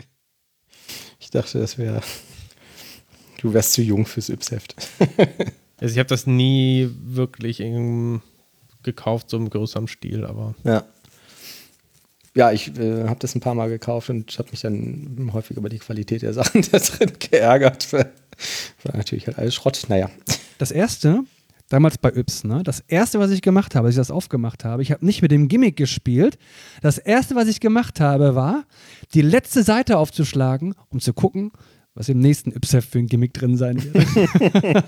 Ich 1.19 1.31
dachte, 1.31 1.59
das 1.59 1.77
wäre, 1.77 2.01
du 3.41 3.53
wärst 3.53 3.73
zu 3.73 3.81
jung 3.81 4.05
fürs 4.05 4.29
Yps-Heft. 4.29 4.75
Also 5.77 5.93
ich 5.93 5.97
habe 5.97 6.07
das 6.07 6.27
nie 6.27 6.89
wirklich 7.03 7.59
in, 7.59 8.21
gekauft, 8.83 9.31
so 9.31 9.37
im 9.37 9.49
größeren 9.49 9.87
Stil, 9.87 10.23
aber 10.25 10.55
Ja. 10.63 10.85
Ja, 12.35 12.51
ich 12.51 12.77
äh, 12.77 13.05
habe 13.07 13.19
das 13.19 13.33
ein 13.33 13.39
paar 13.39 13.55
Mal 13.55 13.69
gekauft 13.69 14.09
und 14.09 14.37
habe 14.37 14.51
mich 14.51 14.59
dann 14.59 15.29
häufig 15.31 15.55
über 15.55 15.69
die 15.69 15.79
Qualität 15.79 16.21
der 16.21 16.33
Sachen 16.33 16.61
da 16.69 16.79
drin 16.79 17.13
geärgert. 17.17 17.93
War 17.93 18.05
natürlich 18.93 19.25
halt 19.27 19.39
alles 19.39 19.55
Schrott. 19.55 19.81
Naja. 19.87 20.11
Das 20.57 20.71
erste, 20.71 21.23
damals 21.69 21.97
bei 21.97 22.09
Yps, 22.15 22.43
ne? 22.43 22.61
Das 22.63 22.81
erste, 22.87 23.19
was 23.19 23.31
ich 23.31 23.41
gemacht 23.41 23.75
habe, 23.75 23.87
als 23.87 23.95
ich 23.95 23.99
das 23.99 24.11
aufgemacht 24.11 24.63
habe, 24.65 24.81
ich 24.81 24.91
habe 24.91 25.05
nicht 25.05 25.21
mit 25.21 25.31
dem 25.31 25.47
Gimmick 25.47 25.75
gespielt. 25.77 26.37
Das 26.81 26.97
erste, 26.97 27.35
was 27.35 27.47
ich 27.47 27.59
gemacht 27.59 27.99
habe, 27.99 28.35
war, 28.35 28.65
die 29.13 29.21
letzte 29.21 29.63
Seite 29.63 29.97
aufzuschlagen, 29.97 30.75
um 30.89 30.99
zu 30.99 31.13
gucken, 31.13 31.51
was 31.95 32.09
im 32.09 32.19
nächsten 32.19 32.51
Yps-Heft 32.51 32.89
für 32.91 32.99
ein 32.99 33.07
Gimmick 33.07 33.33
drin 33.33 33.55
sein 33.57 33.81
wird. 33.81 34.05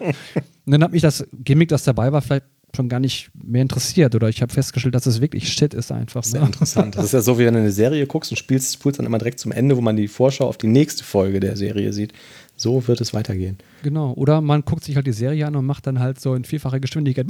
Und 0.66 0.72
dann 0.72 0.84
hat 0.84 0.92
mich 0.92 1.02
das 1.02 1.26
Gimmick, 1.44 1.70
das 1.70 1.84
dabei 1.84 2.12
war, 2.12 2.22
vielleicht 2.22 2.46
schon 2.76 2.90
gar 2.90 3.00
nicht 3.00 3.32
mehr 3.34 3.62
interessiert. 3.62 4.14
Oder 4.14 4.28
ich 4.28 4.42
habe 4.42 4.54
festgestellt, 4.54 4.94
dass 4.94 5.06
es 5.06 5.22
wirklich 5.22 5.52
Shit 5.52 5.74
ist 5.74 5.90
einfach. 5.92 6.24
Sehr 6.24 6.42
Ne? 6.42 6.48
interessant. 6.48 6.96
Das 6.98 7.06
ist 7.06 7.14
ja 7.14 7.22
so, 7.22 7.40
wie 7.40 7.46
wenn 7.46 7.54
du 7.54 7.62
eine 7.62 7.72
Serie 7.72 8.06
guckst 8.06 8.32
und 8.32 8.38
spielst, 8.38 8.74
spulst 8.74 9.00
dann 9.00 9.06
immer 9.06 9.18
direkt 9.20 9.40
zum 9.40 9.54
Ende, 9.54 9.78
wo 9.78 9.82
man 9.82 9.96
die 9.96 10.10
Vorschau 10.10 10.48
auf 10.48 10.58
die 10.58 10.68
nächste 10.68 11.04
Folge 11.06 11.40
der 11.40 11.56
Serie 11.56 11.94
sieht. 11.94 12.12
So 12.58 12.88
wird 12.88 13.00
es 13.02 13.14
weitergehen. 13.14 13.58
Genau. 13.84 14.14
Oder 14.14 14.42
man 14.42 14.64
guckt 14.64 14.84
sich 14.84 14.96
halt 14.96 15.08
die 15.08 15.14
Serie 15.14 15.46
an 15.46 15.56
und 15.56 15.66
macht 15.66 15.88
dann 15.88 16.00
halt 16.00 16.20
so 16.20 16.34
in 16.34 16.44
vierfacher 16.44 16.80
Geschwindigkeit. 16.80 17.28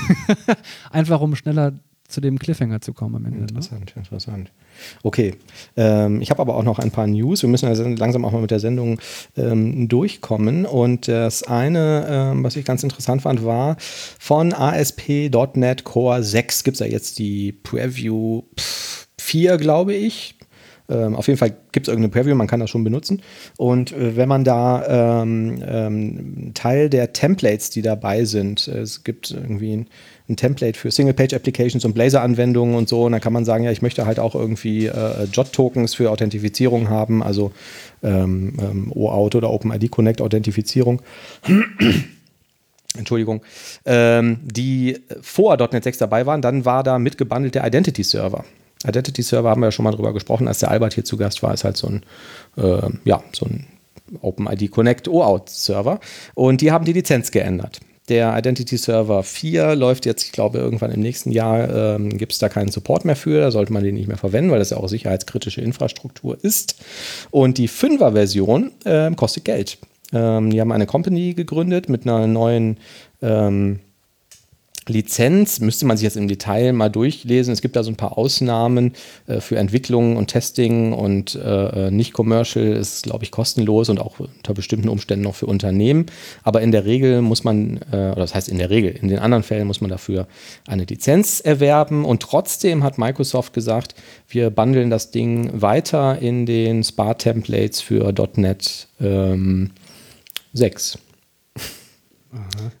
Einfach 0.90 1.20
um 1.20 1.36
schneller 1.36 1.74
zu 2.10 2.20
dem 2.20 2.38
Cliffhanger 2.38 2.80
zu 2.80 2.92
kommen 2.92 3.16
am 3.16 3.24
Ende. 3.24 3.38
Ne? 3.38 3.46
Interessant, 3.48 3.92
interessant. 3.96 4.50
Okay, 5.02 5.34
ähm, 5.76 6.20
ich 6.20 6.30
habe 6.30 6.40
aber 6.42 6.56
auch 6.56 6.62
noch 6.62 6.78
ein 6.78 6.90
paar 6.90 7.06
News. 7.06 7.42
Wir 7.42 7.48
müssen 7.48 7.68
also 7.68 7.86
langsam 7.86 8.24
auch 8.24 8.32
mal 8.32 8.40
mit 8.40 8.50
der 8.50 8.60
Sendung 8.60 8.98
ähm, 9.36 9.88
durchkommen. 9.88 10.66
Und 10.66 11.08
das 11.08 11.42
eine, 11.42 12.06
ähm, 12.08 12.44
was 12.44 12.56
ich 12.56 12.64
ganz 12.64 12.82
interessant 12.82 13.22
fand, 13.22 13.44
war 13.44 13.76
von 13.78 14.52
ASP.NET 14.52 15.84
Core 15.84 16.22
6 16.22 16.64
gibt 16.64 16.76
es 16.76 16.80
ja 16.80 16.86
jetzt 16.86 17.18
die 17.18 17.52
Preview 17.52 18.42
4, 19.18 19.56
glaube 19.58 19.94
ich. 19.94 20.39
Ähm, 20.90 21.14
auf 21.14 21.26
jeden 21.28 21.38
Fall 21.38 21.54
gibt 21.72 21.86
es 21.86 21.92
irgendeine 21.92 22.10
Preview, 22.12 22.34
man 22.34 22.46
kann 22.46 22.60
das 22.60 22.70
schon 22.70 22.84
benutzen. 22.84 23.22
Und 23.56 23.92
äh, 23.92 24.16
wenn 24.16 24.28
man 24.28 24.44
da 24.44 25.22
ähm, 25.22 25.62
ähm, 25.66 26.52
Teil 26.54 26.90
der 26.90 27.12
Templates, 27.12 27.70
die 27.70 27.82
dabei 27.82 28.24
sind, 28.24 28.68
äh, 28.68 28.80
es 28.80 29.04
gibt 29.04 29.30
irgendwie 29.30 29.76
ein, 29.76 29.86
ein 30.28 30.36
Template 30.36 30.78
für 30.78 30.90
Single-Page-Applications 30.90 31.84
und 31.84 31.94
Blazor-Anwendungen 31.94 32.74
und 32.74 32.88
so, 32.88 33.04
und 33.04 33.12
dann 33.12 33.20
kann 33.20 33.32
man 33.32 33.44
sagen, 33.44 33.64
ja, 33.64 33.70
ich 33.70 33.82
möchte 33.82 34.06
halt 34.06 34.18
auch 34.18 34.34
irgendwie 34.34 34.86
äh, 34.86 35.24
JOT-Tokens 35.32 35.94
für 35.94 36.10
Authentifizierung 36.10 36.88
haben, 36.88 37.22
also 37.22 37.52
ähm, 38.02 38.54
ähm, 38.60 38.92
OAuth 38.92 39.34
oder 39.34 39.50
OpenID 39.50 39.90
Connect 39.90 40.20
Authentifizierung. 40.20 41.02
Entschuldigung, 42.98 43.42
ähm, 43.86 44.40
die 44.42 44.98
vor 45.20 45.56
.NET 45.56 45.84
6 45.84 45.98
dabei 45.98 46.26
waren, 46.26 46.42
dann 46.42 46.64
war 46.64 46.82
da 46.82 46.98
mitgebundelt 46.98 47.54
der 47.54 47.64
Identity 47.64 48.02
Server. 48.02 48.44
Identity 48.86 49.22
Server 49.22 49.50
haben 49.50 49.60
wir 49.60 49.66
ja 49.66 49.72
schon 49.72 49.84
mal 49.84 49.92
drüber 49.92 50.12
gesprochen, 50.12 50.48
als 50.48 50.60
der 50.60 50.70
Albert 50.70 50.94
hier 50.94 51.04
zu 51.04 51.16
Gast 51.16 51.42
war, 51.42 51.52
ist 51.52 51.64
halt 51.64 51.76
so 51.76 51.88
ein, 51.88 52.02
äh, 52.56 52.88
ja, 53.04 53.22
so 53.32 53.46
ein 53.46 53.66
OpenID 54.22 54.70
Connect 54.70 55.08
OAuth 55.08 55.48
Server. 55.48 56.00
Und 56.34 56.60
die 56.60 56.72
haben 56.72 56.84
die 56.84 56.92
Lizenz 56.92 57.30
geändert. 57.30 57.80
Der 58.08 58.36
Identity 58.36 58.76
Server 58.76 59.22
4 59.22 59.76
läuft 59.76 60.04
jetzt, 60.04 60.24
ich 60.24 60.32
glaube, 60.32 60.58
irgendwann 60.58 60.90
im 60.90 61.00
nächsten 61.00 61.30
Jahr 61.30 61.94
ähm, 61.94 62.18
gibt 62.18 62.32
es 62.32 62.38
da 62.38 62.48
keinen 62.48 62.70
Support 62.70 63.04
mehr 63.04 63.14
für. 63.14 63.40
Da 63.40 63.52
sollte 63.52 63.72
man 63.72 63.84
den 63.84 63.94
nicht 63.94 64.08
mehr 64.08 64.16
verwenden, 64.16 64.50
weil 64.50 64.58
das 64.58 64.70
ja 64.70 64.78
auch 64.78 64.88
sicherheitskritische 64.88 65.60
Infrastruktur 65.60 66.36
ist. 66.42 66.74
Und 67.30 67.56
die 67.58 67.68
5er-Version 67.68 68.72
ähm, 68.84 69.14
kostet 69.14 69.44
Geld. 69.44 69.78
Ähm, 70.12 70.50
die 70.50 70.60
haben 70.60 70.72
eine 70.72 70.86
Company 70.86 71.34
gegründet 71.34 71.88
mit 71.88 72.02
einer 72.02 72.26
neuen 72.26 72.78
ähm, 73.22 73.78
Lizenz 74.90 75.60
müsste 75.60 75.86
man 75.86 75.96
sich 75.96 76.04
jetzt 76.04 76.16
im 76.16 76.28
Detail 76.28 76.72
mal 76.72 76.90
durchlesen. 76.90 77.52
Es 77.52 77.62
gibt 77.62 77.76
da 77.76 77.82
so 77.82 77.90
ein 77.90 77.96
paar 77.96 78.18
Ausnahmen 78.18 78.92
äh, 79.26 79.40
für 79.40 79.56
Entwicklung 79.56 80.16
und 80.16 80.28
Testing 80.28 80.92
und 80.92 81.34
äh, 81.34 81.86
äh 81.86 81.90
nicht 81.90 82.12
commercial 82.12 82.66
ist, 82.66 83.04
glaube 83.04 83.24
ich, 83.24 83.30
kostenlos 83.30 83.88
und 83.88 83.98
auch 83.98 84.20
unter 84.20 84.54
bestimmten 84.54 84.88
Umständen 84.88 85.24
noch 85.24 85.34
für 85.34 85.46
Unternehmen. 85.46 86.06
Aber 86.42 86.60
in 86.60 86.72
der 86.72 86.84
Regel 86.84 87.22
muss 87.22 87.44
man, 87.44 87.80
äh, 87.92 88.10
oder 88.10 88.16
das 88.16 88.34
heißt 88.34 88.48
in 88.48 88.58
der 88.58 88.70
Regel, 88.70 88.90
in 88.90 89.08
den 89.08 89.18
anderen 89.18 89.42
Fällen 89.42 89.66
muss 89.66 89.80
man 89.80 89.90
dafür 89.90 90.26
eine 90.66 90.84
Lizenz 90.84 91.40
erwerben. 91.40 92.04
Und 92.04 92.22
trotzdem 92.22 92.84
hat 92.84 92.98
Microsoft 92.98 93.52
gesagt, 93.52 93.94
wir 94.28 94.50
bundeln 94.50 94.90
das 94.90 95.10
Ding 95.10 95.50
weiter 95.60 96.18
in 96.20 96.46
den 96.46 96.84
Spa-Templates 96.84 97.80
für 97.80 98.12
.NET 98.36 98.88
ähm, 99.00 99.70
6. 100.52 100.98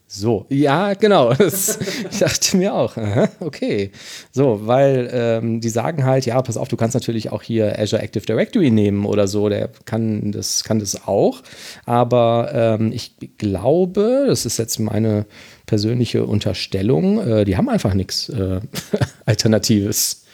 So, 0.06 0.46
ja, 0.48 0.94
genau. 0.94 1.32
Das, 1.38 1.78
ich 2.10 2.18
dachte 2.18 2.56
mir 2.56 2.74
auch, 2.74 2.96
okay. 3.40 3.90
So, 4.30 4.66
weil 4.66 5.10
ähm, 5.12 5.60
die 5.60 5.68
sagen 5.68 6.04
halt, 6.04 6.26
ja, 6.26 6.40
pass 6.40 6.56
auf, 6.56 6.68
du 6.68 6.76
kannst 6.76 6.94
natürlich 6.94 7.32
auch 7.32 7.42
hier 7.42 7.78
Azure 7.78 8.02
Active 8.02 8.24
Directory 8.24 8.70
nehmen 8.70 9.04
oder 9.06 9.26
so, 9.26 9.48
der 9.48 9.70
kann 9.86 10.32
das, 10.32 10.62
kann 10.62 10.78
das 10.78 11.06
auch. 11.06 11.42
Aber 11.84 12.50
ähm, 12.54 12.92
ich 12.92 13.16
glaube, 13.38 14.26
das 14.28 14.46
ist 14.46 14.58
jetzt 14.58 14.78
meine 14.78 15.26
persönliche 15.66 16.24
Unterstellung, 16.24 17.26
äh, 17.26 17.44
die 17.44 17.56
haben 17.56 17.68
einfach 17.68 17.94
nichts 17.94 18.28
äh, 18.28 18.60
Alternatives. 19.26 20.24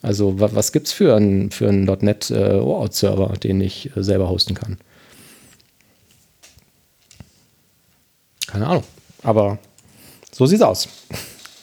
Also, 0.00 0.38
was, 0.38 0.54
was 0.54 0.72
gibt 0.72 0.86
es 0.86 0.92
für 0.92 1.16
einen 1.16 1.50
für 1.50 1.72
.NET 1.72 2.30
äh, 2.30 2.54
OAuth-Server, 2.60 3.34
den 3.42 3.60
ich 3.60 3.94
äh, 3.96 4.02
selber 4.02 4.28
hosten 4.28 4.54
kann? 4.54 4.78
Keine 8.54 8.68
Ahnung. 8.68 8.84
Aber 9.24 9.58
so 10.30 10.46
sieht's 10.46 10.62
aus. 10.62 10.88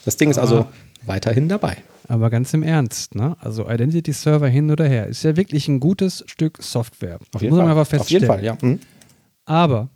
Das 0.03 0.17
Ding 0.17 0.29
ist 0.29 0.37
also 0.37 0.65
weiterhin 1.05 1.47
dabei. 1.47 1.77
Aber 2.09 2.29
ganz 2.29 2.53
im 2.53 2.63
Ernst, 2.63 3.15
ne? 3.15 3.37
Also 3.39 3.69
Identity 3.69 4.11
Server 4.11 4.49
hin 4.49 4.69
oder 4.69 4.85
her 4.85 5.07
ist 5.07 5.23
ja 5.23 5.37
wirklich 5.37 5.69
ein 5.69 5.79
gutes 5.79 6.25
Stück 6.27 6.61
Software. 6.61 7.17
Auf 7.33 7.41
jeden, 7.41 7.51
Muss 7.51 7.59
Fall. 7.59 7.67
Man 7.69 7.77
einfach 7.77 7.99
Auf 8.01 8.09
jeden 8.09 8.25
Fall, 8.25 8.43
ja. 8.43 8.57
Mhm. 8.61 8.81
Aber 9.45 9.87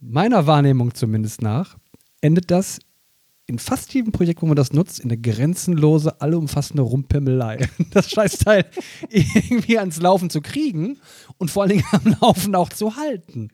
meiner 0.00 0.46
Wahrnehmung 0.46 0.94
zumindest 0.94 1.42
nach 1.42 1.76
endet 2.22 2.50
das 2.50 2.78
in 3.44 3.58
fast 3.58 3.92
jedem 3.92 4.12
Projekt, 4.12 4.40
wo 4.40 4.46
man 4.46 4.56
das 4.56 4.72
nutzt, 4.72 4.98
in 4.98 5.10
eine 5.10 5.20
grenzenlose, 5.20 6.22
allumfassende 6.22 6.82
Rumpimmelei. 6.82 7.68
Das 7.90 8.10
Scheißteil 8.10 8.64
irgendwie 9.10 9.78
ans 9.78 10.00
Laufen 10.00 10.30
zu 10.30 10.40
kriegen 10.40 10.98
und 11.36 11.50
vor 11.50 11.64
allen 11.64 11.72
Dingen 11.72 11.84
am 11.92 12.16
Laufen 12.18 12.54
auch 12.54 12.70
zu 12.70 12.96
halten. 12.96 13.50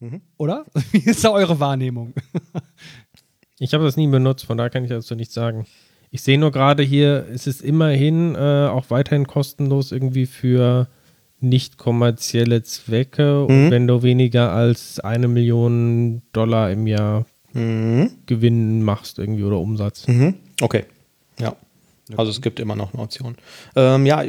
Mhm. 0.00 0.20
Oder? 0.36 0.64
Wie 0.92 0.98
ist 0.98 1.24
da 1.24 1.30
eure 1.30 1.60
Wahrnehmung? 1.60 2.14
ich 3.58 3.74
habe 3.74 3.84
das 3.84 3.96
nie 3.96 4.08
benutzt, 4.08 4.46
von 4.46 4.58
daher 4.58 4.70
kann 4.70 4.84
ich 4.84 4.90
dazu 4.90 5.14
nichts 5.14 5.34
sagen. 5.34 5.66
Ich 6.10 6.22
sehe 6.22 6.38
nur 6.38 6.52
gerade 6.52 6.82
hier, 6.82 7.26
es 7.32 7.46
ist 7.46 7.60
immerhin 7.60 8.36
äh, 8.36 8.68
auch 8.68 8.90
weiterhin 8.90 9.26
kostenlos 9.26 9.90
irgendwie 9.90 10.26
für 10.26 10.88
nicht 11.40 11.76
kommerzielle 11.76 12.62
Zwecke. 12.62 13.46
Mhm. 13.48 13.54
Und 13.54 13.70
wenn 13.70 13.86
du 13.86 14.02
weniger 14.02 14.52
als 14.52 15.00
eine 15.00 15.28
Million 15.28 16.22
Dollar 16.32 16.70
im 16.70 16.86
Jahr 16.86 17.26
mhm. 17.52 18.10
Gewinn 18.26 18.82
machst 18.82 19.18
irgendwie 19.18 19.44
oder 19.44 19.58
Umsatz. 19.58 20.06
Mhm. 20.06 20.34
Okay. 20.60 20.84
Ja. 21.38 21.56
Also 22.16 22.30
es 22.30 22.40
gibt 22.40 22.60
immer 22.60 22.76
noch 22.76 22.92
eine 22.92 23.02
Option. 23.02 23.36
Ähm, 23.76 24.04
ja, 24.06 24.24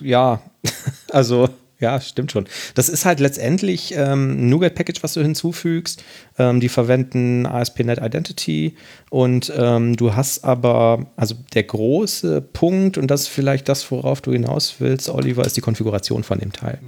ja, 0.00 0.40
also 1.10 1.48
ja, 1.80 2.00
stimmt 2.00 2.30
schon. 2.30 2.46
Das 2.74 2.88
ist 2.88 3.04
halt 3.06 3.20
letztendlich 3.20 3.94
ähm, 3.96 4.32
ein 4.32 4.48
NuGet-Package, 4.50 5.02
was 5.02 5.14
du 5.14 5.22
hinzufügst. 5.22 6.04
Ähm, 6.38 6.60
die 6.60 6.68
verwenden 6.68 7.46
ASP.NET 7.46 7.98
Identity 7.98 8.76
und 9.08 9.52
ähm, 9.56 9.96
du 9.96 10.14
hast 10.14 10.44
aber, 10.44 11.06
also 11.16 11.34
der 11.54 11.64
große 11.64 12.42
Punkt, 12.42 12.98
und 12.98 13.10
das 13.10 13.22
ist 13.22 13.28
vielleicht 13.28 13.68
das, 13.68 13.90
worauf 13.90 14.20
du 14.20 14.32
hinaus 14.32 14.76
willst, 14.78 15.08
Oliver, 15.08 15.44
ist 15.44 15.56
die 15.56 15.62
Konfiguration 15.62 16.22
von 16.22 16.38
dem 16.38 16.52
Teil. 16.52 16.78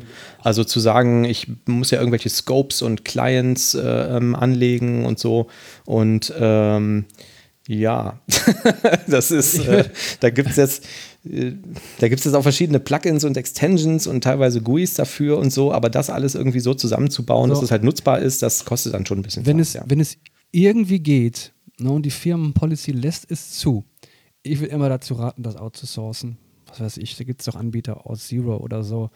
Also 0.42 0.62
zu 0.62 0.78
sagen, 0.78 1.24
ich 1.24 1.48
muss 1.66 1.90
ja 1.90 1.98
irgendwelche 1.98 2.28
Scopes 2.28 2.82
und 2.82 3.04
Clients 3.04 3.74
äh, 3.74 3.80
ähm, 4.16 4.34
anlegen 4.34 5.06
und 5.06 5.18
so 5.18 5.48
und 5.86 6.32
ähm, 6.38 7.06
ja, 7.68 8.20
das 9.06 9.30
ist, 9.30 9.66
äh, 9.66 9.88
da 10.20 10.30
gibt 10.30 10.50
es 10.50 10.56
jetzt 10.56 10.84
da 11.24 12.08
gibt 12.08 12.18
es 12.18 12.24
jetzt 12.24 12.34
auch 12.34 12.42
verschiedene 12.42 12.80
Plugins 12.80 13.22
und 13.22 13.36
Extensions 13.36 14.08
und 14.08 14.24
teilweise 14.24 14.60
GUIs 14.60 14.94
dafür 14.94 15.38
und 15.38 15.52
so, 15.52 15.72
aber 15.72 15.88
das 15.88 16.10
alles 16.10 16.34
irgendwie 16.34 16.58
so 16.58 16.74
zusammenzubauen, 16.74 17.48
so. 17.48 17.54
dass 17.54 17.62
es 17.62 17.70
halt 17.70 17.84
nutzbar 17.84 18.18
ist, 18.18 18.42
das 18.42 18.64
kostet 18.64 18.94
dann 18.94 19.06
schon 19.06 19.20
ein 19.20 19.22
bisschen 19.22 19.46
wenn 19.46 19.58
Spaß, 19.58 19.68
es, 19.68 19.74
ja. 19.74 19.84
Wenn 19.86 20.00
es 20.00 20.18
irgendwie 20.50 20.98
geht 20.98 21.52
ne, 21.78 21.92
und 21.92 22.04
die 22.04 22.10
Firmenpolicy 22.10 22.90
lässt 22.90 23.30
es 23.30 23.52
zu, 23.52 23.84
ich 24.42 24.58
würde 24.58 24.72
immer 24.72 24.88
dazu 24.88 25.14
raten, 25.14 25.44
das 25.44 25.56
outzusourcen. 25.56 26.38
Was 26.66 26.80
weiß 26.80 26.96
ich, 26.96 27.16
da 27.16 27.24
gibt 27.24 27.40
es 27.40 27.46
doch 27.46 27.54
Anbieter 27.54 28.06
aus 28.06 28.26
Zero 28.26 28.56
oder 28.56 28.82
so. 28.82 29.10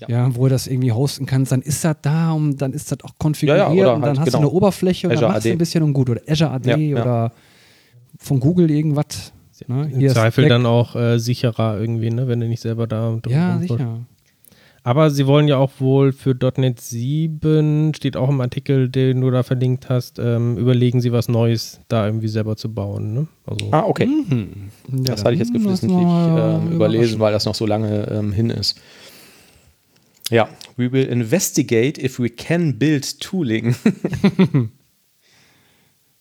Ja. 0.00 0.08
ja. 0.08 0.36
wo 0.36 0.44
du 0.44 0.50
das 0.50 0.66
irgendwie 0.66 0.92
hosten 0.92 1.26
kannst, 1.26 1.52
dann 1.52 1.62
ist 1.62 1.84
das 1.84 1.96
da 2.02 2.32
und 2.32 2.56
dann 2.58 2.72
ist 2.72 2.92
das 2.92 2.98
auch 3.02 3.12
konfiguriert 3.18 3.68
ja, 3.68 3.74
ja, 3.74 3.92
und 3.92 4.02
dann 4.02 4.10
halt, 4.10 4.20
hast 4.20 4.26
genau. 4.26 4.38
du 4.38 4.48
eine 4.48 4.50
Oberfläche 4.50 5.08
und 5.08 5.12
Azure 5.12 5.26
dann 5.26 5.32
machst 5.34 5.46
du 5.46 5.50
ein 5.50 5.58
bisschen 5.58 5.82
und 5.82 5.92
gut. 5.92 6.10
Oder 6.10 6.20
Azure 6.28 6.50
AD 6.50 6.94
oder 6.94 7.32
von 8.18 8.40
Google 8.40 8.70
irgendwas. 8.70 9.32
Ne? 9.66 9.90
Im 9.92 10.08
Zweifel 10.08 10.48
dann 10.48 10.66
auch 10.66 10.94
äh, 10.94 11.18
sicherer 11.18 11.80
irgendwie, 11.80 12.10
ne? 12.10 12.28
wenn 12.28 12.38
du 12.38 12.46
nicht 12.46 12.60
selber 12.60 12.86
da 12.86 13.18
drin 13.20 13.32
Ja, 13.32 13.58
sicher. 13.58 13.98
Aber 14.84 15.10
sie 15.10 15.26
wollen 15.26 15.48
ja 15.48 15.58
auch 15.58 15.72
wohl 15.80 16.12
für 16.12 16.34
.NET 16.56 16.80
7, 16.80 17.92
steht 17.94 18.16
auch 18.16 18.30
im 18.30 18.40
Artikel, 18.40 18.88
den 18.88 19.20
du 19.20 19.30
da 19.30 19.42
verlinkt 19.42 19.90
hast, 19.90 20.18
ähm, 20.18 20.56
überlegen 20.56 21.00
sie 21.00 21.12
was 21.12 21.28
Neues 21.28 21.80
da 21.88 22.06
irgendwie 22.06 22.28
selber 22.28 22.56
zu 22.56 22.72
bauen. 22.72 23.12
Ne? 23.12 23.26
Also 23.44 23.66
ah, 23.72 23.84
okay. 23.86 24.06
Mhm. 24.06 24.70
Ja, 24.90 25.12
das 25.12 25.24
hatte 25.24 25.34
ich 25.34 25.40
jetzt 25.40 25.52
geflissentlich 25.52 26.06
ähm, 26.08 26.72
überlesen, 26.72 27.20
weil 27.20 27.32
das 27.32 27.44
noch 27.44 27.54
so 27.54 27.66
lange 27.66 28.08
ähm, 28.10 28.32
hin 28.32 28.50
ist. 28.50 28.80
Ja, 30.30 30.48
we 30.76 30.92
will 30.92 31.04
investigate 31.04 32.02
if 32.02 32.18
we 32.18 32.28
can 32.28 32.78
build 32.78 33.20
tooling. 33.20 33.74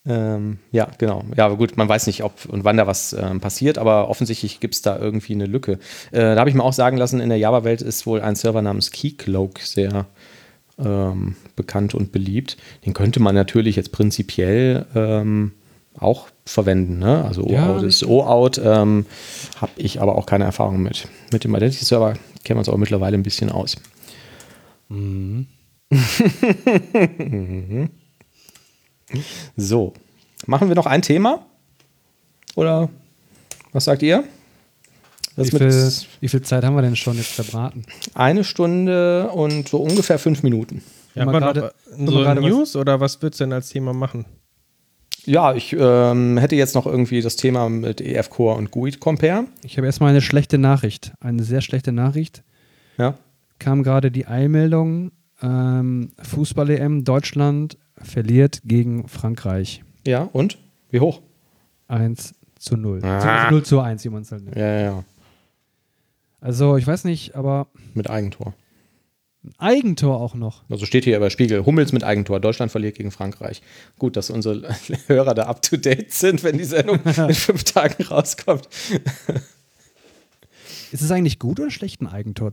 Ähm, 0.08 0.60
ja, 0.72 0.88
genau. 0.97 1.24
Ja, 1.36 1.45
aber 1.45 1.58
gut, 1.58 1.76
man 1.76 1.89
weiß 1.89 2.08
nicht, 2.08 2.24
ob 2.24 2.45
und 2.45 2.64
wann 2.64 2.78
da 2.78 2.88
was 2.88 3.14
ähm, 3.14 3.41
passiert, 3.41 3.78
aber 3.78 4.10
offensichtlich 4.10 4.60
gibt 4.60 4.76
es 4.76 4.82
da 4.82 4.97
irgendwie 4.97 5.34
eine 5.34 5.45
Lücke. 5.45 5.74
Äh, 6.12 6.20
da 6.34 6.38
habe 6.38 6.49
ich 6.49 6.55
mir 6.55 6.64
auch 6.64 6.74
sagen 6.74 6.97
lassen, 6.97 7.20
in 7.20 7.30
der 7.30 7.38
Java-Welt 7.38 7.82
ist 7.82 8.08
wohl 8.08 8.22
ein 8.22 8.36
Server 8.36 8.62
namens 8.62 8.91
Keycloak 8.91 9.60
sehr 9.60 10.05
ähm, 10.80 11.36
bekannt 11.55 11.93
und 11.93 12.12
beliebt. 12.12 12.55
Den 12.86 12.93
könnte 12.93 13.20
man 13.20 13.36
natürlich 13.36 13.76
jetzt 13.76 13.91
prinzipiell 13.91 14.86
ähm, 14.95 15.51
auch 15.99 16.28
verwenden. 16.45 16.99
Ne? 16.99 17.26
Also 17.26 17.43
OAuth 17.43 17.82
ja. 17.82 17.88
ist 17.88 18.05
OAuth, 18.05 18.62
ähm, 18.64 19.05
habe 19.60 19.72
ich 19.76 20.01
aber 20.01 20.16
auch 20.16 20.26
keine 20.26 20.45
Erfahrung 20.45 20.82
mit. 20.82 21.08
Mit 21.34 21.43
dem 21.43 21.53
Identity-Server 21.53 22.14
kennen 22.45 22.58
wir 22.58 22.60
uns 22.60 22.70
auch 22.70 22.78
mittlerweile 22.78 23.18
ein 23.18 23.24
bisschen 23.24 23.51
aus. 23.51 23.76
Mhm. 24.89 25.47
So, 29.55 29.93
machen 30.45 30.67
wir 30.67 30.75
noch 30.75 30.85
ein 30.85 31.01
Thema? 31.01 31.45
Oder 32.55 32.89
was 33.71 33.85
sagt 33.85 34.03
ihr? 34.03 34.23
Wie 35.38 35.49
viel, 35.49 35.91
wie 36.19 36.27
viel, 36.27 36.41
Zeit 36.41 36.63
haben 36.63 36.75
wir 36.75 36.81
denn 36.81 36.95
schon 36.95 37.15
jetzt 37.15 37.31
verbraten? 37.31 37.83
Eine 38.15 38.43
Stunde 38.43 39.29
und 39.29 39.69
so 39.69 39.77
ungefähr 39.77 40.18
fünf 40.18 40.41
Minuten. 40.41 40.81
Ja, 41.14 41.23
aber 41.23 41.39
grade, 41.39 41.73
so 41.95 42.34
News 42.34 42.69
was? 42.69 42.76
oder 42.76 42.99
was 42.99 43.22
wird 43.22 43.34
es 43.34 43.38
denn 43.38 43.53
als 43.53 43.69
Thema 43.69 43.93
machen? 43.93 44.26
Ja, 45.26 45.53
ich 45.53 45.76
ähm, 45.77 46.38
hätte 46.38 46.55
jetzt 46.55 46.73
noch 46.73 46.88
irgendwie 46.88 47.22
das 47.22 47.35
Thema 47.35 47.69
mit 47.69 48.01
EF 48.01 48.30
Core 48.30 48.55
und 48.57 48.72
GUID 48.72 48.99
Compare. 48.99 49.45
Ich 49.64 49.77
habe 49.77 49.85
erstmal 49.85 50.09
eine 50.09 50.22
schlechte 50.22 50.57
Nachricht. 50.57 51.14
Eine 51.19 51.43
sehr 51.43 51.61
schlechte 51.61 51.91
Nachricht. 51.91 52.43
Ja. 52.97 53.15
Kam 53.59 53.84
gerade 53.84 54.11
die 54.11 54.27
Eilmeldung: 54.27 55.11
ähm, 55.41 56.11
Fußball-EM 56.21 57.03
Deutschland 57.03 57.77
verliert 58.01 58.61
gegen 58.63 59.07
Frankreich. 59.07 59.84
Ja, 60.05 60.23
und? 60.23 60.57
Wie 60.89 60.99
hoch? 60.99 61.21
1 61.88 62.34
zu 62.59 62.77
0. 62.77 63.03
Ah. 63.03 63.49
0 63.51 63.63
zu 63.63 63.79
1, 63.79 64.03
wie 64.03 64.09
man 64.09 64.21
es 64.21 64.31
halt 64.31 64.43
nennt. 64.43 64.55
Ja, 64.55 64.67
ja, 64.67 64.81
ja. 64.81 65.03
Also, 66.39 66.77
ich 66.77 66.85
weiß 66.85 67.03
nicht, 67.05 67.35
aber. 67.35 67.67
Mit 67.93 68.09
Eigentor. 68.09 68.53
Eigentor 69.57 70.19
auch 70.19 70.35
noch. 70.35 70.63
Also 70.69 70.85
steht 70.85 71.05
hier 71.05 71.19
bei 71.19 71.29
Spiegel, 71.29 71.65
Hummels 71.65 71.93
mit 71.93 72.03
Eigentor. 72.03 72.39
Deutschland 72.39 72.71
verliert 72.71 72.95
gegen 72.95 73.11
Frankreich. 73.11 73.61
Gut, 73.97 74.17
dass 74.17 74.29
unsere 74.29 74.67
Hörer 75.07 75.34
da 75.34 75.43
up 75.43 75.61
to 75.61 75.77
date 75.77 76.11
sind, 76.11 76.43
wenn 76.43 76.57
die 76.57 76.65
Sendung 76.65 76.99
in 77.05 77.34
fünf 77.34 77.63
Tagen 77.63 78.03
rauskommt. 78.03 78.67
Ist 80.91 81.01
es 81.01 81.11
eigentlich 81.11 81.39
gut 81.39 81.59
oder 81.59 81.71
schlecht, 81.71 82.01
ein 82.01 82.07
Eigentor 82.07 82.51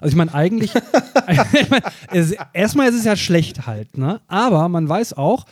also 0.00 0.12
ich 0.12 0.16
meine, 0.16 0.34
eigentlich, 0.34 0.74
ich 1.52 1.70
mein, 1.70 1.82
es, 2.12 2.34
erstmal 2.52 2.88
ist 2.88 2.96
es 2.96 3.04
ja 3.04 3.16
schlecht 3.16 3.66
halt, 3.66 3.96
ne? 3.96 4.20
Aber 4.28 4.68
man 4.68 4.88
weiß 4.88 5.14
auch, 5.14 5.46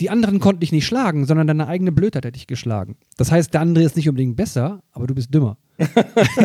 die 0.00 0.10
anderen 0.10 0.40
konnten 0.40 0.60
dich 0.60 0.72
nicht 0.72 0.86
schlagen, 0.86 1.24
sondern 1.24 1.46
deine 1.46 1.68
eigene 1.68 1.92
Blödheit 1.92 2.26
hat 2.26 2.34
dich 2.34 2.46
geschlagen. 2.46 2.96
Das 3.16 3.32
heißt, 3.32 3.54
der 3.54 3.62
andere 3.62 3.84
ist 3.84 3.96
nicht 3.96 4.08
unbedingt 4.08 4.36
besser, 4.36 4.82
aber 4.92 5.06
du 5.06 5.14
bist 5.14 5.32
dümmer. 5.32 5.56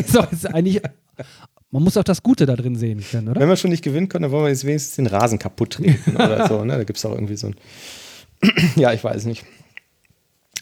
so, 0.07 0.23
ist 0.31 0.45
eigentlich, 0.53 0.81
man 1.69 1.83
muss 1.83 1.97
auch 1.97 2.03
das 2.03 2.23
Gute 2.23 2.45
da 2.45 2.55
drin 2.55 2.75
sehen 2.75 3.03
können, 3.09 3.29
oder? 3.29 3.41
Wenn 3.41 3.49
wir 3.49 3.57
schon 3.57 3.71
nicht 3.71 3.83
gewinnen 3.83 4.07
können, 4.07 4.23
dann 4.23 4.31
wollen 4.31 4.45
wir 4.45 4.49
jetzt 4.49 4.65
wenigstens 4.65 4.95
den 4.95 5.07
Rasen 5.07 5.39
kaputt 5.39 5.73
treten 5.73 6.15
oder 6.15 6.47
so. 6.47 6.63
Ne? 6.63 6.77
Da 6.77 6.83
gibt 6.83 6.97
es 6.97 7.05
auch 7.05 7.13
irgendwie 7.13 7.35
so 7.35 7.47
ein. 7.47 7.55
ja, 8.75 8.93
ich 8.93 9.03
weiß 9.03 9.25
nicht. 9.25 9.43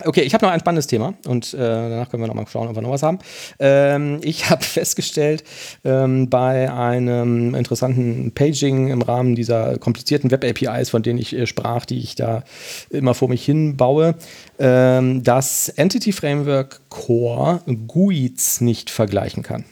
Okay, 0.06 0.22
ich 0.22 0.34
habe 0.34 0.46
noch 0.46 0.54
ein 0.54 0.60
spannendes 0.60 0.88
Thema 0.88 1.14
und 1.28 1.54
äh, 1.54 1.58
danach 1.58 2.10
können 2.10 2.24
wir 2.24 2.28
noch 2.28 2.36
mal 2.36 2.48
schauen, 2.48 2.70
ob 2.70 2.76
wir 2.76 2.82
noch 2.82 2.92
was 2.92 3.04
haben. 3.04 3.20
Ähm, 3.60 4.20
ich 4.22 4.50
habe 4.50 4.64
festgestellt, 4.64 5.44
ähm, 5.84 6.30
bei 6.30 6.72
einem 6.72 7.54
interessanten 7.54 8.32
Paging 8.34 8.90
im 8.90 9.02
Rahmen 9.02 9.36
dieser 9.36 9.78
komplizierten 9.78 10.32
Web-APIs, 10.32 10.90
von 10.90 11.04
denen 11.04 11.20
ich 11.20 11.36
äh, 11.36 11.46
sprach, 11.46 11.86
die 11.86 12.00
ich 12.00 12.16
da 12.16 12.44
immer 12.90 13.14
vor 13.14 13.28
mich 13.28 13.44
hin 13.44 13.76
baue, 13.76 14.16
ähm, 14.58 15.24
dass 15.24 15.70
Entity 15.70 16.14
Framework 16.14 16.82
Core 16.90 17.62
GUIDs 17.88 18.62
nicht 18.62 18.90
vergleichen 18.90 19.44
kann 19.44 19.66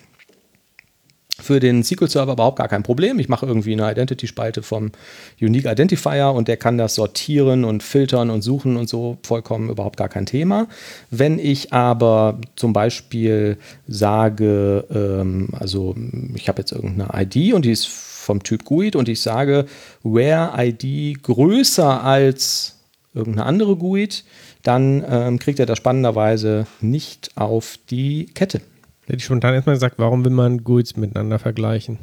für 1.39 1.59
den 1.59 1.83
SQL-Server 1.83 2.33
überhaupt 2.33 2.57
gar 2.57 2.67
kein 2.67 2.83
Problem. 2.83 3.19
Ich 3.19 3.29
mache 3.29 3.45
irgendwie 3.45 3.73
eine 3.73 3.91
Identity-Spalte 3.91 4.63
vom 4.63 4.91
Unique 5.39 5.65
Identifier 5.65 6.31
und 6.33 6.47
der 6.47 6.57
kann 6.57 6.77
das 6.77 6.95
sortieren 6.95 7.63
und 7.63 7.83
filtern 7.83 8.29
und 8.29 8.41
suchen 8.41 8.75
und 8.75 8.89
so 8.89 9.17
vollkommen 9.23 9.69
überhaupt 9.69 9.97
gar 9.97 10.09
kein 10.09 10.25
Thema. 10.25 10.67
Wenn 11.11 11.37
ich 11.37 11.73
aber 11.73 12.39
zum 12.55 12.73
Beispiel 12.73 13.57
sage, 13.87 14.85
ähm, 14.89 15.49
also 15.53 15.95
ich 16.33 16.47
habe 16.47 16.61
jetzt 16.61 16.71
irgendeine 16.71 17.09
ID 17.23 17.53
und 17.53 17.65
die 17.65 17.71
ist 17.71 17.87
vom 17.87 18.43
Typ 18.43 18.65
GUID 18.65 18.95
und 18.95 19.07
ich 19.07 19.21
sage, 19.21 19.65
where 20.03 20.51
ID 20.57 21.21
größer 21.21 22.03
als 22.03 22.75
irgendeine 23.13 23.45
andere 23.45 23.75
GUID, 23.75 24.23
dann 24.63 25.03
ähm, 25.09 25.39
kriegt 25.39 25.59
er 25.59 25.65
das 25.65 25.77
spannenderweise 25.77 26.67
nicht 26.81 27.31
auf 27.35 27.79
die 27.89 28.25
Kette. 28.33 28.61
Hätte 29.07 29.19
ich 29.19 29.25
spontan 29.25 29.53
erstmal 29.53 29.75
gesagt, 29.75 29.95
warum 29.99 30.25
will 30.25 30.33
man 30.33 30.65
GUIDs 30.65 30.97
miteinander 30.97 31.39
vergleichen? 31.39 31.97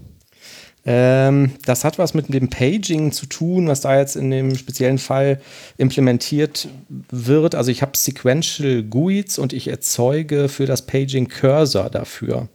Ähm, 0.87 1.53
das 1.67 1.85
hat 1.85 1.99
was 1.99 2.15
mit 2.15 2.33
dem 2.33 2.49
Paging 2.49 3.13
zu 3.13 3.27
tun, 3.27 3.69
was 3.69 3.83
da 3.83 3.99
jetzt 3.99 4.17
in 4.17 4.31
dem 4.31 4.57
speziellen 4.57 4.97
Fall 4.97 5.41
implementiert 5.77 6.67
wird. 7.11 7.55
Also 7.55 7.71
ich 7.71 7.83
habe 7.83 7.93
Sequential 7.95 8.83
GUIDs 8.83 9.39
und 9.39 9.53
ich 9.53 9.69
erzeuge 9.69 10.49
für 10.49 10.65
das 10.65 10.87
Paging 10.87 11.29
Cursor 11.29 11.91
dafür. 11.91 12.49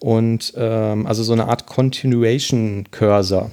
Und 0.00 0.54
ähm, 0.56 1.06
also 1.06 1.22
so 1.22 1.34
eine 1.34 1.48
Art 1.48 1.66
Continuation 1.66 2.86
Cursor. 2.90 3.50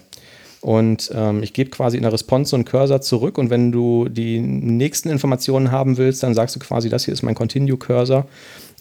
Und 0.62 1.12
ähm, 1.14 1.44
ich 1.44 1.54
gebe 1.54 1.70
quasi 1.70 1.98
in 1.98 2.04
der 2.04 2.14
Response 2.14 2.52
so 2.52 2.56
einen 2.56 2.66
Cursor 2.66 3.02
zurück 3.02 3.38
und 3.38 3.50
wenn 3.50 3.72
du 3.72 4.08
die 4.10 4.40
nächsten 4.40 5.10
Informationen 5.10 5.72
haben 5.72 5.98
willst, 5.98 6.24
dann 6.24 6.34
sagst 6.34 6.56
du 6.56 6.60
quasi, 6.60 6.90
das 6.90 7.06
hier 7.06 7.14
ist 7.14 7.24
mein 7.24 7.36
Continue 7.36 7.78
Cursor 7.78 8.28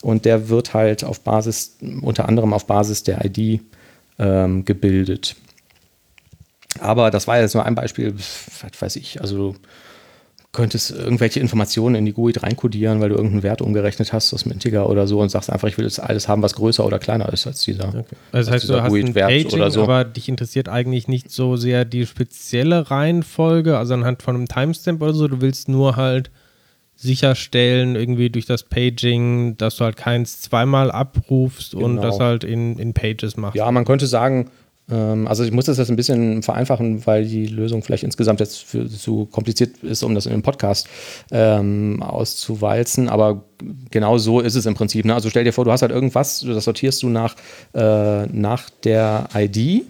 und 0.03 0.25
der 0.25 0.49
wird 0.49 0.75
halt 0.75 1.05
auf 1.05 1.21
Basis, 1.21 1.77
unter 2.03 2.29
anderem 2.29 2.53
auf 2.53 2.67
Basis 2.67 3.03
der 3.03 3.25
ID 3.25 3.61
ähm, 4.19 4.65
gebildet. 4.65 5.37
Aber 6.81 7.11
das 7.11 7.27
war 7.27 7.41
jetzt 7.41 7.55
nur 7.55 7.65
ein 7.65 7.75
Beispiel, 7.75 8.15
was 8.15 8.81
weiß 8.81 8.97
ich, 8.97 9.21
also 9.21 9.37
du 9.37 9.57
könntest 10.53 10.91
irgendwelche 10.91 11.41
Informationen 11.41 11.95
in 11.95 12.07
die 12.07 12.13
GUID 12.13 12.43
reinkodieren, 12.43 13.01
weil 13.01 13.11
du 13.11 13.17
irgendeinen 13.17 13.43
Wert 13.43 13.61
umgerechnet 13.61 14.13
hast 14.13 14.33
aus 14.33 14.45
dem 14.45 14.53
Integer 14.53 14.89
oder 14.89 15.07
so 15.07 15.21
und 15.21 15.29
sagst 15.29 15.51
einfach, 15.51 15.69
ich 15.69 15.77
will 15.77 15.85
jetzt 15.85 16.01
alles 16.01 16.27
haben, 16.27 16.43
was 16.43 16.55
größer 16.55 16.85
oder 16.87 16.99
kleiner 16.99 17.31
ist 17.33 17.47
als 17.47 17.61
dieser. 17.61 17.89
Okay. 17.89 18.17
Also 18.33 18.51
das 18.51 18.63
heißt, 18.63 18.69
du 18.69 18.83
hast 18.83 18.93
ein 18.93 19.13
Paging, 19.13 19.53
oder 19.53 19.71
so. 19.71 19.83
aber 19.83 20.05
dich 20.05 20.29
interessiert 20.29 20.69
eigentlich 20.69 21.07
nicht 21.07 21.31
so 21.31 21.57
sehr 21.57 21.85
die 21.85 22.07
spezielle 22.07 22.91
Reihenfolge, 22.91 23.77
also 23.77 23.95
anhand 23.95 24.23
von 24.23 24.37
einem 24.37 24.49
Timestamp 24.49 25.03
oder 25.03 25.13
so, 25.13 25.29
du 25.29 25.41
willst 25.43 25.69
nur 25.69 25.97
halt 25.97 26.31
sicherstellen, 27.01 27.95
irgendwie 27.95 28.29
durch 28.29 28.47
das 28.47 28.65
Paging, 28.65 29.57
dass 29.57 29.77
du 29.77 29.85
halt 29.85 29.97
keins 29.97 30.41
zweimal 30.41 30.91
abrufst 30.91 31.73
genau. 31.73 31.85
und 31.85 31.97
das 31.99 32.19
halt 32.19 32.43
in, 32.43 32.77
in 32.77 32.93
Pages 32.93 33.37
machst. 33.37 33.57
Ja, 33.57 33.71
man 33.71 33.85
könnte 33.85 34.09
sagen, 34.09 34.51
ähm, 34.91 35.29
also 35.29 35.45
ich 35.45 35.53
muss 35.53 35.67
das 35.67 35.79
jetzt 35.79 35.91
ein 35.91 35.97
bisschen 35.97 36.43
vereinfachen, 36.43 37.07
weil 37.07 37.25
die 37.25 37.47
Lösung 37.47 37.83
vielleicht 37.83 38.03
insgesamt 38.03 38.41
jetzt 38.41 38.65
für, 38.65 38.89
zu 38.89 39.27
kompliziert 39.27 39.79
ist, 39.83 40.03
um 40.03 40.15
das 40.17 40.27
in 40.27 40.33
einem 40.33 40.43
Podcast 40.43 40.89
ähm, 41.31 42.03
auszuwalzen. 42.03 43.09
Aber 43.09 43.45
genau 43.93 44.19
so 44.19 44.41
ist 44.41 44.57
es 44.57 44.67
im 44.67 44.75
Prinzip. 44.75 45.05
Ne? 45.05 45.15
Also 45.15 45.31
stell 45.31 45.45
dir 45.45 45.53
vor, 45.53 45.65
du 45.65 45.71
hast 45.71 45.83
halt 45.83 45.93
irgendwas, 45.93 46.41
das 46.41 46.65
sortierst 46.65 47.03
du 47.05 47.11
nach, 47.11 47.37
äh, 47.75 48.27
nach 48.27 48.71
der 48.83 49.29
ID 49.37 49.85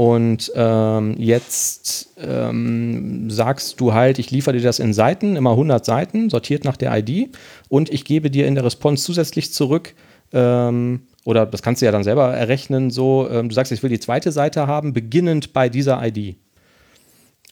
und 0.00 0.50
ähm, 0.54 1.14
jetzt 1.18 2.14
ähm, 2.16 3.30
sagst 3.30 3.82
du 3.82 3.92
halt, 3.92 4.18
ich 4.18 4.30
liefere 4.30 4.56
dir 4.56 4.62
das 4.62 4.78
in 4.78 4.94
Seiten, 4.94 5.36
immer 5.36 5.50
100 5.50 5.84
Seiten, 5.84 6.30
sortiert 6.30 6.64
nach 6.64 6.78
der 6.78 6.96
ID. 6.96 7.36
Und 7.68 7.92
ich 7.92 8.06
gebe 8.06 8.30
dir 8.30 8.46
in 8.46 8.54
der 8.54 8.64
Response 8.64 9.04
zusätzlich 9.04 9.52
zurück, 9.52 9.94
ähm, 10.32 11.02
oder 11.26 11.44
das 11.44 11.60
kannst 11.60 11.82
du 11.82 11.86
ja 11.86 11.92
dann 11.92 12.02
selber 12.02 12.32
errechnen, 12.32 12.88
so, 12.88 13.28
ähm, 13.30 13.50
du 13.50 13.54
sagst, 13.54 13.72
ich 13.72 13.82
will 13.82 13.90
die 13.90 14.00
zweite 14.00 14.32
Seite 14.32 14.66
haben, 14.66 14.94
beginnend 14.94 15.52
bei 15.52 15.68
dieser 15.68 16.02
ID. 16.02 16.36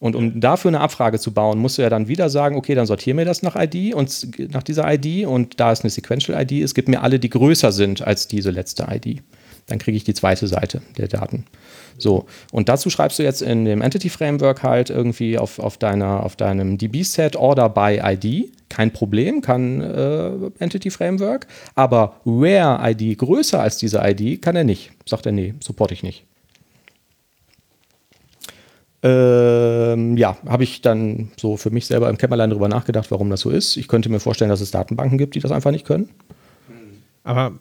Und 0.01 0.17
um 0.17 0.41
dafür 0.41 0.71
eine 0.71 0.81
Abfrage 0.81 1.19
zu 1.19 1.35
bauen, 1.35 1.59
musst 1.59 1.77
du 1.77 1.83
ja 1.83 1.91
dann 1.91 2.09
wieder 2.09 2.31
sagen, 2.31 2.57
okay, 2.57 2.75
dann 2.75 2.87
sortiere 2.87 3.17
mir 3.17 3.27
das 3.27 3.43
nach 3.43 3.57
ID 3.57 3.95
und 3.95 4.51
nach 4.55 4.63
dieser 4.63 4.91
ID 4.91 5.27
und 5.27 5.61
da 5.61 5.71
es 5.71 5.83
eine 5.83 5.91
Sequential 5.91 6.41
ID 6.41 6.63
ist, 6.63 6.75
gib 6.75 6.89
mir 6.89 7.03
alle, 7.03 7.19
die 7.19 7.29
größer 7.29 7.73
sind 7.73 8.01
als 8.01 8.27
diese 8.27 8.51
letzte 8.51 8.87
ID. 8.91 9.21
Dann 9.67 9.79
kriege 9.79 9.99
ich 9.99 10.05
die 10.05 10.15
zweite 10.15 10.47
Seite 10.47 10.81
der 10.97 11.09
Daten. 11.09 11.45
So, 11.99 12.27
und 12.53 12.69
dazu 12.69 12.91
schreibst 12.91 13.19
du 13.19 13.25
jetzt 13.25 13.43
in 13.43 13.65
dem 13.65 13.83
Entity 13.83 14.09
Framework 14.09 14.63
halt 14.63 14.89
irgendwie 14.89 15.37
auf, 15.37 15.59
auf, 15.59 15.77
deiner, 15.77 16.23
auf 16.23 16.37
deinem 16.37 16.79
DB-Set 16.79 17.37
Order 17.37 17.69
by 17.69 18.01
ID. 18.03 18.53
Kein 18.69 18.93
Problem, 18.93 19.41
kann 19.41 19.81
äh, 19.81 20.31
Entity 20.59 20.91
Framework. 20.91 21.47
Aber 21.75 22.21
where 22.25 22.79
ID 22.83 23.19
größer 23.19 23.61
als 23.61 23.79
diese 23.79 24.01
ID 24.03 24.41
kann 24.41 24.57
er 24.57 24.65
nicht. 24.65 24.93
Sagt 25.07 25.27
er, 25.27 25.33
nee, 25.33 25.55
supporte 25.61 25.95
ich 25.95 26.03
nicht. 26.03 26.25
Ähm, 29.03 30.17
ja, 30.17 30.37
habe 30.47 30.65
ich 30.65 30.83
dann 30.83 31.31
so 31.37 31.57
für 31.57 31.71
mich 31.71 31.87
selber 31.87 32.11
im 32.11 32.19
Kämmerlein 32.19 32.51
darüber 32.51 32.69
nachgedacht, 32.69 33.11
warum 33.11 33.31
das 33.31 33.41
so 33.41 33.51
ist. 33.51 33.77
Ich 33.77 33.87
könnte 33.87 34.09
mir 34.09 34.19
vorstellen, 34.19 34.51
dass 34.51 34.61
es 34.61 34.73
Datenbanken 34.73 35.19
gibt, 35.19 35.35
die 35.35 35.41
das 35.41 35.53
einfach 35.53 35.71
nicht 35.71 35.87
können. 35.87 36.09
Aber 37.23 37.53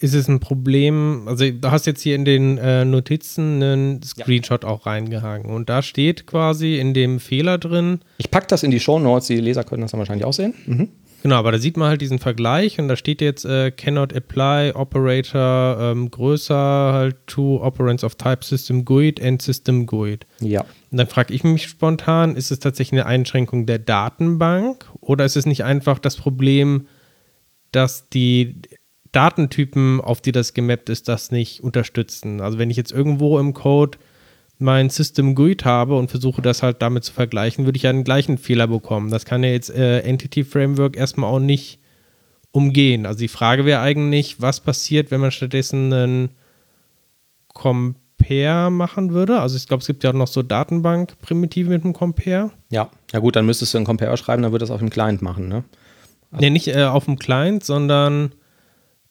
ist 0.00 0.14
es 0.14 0.28
ein 0.28 0.38
Problem, 0.38 1.26
also 1.26 1.50
du 1.50 1.70
hast 1.70 1.86
jetzt 1.86 2.02
hier 2.02 2.14
in 2.14 2.24
den 2.24 2.56
äh, 2.58 2.84
Notizen 2.84 3.62
einen 3.62 4.02
Screenshot 4.02 4.62
ja. 4.62 4.70
auch 4.70 4.86
reingehangen 4.86 5.50
und 5.50 5.68
da 5.68 5.82
steht 5.82 6.26
quasi 6.26 6.78
in 6.78 6.94
dem 6.94 7.18
Fehler 7.18 7.58
drin. 7.58 8.00
Ich 8.18 8.30
packe 8.30 8.46
das 8.46 8.62
in 8.62 8.70
die 8.70 8.78
Show 8.78 9.00
Notes, 9.00 9.26
die 9.26 9.36
Leser 9.36 9.64
können 9.64 9.82
das 9.82 9.90
dann 9.90 9.98
wahrscheinlich 9.98 10.24
auch 10.24 10.32
sehen. 10.32 10.54
Mhm. 10.66 10.88
Genau, 11.24 11.34
aber 11.34 11.50
da 11.50 11.58
sieht 11.58 11.76
man 11.76 11.88
halt 11.88 12.00
diesen 12.00 12.20
Vergleich 12.20 12.78
und 12.78 12.86
da 12.86 12.94
steht 12.94 13.20
jetzt 13.20 13.44
äh, 13.44 13.72
cannot 13.72 14.14
apply 14.14 14.72
operator 14.74 15.76
ähm, 15.80 16.12
größer 16.12 16.92
halt 16.92 17.16
to 17.26 17.60
operands 17.60 18.04
of 18.04 18.14
type 18.14 18.44
system 18.44 18.84
GUID 18.84 19.20
and 19.20 19.42
system 19.42 19.86
GUID. 19.86 20.26
Ja. 20.38 20.60
Und 20.92 20.98
dann 20.98 21.08
frage 21.08 21.34
ich 21.34 21.42
mich 21.42 21.66
spontan, 21.66 22.36
ist 22.36 22.52
es 22.52 22.60
tatsächlich 22.60 23.00
eine 23.00 23.06
Einschränkung 23.06 23.66
der 23.66 23.80
Datenbank 23.80 24.86
oder 25.00 25.24
ist 25.24 25.36
es 25.36 25.44
nicht 25.44 25.64
einfach 25.64 25.98
das 25.98 26.16
Problem, 26.16 26.86
dass 27.72 28.08
die 28.08 28.60
Datentypen, 29.12 30.00
auf 30.00 30.20
die 30.20 30.32
das 30.32 30.54
gemappt 30.54 30.90
ist, 30.90 31.08
das 31.08 31.30
nicht 31.30 31.62
unterstützen. 31.62 32.40
Also 32.40 32.58
wenn 32.58 32.70
ich 32.70 32.76
jetzt 32.76 32.92
irgendwo 32.92 33.38
im 33.38 33.54
Code 33.54 33.98
mein 34.58 34.90
System 34.90 35.34
GUID 35.34 35.64
habe 35.64 35.96
und 35.96 36.10
versuche 36.10 36.42
das 36.42 36.62
halt 36.62 36.82
damit 36.82 37.04
zu 37.04 37.12
vergleichen, 37.12 37.64
würde 37.64 37.76
ich 37.76 37.84
ja 37.84 37.92
den 37.92 38.04
gleichen 38.04 38.38
Fehler 38.38 38.66
bekommen. 38.66 39.10
Das 39.10 39.24
kann 39.24 39.44
ja 39.44 39.50
jetzt 39.50 39.70
äh, 39.70 40.00
Entity 40.00 40.44
Framework 40.44 40.96
erstmal 40.96 41.30
auch 41.30 41.38
nicht 41.38 41.78
umgehen. 42.50 43.06
Also 43.06 43.20
die 43.20 43.28
Frage 43.28 43.64
wäre 43.64 43.80
eigentlich, 43.80 44.40
was 44.40 44.60
passiert, 44.60 45.10
wenn 45.10 45.20
man 45.20 45.30
stattdessen 45.30 45.92
einen 45.92 46.30
Compare 47.54 48.70
machen 48.70 49.12
würde? 49.12 49.40
Also 49.40 49.56
ich 49.56 49.68
glaube, 49.68 49.82
es 49.82 49.86
gibt 49.86 50.02
ja 50.02 50.10
auch 50.10 50.14
noch 50.14 50.26
so 50.26 50.42
Datenbank-Primitive 50.42 51.70
mit 51.70 51.84
einem 51.84 51.92
Compare. 51.92 52.50
Ja, 52.70 52.90
ja 53.12 53.20
gut, 53.20 53.36
dann 53.36 53.46
müsstest 53.46 53.74
du 53.74 53.78
einen 53.78 53.86
Compare 53.86 54.16
schreiben, 54.16 54.42
dann 54.42 54.52
würde 54.52 54.64
das 54.64 54.72
auf 54.72 54.80
dem 54.80 54.90
Client 54.90 55.22
machen, 55.22 55.48
ne? 55.48 55.64
Also 56.30 56.42
nee, 56.42 56.50
nicht 56.50 56.68
äh, 56.68 56.84
auf 56.84 57.06
dem 57.06 57.18
Client, 57.18 57.64
sondern 57.64 58.32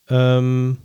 ähm, 0.09 0.77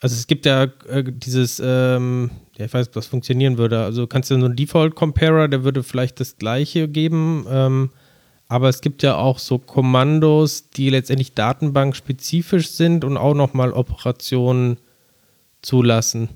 also 0.00 0.14
es 0.16 0.26
gibt 0.26 0.46
ja 0.46 0.64
äh, 0.88 1.04
dieses, 1.06 1.62
ähm, 1.64 2.30
ja, 2.56 2.64
ich 2.64 2.74
weiß, 2.74 2.90
was 2.94 3.06
funktionieren 3.06 3.56
würde. 3.56 3.84
Also 3.84 4.08
kannst 4.08 4.30
du 4.30 4.36
nur 4.36 4.46
einen 4.48 4.56
Default 4.56 4.96
Comparer, 4.96 5.46
der 5.46 5.62
würde 5.62 5.84
vielleicht 5.84 6.18
das 6.18 6.36
gleiche 6.36 6.88
geben. 6.88 7.46
Ähm, 7.48 7.90
aber 8.48 8.68
es 8.68 8.80
gibt 8.80 9.02
ja 9.04 9.14
auch 9.14 9.38
so 9.38 9.58
Kommandos, 9.58 10.70
die 10.70 10.90
letztendlich 10.90 11.34
datenbankspezifisch 11.34 12.70
sind 12.70 13.04
und 13.04 13.16
auch 13.16 13.34
nochmal 13.34 13.72
Operationen 13.72 14.78
zulassen. 15.62 16.28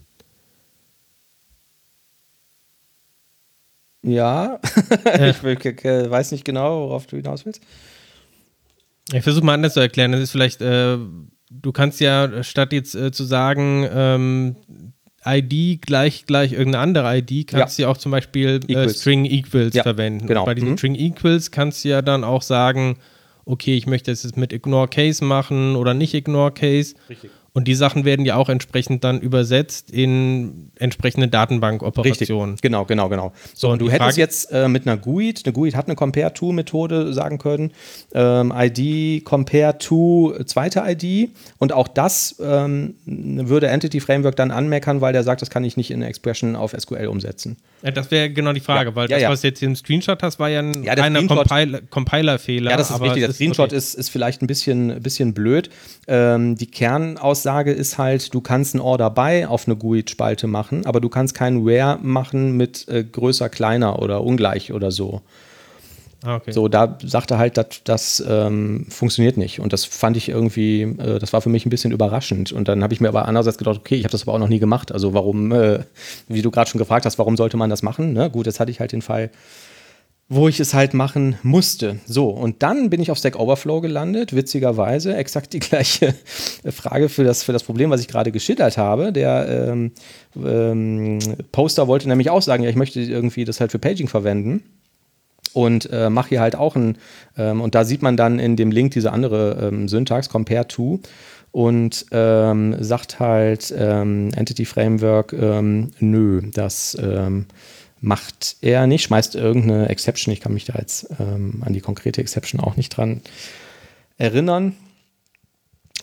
Ja, 4.02 4.60
ich 5.04 5.42
weiß 5.42 6.30
nicht 6.30 6.44
genau, 6.44 6.88
worauf 6.88 7.06
du 7.06 7.16
hinaus 7.16 7.44
willst. 7.44 7.60
Ich 9.12 9.22
versuche 9.22 9.44
mal 9.44 9.54
anders 9.54 9.74
zu 9.74 9.80
erklären. 9.80 10.12
Das 10.12 10.20
ist 10.20 10.32
vielleicht, 10.32 10.60
äh, 10.60 10.98
du 11.50 11.72
kannst 11.72 12.00
ja 12.00 12.42
statt 12.42 12.72
jetzt 12.72 12.94
äh, 12.94 13.12
zu 13.12 13.24
sagen, 13.24 13.86
ähm, 13.92 14.56
ID 15.24 15.82
gleich 15.82 16.26
gleich 16.26 16.52
irgendeine 16.52 16.82
andere 16.82 17.18
ID, 17.18 17.48
kannst 17.48 17.78
du 17.78 17.82
ja. 17.82 17.88
auch 17.88 17.96
zum 17.96 18.12
Beispiel 18.12 18.60
äh, 18.68 18.88
String 18.88 19.24
Equals 19.24 19.74
ja, 19.74 19.82
verwenden. 19.82 20.26
Genau. 20.26 20.40
Und 20.40 20.46
bei 20.46 20.54
diesen 20.54 20.70
mhm. 20.70 20.78
String 20.78 20.94
Equals 20.94 21.50
kannst 21.50 21.84
du 21.84 21.88
ja 21.88 22.02
dann 22.02 22.22
auch 22.22 22.42
sagen, 22.42 22.98
okay, 23.44 23.76
ich 23.76 23.86
möchte 23.86 24.10
es 24.10 24.22
jetzt 24.22 24.36
mit 24.36 24.52
Ignore 24.52 24.88
Case 24.88 25.24
machen 25.24 25.76
oder 25.76 25.94
nicht 25.94 26.14
Ignore 26.14 26.52
Case. 26.52 26.94
Richtig. 27.08 27.30
Und 27.56 27.66
die 27.66 27.74
Sachen 27.74 28.04
werden 28.04 28.26
ja 28.26 28.36
auch 28.36 28.50
entsprechend 28.50 29.02
dann 29.02 29.18
übersetzt 29.18 29.90
in 29.90 30.70
entsprechende 30.78 31.26
Datenbankoperationen. 31.26 32.50
Richtig. 32.50 32.60
Genau, 32.60 32.84
genau, 32.84 33.08
genau. 33.08 33.32
So, 33.54 33.70
und 33.70 33.80
du 33.80 33.86
hättest 33.86 34.02
Frage 34.02 34.20
jetzt 34.20 34.52
äh, 34.52 34.68
mit 34.68 34.86
einer 34.86 34.98
GUID, 34.98 35.40
eine 35.46 35.54
GUID 35.54 35.74
hat 35.74 35.86
eine 35.86 35.94
Compare-to-Methode 35.94 37.14
sagen 37.14 37.38
können, 37.38 37.72
ähm, 38.12 38.52
ID, 38.54 39.24
Compare-to, 39.24 40.34
zweite 40.44 40.84
ID. 40.86 41.30
Und 41.56 41.72
auch 41.72 41.88
das 41.88 42.36
ähm, 42.44 42.96
würde 43.06 43.68
Entity 43.68 44.00
Framework 44.00 44.36
dann 44.36 44.50
anmeckern, 44.50 45.00
weil 45.00 45.14
der 45.14 45.22
sagt, 45.22 45.40
das 45.40 45.48
kann 45.48 45.64
ich 45.64 45.78
nicht 45.78 45.90
in 45.90 46.02
Expression 46.02 46.56
auf 46.56 46.74
SQL 46.78 47.06
umsetzen. 47.06 47.56
Ja, 47.82 47.90
das 47.90 48.10
wäre 48.10 48.28
genau 48.28 48.52
die 48.52 48.60
Frage, 48.60 48.90
ja, 48.90 48.96
weil 48.96 49.10
ja, 49.10 49.18
das, 49.18 49.30
was 49.30 49.42
jetzt 49.42 49.60
hier 49.60 49.68
im 49.68 49.76
Screenshot 49.76 50.22
hast, 50.22 50.38
war 50.38 50.50
ja 50.50 50.60
ein 50.60 50.82
ja, 50.82 50.92
reiner 50.92 51.26
Compil 51.26 51.82
Compiler-Fehler. 51.88 52.72
Ja, 52.72 52.76
das 52.76 52.90
ist 52.90 53.00
richtig. 53.00 53.22
Der 53.22 53.32
Screenshot 53.32 53.72
ist, 53.72 53.94
ist, 53.94 54.10
vielleicht 54.10 54.42
ein 54.42 54.46
bisschen, 54.46 55.00
bisschen 55.02 55.32
blöd. 55.32 55.70
Ähm, 56.06 56.56
die 56.56 56.66
Kernaussage 57.46 57.70
ist 57.70 57.96
halt, 57.96 58.34
du 58.34 58.40
kannst 58.40 58.74
ein 58.74 58.80
Order 58.80 59.08
by 59.08 59.46
auf 59.48 59.66
eine 59.66 59.76
GUID-Spalte 59.76 60.48
machen, 60.48 60.84
aber 60.84 61.00
du 61.00 61.08
kannst 61.08 61.34
keinen 61.34 61.64
Where 61.64 61.96
machen 62.02 62.56
mit 62.56 62.88
äh, 62.88 63.04
größer, 63.04 63.48
kleiner 63.48 64.02
oder 64.02 64.24
ungleich 64.24 64.72
oder 64.72 64.90
so. 64.90 65.20
Ah, 66.24 66.36
okay. 66.36 66.50
So, 66.50 66.66
da 66.66 66.98
sagte 67.04 67.38
halt, 67.38 67.56
dass 67.56 67.82
das 67.84 68.24
ähm, 68.28 68.86
funktioniert 68.88 69.36
nicht. 69.36 69.60
Und 69.60 69.72
das 69.72 69.84
fand 69.84 70.16
ich 70.16 70.28
irgendwie, 70.28 70.82
äh, 70.82 71.20
das 71.20 71.32
war 71.32 71.40
für 71.40 71.50
mich 71.50 71.64
ein 71.66 71.70
bisschen 71.70 71.92
überraschend. 71.92 72.50
Und 72.50 72.66
dann 72.66 72.82
habe 72.82 72.92
ich 72.92 73.00
mir 73.00 73.08
aber 73.08 73.28
andererseits 73.28 73.58
gedacht, 73.58 73.78
okay, 73.78 73.94
ich 73.94 74.02
habe 74.02 74.12
das 74.12 74.22
aber 74.22 74.32
auch 74.32 74.40
noch 74.40 74.48
nie 74.48 74.58
gemacht. 74.58 74.90
Also 74.90 75.14
warum, 75.14 75.52
äh, 75.52 75.80
wie 76.26 76.42
du 76.42 76.50
gerade 76.50 76.68
schon 76.68 76.80
gefragt 76.80 77.06
hast, 77.06 77.16
warum 77.18 77.36
sollte 77.36 77.56
man 77.56 77.70
das 77.70 77.82
machen? 77.84 78.12
Ne? 78.12 78.28
Gut, 78.28 78.46
jetzt 78.46 78.58
hatte 78.58 78.72
ich 78.72 78.80
halt 78.80 78.90
den 78.90 79.02
Fall, 79.02 79.30
wo 80.28 80.48
ich 80.48 80.58
es 80.58 80.74
halt 80.74 80.92
machen 80.92 81.38
musste. 81.42 82.00
So, 82.04 82.28
und 82.30 82.62
dann 82.62 82.90
bin 82.90 83.00
ich 83.00 83.12
auf 83.12 83.18
Stack 83.18 83.38
Overflow 83.38 83.80
gelandet, 83.80 84.34
witzigerweise, 84.34 85.16
exakt 85.16 85.52
die 85.52 85.58
gleiche 85.60 86.14
Frage 86.68 87.08
für 87.08 87.22
das, 87.22 87.44
für 87.44 87.52
das 87.52 87.62
Problem, 87.62 87.90
was 87.90 88.00
ich 88.00 88.08
gerade 88.08 88.32
geschildert 88.32 88.76
habe. 88.76 89.12
Der 89.12 89.68
ähm, 89.70 89.92
ähm, 90.36 91.20
Poster 91.52 91.86
wollte 91.86 92.08
nämlich 92.08 92.30
auch 92.30 92.42
sagen, 92.42 92.64
ja, 92.64 92.70
ich 92.70 92.76
möchte 92.76 93.00
irgendwie 93.00 93.44
das 93.44 93.60
halt 93.60 93.70
für 93.70 93.78
Paging 93.78 94.08
verwenden 94.08 94.64
und 95.52 95.88
äh, 95.92 96.10
mache 96.10 96.30
hier 96.30 96.40
halt 96.40 96.56
auch 96.56 96.74
ein, 96.74 96.98
ähm, 97.38 97.60
und 97.60 97.76
da 97.76 97.84
sieht 97.84 98.02
man 98.02 98.16
dann 98.16 98.40
in 98.40 98.56
dem 98.56 98.72
Link 98.72 98.90
diese 98.92 99.12
andere 99.12 99.68
ähm, 99.68 99.88
Syntax, 99.88 100.28
compare 100.28 100.66
to, 100.66 101.00
und 101.52 102.04
ähm, 102.10 102.76
sagt 102.80 103.20
halt 103.20 103.72
ähm, 103.78 104.30
Entity 104.34 104.66
Framework, 104.66 105.32
nö, 105.32 106.42
das 106.52 106.98
macht 108.06 108.56
er 108.60 108.86
nicht, 108.86 109.02
schmeißt 109.04 109.34
irgendeine 109.34 109.88
Exception, 109.88 110.32
ich 110.32 110.40
kann 110.40 110.54
mich 110.54 110.64
da 110.64 110.74
jetzt 110.78 111.10
an 111.18 111.70
die 111.70 111.80
konkrete 111.80 112.20
Exception 112.20 112.60
auch 112.60 112.76
nicht 112.76 112.90
dran 112.90 113.20
erinnern. 114.16 114.76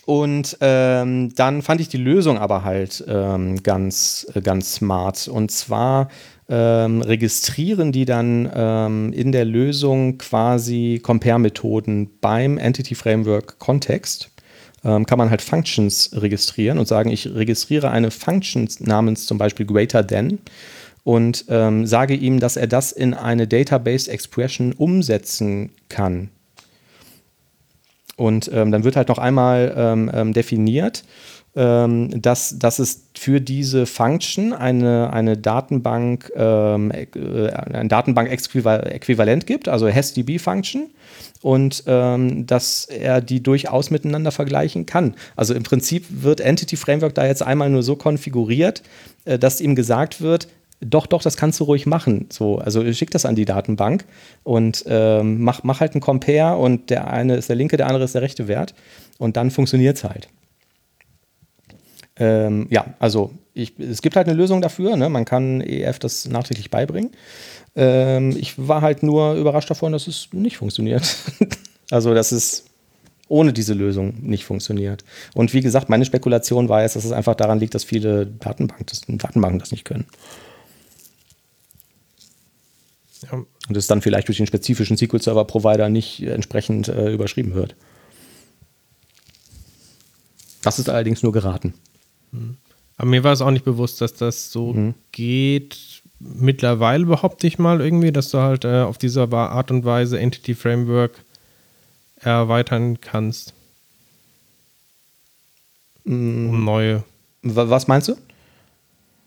Und 0.06 0.58
ähm, 0.60 1.34
dann 1.34 1.62
fand 1.62 1.80
ich 1.80 1.88
die 1.88 1.96
Lösung 1.96 2.38
aber 2.38 2.62
halt 2.62 3.02
ähm, 3.08 3.62
ganz, 3.62 4.26
äh, 4.34 4.42
ganz 4.42 4.74
smart. 4.74 5.28
Und 5.28 5.50
zwar 5.50 6.08
ähm, 6.48 7.00
registrieren 7.00 7.90
die 7.90 8.04
dann 8.04 8.50
ähm, 8.54 9.12
in 9.14 9.32
der 9.32 9.46
Lösung 9.46 10.18
quasi 10.18 11.00
Compare-Methoden 11.02 12.10
beim 12.20 12.58
Entity 12.58 12.94
Framework 12.94 13.58
Kontext. 13.58 14.30
Ähm, 14.84 15.06
kann 15.06 15.16
man 15.16 15.30
halt 15.30 15.40
Functions 15.40 16.10
registrieren 16.12 16.78
und 16.78 16.86
sagen, 16.86 17.08
ich 17.08 17.26
registriere 17.34 17.90
eine 17.90 18.10
Function 18.10 18.68
namens 18.80 19.24
zum 19.24 19.38
Beispiel 19.38 19.64
greater 19.64 20.06
than 20.06 20.38
und 21.04 21.44
ähm, 21.48 21.86
sage 21.86 22.14
ihm, 22.14 22.40
dass 22.40 22.56
er 22.56 22.66
das 22.66 22.90
in 22.90 23.14
eine 23.14 23.46
Database 23.46 24.10
Expression 24.10 24.72
umsetzen 24.72 25.70
kann. 25.88 26.30
Und 28.16 28.50
ähm, 28.52 28.72
dann 28.72 28.84
wird 28.84 28.96
halt 28.96 29.08
noch 29.08 29.18
einmal 29.18 29.74
ähm, 29.76 30.32
definiert, 30.32 31.04
ähm, 31.56 32.20
dass, 32.20 32.58
dass 32.58 32.78
es 32.78 33.04
für 33.16 33.40
diese 33.40 33.86
Function 33.86 34.52
eine, 34.52 35.12
eine 35.12 35.36
Datenbank, 35.36 36.32
ähm, 36.34 36.90
äh, 36.90 37.50
ein 37.50 37.88
Datenbank-Äquivalent 37.88 39.46
gibt, 39.46 39.68
also 39.68 39.88
HashDB-Function 39.88 40.90
und 41.42 41.84
ähm, 41.86 42.46
dass 42.46 42.86
er 42.86 43.20
die 43.20 43.42
durchaus 43.42 43.90
miteinander 43.90 44.32
vergleichen 44.32 44.86
kann. 44.86 45.14
Also 45.36 45.54
im 45.54 45.62
Prinzip 45.62 46.06
wird 46.08 46.40
Entity 46.40 46.76
Framework 46.76 47.14
da 47.14 47.26
jetzt 47.26 47.42
einmal 47.42 47.70
nur 47.70 47.82
so 47.82 47.94
konfiguriert, 47.94 48.82
äh, 49.24 49.38
dass 49.38 49.60
ihm 49.60 49.76
gesagt 49.76 50.20
wird, 50.20 50.48
doch, 50.80 51.06
doch, 51.06 51.22
das 51.22 51.36
kannst 51.36 51.60
du 51.60 51.64
ruhig 51.64 51.86
machen. 51.86 52.26
So, 52.30 52.58
also 52.58 52.90
schick 52.92 53.10
das 53.10 53.24
an 53.24 53.36
die 53.36 53.44
Datenbank 53.44 54.04
und 54.42 54.84
ähm, 54.86 55.42
mach, 55.42 55.62
mach 55.62 55.80
halt 55.80 55.92
einen 55.92 56.00
Compare 56.00 56.56
und 56.56 56.90
der 56.90 57.10
eine 57.10 57.36
ist 57.36 57.48
der 57.48 57.56
linke, 57.56 57.76
der 57.76 57.86
andere 57.86 58.04
ist 58.04 58.14
der 58.14 58.22
rechte 58.22 58.48
Wert 58.48 58.74
und 59.18 59.36
dann 59.36 59.50
funktioniert 59.50 59.96
es 59.96 60.04
halt. 60.04 60.28
Ähm, 62.16 62.66
ja, 62.70 62.86
also 62.98 63.32
ich, 63.54 63.78
es 63.78 64.02
gibt 64.02 64.16
halt 64.16 64.28
eine 64.28 64.36
Lösung 64.36 64.60
dafür. 64.60 64.96
Ne? 64.96 65.08
Man 65.08 65.24
kann 65.24 65.60
EF 65.60 65.98
das 65.98 66.28
nachträglich 66.28 66.70
beibringen. 66.70 67.10
Ähm, 67.76 68.36
ich 68.36 68.68
war 68.68 68.82
halt 68.82 69.02
nur 69.02 69.34
überrascht 69.34 69.70
davon, 69.70 69.92
dass 69.92 70.06
es 70.06 70.28
nicht 70.32 70.56
funktioniert. 70.56 71.16
also, 71.90 72.14
dass 72.14 72.32
es 72.32 72.64
ohne 73.28 73.52
diese 73.52 73.74
Lösung 73.74 74.14
nicht 74.20 74.44
funktioniert. 74.44 75.04
Und 75.34 75.54
wie 75.54 75.60
gesagt, 75.60 75.88
meine 75.88 76.04
Spekulation 76.04 76.68
war 76.68 76.82
jetzt, 76.82 76.94
dass 76.96 77.04
es 77.04 77.12
einfach 77.12 77.34
daran 77.34 77.58
liegt, 77.58 77.74
dass 77.74 77.84
viele 77.84 78.26
Datenbank 78.26 78.86
das, 78.86 79.02
Datenbanken 79.06 79.58
das 79.58 79.70
nicht 79.70 79.84
können. 79.84 80.04
Ja. 83.30 83.44
Und 83.68 83.76
es 83.76 83.86
dann 83.86 84.02
vielleicht 84.02 84.28
durch 84.28 84.38
den 84.38 84.46
spezifischen 84.46 84.96
SQL-Server-Provider 84.96 85.88
nicht 85.88 86.22
entsprechend 86.22 86.88
äh, 86.88 87.12
überschrieben 87.12 87.54
wird. 87.54 87.74
Das 90.62 90.78
ist 90.78 90.88
allerdings 90.88 91.22
nur 91.22 91.32
geraten. 91.32 91.74
Aber 92.96 93.08
mir 93.08 93.24
war 93.24 93.32
es 93.32 93.40
auch 93.40 93.50
nicht 93.50 93.64
bewusst, 93.64 94.00
dass 94.00 94.14
das 94.14 94.50
so 94.50 94.72
mhm. 94.72 94.94
geht. 95.12 96.02
Mittlerweile 96.18 97.06
behaupte 97.06 97.46
ich 97.46 97.58
mal 97.58 97.80
irgendwie, 97.80 98.12
dass 98.12 98.30
du 98.30 98.38
halt 98.38 98.64
äh, 98.64 98.82
auf 98.82 98.98
diese 98.98 99.30
Art 99.30 99.70
und 99.70 99.84
Weise 99.84 100.18
Entity 100.18 100.54
Framework 100.54 101.24
erweitern 102.16 103.00
kannst. 103.00 103.52
Mhm. 106.04 106.48
Um 106.48 106.64
neue. 106.64 107.04
Was 107.42 107.88
meinst 107.88 108.08
du? 108.08 108.16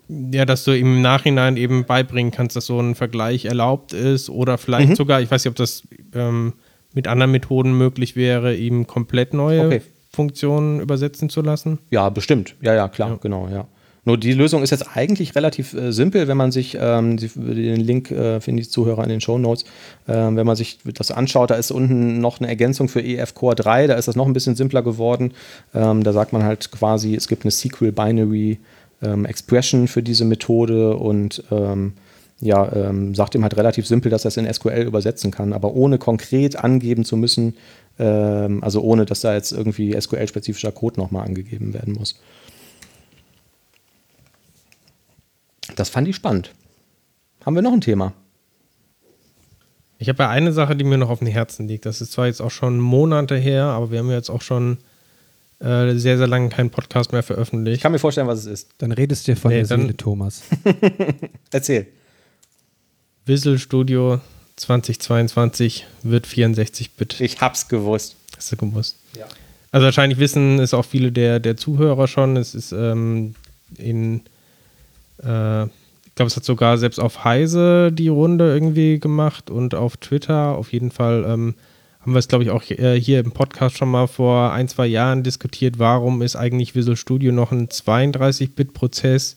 Ja, 0.10 0.46
dass 0.46 0.64
du 0.64 0.72
im 0.72 1.02
Nachhinein 1.02 1.58
eben 1.58 1.86
beibringen 1.86 2.32
kannst, 2.32 2.56
dass 2.56 2.66
so 2.66 2.80
ein 2.80 2.96
Vergleich 2.96 3.46
erlaubt 3.46 3.94
ist 3.94 4.30
oder 4.30 4.58
vielleicht 4.58 4.90
mhm. 4.90 4.96
sogar, 4.96 5.22
ich 5.22 5.30
weiß 5.30 5.44
nicht, 5.44 5.52
ob 5.52 5.56
das 5.56 5.84
ähm, 6.14 6.54
mit 6.94 7.08
anderen 7.08 7.32
Methoden 7.32 7.78
möglich 7.78 8.16
wäre, 8.16 8.56
ihm 8.56 8.88
komplett 8.88 9.34
neue 9.34 9.66
okay. 9.66 9.82
Funktionen 10.12 10.80
übersetzen 10.80 11.30
zu 11.30 11.42
lassen? 11.42 11.80
Ja, 11.92 12.10
bestimmt. 12.10 12.56
Ja, 12.62 12.74
ja, 12.74 12.88
klar, 12.88 13.10
ja. 13.12 13.18
genau, 13.22 13.50
ja. 13.50 13.68
Nur 14.08 14.18
die 14.18 14.32
Lösung 14.32 14.64
ist 14.64 14.70
jetzt 14.70 14.96
eigentlich 14.96 15.36
relativ 15.36 15.74
äh, 15.74 15.92
simpel, 15.92 16.30
wenn 16.30 16.38
man 16.38 16.54
sich 16.54 16.78
ähm, 16.80 17.18
den 17.18 17.82
Link 17.82 18.10
äh, 18.10 18.40
finden 18.40 18.62
die 18.62 18.70
Zuhörer 18.70 19.04
in 19.04 19.10
den 19.10 19.20
Show 19.20 19.38
Notes, 19.38 19.66
ähm, 20.08 20.38
wenn 20.38 20.48
man 20.48 20.56
sich 20.56 20.80
das 20.86 21.12
anschaut, 21.12 21.52
da 21.52 21.56
ist 21.56 21.72
unten 21.72 22.22
noch 22.22 22.40
eine 22.40 22.48
Ergänzung 22.48 22.88
für 22.88 23.04
EF 23.04 23.34
Core 23.34 23.56
3, 23.56 23.88
da 23.88 23.96
ist 23.96 24.08
das 24.08 24.16
noch 24.16 24.26
ein 24.26 24.32
bisschen 24.32 24.56
simpler 24.56 24.82
geworden. 24.82 25.34
Ähm, 25.76 26.06
da 26.06 26.14
sagt 26.14 26.32
man 26.32 26.44
halt 26.44 26.72
quasi, 26.72 27.16
es 27.16 27.28
gibt 27.28 27.44
eine 27.44 27.52
SQL 27.52 27.92
Binary 27.92 28.60
ähm, 29.02 29.26
Expression 29.26 29.88
für 29.88 30.04
diese 30.04 30.26
Methode 30.26 30.96
und 30.96 31.44
ähm, 31.52 31.94
ja, 32.40 32.72
ähm, 32.72 33.16
sagt 33.16 33.34
ihm 33.36 33.44
halt 33.44 33.58
relativ 33.58 33.88
simpel, 33.88 34.12
dass 34.12 34.26
er 34.26 34.30
es 34.30 34.38
in 34.38 34.52
SQL 34.52 34.84
übersetzen 34.84 35.32
kann, 35.32 35.54
aber 35.54 35.74
ohne 35.74 35.98
konkret 35.98 36.56
angeben 36.56 37.04
zu 37.04 37.18
müssen, 37.18 37.56
ähm, 37.98 38.64
also 38.64 38.82
ohne, 38.82 39.06
dass 39.06 39.22
da 39.22 39.34
jetzt 39.34 39.52
irgendwie 39.52 40.00
SQL-spezifischer 40.00 40.72
Code 40.72 41.00
nochmal 41.00 41.26
angegeben 41.26 41.74
werden 41.74 41.96
muss. 41.96 42.20
Das 45.76 45.90
fand 45.90 46.08
ich 46.08 46.16
spannend. 46.16 46.54
Haben 47.46 47.56
wir 47.56 47.62
noch 47.62 47.74
ein 47.74 47.82
Thema? 47.82 48.14
Ich 50.00 50.10
habe 50.10 50.24
ja 50.24 50.30
eine 50.30 50.52
Sache, 50.52 50.76
die 50.76 50.84
mir 50.84 50.98
noch 50.98 51.10
auf 51.10 51.20
dem 51.20 51.28
Herzen 51.28 51.68
liegt. 51.68 51.86
Das 51.86 52.02
ist 52.02 52.12
zwar 52.12 52.28
jetzt 52.28 52.42
auch 52.42 52.52
schon 52.52 52.80
Monate 52.80 53.36
her, 53.36 53.66
aber 53.66 53.90
wir 53.90 54.00
haben 54.00 54.12
jetzt 54.12 54.30
auch 54.30 54.42
schon 54.42 54.78
äh, 55.60 55.96
sehr, 55.96 56.18
sehr 56.18 56.28
lange 56.28 56.50
keinen 56.50 56.70
Podcast 56.70 57.12
mehr 57.12 57.24
veröffentlicht. 57.24 57.78
Ich 57.78 57.82
kann 57.82 57.92
mir 57.92 58.00
vorstellen, 58.00 58.28
was 58.28 58.40
es 58.40 58.46
ist. 58.46 58.70
Dann 58.78 58.92
redest 58.92 59.28
du 59.28 59.32
dir 59.32 59.38
von 59.38 59.50
nee, 59.50 59.58
der 59.58 59.66
Seele, 59.66 59.98
Thomas. 59.98 60.44
Erzähl. 61.52 61.88
Visual 63.26 63.58
Studio 63.58 64.22
2022 64.58 65.86
wird 66.04 66.28
64-Bit. 66.28 67.22
Ich 67.22 67.42
hab's 67.42 67.68
gewusst. 67.68 68.16
Hast 68.36 68.52
du 68.52 68.58
gewusst? 68.58 68.98
Ja. 69.18 69.26
Also 69.72 69.86
wahrscheinlich 69.86 70.20
wissen 70.20 70.60
es 70.60 70.74
auch 70.74 70.86
viele 70.86 71.12
der, 71.12 71.40
der 71.40 71.58
Zuhörer 71.58 72.08
schon. 72.08 72.38
Es 72.38 72.56
ist 72.56 72.72
ähm, 72.72 73.36
in, 73.78 74.22
äh, 75.24 75.64
ich 75.66 76.16
glaube, 76.16 76.28
es 76.28 76.36
hat 76.36 76.46
sogar 76.46 76.78
selbst 76.78 77.00
auf 77.00 77.24
Heise 77.24 77.92
die 77.92 78.08
Runde 78.08 78.54
irgendwie 78.54 79.00
gemacht 79.00 79.50
und 79.50 79.76
auf 79.76 79.98
Twitter. 79.98 80.56
Auf 80.56 80.72
jeden 80.72 80.92
Fall 80.92 81.26
ähm, 81.28 81.56
haben 82.08 82.14
wir 82.14 82.20
es, 82.20 82.30
glaube 82.30 82.46
ich, 82.46 82.52
auch 82.52 82.64
äh, 82.70 82.98
hier 82.98 83.20
im 83.20 83.34
Podcast 83.34 83.78
schon 83.78 83.92
mal 83.92 84.08
vor 84.08 84.54
ein, 84.54 84.70
zwei 84.70 84.88
Jahren 84.88 85.24
diskutiert, 85.24 85.78
warum 85.78 86.22
ist 86.22 86.38
eigentlich 86.38 86.74
Visual 86.74 86.96
Studio 86.96 87.34
noch 87.34 87.52
ein 87.52 87.68
32-Bit-Prozess 87.68 89.36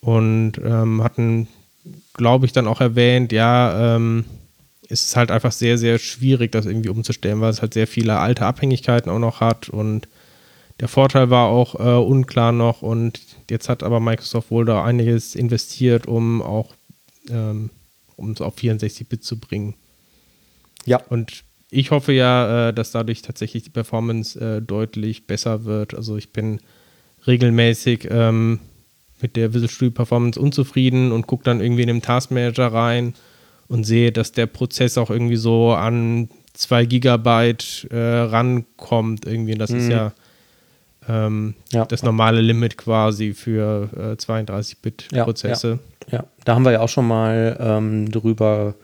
und 0.00 0.52
ähm, 0.64 1.02
hatten 1.04 1.48
glaube 2.14 2.46
ich, 2.46 2.52
dann 2.52 2.66
auch 2.66 2.80
erwähnt, 2.80 3.30
ja, 3.30 3.96
ähm, 3.96 4.24
es 4.88 5.04
ist 5.04 5.16
halt 5.16 5.30
einfach 5.30 5.52
sehr, 5.52 5.76
sehr 5.76 5.98
schwierig, 5.98 6.50
das 6.52 6.64
irgendwie 6.64 6.88
umzustellen, 6.88 7.42
weil 7.42 7.50
es 7.50 7.60
halt 7.60 7.74
sehr 7.74 7.86
viele 7.86 8.18
alte 8.18 8.46
Abhängigkeiten 8.46 9.10
auch 9.10 9.18
noch 9.18 9.40
hat 9.40 9.68
und 9.68 10.08
der 10.80 10.88
Vorteil 10.88 11.28
war 11.28 11.48
auch 11.48 11.74
äh, 11.74 12.02
unklar 12.02 12.52
noch 12.52 12.80
und 12.80 13.20
jetzt 13.50 13.68
hat 13.68 13.82
aber 13.82 14.00
Microsoft 14.00 14.50
wohl 14.50 14.64
da 14.64 14.82
einiges 14.82 15.34
investiert, 15.34 16.06
um 16.06 16.40
auch 16.40 16.72
ähm, 17.28 17.68
um 18.16 18.30
es 18.30 18.40
auf 18.40 18.56
64-Bit 18.56 19.22
zu 19.24 19.38
bringen. 19.38 19.74
Ja. 20.86 20.96
Und 21.10 21.44
ich 21.72 21.90
hoffe 21.90 22.12
ja, 22.12 22.68
äh, 22.68 22.74
dass 22.74 22.92
dadurch 22.92 23.22
tatsächlich 23.22 23.62
die 23.62 23.70
Performance 23.70 24.38
äh, 24.38 24.60
deutlich 24.60 25.26
besser 25.26 25.64
wird. 25.64 25.94
Also 25.94 26.18
ich 26.18 26.30
bin 26.30 26.60
regelmäßig 27.26 28.08
ähm, 28.10 28.60
mit 29.22 29.36
der 29.36 29.54
Visual 29.54 29.70
Studio 29.70 29.92
Performance 29.92 30.38
unzufrieden 30.38 31.12
und 31.12 31.26
gucke 31.26 31.44
dann 31.44 31.62
irgendwie 31.62 31.82
in 31.82 31.88
den 31.88 32.02
Task 32.02 32.30
Manager 32.30 32.66
rein 32.66 33.14
und 33.68 33.84
sehe, 33.84 34.12
dass 34.12 34.32
der 34.32 34.46
Prozess 34.46 34.98
auch 34.98 35.08
irgendwie 35.08 35.36
so 35.36 35.72
an 35.72 36.28
2 36.52 36.84
Gigabyte 36.84 37.88
äh, 37.90 37.96
rankommt. 37.96 39.24
Irgendwie. 39.24 39.54
Das 39.54 39.70
mhm. 39.70 39.78
ist 39.78 39.88
ja, 39.88 40.12
ähm, 41.08 41.54
ja, 41.70 41.86
das 41.86 42.02
normale 42.02 42.42
Limit 42.42 42.76
quasi 42.76 43.32
für 43.32 43.88
äh, 43.96 44.22
32-Bit-Prozesse. 44.22 45.78
Ja, 46.08 46.18
ja, 46.18 46.24
da 46.44 46.54
haben 46.54 46.66
wir 46.66 46.72
ja 46.72 46.80
auch 46.80 46.90
schon 46.90 47.08
mal 47.08 47.56
ähm, 47.58 48.10
drüber 48.10 48.74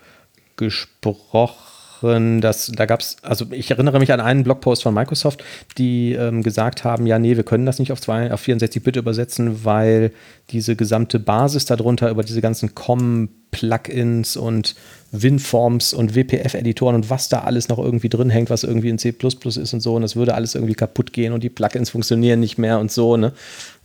gesprochen 0.56 1.67
Wochen, 2.02 2.40
dass 2.40 2.70
da 2.74 2.86
gab 2.86 3.00
es, 3.00 3.16
also 3.22 3.46
ich 3.50 3.70
erinnere 3.70 3.98
mich 3.98 4.12
an 4.12 4.20
einen 4.20 4.44
Blogpost 4.44 4.82
von 4.82 4.94
Microsoft, 4.94 5.44
die 5.76 6.12
ähm, 6.12 6.42
gesagt 6.42 6.84
haben, 6.84 7.06
ja, 7.06 7.18
nee, 7.18 7.36
wir 7.36 7.44
können 7.44 7.66
das 7.66 7.78
nicht 7.78 7.92
auf, 7.92 8.06
auf 8.08 8.42
64-Bit 8.42 8.96
übersetzen, 8.96 9.64
weil 9.64 10.12
diese 10.50 10.76
gesamte 10.76 11.18
Basis 11.18 11.64
darunter 11.64 12.10
über 12.10 12.22
diese 12.22 12.40
ganzen 12.40 12.74
COM-Plugins 12.74 14.36
und 14.36 14.74
WinForms 15.10 15.94
und 15.94 16.14
WPF-Editoren 16.14 16.94
und 16.94 17.10
was 17.10 17.28
da 17.28 17.40
alles 17.40 17.68
noch 17.68 17.78
irgendwie 17.78 18.08
drin 18.08 18.30
hängt, 18.30 18.50
was 18.50 18.64
irgendwie 18.64 18.90
in 18.90 18.98
C 18.98 19.14
ist 19.18 19.74
und 19.74 19.80
so, 19.80 19.94
und 19.94 20.02
das 20.02 20.16
würde 20.16 20.34
alles 20.34 20.54
irgendwie 20.54 20.74
kaputt 20.74 21.12
gehen 21.12 21.32
und 21.32 21.42
die 21.42 21.48
Plugins 21.48 21.90
funktionieren 21.90 22.40
nicht 22.40 22.58
mehr 22.58 22.78
und 22.78 22.92
so, 22.92 23.16
ne? 23.16 23.32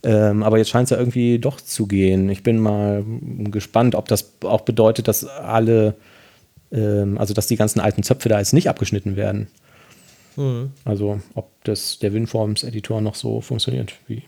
Ähm, 0.02 0.42
aber 0.42 0.58
jetzt 0.58 0.68
scheint 0.68 0.84
es 0.84 0.90
ja 0.90 0.98
irgendwie 0.98 1.38
doch 1.38 1.60
zu 1.60 1.86
gehen. 1.86 2.28
Ich 2.28 2.42
bin 2.42 2.58
mal 2.58 3.04
gespannt, 3.50 3.94
ob 3.94 4.06
das 4.08 4.32
auch 4.42 4.60
bedeutet, 4.60 5.08
dass 5.08 5.24
alle 5.24 5.94
ähm, 6.74 7.16
also 7.18 7.32
dass 7.32 7.46
die 7.46 7.56
ganzen 7.56 7.80
alten 7.80 8.02
Zöpfe 8.02 8.28
da 8.28 8.38
jetzt 8.38 8.52
nicht 8.52 8.68
abgeschnitten 8.68 9.16
werden. 9.16 9.48
Mhm. 10.36 10.72
Also 10.84 11.20
ob 11.34 11.50
das 11.64 11.98
der 12.00 12.12
WinForms-Editor 12.12 13.00
noch 13.00 13.14
so 13.14 13.40
funktioniert 13.40 13.94
wie 14.08 14.22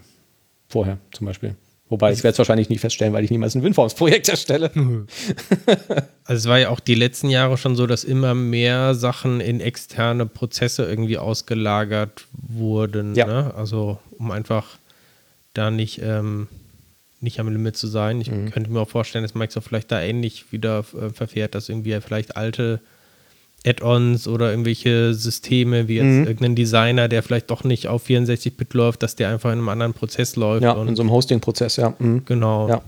vorher 0.69 0.99
zum 1.13 1.27
Beispiel. 1.27 1.57
Wobei 1.89 2.13
ich 2.13 2.25
werde 2.25 2.33
es 2.33 2.39
wahrscheinlich 2.39 2.69
nie 2.69 2.79
feststellen, 2.79 3.13
weil 3.15 3.25
ich 3.25 3.31
niemals 3.31 3.55
ein 3.55 3.63
WinForms-Projekt 3.63 4.29
erstelle. 4.31 4.71
also 6.25 6.39
es 6.39 6.47
war 6.47 6.59
ja 6.59 6.71
auch 6.71 6.81
die 6.81 6.97
letzten 6.97 7.31
Jahre 7.31 7.57
schon 7.57 7.77
so, 7.77 7.87
dass 7.87 8.03
immer 8.03 8.35
mehr 8.35 8.95
Sachen 8.95 9.41
in 9.41 9.61
externe 9.61 10.27
Prozesse 10.27 10.85
irgendwie 10.85 11.19
ausgelagert 11.19 12.27
wurden. 12.33 13.15
Ja. 13.15 13.27
Ne? 13.27 13.55
Also 13.55 13.99
um 14.19 14.33
einfach 14.33 14.79
da 15.55 15.71
nicht 15.71 16.01
ähm, 16.03 16.49
nicht 17.21 17.41
am 17.41 17.49
Limit 17.49 17.77
zu 17.77 17.87
sein. 17.87 18.21
Ich 18.21 18.31
mhm. 18.31 18.51
könnte 18.51 18.71
mir 18.71 18.81
auch 18.81 18.89
vorstellen, 18.89 19.23
dass 19.23 19.35
Microsoft 19.35 19.69
vielleicht 19.69 19.91
da 19.91 20.01
ähnlich 20.01 20.53
wieder 20.53 20.81
äh, 20.81 21.11
verfährt, 21.11 21.55
dass 21.55 21.69
irgendwie 21.69 21.99
vielleicht 22.01 22.37
alte 22.37 22.81
Add-ons 23.67 24.29
oder 24.29 24.51
irgendwelche 24.51 25.15
Systeme, 25.15 25.89
wie 25.89 25.97
jetzt 25.97 26.05
mhm. 26.05 26.27
irgendein 26.27 26.55
Designer, 26.55 27.09
der 27.09 27.23
vielleicht 27.23 27.51
doch 27.51 27.65
nicht 27.65 27.89
auf 27.89 28.07
64-Bit 28.07 28.75
läuft, 28.75 29.03
dass 29.03 29.17
der 29.17 29.31
einfach 29.31 29.51
in 29.51 29.59
einem 29.59 29.69
anderen 29.69 29.93
Prozess 29.93 30.37
läuft. 30.37 30.63
Ja, 30.63 30.81
in 30.83 30.95
so 30.95 31.03
einem 31.03 31.11
Hosting-Prozess, 31.11 31.77
ja. 31.77 31.95
Mhm. 31.99 32.25
Genau. 32.27 32.69
Ja. 32.69 32.83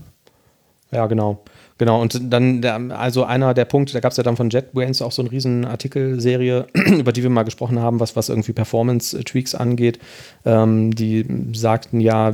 ja, 0.91 1.07
genau. 1.07 1.43
Genau, 1.79 2.01
und 2.01 2.19
dann, 2.33 2.61
der, 2.61 2.75
also 2.91 3.23
einer 3.23 3.53
der 3.53 3.63
Punkte, 3.63 3.93
da 3.93 4.01
gab 4.01 4.11
es 4.11 4.17
ja 4.17 4.23
dann 4.23 4.35
von 4.35 4.49
JetBrains 4.49 5.01
auch 5.01 5.13
so 5.13 5.21
eine 5.21 5.31
riesen 5.31 5.63
Artikelserie, 5.63 6.67
über 6.73 7.13
die 7.13 7.23
wir 7.23 7.29
mal 7.29 7.43
gesprochen 7.43 7.79
haben, 7.79 8.01
was, 8.01 8.17
was 8.17 8.27
irgendwie 8.27 8.51
Performance-Tweaks 8.51 9.55
angeht. 9.55 9.97
Ähm, 10.45 10.93
die 10.93 11.25
sagten 11.53 12.01
ja 12.01 12.33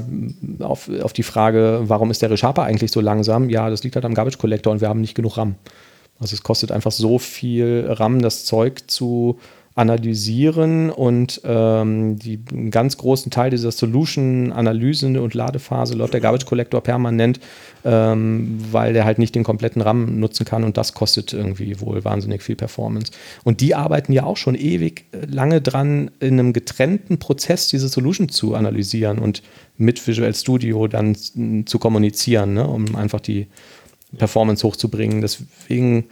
auf, 0.60 0.90
auf 1.00 1.14
die 1.14 1.22
Frage, 1.22 1.82
warum 1.84 2.10
ist 2.10 2.24
der 2.24 2.32
ReSharper 2.32 2.64
eigentlich 2.64 2.92
so 2.92 3.02
langsam? 3.02 3.52
Ja, 3.52 3.70
das 3.70 3.84
liegt 3.84 3.96
halt 3.96 4.06
am 4.06 4.16
Garbage 4.16 4.40
Collector 4.40 4.74
und 4.74 4.82
wir 4.82 4.90
haben 4.90 5.02
nicht 5.02 5.14
genug 5.14 5.38
RAM. 5.38 5.54
Also 6.20 6.34
es 6.34 6.42
kostet 6.42 6.72
einfach 6.72 6.92
so 6.92 7.20
viel 7.20 7.86
RAM, 7.88 8.24
das 8.24 8.46
Zeug 8.46 8.90
zu 8.90 9.38
analysieren 9.76 10.90
und 10.90 11.42
ähm, 11.44 12.18
die, 12.18 12.40
einen 12.50 12.72
ganz 12.72 12.96
großen 12.96 13.30
Teil 13.30 13.50
dieser 13.52 13.72
Solution-Analyse 13.72 15.22
und 15.22 15.34
Ladephase 15.34 15.96
läuft 15.96 16.14
der 16.14 16.22
Garbage 16.22 16.46
Collector 16.46 16.80
permanent, 16.80 17.42
ähm, 17.84 18.58
weil 18.72 18.94
der 18.94 19.04
halt 19.04 19.20
nicht 19.20 19.36
den 19.36 19.44
kompletten 19.44 19.82
RAM 19.82 20.18
nutzen 20.18 20.46
kann 20.46 20.64
und 20.64 20.78
das 20.78 20.94
kostet 20.94 21.34
irgendwie 21.34 21.82
wohl 21.82 22.06
wahnsinnig 22.06 22.42
viel 22.42 22.56
Performance. 22.56 23.12
Und 23.44 23.60
die 23.60 23.76
arbeiten 23.76 24.14
ja 24.14 24.24
auch 24.24 24.38
schon 24.38 24.56
ewig 24.56 25.04
äh, 25.12 25.26
lange 25.26 25.60
dran, 25.60 26.10
in 26.22 26.40
einem 26.40 26.54
getrennten 26.54 27.20
Prozess 27.20 27.68
diese 27.68 27.90
Solution 27.90 28.30
zu 28.30 28.56
analysieren 28.56 29.20
und 29.20 29.44
mit 29.78 30.08
Visual 30.08 30.34
Studio 30.34 30.88
dann 30.88 31.16
zu 31.66 31.80
kommunizieren, 31.80 32.54
ne, 32.54 32.66
um 32.66 32.96
einfach 32.96 33.20
die 33.20 33.48
Performance 34.18 34.66
hochzubringen. 34.66 35.20
Deswegen 35.20 36.06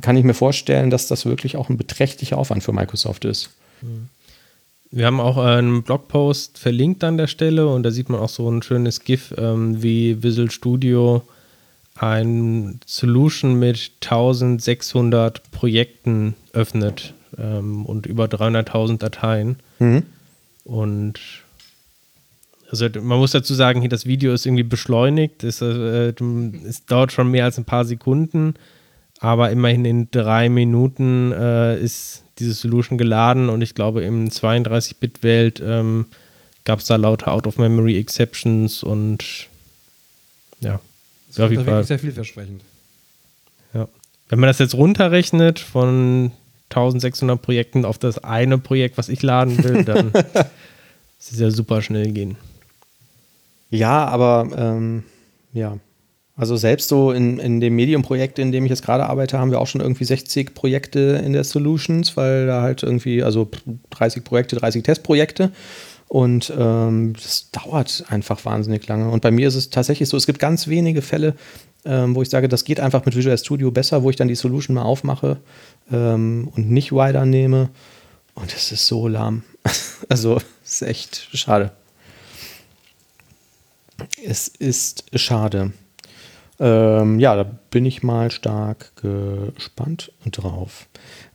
kann 0.00 0.16
ich 0.16 0.24
mir 0.24 0.34
vorstellen, 0.34 0.90
dass 0.90 1.08
das 1.08 1.26
wirklich 1.26 1.56
auch 1.56 1.68
ein 1.68 1.76
beträchtlicher 1.76 2.38
Aufwand 2.38 2.62
für 2.62 2.72
Microsoft 2.72 3.24
ist. 3.24 3.50
Wir 4.90 5.06
haben 5.06 5.20
auch 5.20 5.36
einen 5.36 5.82
Blogpost 5.82 6.58
verlinkt 6.58 7.04
an 7.04 7.18
der 7.18 7.26
Stelle 7.26 7.68
und 7.68 7.82
da 7.82 7.90
sieht 7.90 8.08
man 8.08 8.20
auch 8.20 8.30
so 8.30 8.50
ein 8.50 8.62
schönes 8.62 9.00
GIF, 9.00 9.34
ähm, 9.36 9.82
wie 9.82 10.22
Visual 10.22 10.50
Studio 10.50 11.22
ein 11.94 12.80
Solution 12.86 13.58
mit 13.58 13.92
1600 14.00 15.50
Projekten 15.50 16.34
öffnet 16.52 17.12
ähm, 17.36 17.84
und 17.84 18.06
über 18.06 18.26
300.000 18.26 18.98
Dateien. 18.98 19.56
Mhm. 19.78 20.04
Und 20.64 21.20
also 22.70 22.86
man 23.00 23.18
muss 23.18 23.32
dazu 23.32 23.54
sagen, 23.54 23.80
hier 23.80 23.90
das 23.90 24.06
Video 24.06 24.32
ist 24.32 24.46
irgendwie 24.46 24.62
beschleunigt. 24.62 25.44
Es, 25.44 25.60
äh, 25.60 26.12
es 26.66 26.86
dauert 26.86 27.12
schon 27.12 27.30
mehr 27.30 27.44
als 27.44 27.58
ein 27.58 27.64
paar 27.64 27.84
Sekunden 27.84 28.54
aber 29.20 29.50
immerhin 29.50 29.84
in 29.84 30.10
drei 30.10 30.48
Minuten 30.48 31.32
äh, 31.32 31.78
ist 31.78 32.24
diese 32.38 32.52
Solution 32.52 32.98
geladen 32.98 33.48
und 33.48 33.62
ich 33.62 33.74
glaube, 33.74 34.02
im 34.02 34.28
32-Bit-Welt 34.28 35.60
ähm, 35.64 36.06
gab 36.64 36.78
es 36.78 36.86
da 36.86 36.96
lauter 36.96 37.32
Out-of-Memory-Exceptions 37.32 38.82
und 38.82 39.48
ja. 40.60 40.80
Das 41.28 41.38
war 41.38 41.50
wirklich 41.50 41.86
sehr 41.86 41.98
vielversprechend. 41.98 42.62
Ja. 43.74 43.88
Wenn 44.28 44.40
man 44.40 44.48
das 44.48 44.58
jetzt 44.58 44.74
runterrechnet 44.74 45.58
von 45.58 46.32
1600 46.70 47.40
Projekten 47.40 47.84
auf 47.84 47.98
das 47.98 48.22
eine 48.24 48.58
Projekt, 48.58 48.98
was 48.98 49.08
ich 49.08 49.22
laden 49.22 49.62
will, 49.62 49.84
dann 49.84 50.12
ist 51.18 51.32
es 51.32 51.38
ja 51.38 51.50
super 51.50 51.82
schnell 51.82 52.12
gehen. 52.12 52.36
Ja, 53.70 54.06
aber 54.06 54.48
ähm, 54.56 55.04
ja, 55.52 55.78
also 56.38 56.56
selbst 56.56 56.88
so 56.88 57.10
in, 57.10 57.40
in 57.40 57.60
dem 57.60 57.74
Medium-Projekt, 57.74 58.38
in 58.38 58.52
dem 58.52 58.64
ich 58.64 58.70
jetzt 58.70 58.84
gerade 58.84 59.06
arbeite, 59.06 59.40
haben 59.40 59.50
wir 59.50 59.60
auch 59.60 59.66
schon 59.66 59.80
irgendwie 59.80 60.04
60 60.04 60.54
Projekte 60.54 61.20
in 61.24 61.32
der 61.32 61.42
Solutions, 61.42 62.16
weil 62.16 62.46
da 62.46 62.62
halt 62.62 62.84
irgendwie, 62.84 63.24
also 63.24 63.50
30 63.90 64.22
Projekte, 64.22 64.54
30 64.54 64.84
Testprojekte. 64.84 65.50
Und 66.06 66.52
ähm, 66.56 67.14
das 67.14 67.50
dauert 67.50 68.04
einfach 68.08 68.44
wahnsinnig 68.44 68.86
lange. 68.86 69.10
Und 69.10 69.20
bei 69.20 69.32
mir 69.32 69.48
ist 69.48 69.56
es 69.56 69.70
tatsächlich 69.70 70.08
so, 70.08 70.16
es 70.16 70.26
gibt 70.26 70.38
ganz 70.38 70.68
wenige 70.68 71.02
Fälle, 71.02 71.34
ähm, 71.84 72.14
wo 72.14 72.22
ich 72.22 72.30
sage, 72.30 72.48
das 72.48 72.64
geht 72.64 72.78
einfach 72.78 73.04
mit 73.04 73.16
Visual 73.16 73.36
Studio 73.36 73.72
besser, 73.72 74.04
wo 74.04 74.10
ich 74.10 74.16
dann 74.16 74.28
die 74.28 74.36
Solution 74.36 74.76
mal 74.76 74.82
aufmache 74.82 75.38
ähm, 75.90 76.52
und 76.54 76.70
nicht 76.70 76.92
Wider 76.92 77.26
nehme. 77.26 77.70
Und 78.34 78.54
es 78.54 78.70
ist 78.70 78.86
so 78.86 79.08
lahm. 79.08 79.42
also, 80.08 80.40
es 80.64 80.82
ist 80.82 80.82
echt 80.82 81.28
schade. 81.32 81.72
Es 84.24 84.46
ist 84.46 85.06
schade. 85.14 85.72
Ähm, 86.60 87.20
ja, 87.20 87.36
da 87.36 87.44
bin 87.44 87.84
ich 87.84 88.02
mal 88.02 88.30
stark 88.30 88.92
gespannt 88.96 90.12
drauf. 90.30 90.88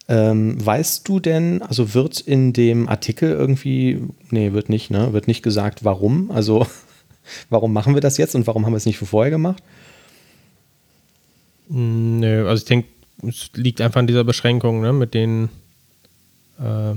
Ähm, 0.10 0.64
weißt 0.64 1.08
du 1.08 1.20
denn, 1.20 1.62
also 1.62 1.94
wird 1.94 2.20
in 2.20 2.52
dem 2.52 2.90
Artikel 2.90 3.32
irgendwie, 3.32 4.02
nee, 4.30 4.52
wird 4.52 4.68
nicht, 4.68 4.92
ne? 4.92 5.14
Wird 5.14 5.28
nicht 5.28 5.44
gesagt, 5.44 5.86
warum? 5.86 6.30
Also, 6.30 6.68
warum 7.50 7.72
machen 7.72 7.94
wir 7.94 8.02
das 8.02 8.18
jetzt 8.18 8.36
und 8.36 8.46
warum 8.46 8.66
haben 8.66 8.74
wir 8.74 8.78
es 8.78 8.86
nicht 8.86 8.98
vorher 8.98 9.32
gemacht? 9.32 9.64
Nö, 11.70 12.48
also 12.48 12.62
ich 12.62 12.68
denke, 12.68 12.90
es 13.26 13.52
liegt 13.54 13.80
einfach 13.80 14.02
an 14.02 14.08
dieser 14.08 14.26
Beschränkung, 14.26 14.82
ne? 14.82 14.92
Mit 14.92 15.14
den 15.14 15.48
äh, 16.60 16.96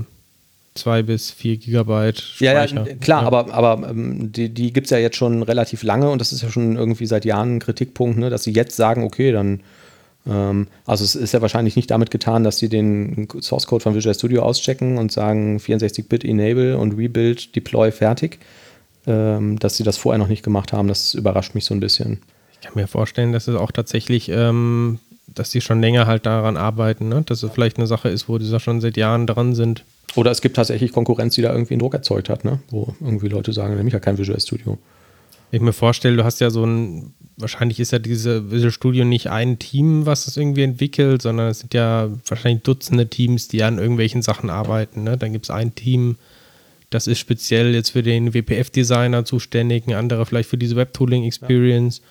zwei 0.77 1.01
bis 1.01 1.31
vier 1.31 1.57
Gigabyte 1.57 2.19
Speicher. 2.19 2.75
Ja, 2.75 2.85
ja 2.85 2.95
klar, 2.95 3.21
ja. 3.21 3.27
aber, 3.27 3.53
aber 3.53 3.89
ähm, 3.89 4.31
die, 4.31 4.49
die 4.49 4.71
gibt 4.71 4.87
es 4.87 4.91
ja 4.91 4.97
jetzt 4.97 5.17
schon 5.17 5.43
relativ 5.43 5.83
lange 5.83 6.09
und 6.09 6.19
das 6.19 6.31
ist 6.31 6.41
ja 6.43 6.49
schon 6.49 6.75
irgendwie 6.75 7.05
seit 7.05 7.25
Jahren 7.25 7.57
ein 7.57 7.59
Kritikpunkt, 7.59 8.17
ne, 8.17 8.29
dass 8.29 8.43
sie 8.43 8.51
jetzt 8.51 8.75
sagen, 8.75 9.03
okay, 9.03 9.31
dann 9.31 9.61
ähm, 10.27 10.67
also 10.85 11.03
es 11.03 11.15
ist 11.15 11.33
ja 11.33 11.41
wahrscheinlich 11.41 11.75
nicht 11.75 11.91
damit 11.91 12.11
getan, 12.11 12.43
dass 12.43 12.57
sie 12.57 12.69
den 12.69 13.27
Source 13.41 13.67
Code 13.67 13.83
von 13.83 13.95
Visual 13.95 14.15
Studio 14.15 14.43
auschecken 14.43 14.97
und 14.97 15.11
sagen 15.11 15.57
64-Bit 15.57 16.23
Enable 16.23 16.77
und 16.77 16.97
Rebuild, 16.97 17.55
Deploy 17.55 17.91
fertig. 17.91 18.39
Ähm, 19.05 19.57
dass 19.59 19.77
sie 19.77 19.85
das 19.85 19.95
vorher 19.95 20.17
noch 20.17 20.27
nicht 20.27 20.43
gemacht 20.43 20.73
haben, 20.73 20.89
das 20.89 21.13
überrascht 21.13 21.55
mich 21.55 21.63
so 21.63 21.73
ein 21.73 21.79
bisschen. 21.79 22.19
Ich 22.51 22.67
kann 22.67 22.73
mir 22.75 22.87
vorstellen, 22.87 23.31
dass 23.31 23.47
es 23.47 23.55
auch 23.55 23.71
tatsächlich 23.71 24.27
ähm, 24.27 24.99
dass 25.37 25.49
die 25.49 25.61
schon 25.61 25.81
länger 25.81 26.07
halt 26.07 26.25
daran 26.25 26.57
arbeiten, 26.57 27.09
ne? 27.09 27.23
dass 27.25 27.43
es 27.43 27.51
vielleicht 27.51 27.77
eine 27.77 27.87
Sache 27.87 28.09
ist, 28.09 28.29
wo 28.29 28.37
die 28.37 28.59
schon 28.59 28.81
seit 28.81 28.97
Jahren 28.97 29.27
dran 29.27 29.55
sind. 29.55 29.83
Oder 30.17 30.31
es 30.31 30.41
gibt 30.41 30.55
tatsächlich 30.55 30.91
Konkurrenz, 30.91 31.35
die 31.35 31.43
da 31.43 31.51
irgendwie 31.51 31.75
einen 31.75 31.79
Druck 31.79 31.93
erzeugt 31.93 32.29
hat, 32.29 32.43
ne? 32.43 32.59
wo 32.69 32.95
irgendwie 32.99 33.27
Leute 33.27 33.53
sagen, 33.53 33.75
nämlich 33.75 33.93
ja 33.93 33.99
kein 33.99 34.17
Visual 34.17 34.39
Studio. 34.39 34.77
Ich 35.51 35.61
mir 35.61 35.73
vorstelle, 35.73 36.17
du 36.17 36.23
hast 36.23 36.41
ja 36.41 36.49
so 36.49 36.65
ein, 36.65 37.13
wahrscheinlich 37.37 37.79
ist 37.79 37.91
ja 37.91 37.99
diese 37.99 38.51
Visual 38.51 38.71
Studio 38.71 39.05
nicht 39.05 39.29
ein 39.29 39.59
Team, 39.59 40.05
was 40.05 40.25
das 40.25 40.35
irgendwie 40.35 40.63
entwickelt, 40.63 41.21
sondern 41.21 41.49
es 41.49 41.59
sind 41.59 41.73
ja 41.73 42.09
wahrscheinlich 42.25 42.63
Dutzende 42.63 43.07
Teams, 43.07 43.47
die 43.47 43.61
an 43.63 43.77
irgendwelchen 43.77 44.23
Sachen 44.23 44.49
arbeiten. 44.49 45.03
Ne? 45.03 45.17
Dann 45.17 45.31
gibt 45.31 45.45
es 45.45 45.51
ein 45.51 45.75
Team, 45.75 46.17
das 46.89 47.05
ist 47.05 47.19
speziell 47.19 47.75
jetzt 47.75 47.91
für 47.91 48.01
den 48.01 48.33
WPF-Designer 48.33 49.23
zuständig, 49.23 49.87
ein 49.87 49.93
anderer 49.93 50.25
vielleicht 50.25 50.49
für 50.49 50.57
diese 50.57 50.75
Webtooling-Experience. 50.75 51.99
Ja. 51.99 52.03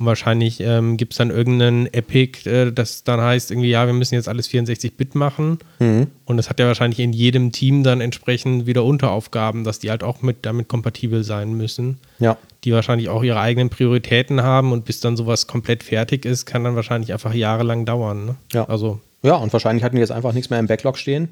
Und 0.00 0.06
wahrscheinlich 0.06 0.60
ähm, 0.60 0.96
gibt 0.96 1.12
es 1.12 1.18
dann 1.18 1.28
irgendeinen 1.28 1.84
Epic, 1.92 2.48
äh, 2.48 2.72
das 2.72 3.04
dann 3.04 3.20
heißt, 3.20 3.50
irgendwie, 3.50 3.68
ja, 3.68 3.84
wir 3.84 3.92
müssen 3.92 4.14
jetzt 4.14 4.28
alles 4.28 4.48
64-Bit 4.48 5.14
machen. 5.14 5.58
Mhm. 5.78 6.06
Und 6.24 6.38
es 6.38 6.48
hat 6.48 6.58
ja 6.58 6.66
wahrscheinlich 6.66 7.00
in 7.00 7.12
jedem 7.12 7.52
Team 7.52 7.84
dann 7.84 8.00
entsprechend 8.00 8.64
wieder 8.64 8.82
Unteraufgaben, 8.82 9.62
dass 9.62 9.78
die 9.78 9.90
halt 9.90 10.02
auch 10.02 10.22
mit 10.22 10.38
damit 10.46 10.68
kompatibel 10.68 11.22
sein 11.22 11.52
müssen. 11.52 11.98
Ja. 12.18 12.38
Die 12.64 12.72
wahrscheinlich 12.72 13.10
auch 13.10 13.22
ihre 13.22 13.40
eigenen 13.40 13.68
Prioritäten 13.68 14.42
haben 14.42 14.72
und 14.72 14.86
bis 14.86 15.00
dann 15.00 15.18
sowas 15.18 15.46
komplett 15.46 15.82
fertig 15.82 16.24
ist, 16.24 16.46
kann 16.46 16.64
dann 16.64 16.76
wahrscheinlich 16.76 17.12
einfach 17.12 17.34
jahrelang 17.34 17.84
dauern. 17.84 18.24
Ne? 18.24 18.36
Ja. 18.54 18.66
Also. 18.70 19.00
Ja, 19.22 19.34
und 19.34 19.52
wahrscheinlich 19.52 19.84
hatten 19.84 19.96
die 19.96 20.00
jetzt 20.00 20.12
einfach 20.12 20.32
nichts 20.32 20.48
mehr 20.48 20.60
im 20.60 20.66
Backlog 20.66 20.96
stehen. 20.96 21.28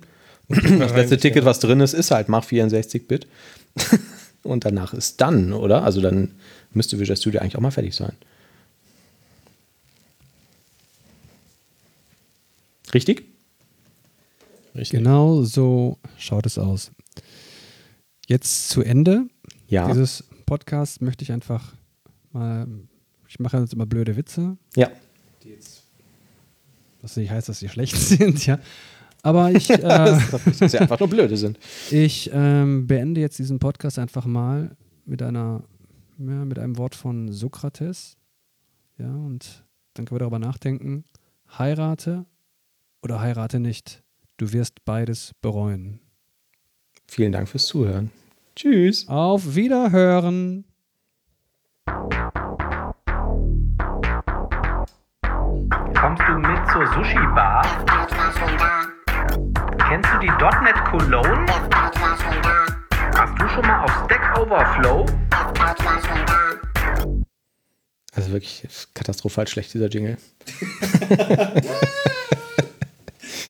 Das 0.79 0.95
letzte 0.95 1.17
Ticket, 1.17 1.47
was 1.47 1.59
drin 1.59 1.81
ist, 1.81 1.95
ist 1.95 2.11
halt 2.11 2.29
mach 2.29 2.45
64-Bit. 2.45 3.27
und 4.43 4.67
danach 4.67 4.93
ist 4.93 5.23
dann, 5.23 5.55
oder? 5.55 5.85
Also 5.85 6.03
dann 6.03 6.33
müsste 6.75 6.99
Visual 6.99 7.17
Studio 7.17 7.41
eigentlich 7.41 7.57
auch 7.57 7.63
mal 7.63 7.71
fertig 7.71 7.95
sein. 7.95 8.13
Richtig? 12.95 13.25
Richtig. 14.75 14.99
Genau 14.99 15.43
so 15.43 15.99
schaut 16.17 16.47
es 16.47 16.59
aus. 16.59 16.93
Jetzt 18.27 18.69
zu 18.69 18.83
Ende 18.83 19.27
ja. 19.67 19.89
dieses 19.89 20.25
Podcasts 20.47 21.01
möchte 21.01 21.25
ich 21.25 21.33
einfach 21.33 21.75
mal, 22.33 22.67
ich 23.29 23.39
mache 23.41 23.59
jetzt 23.59 23.73
immer 23.73 23.87
blöde 23.87 24.17
Witze. 24.17 24.57
Ja. 24.77 24.91
Die 25.43 25.51
jetzt, 25.51 25.85
was 27.03 27.17
nicht 27.17 27.31
heißt, 27.31 27.49
dass 27.49 27.59
sie 27.59 27.69
schlecht 27.69 27.97
sind, 27.99 28.45
ja. 28.47 28.59
Aber 29.23 29.51
ich. 29.53 29.71
Äh, 29.79 29.81
dass 29.81 30.59
sie 30.73 30.79
einfach 30.79 31.01
nur 31.01 31.09
blöde 31.09 31.37
sind. 31.37 31.59
Ich 31.91 32.31
ähm, 32.33 32.87
beende 32.87 33.21
jetzt 33.21 33.39
diesen 33.39 33.59
Podcast 33.59 33.99
einfach 33.99 34.27
mal 34.27 34.77
mit 35.05 35.23
einer, 35.23 35.65
ja, 36.19 36.45
mit 36.45 36.59
einem 36.59 36.79
Wort 36.79 36.95
von 36.95 37.33
Sokrates. 37.33 38.17
Ja, 38.99 39.11
und 39.11 39.65
dann 39.95 40.07
können 40.07 40.17
wir 40.17 40.21
darüber 40.21 40.39
nachdenken. 40.39 41.05
Heirate 41.59 42.27
oder 43.03 43.21
heirate 43.21 43.61
nicht. 43.61 44.03
Du 44.37 44.53
wirst 44.53 44.85
beides 44.85 45.33
bereuen. 45.41 46.01
Vielen 47.07 47.33
Dank 47.33 47.49
fürs 47.49 47.67
Zuhören. 47.67 48.11
Tschüss. 48.55 49.09
Auf 49.09 49.55
Wiederhören. 49.55 50.65
Kommst 55.95 56.23
du 56.29 56.39
mit 56.39 56.71
zur 56.73 56.87
Sushi 56.95 57.19
Bar? 57.35 57.63
Kennst 59.89 60.11
du 60.13 60.19
die 60.21 60.29
.NET 60.29 60.77
Cologne? 60.91 61.47
Hast 63.15 63.41
du 63.41 63.49
schon 63.49 63.67
mal 63.67 63.85
auf 63.85 64.05
Stack 64.05 64.39
Overflow? 64.39 65.07
Also 68.13 68.33
wirklich 68.33 68.67
katastrophal 68.95 69.49
schlecht, 69.49 69.75
dieser 69.75 69.89
Jingle. 69.89 70.19